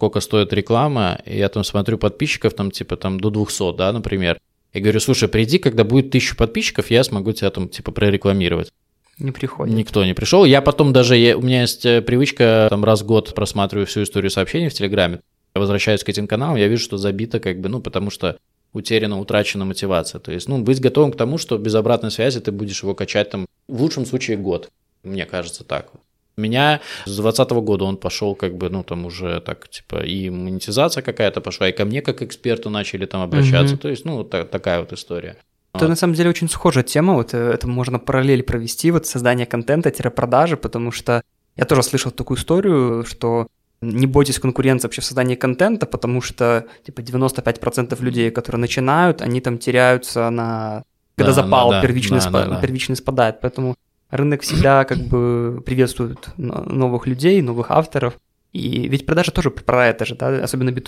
сколько 0.00 0.20
стоит 0.20 0.50
реклама, 0.54 1.20
и 1.26 1.36
я 1.36 1.50
там 1.50 1.62
смотрю 1.62 1.98
подписчиков, 1.98 2.54
там 2.54 2.70
типа 2.70 2.96
там 2.96 3.20
до 3.20 3.28
200, 3.28 3.76
да, 3.76 3.92
например, 3.92 4.40
и 4.72 4.80
говорю, 4.80 4.98
слушай, 4.98 5.28
приди, 5.28 5.58
когда 5.58 5.84
будет 5.84 6.06
1000 6.06 6.36
подписчиков, 6.36 6.90
я 6.90 7.04
смогу 7.04 7.32
тебя 7.32 7.50
там 7.50 7.68
типа 7.68 7.92
прорекламировать. 7.92 8.72
Не 9.18 9.30
приходит. 9.30 9.74
Никто 9.74 10.02
не 10.02 10.14
пришел. 10.14 10.46
Я 10.46 10.62
потом 10.62 10.94
даже, 10.94 11.18
я, 11.18 11.36
у 11.36 11.42
меня 11.42 11.60
есть 11.60 11.84
э, 11.84 12.00
привычка, 12.00 12.68
там 12.70 12.82
раз 12.82 13.02
в 13.02 13.06
год 13.06 13.34
просматриваю 13.34 13.86
всю 13.86 14.02
историю 14.02 14.30
сообщений 14.30 14.70
в 14.70 14.72
Телеграме, 14.72 15.20
я 15.54 15.60
возвращаюсь 15.60 16.02
к 16.02 16.08
этим 16.08 16.26
каналам, 16.26 16.56
я 16.56 16.68
вижу, 16.68 16.82
что 16.82 16.96
забито 16.96 17.38
как 17.38 17.60
бы, 17.60 17.68
ну, 17.68 17.82
потому 17.82 18.08
что 18.08 18.38
утеряна, 18.72 19.20
утрачена 19.20 19.66
мотивация. 19.66 20.18
То 20.18 20.32
есть, 20.32 20.48
ну, 20.48 20.62
быть 20.62 20.80
готовым 20.80 21.12
к 21.12 21.16
тому, 21.18 21.36
что 21.36 21.58
без 21.58 21.74
обратной 21.74 22.10
связи 22.10 22.40
ты 22.40 22.52
будешь 22.52 22.82
его 22.82 22.94
качать 22.94 23.28
там, 23.28 23.44
в 23.68 23.82
лучшем 23.82 24.06
случае, 24.06 24.38
год. 24.38 24.70
Мне 25.02 25.26
кажется 25.26 25.62
так. 25.62 25.92
Меня 26.40 26.80
с 27.04 27.16
2020 27.16 27.50
года 27.50 27.84
он 27.84 27.96
пошел 27.96 28.34
как 28.34 28.56
бы, 28.56 28.70
ну, 28.70 28.82
там 28.82 29.06
уже 29.06 29.40
так, 29.40 29.68
типа, 29.68 30.04
и 30.04 30.30
монетизация 30.30 31.02
какая-то 31.02 31.40
пошла, 31.40 31.68
и 31.68 31.72
ко 31.72 31.84
мне 31.84 32.02
как 32.02 32.22
эксперту 32.22 32.70
начали 32.70 33.06
там 33.06 33.22
обращаться. 33.22 33.74
Угу. 33.74 33.82
То 33.82 33.88
есть, 33.88 34.04
ну, 34.04 34.24
та- 34.24 34.44
такая 34.44 34.80
вот 34.80 34.92
история. 34.92 35.36
Это 35.74 35.84
вот. 35.84 35.90
на 35.90 35.96
самом 35.96 36.14
деле 36.14 36.30
очень 36.30 36.48
схожая 36.48 36.84
тема, 36.84 37.14
вот 37.14 37.32
э, 37.32 37.38
это 37.38 37.68
можно 37.68 37.98
параллель 37.98 38.42
провести, 38.42 38.90
вот 38.90 39.06
создание 39.06 39.46
контента-продажи, 39.46 40.56
потому 40.56 40.90
что 40.90 41.22
я 41.56 41.64
тоже 41.64 41.82
слышал 41.82 42.10
такую 42.10 42.38
историю, 42.38 43.04
что 43.06 43.46
не 43.80 44.06
бойтесь 44.06 44.38
конкуренции 44.38 44.86
вообще 44.86 45.00
в 45.00 45.04
создании 45.04 45.36
контента, 45.36 45.86
потому 45.86 46.20
что 46.20 46.66
типа 46.84 47.00
95% 47.00 48.02
людей, 48.02 48.30
которые 48.30 48.60
начинают, 48.60 49.22
они 49.22 49.40
там 49.40 49.58
теряются 49.58 50.28
на... 50.30 50.82
Когда 51.16 51.32
да, 51.32 51.42
запал 51.42 51.70
да, 51.70 51.82
первичный, 51.82 52.18
да, 52.18 52.22
спа... 52.22 52.44
да, 52.44 52.48
да. 52.48 52.60
первичный 52.60 52.96
спадает, 52.96 53.40
поэтому 53.40 53.76
рынок 54.10 54.42
всегда 54.42 54.84
как 54.84 54.98
бы 54.98 55.62
приветствует 55.64 56.28
новых 56.36 57.06
людей, 57.06 57.42
новых 57.42 57.70
авторов. 57.70 58.14
И 58.52 58.88
ведь 58.88 59.06
продажи 59.06 59.30
тоже 59.30 59.50
про 59.50 59.86
это 59.86 60.04
же, 60.04 60.16
да, 60.16 60.42
особенно 60.42 60.72
b 60.72 60.80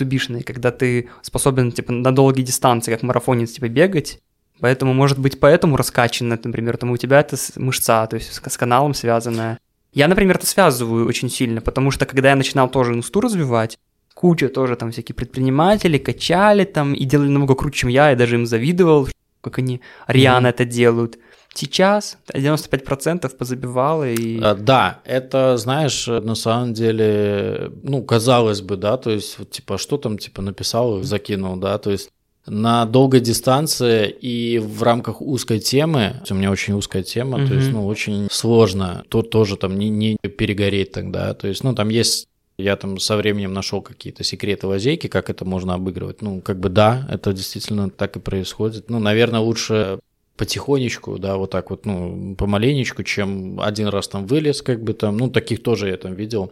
когда 0.43 0.71
ты 0.71 1.09
способен, 1.21 1.71
типа, 1.71 1.93
на 1.93 2.13
долгие 2.13 2.43
дистанции, 2.43 2.91
как 2.91 3.03
марафонец, 3.03 3.51
типа, 3.51 3.69
бегать, 3.69 4.19
Поэтому, 4.59 4.93
может 4.93 5.19
быть, 5.19 5.39
поэтому 5.39 5.75
раскачано, 5.75 6.39
например, 6.41 6.77
там 6.77 6.91
у 6.91 6.97
тебя 6.97 7.19
это 7.19 7.35
мышца, 7.57 8.07
то 8.07 8.15
есть 8.15 8.33
с, 8.33 8.57
каналом 8.57 8.93
связанная. 8.93 9.59
Я, 9.91 10.07
например, 10.07 10.37
это 10.37 10.45
связываю 10.45 11.05
очень 11.05 11.29
сильно, 11.29 11.59
потому 11.59 11.91
что 11.91 12.05
когда 12.05 12.29
я 12.29 12.35
начинал 12.35 12.69
тоже 12.69 12.93
инсту 12.93 13.19
развивать, 13.19 13.77
куча 14.13 14.47
тоже 14.49 14.75
там 14.75 14.91
всякие 14.91 15.15
предприниматели 15.15 15.97
качали 15.97 16.63
там 16.63 16.93
и 16.93 17.03
делали 17.03 17.29
намного 17.29 17.55
круче, 17.55 17.79
чем 17.79 17.89
я, 17.89 18.11
я 18.11 18.15
даже 18.15 18.35
им 18.35 18.45
завидовал, 18.45 19.09
как 19.41 19.57
они 19.57 19.81
рьяно 20.07 20.47
mm-hmm. 20.47 20.49
это 20.49 20.65
делают. 20.65 21.19
Сейчас 21.53 22.17
95% 22.33 23.29
позабивало 23.37 24.09
и... 24.09 24.39
А, 24.41 24.55
да, 24.55 25.01
это, 25.05 25.55
знаешь, 25.57 26.07
на 26.07 26.33
самом 26.33 26.73
деле, 26.73 27.71
ну, 27.83 28.01
казалось 28.03 28.61
бы, 28.61 28.75
да, 28.75 28.97
то 28.97 29.11
есть, 29.11 29.37
вот, 29.37 29.51
типа, 29.51 29.77
что 29.77 29.97
там, 29.97 30.17
типа, 30.17 30.41
написал, 30.41 31.03
закинул, 31.03 31.55
да, 31.57 31.77
то 31.77 31.91
есть 31.91 32.09
на 32.47 32.85
долгой 32.85 33.19
дистанции 33.21 34.09
и 34.09 34.57
в 34.57 34.81
рамках 34.81 35.21
узкой 35.21 35.59
темы, 35.59 36.21
у 36.29 36.33
меня 36.33 36.51
очень 36.51 36.73
узкая 36.73 37.03
тема, 37.03 37.39
mm-hmm. 37.39 37.47
то 37.47 37.53
есть, 37.53 37.71
ну, 37.71 37.85
очень 37.85 38.27
сложно, 38.31 39.05
тут 39.09 39.29
тоже 39.29 39.55
там 39.55 39.77
не, 39.77 39.89
не 39.89 40.17
перегореть 40.17 40.91
тогда, 40.91 41.35
то 41.35 41.47
есть, 41.47 41.63
ну, 41.63 41.75
там 41.75 41.89
есть 41.89 42.27
я 42.57 42.75
там 42.75 42.99
со 42.99 43.17
временем 43.17 43.53
нашел 43.53 43.81
какие-то 43.81 44.23
секреты 44.23 44.67
лазейки, 44.67 45.07
как 45.07 45.31
это 45.31 45.43
можно 45.43 45.73
обыгрывать. 45.73 46.21
Ну, 46.21 46.39
как 46.39 46.59
бы 46.59 46.69
да, 46.69 47.07
это 47.09 47.33
действительно 47.33 47.89
так 47.89 48.15
и 48.15 48.19
происходит. 48.19 48.91
Ну, 48.91 48.99
наверное, 48.99 49.39
лучше 49.39 49.99
потихонечку, 50.37 51.19
да, 51.19 51.37
вот 51.37 51.51
так 51.51 51.69
вот, 51.69 51.85
ну, 51.85 52.35
помаленечку, 52.35 53.03
чем 53.03 53.59
один 53.59 53.87
раз 53.87 54.07
там 54.07 54.25
вылез, 54.25 54.61
как 54.61 54.83
бы 54.83 54.93
там, 54.93 55.17
ну, 55.17 55.29
таких 55.29 55.61
тоже 55.61 55.89
я 55.89 55.97
там 55.97 56.15
видел, 56.15 56.51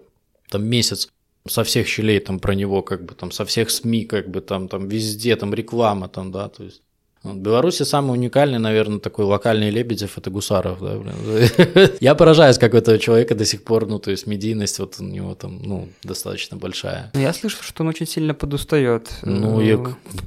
там 0.49 0.65
месяц 0.65 1.09
со 1.47 1.63
всех 1.63 1.88
щелей 1.88 2.19
там 2.19 2.39
про 2.39 2.53
него, 2.53 2.84
как 2.84 3.05
бы 3.05 3.15
там 3.15 3.32
со 3.32 3.45
всех 3.45 3.71
СМИ, 3.71 4.05
как 4.05 4.29
бы 4.29 4.41
там, 4.41 4.67
там 4.67 4.88
везде 4.88 5.36
там 5.36 5.53
реклама 5.53 6.07
там, 6.07 6.32
да, 6.32 6.49
то 6.49 6.63
есть 6.63 6.84
в 7.24 7.38
Беларуси 7.38 7.84
самый 7.84 8.13
уникальный, 8.13 8.57
наверное, 8.57 8.99
такой 8.99 9.26
локальный 9.26 9.69
Лебедев– 9.69 10.17
это 10.17 10.32
Гусаров, 10.32 10.80
да, 10.82 10.97
блин. 10.97 11.91
Я 11.99 12.15
поражаюсь, 12.15 12.57
как 12.57 12.74
у 12.74 12.78
этого 12.78 12.97
человека 12.97 13.36
до 13.36 13.45
сих 13.45 13.63
пор, 13.63 13.86
ну, 13.86 13.99
то 13.99 14.09
есть 14.09 14.26
медийность 14.26 14.80
вот 14.80 14.95
у 14.99 15.03
него 15.03 15.36
там, 15.36 15.61
ну, 15.61 15.89
достаточно 16.03 16.57
большая. 16.57 17.11
Я 17.13 17.32
слышу, 17.34 17.57
что 17.61 17.84
он 17.84 17.89
очень 17.89 18.07
сильно 18.07 18.34
подустает. 18.34 19.11
Ну, 19.22 19.61
я, 19.61 19.78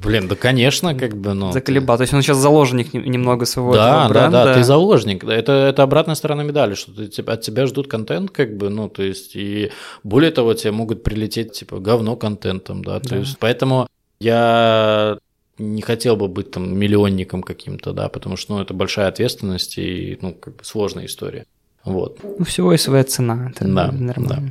блин, 0.05 0.29
да, 0.29 0.37
конечно, 0.37 0.95
как 0.95 1.17
бы, 1.17 1.35
ну. 1.35 1.51
Заколебал, 1.51 1.97
то 1.97 2.03
есть 2.03 2.15
он 2.15 2.23
сейчас 2.23 2.37
заложник 2.37 2.95
немного 2.95 3.45
своего 3.45 3.75
да, 3.75 4.09
бренда. 4.09 4.31
Да, 4.31 4.45
да, 4.45 4.55
ты 4.55 4.63
заложник, 4.63 5.25
это, 5.25 5.53
это 5.53 5.83
обратная 5.83 6.15
сторона 6.15 6.45
медали, 6.45 6.75
что 6.75 6.93
ты, 6.93 7.23
от 7.23 7.41
тебя 7.41 7.67
ждут 7.67 7.89
контент, 7.89 8.31
как 8.31 8.57
бы, 8.57 8.69
ну, 8.69 8.89
то 8.89 9.03
есть, 9.03 9.35
и 9.35 9.73
более 10.05 10.31
того, 10.31 10.55
тебе 10.55 10.71
могут 10.71 11.03
прилететь, 11.03 11.53
типа, 11.53 11.81
говно 11.81 12.15
контентом, 12.15 12.85
да, 12.85 13.01
то 13.01 13.09
да. 13.09 13.17
есть, 13.17 13.37
поэтому 13.41 13.89
я 14.21 15.19
не 15.59 15.83
хотел 15.83 16.17
бы 16.17 16.29
быть 16.29 16.51
там 16.51 16.77
миллионником 16.77 17.43
каким-то, 17.43 17.93
да, 17.93 18.09
потому 18.09 18.37
что, 18.37 18.55
ну, 18.57 18.63
это 18.63 18.75
большая 18.75 19.09
ответственность 19.09 19.79
и, 19.79 20.19
ну, 20.21 20.35
как 20.35 20.57
бы 20.57 20.65
сложная 20.65 21.07
история. 21.07 21.47
Вот. 21.85 22.19
Ну, 22.23 22.45
всего 22.45 22.73
и 22.73 22.79
своя 22.79 23.05
цена, 23.05 23.51
это 23.51 23.65
да, 23.65 23.93
нормально. 23.93 24.15
Да. 24.17 24.43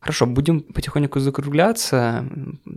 Хорошо, 0.00 0.26
будем 0.26 0.62
потихоньку 0.62 1.20
закругляться. 1.20 2.24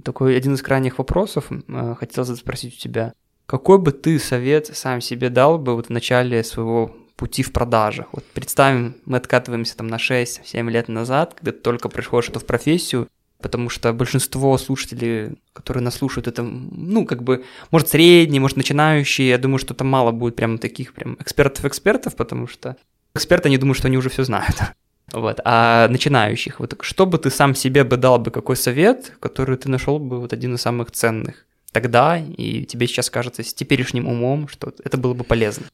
Такой 0.03 0.37
один 0.37 0.53
из 0.53 0.61
крайних 0.61 0.99
вопросов 0.99 1.47
э, 1.49 1.95
хотел 1.99 2.23
спросить 2.23 2.75
у 2.75 2.79
тебя. 2.79 3.13
Какой 3.47 3.79
бы 3.79 3.91
ты 3.91 4.19
совет 4.19 4.67
сам 4.67 5.01
себе 5.01 5.29
дал 5.29 5.57
бы 5.57 5.75
вот 5.75 5.87
в 5.87 5.89
начале 5.89 6.43
своего 6.43 6.95
пути 7.15 7.41
в 7.41 7.51
продажах? 7.51 8.07
Вот 8.11 8.23
представим, 8.25 8.97
мы 9.05 9.17
откатываемся 9.17 9.75
там 9.75 9.87
на 9.87 9.95
6-7 9.95 10.69
лет 10.69 10.87
назад, 10.87 11.33
когда 11.33 11.51
ты 11.51 11.57
только 11.57 11.89
приходишь 11.89 12.29
в 12.29 12.45
профессию, 12.45 13.07
потому 13.45 13.69
что 13.69 13.93
большинство 13.93 14.57
слушателей, 14.57 15.37
которые 15.53 15.83
нас 15.83 15.93
слушают, 15.93 16.27
это, 16.27 16.41
ну, 16.41 17.05
как 17.05 17.21
бы, 17.21 17.45
может, 17.69 17.89
средние, 17.89 18.41
может, 18.41 18.57
начинающие, 18.57 19.29
я 19.29 19.37
думаю, 19.37 19.59
что 19.59 19.75
там 19.75 19.87
мало 19.87 20.11
будет 20.11 20.35
прям 20.35 20.57
таких 20.57 20.95
прям 20.95 21.15
экспертов-экспертов, 21.19 22.15
потому 22.15 22.47
что 22.47 22.75
эксперты, 23.13 23.49
они 23.49 23.59
думают, 23.59 23.77
что 23.77 23.87
они 23.87 23.97
уже 23.97 24.09
все 24.09 24.23
знают. 24.23 24.55
Вот. 25.11 25.39
А 25.45 25.87
начинающих, 25.89 26.59
вот 26.59 26.75
что 26.81 27.05
бы 27.05 27.19
ты 27.19 27.29
сам 27.29 27.53
себе 27.53 27.83
бы 27.83 27.95
дал 27.95 28.17
бы 28.17 28.31
какой 28.31 28.55
совет, 28.55 29.13
который 29.19 29.55
ты 29.55 29.69
нашел 29.69 29.99
бы 29.99 30.19
вот 30.19 30.33
один 30.33 30.55
из 30.55 30.61
самых 30.61 30.89
ценных 30.89 31.45
тогда, 31.71 32.17
и 32.17 32.65
тебе 32.65 32.87
сейчас 32.87 33.11
кажется 33.11 33.43
с 33.43 33.53
теперешним 33.53 34.07
умом, 34.07 34.47
что 34.47 34.73
это 34.83 34.97
было 34.97 35.13
бы 35.13 35.23
полезно? 35.23 35.67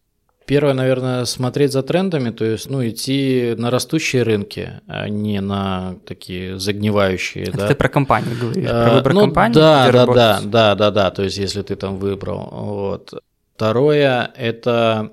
Первое, 0.46 0.74
наверное, 0.74 1.26
смотреть 1.26 1.72
за 1.72 1.84
трендами, 1.84 2.32
то 2.32 2.44
есть, 2.44 2.70
ну, 2.70 2.86
идти 2.88 3.54
на 3.58 3.70
растущие 3.70 4.24
рынки, 4.24 4.82
а 4.88 5.08
не 5.08 5.40
на 5.40 5.96
такие 6.06 6.60
загнивающие. 6.60 7.46
Это 7.46 7.58
да. 7.58 7.68
ты 7.68 7.76
про 7.76 7.90
компанию 7.90 8.36
говоришь, 8.40 8.68
про 8.68 8.92
а, 8.92 8.96
выбор 8.96 9.14
ну, 9.14 9.22
компании? 9.22 9.54
Да, 9.54 9.92
да, 9.92 10.06
да, 10.06 10.42
да, 10.44 10.76
да, 10.76 10.92
да, 10.92 11.12
то 11.12 11.24
есть, 11.24 11.38
если 11.38 11.62
ты 11.62 11.76
там 11.76 11.98
выбрал. 11.98 12.50
Вот. 12.52 13.14
Второе, 13.56 14.32
это, 14.36 15.12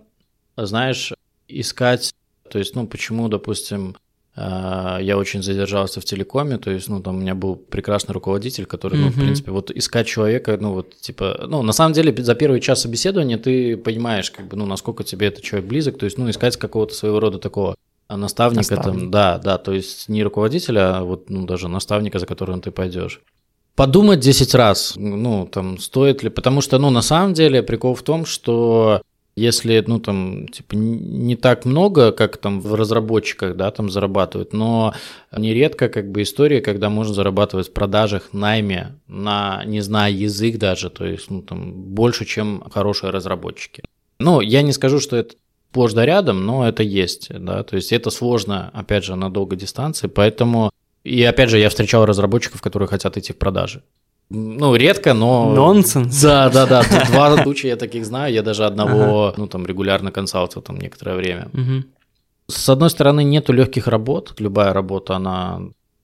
знаешь, 0.57 1.12
искать, 1.47 2.14
то 2.51 2.59
есть, 2.59 2.74
ну, 2.74 2.87
почему, 2.87 3.29
допустим, 3.29 3.97
я 4.41 5.16
очень 5.18 5.43
задержался 5.43 6.01
в 6.01 6.05
телекоме, 6.05 6.59
то 6.59 6.70
есть, 6.70 6.89
ну, 6.89 7.01
там 7.03 7.16
у 7.16 7.20
меня 7.20 7.34
был 7.34 7.57
прекрасный 7.57 8.12
руководитель, 8.12 8.66
который, 8.66 8.99
ну, 8.99 9.09
в 9.09 9.14
принципе, 9.14 9.51
вот 9.51 9.70
искать 9.70 10.07
человека, 10.07 10.57
ну, 10.61 10.74
вот, 10.74 10.95
типа, 10.97 11.47
ну, 11.49 11.62
на 11.62 11.72
самом 11.72 11.93
деле, 11.93 12.14
за 12.22 12.34
первый 12.34 12.61
час 12.61 12.82
собеседования 12.82 13.39
ты 13.39 13.76
понимаешь, 13.76 14.30
как 14.30 14.47
бы, 14.47 14.57
ну, 14.57 14.66
насколько 14.66 15.03
тебе 15.03 15.26
этот 15.26 15.43
человек 15.43 15.68
близок, 15.68 15.99
то 15.99 16.05
есть, 16.05 16.18
ну, 16.18 16.30
искать 16.30 16.57
какого-то 16.57 16.95
своего 16.95 17.18
рода 17.18 17.39
такого 17.39 17.74
наставника, 18.09 18.74
Наставник. 18.74 19.01
там, 19.01 19.11
да, 19.11 19.39
да, 19.39 19.59
то 19.59 19.72
есть 19.72 20.09
не 20.09 20.22
руководителя, 20.22 20.99
а 20.99 21.05
вот, 21.05 21.30
ну, 21.30 21.45
даже 21.45 21.68
наставника, 21.68 22.18
за 22.18 22.26
которым 22.26 22.61
ты 22.61 22.70
пойдешь. 22.70 23.20
Подумать 23.74 24.20
10 24.20 24.55
раз, 24.55 24.95
ну, 24.97 25.49
там, 25.51 25.78
стоит 25.78 26.22
ли, 26.22 26.30
потому 26.30 26.61
что, 26.61 26.78
ну, 26.78 26.91
на 26.91 27.03
самом 27.03 27.34
деле, 27.34 27.62
прикол 27.62 27.95
в 27.95 28.03
том, 28.03 28.24
что 28.24 29.03
если, 29.39 29.82
ну, 29.86 30.01
там, 30.01 30.49
типа, 30.49 30.74
не 30.74 31.36
так 31.36 31.64
много, 31.64 32.12
как 32.12 32.36
там 32.36 32.61
в 32.61 32.74
разработчиках, 32.74 33.57
да, 33.57 33.70
там 33.70 33.91
зарабатывают, 33.91 34.53
но 34.53 34.95
нередко, 35.36 35.89
как 35.89 36.11
бы, 36.11 36.22
история, 36.22 36.61
когда 36.61 36.91
можно 36.91 37.14
зарабатывать 37.14 37.68
в 37.68 37.72
продажах, 37.72 38.32
найме, 38.32 38.99
на, 39.07 39.62
не 39.64 39.80
зная 39.80 40.11
язык 40.11 40.59
даже, 40.59 40.91
то 40.91 41.05
есть, 41.05 41.30
ну, 41.30 41.43
там, 41.43 41.72
больше, 41.72 42.24
чем 42.24 42.62
хорошие 42.70 43.11
разработчики. 43.11 43.82
Ну, 44.18 44.41
я 44.41 44.62
не 44.62 44.72
скажу, 44.72 45.01
что 45.01 45.16
это 45.16 45.34
сплошь 45.70 45.93
да 45.93 46.05
рядом, 46.07 46.45
но 46.45 46.66
это 46.66 46.82
есть, 46.82 47.28
да, 47.30 47.62
то 47.62 47.76
есть 47.76 47.93
это 47.93 48.11
сложно, 48.11 48.70
опять 48.72 49.05
же, 49.05 49.16
на 49.16 49.30
долгой 49.30 49.59
дистанции, 49.59 50.09
поэтому 50.09 50.70
и 51.05 51.22
опять 51.22 51.49
же, 51.49 51.59
я 51.59 51.70
встречал 51.70 52.05
разработчиков, 52.05 52.61
которые 52.61 52.89
хотят 52.89 53.16
идти 53.16 53.32
в 53.32 53.39
продажи. 53.39 53.82
Ну, 54.31 54.74
редко, 54.76 55.14
но... 55.14 55.55
Нонсенс. 55.55 56.20
Да, 56.20 56.51
да, 56.51 56.66
да. 56.66 56.83
Два 57.11 57.43
случая 57.43 57.68
я 57.68 57.76
таких 57.76 58.05
знаю. 58.05 58.33
Я 58.33 58.43
даже 58.43 58.66
одного, 58.66 59.29
ага. 59.29 59.35
ну, 59.39 59.47
там, 59.47 59.66
регулярно 59.66 60.11
консалтил 60.11 60.61
там 60.61 60.79
некоторое 60.79 61.16
время. 61.16 61.49
Угу. 61.55 61.85
С 62.49 62.68
одной 62.68 62.91
стороны, 62.91 63.24
нету 63.24 63.53
легких 63.53 63.89
работ. 63.89 64.35
Любая 64.39 64.72
работа, 64.72 65.16
она 65.16 65.61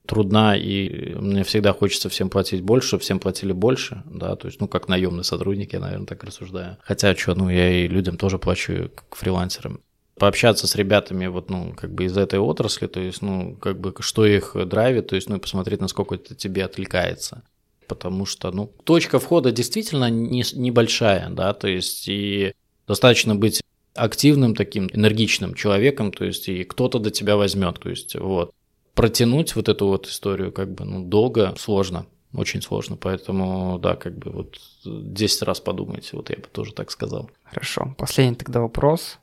трудна, 0.07 0.55
и 0.55 1.15
мне 1.15 1.43
всегда 1.43 1.73
хочется 1.73 2.09
всем 2.09 2.29
платить 2.29 2.61
больше, 2.61 2.89
чтобы 2.89 3.01
всем 3.01 3.19
платили 3.19 3.53
больше, 3.53 4.03
да, 4.05 4.35
то 4.35 4.47
есть, 4.47 4.61
ну, 4.61 4.67
как 4.67 4.87
наемный 4.87 5.23
сотрудник, 5.23 5.73
я, 5.73 5.79
наверное, 5.79 6.05
так 6.05 6.23
рассуждаю. 6.23 6.77
Хотя, 6.83 7.15
что, 7.15 7.33
ну, 7.33 7.49
я 7.49 7.71
и 7.71 7.87
людям 7.87 8.17
тоже 8.17 8.37
плачу, 8.37 8.91
как 8.93 9.15
фрилансерам. 9.15 9.79
Пообщаться 10.19 10.67
с 10.67 10.75
ребятами 10.75 11.25
вот, 11.25 11.49
ну, 11.49 11.73
как 11.75 11.91
бы 11.91 12.05
из 12.05 12.15
этой 12.15 12.37
отрасли, 12.37 12.85
то 12.85 12.99
есть, 12.99 13.23
ну, 13.23 13.55
как 13.55 13.79
бы, 13.79 13.95
что 13.99 14.27
их 14.27 14.55
драйвит, 14.67 15.07
то 15.07 15.15
есть, 15.15 15.27
ну, 15.27 15.39
посмотреть, 15.39 15.81
насколько 15.81 16.13
это 16.13 16.35
тебе 16.35 16.63
отвлекается 16.63 17.41
потому 17.87 18.25
что, 18.25 18.51
ну, 18.51 18.71
точка 18.83 19.19
входа 19.19 19.51
действительно 19.51 20.09
не, 20.09 20.43
небольшая, 20.53 21.29
да, 21.29 21.53
то 21.53 21.67
есть 21.67 22.07
и 22.07 22.53
достаточно 22.87 23.35
быть 23.35 23.61
активным 23.93 24.55
таким 24.55 24.89
энергичным 24.91 25.53
человеком, 25.53 26.11
то 26.11 26.25
есть 26.25 26.49
и 26.49 26.63
кто-то 26.63 26.99
до 26.99 27.11
тебя 27.11 27.37
возьмет, 27.37 27.79
то 27.79 27.89
есть 27.89 28.15
вот 28.15 28.51
протянуть 28.93 29.55
вот 29.55 29.69
эту 29.69 29.87
вот 29.87 30.07
историю 30.07 30.51
как 30.51 30.73
бы 30.73 30.85
ну 30.85 31.03
долго 31.03 31.55
сложно, 31.57 32.05
очень 32.33 32.61
сложно, 32.61 32.97
поэтому 32.97 33.79
да, 33.79 33.95
как 33.95 34.17
бы 34.17 34.31
вот 34.31 34.59
10 34.85 35.41
раз 35.43 35.59
подумайте, 35.59 36.09
вот 36.13 36.29
я 36.29 36.37
бы 36.37 36.47
тоже 36.51 36.73
так 36.73 36.91
сказал. 36.91 37.29
Хорошо, 37.43 37.95
последний 37.97 38.35
тогда 38.35 38.61
вопрос. 38.61 39.19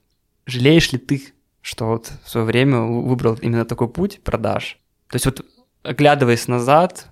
Жалеешь 0.46 0.92
ли 0.92 0.98
ты, 0.98 1.22
что 1.60 1.86
вот 1.86 2.10
в 2.24 2.30
свое 2.30 2.46
время 2.46 2.80
выбрал 2.80 3.34
именно 3.40 3.64
такой 3.64 3.88
путь 3.88 4.20
продаж? 4.22 4.78
То 5.08 5.16
есть 5.16 5.26
вот 5.26 5.44
оглядываясь 5.82 6.48
назад, 6.48 7.08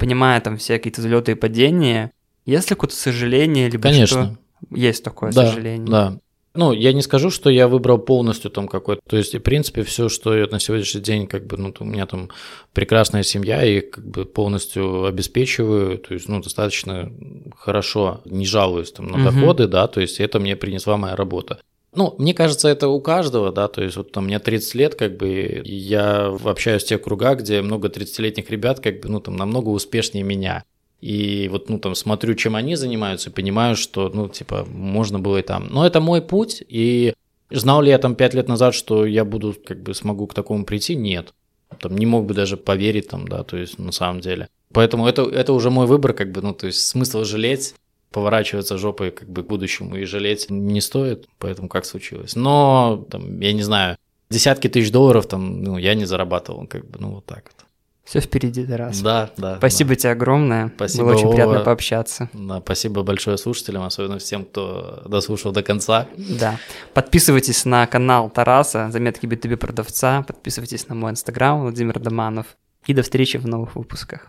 понимая 0.00 0.40
там 0.40 0.56
все 0.56 0.78
какие-то 0.78 1.02
взлеты 1.02 1.32
и 1.32 1.34
падения, 1.36 2.10
есть 2.46 2.70
ли 2.70 2.74
какое-то 2.74 2.96
сожаление, 2.96 3.68
либо 3.68 3.82
Конечно. 3.82 4.36
что 4.66 4.76
есть 4.76 5.04
такое 5.04 5.30
да, 5.30 5.46
сожаление? 5.46 5.86
Да. 5.86 6.18
Ну, 6.52 6.72
я 6.72 6.92
не 6.92 7.02
скажу, 7.02 7.30
что 7.30 7.48
я 7.48 7.68
выбрал 7.68 7.98
полностью 7.98 8.50
там 8.50 8.66
какой-то. 8.66 9.00
То 9.08 9.16
есть, 9.16 9.34
в 9.34 9.38
принципе, 9.38 9.84
все, 9.84 10.08
что 10.08 10.36
я 10.36 10.48
на 10.48 10.58
сегодняшний 10.58 11.00
день, 11.00 11.28
как 11.28 11.46
бы, 11.46 11.56
ну, 11.56 11.72
у 11.78 11.84
меня 11.84 12.06
там 12.06 12.28
прекрасная 12.72 13.22
семья, 13.22 13.62
и 13.64 13.80
как 13.80 14.04
бы 14.04 14.24
полностью 14.24 15.04
обеспечиваю, 15.04 15.98
то 15.98 16.14
есть, 16.14 16.28
ну, 16.28 16.42
достаточно 16.42 17.12
хорошо, 17.56 18.22
не 18.24 18.46
жалуюсь 18.46 18.90
там 18.90 19.06
на 19.06 19.18
угу. 19.18 19.24
доходы, 19.30 19.68
да, 19.68 19.86
то 19.86 20.00
есть 20.00 20.18
это 20.18 20.40
мне 20.40 20.56
принесла 20.56 20.96
моя 20.96 21.14
работа. 21.14 21.60
Ну, 21.92 22.14
мне 22.18 22.34
кажется, 22.34 22.68
это 22.68 22.88
у 22.88 23.00
каждого, 23.00 23.50
да, 23.50 23.66
то 23.66 23.82
есть 23.82 23.96
вот 23.96 24.12
там 24.12 24.26
мне 24.26 24.38
30 24.38 24.74
лет, 24.74 24.94
как 24.94 25.16
бы, 25.16 25.60
я 25.64 26.26
общаюсь 26.44 26.84
в 26.84 26.86
тех 26.86 27.02
кругах, 27.02 27.40
где 27.40 27.62
много 27.62 27.88
30-летних 27.88 28.48
ребят, 28.50 28.78
как 28.78 29.00
бы, 29.00 29.08
ну, 29.08 29.20
там, 29.20 29.36
намного 29.36 29.70
успешнее 29.70 30.22
меня. 30.22 30.64
И 31.00 31.48
вот, 31.50 31.68
ну, 31.68 31.80
там, 31.80 31.96
смотрю, 31.96 32.34
чем 32.34 32.54
они 32.54 32.76
занимаются, 32.76 33.30
понимаю, 33.30 33.74
что, 33.74 34.08
ну, 34.12 34.28
типа, 34.28 34.66
можно 34.70 35.18
было 35.18 35.38
и 35.38 35.42
там. 35.42 35.66
Но 35.70 35.84
это 35.84 36.00
мой 36.00 36.22
путь, 36.22 36.62
и 36.68 37.14
знал 37.50 37.82
ли 37.82 37.90
я 37.90 37.98
там 37.98 38.14
5 38.14 38.34
лет 38.34 38.48
назад, 38.48 38.74
что 38.74 39.04
я 39.04 39.24
буду, 39.24 39.56
как 39.64 39.82
бы, 39.82 39.92
смогу 39.92 40.28
к 40.28 40.34
такому 40.34 40.64
прийти? 40.64 40.94
Нет. 40.94 41.34
Там 41.80 41.96
не 41.96 42.06
мог 42.06 42.26
бы 42.26 42.34
даже 42.34 42.56
поверить 42.56 43.08
там, 43.08 43.26
да, 43.26 43.42
то 43.42 43.56
есть, 43.56 43.78
на 43.78 43.92
самом 43.92 44.20
деле. 44.20 44.48
Поэтому 44.72 45.08
это, 45.08 45.22
это 45.22 45.52
уже 45.52 45.70
мой 45.70 45.86
выбор, 45.86 46.12
как 46.12 46.30
бы, 46.30 46.40
ну, 46.40 46.54
то 46.54 46.66
есть, 46.66 46.86
смысл 46.86 47.24
жалеть 47.24 47.74
поворачиваться 48.10 48.78
жопой 48.78 49.10
как 49.10 49.28
бы 49.28 49.42
к 49.42 49.46
будущему 49.46 49.96
и 49.96 50.04
жалеть 50.04 50.50
не 50.50 50.80
стоит, 50.80 51.28
поэтому 51.38 51.68
как 51.68 51.84
случилось. 51.84 52.36
Но, 52.36 53.06
там, 53.10 53.40
я 53.40 53.52
не 53.52 53.62
знаю, 53.62 53.96
десятки 54.30 54.68
тысяч 54.68 54.90
долларов 54.90 55.26
там, 55.26 55.62
ну, 55.62 55.78
я 55.78 55.94
не 55.94 56.04
зарабатывал, 56.04 56.66
как 56.66 56.88
бы, 56.88 56.98
ну, 56.98 57.14
вот 57.14 57.26
так 57.26 57.44
вот. 57.44 57.66
Все 58.10 58.20
впереди, 58.20 58.64
раз. 58.64 59.00
Да, 59.02 59.30
да. 59.36 59.58
Спасибо 59.58 59.90
да. 59.90 59.96
тебе 59.96 60.10
огромное. 60.10 60.72
Спасибо, 60.74 61.04
Было 61.04 61.12
очень 61.12 61.24
Вова. 61.26 61.34
приятно 61.34 61.60
пообщаться. 61.60 62.28
Да, 62.32 62.60
спасибо 62.60 63.04
большое 63.04 63.38
слушателям, 63.38 63.84
особенно 63.84 64.18
всем, 64.18 64.44
кто 64.46 65.04
дослушал 65.06 65.52
до 65.52 65.62
конца. 65.62 66.08
Да. 66.16 66.58
Подписывайтесь 66.92 67.64
на 67.64 67.86
канал 67.86 68.28
Тараса, 68.28 68.90
заметки 68.90 69.26
B2B 69.26 69.56
продавца, 69.56 70.22
подписывайтесь 70.22 70.88
на 70.88 70.96
мой 70.96 71.12
инстаграм 71.12 71.60
Владимир 71.60 72.00
Доманов. 72.00 72.46
И 72.86 72.94
до 72.94 73.02
встречи 73.02 73.36
в 73.36 73.46
новых 73.46 73.76
выпусках. 73.76 74.28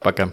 Пока. 0.00 0.32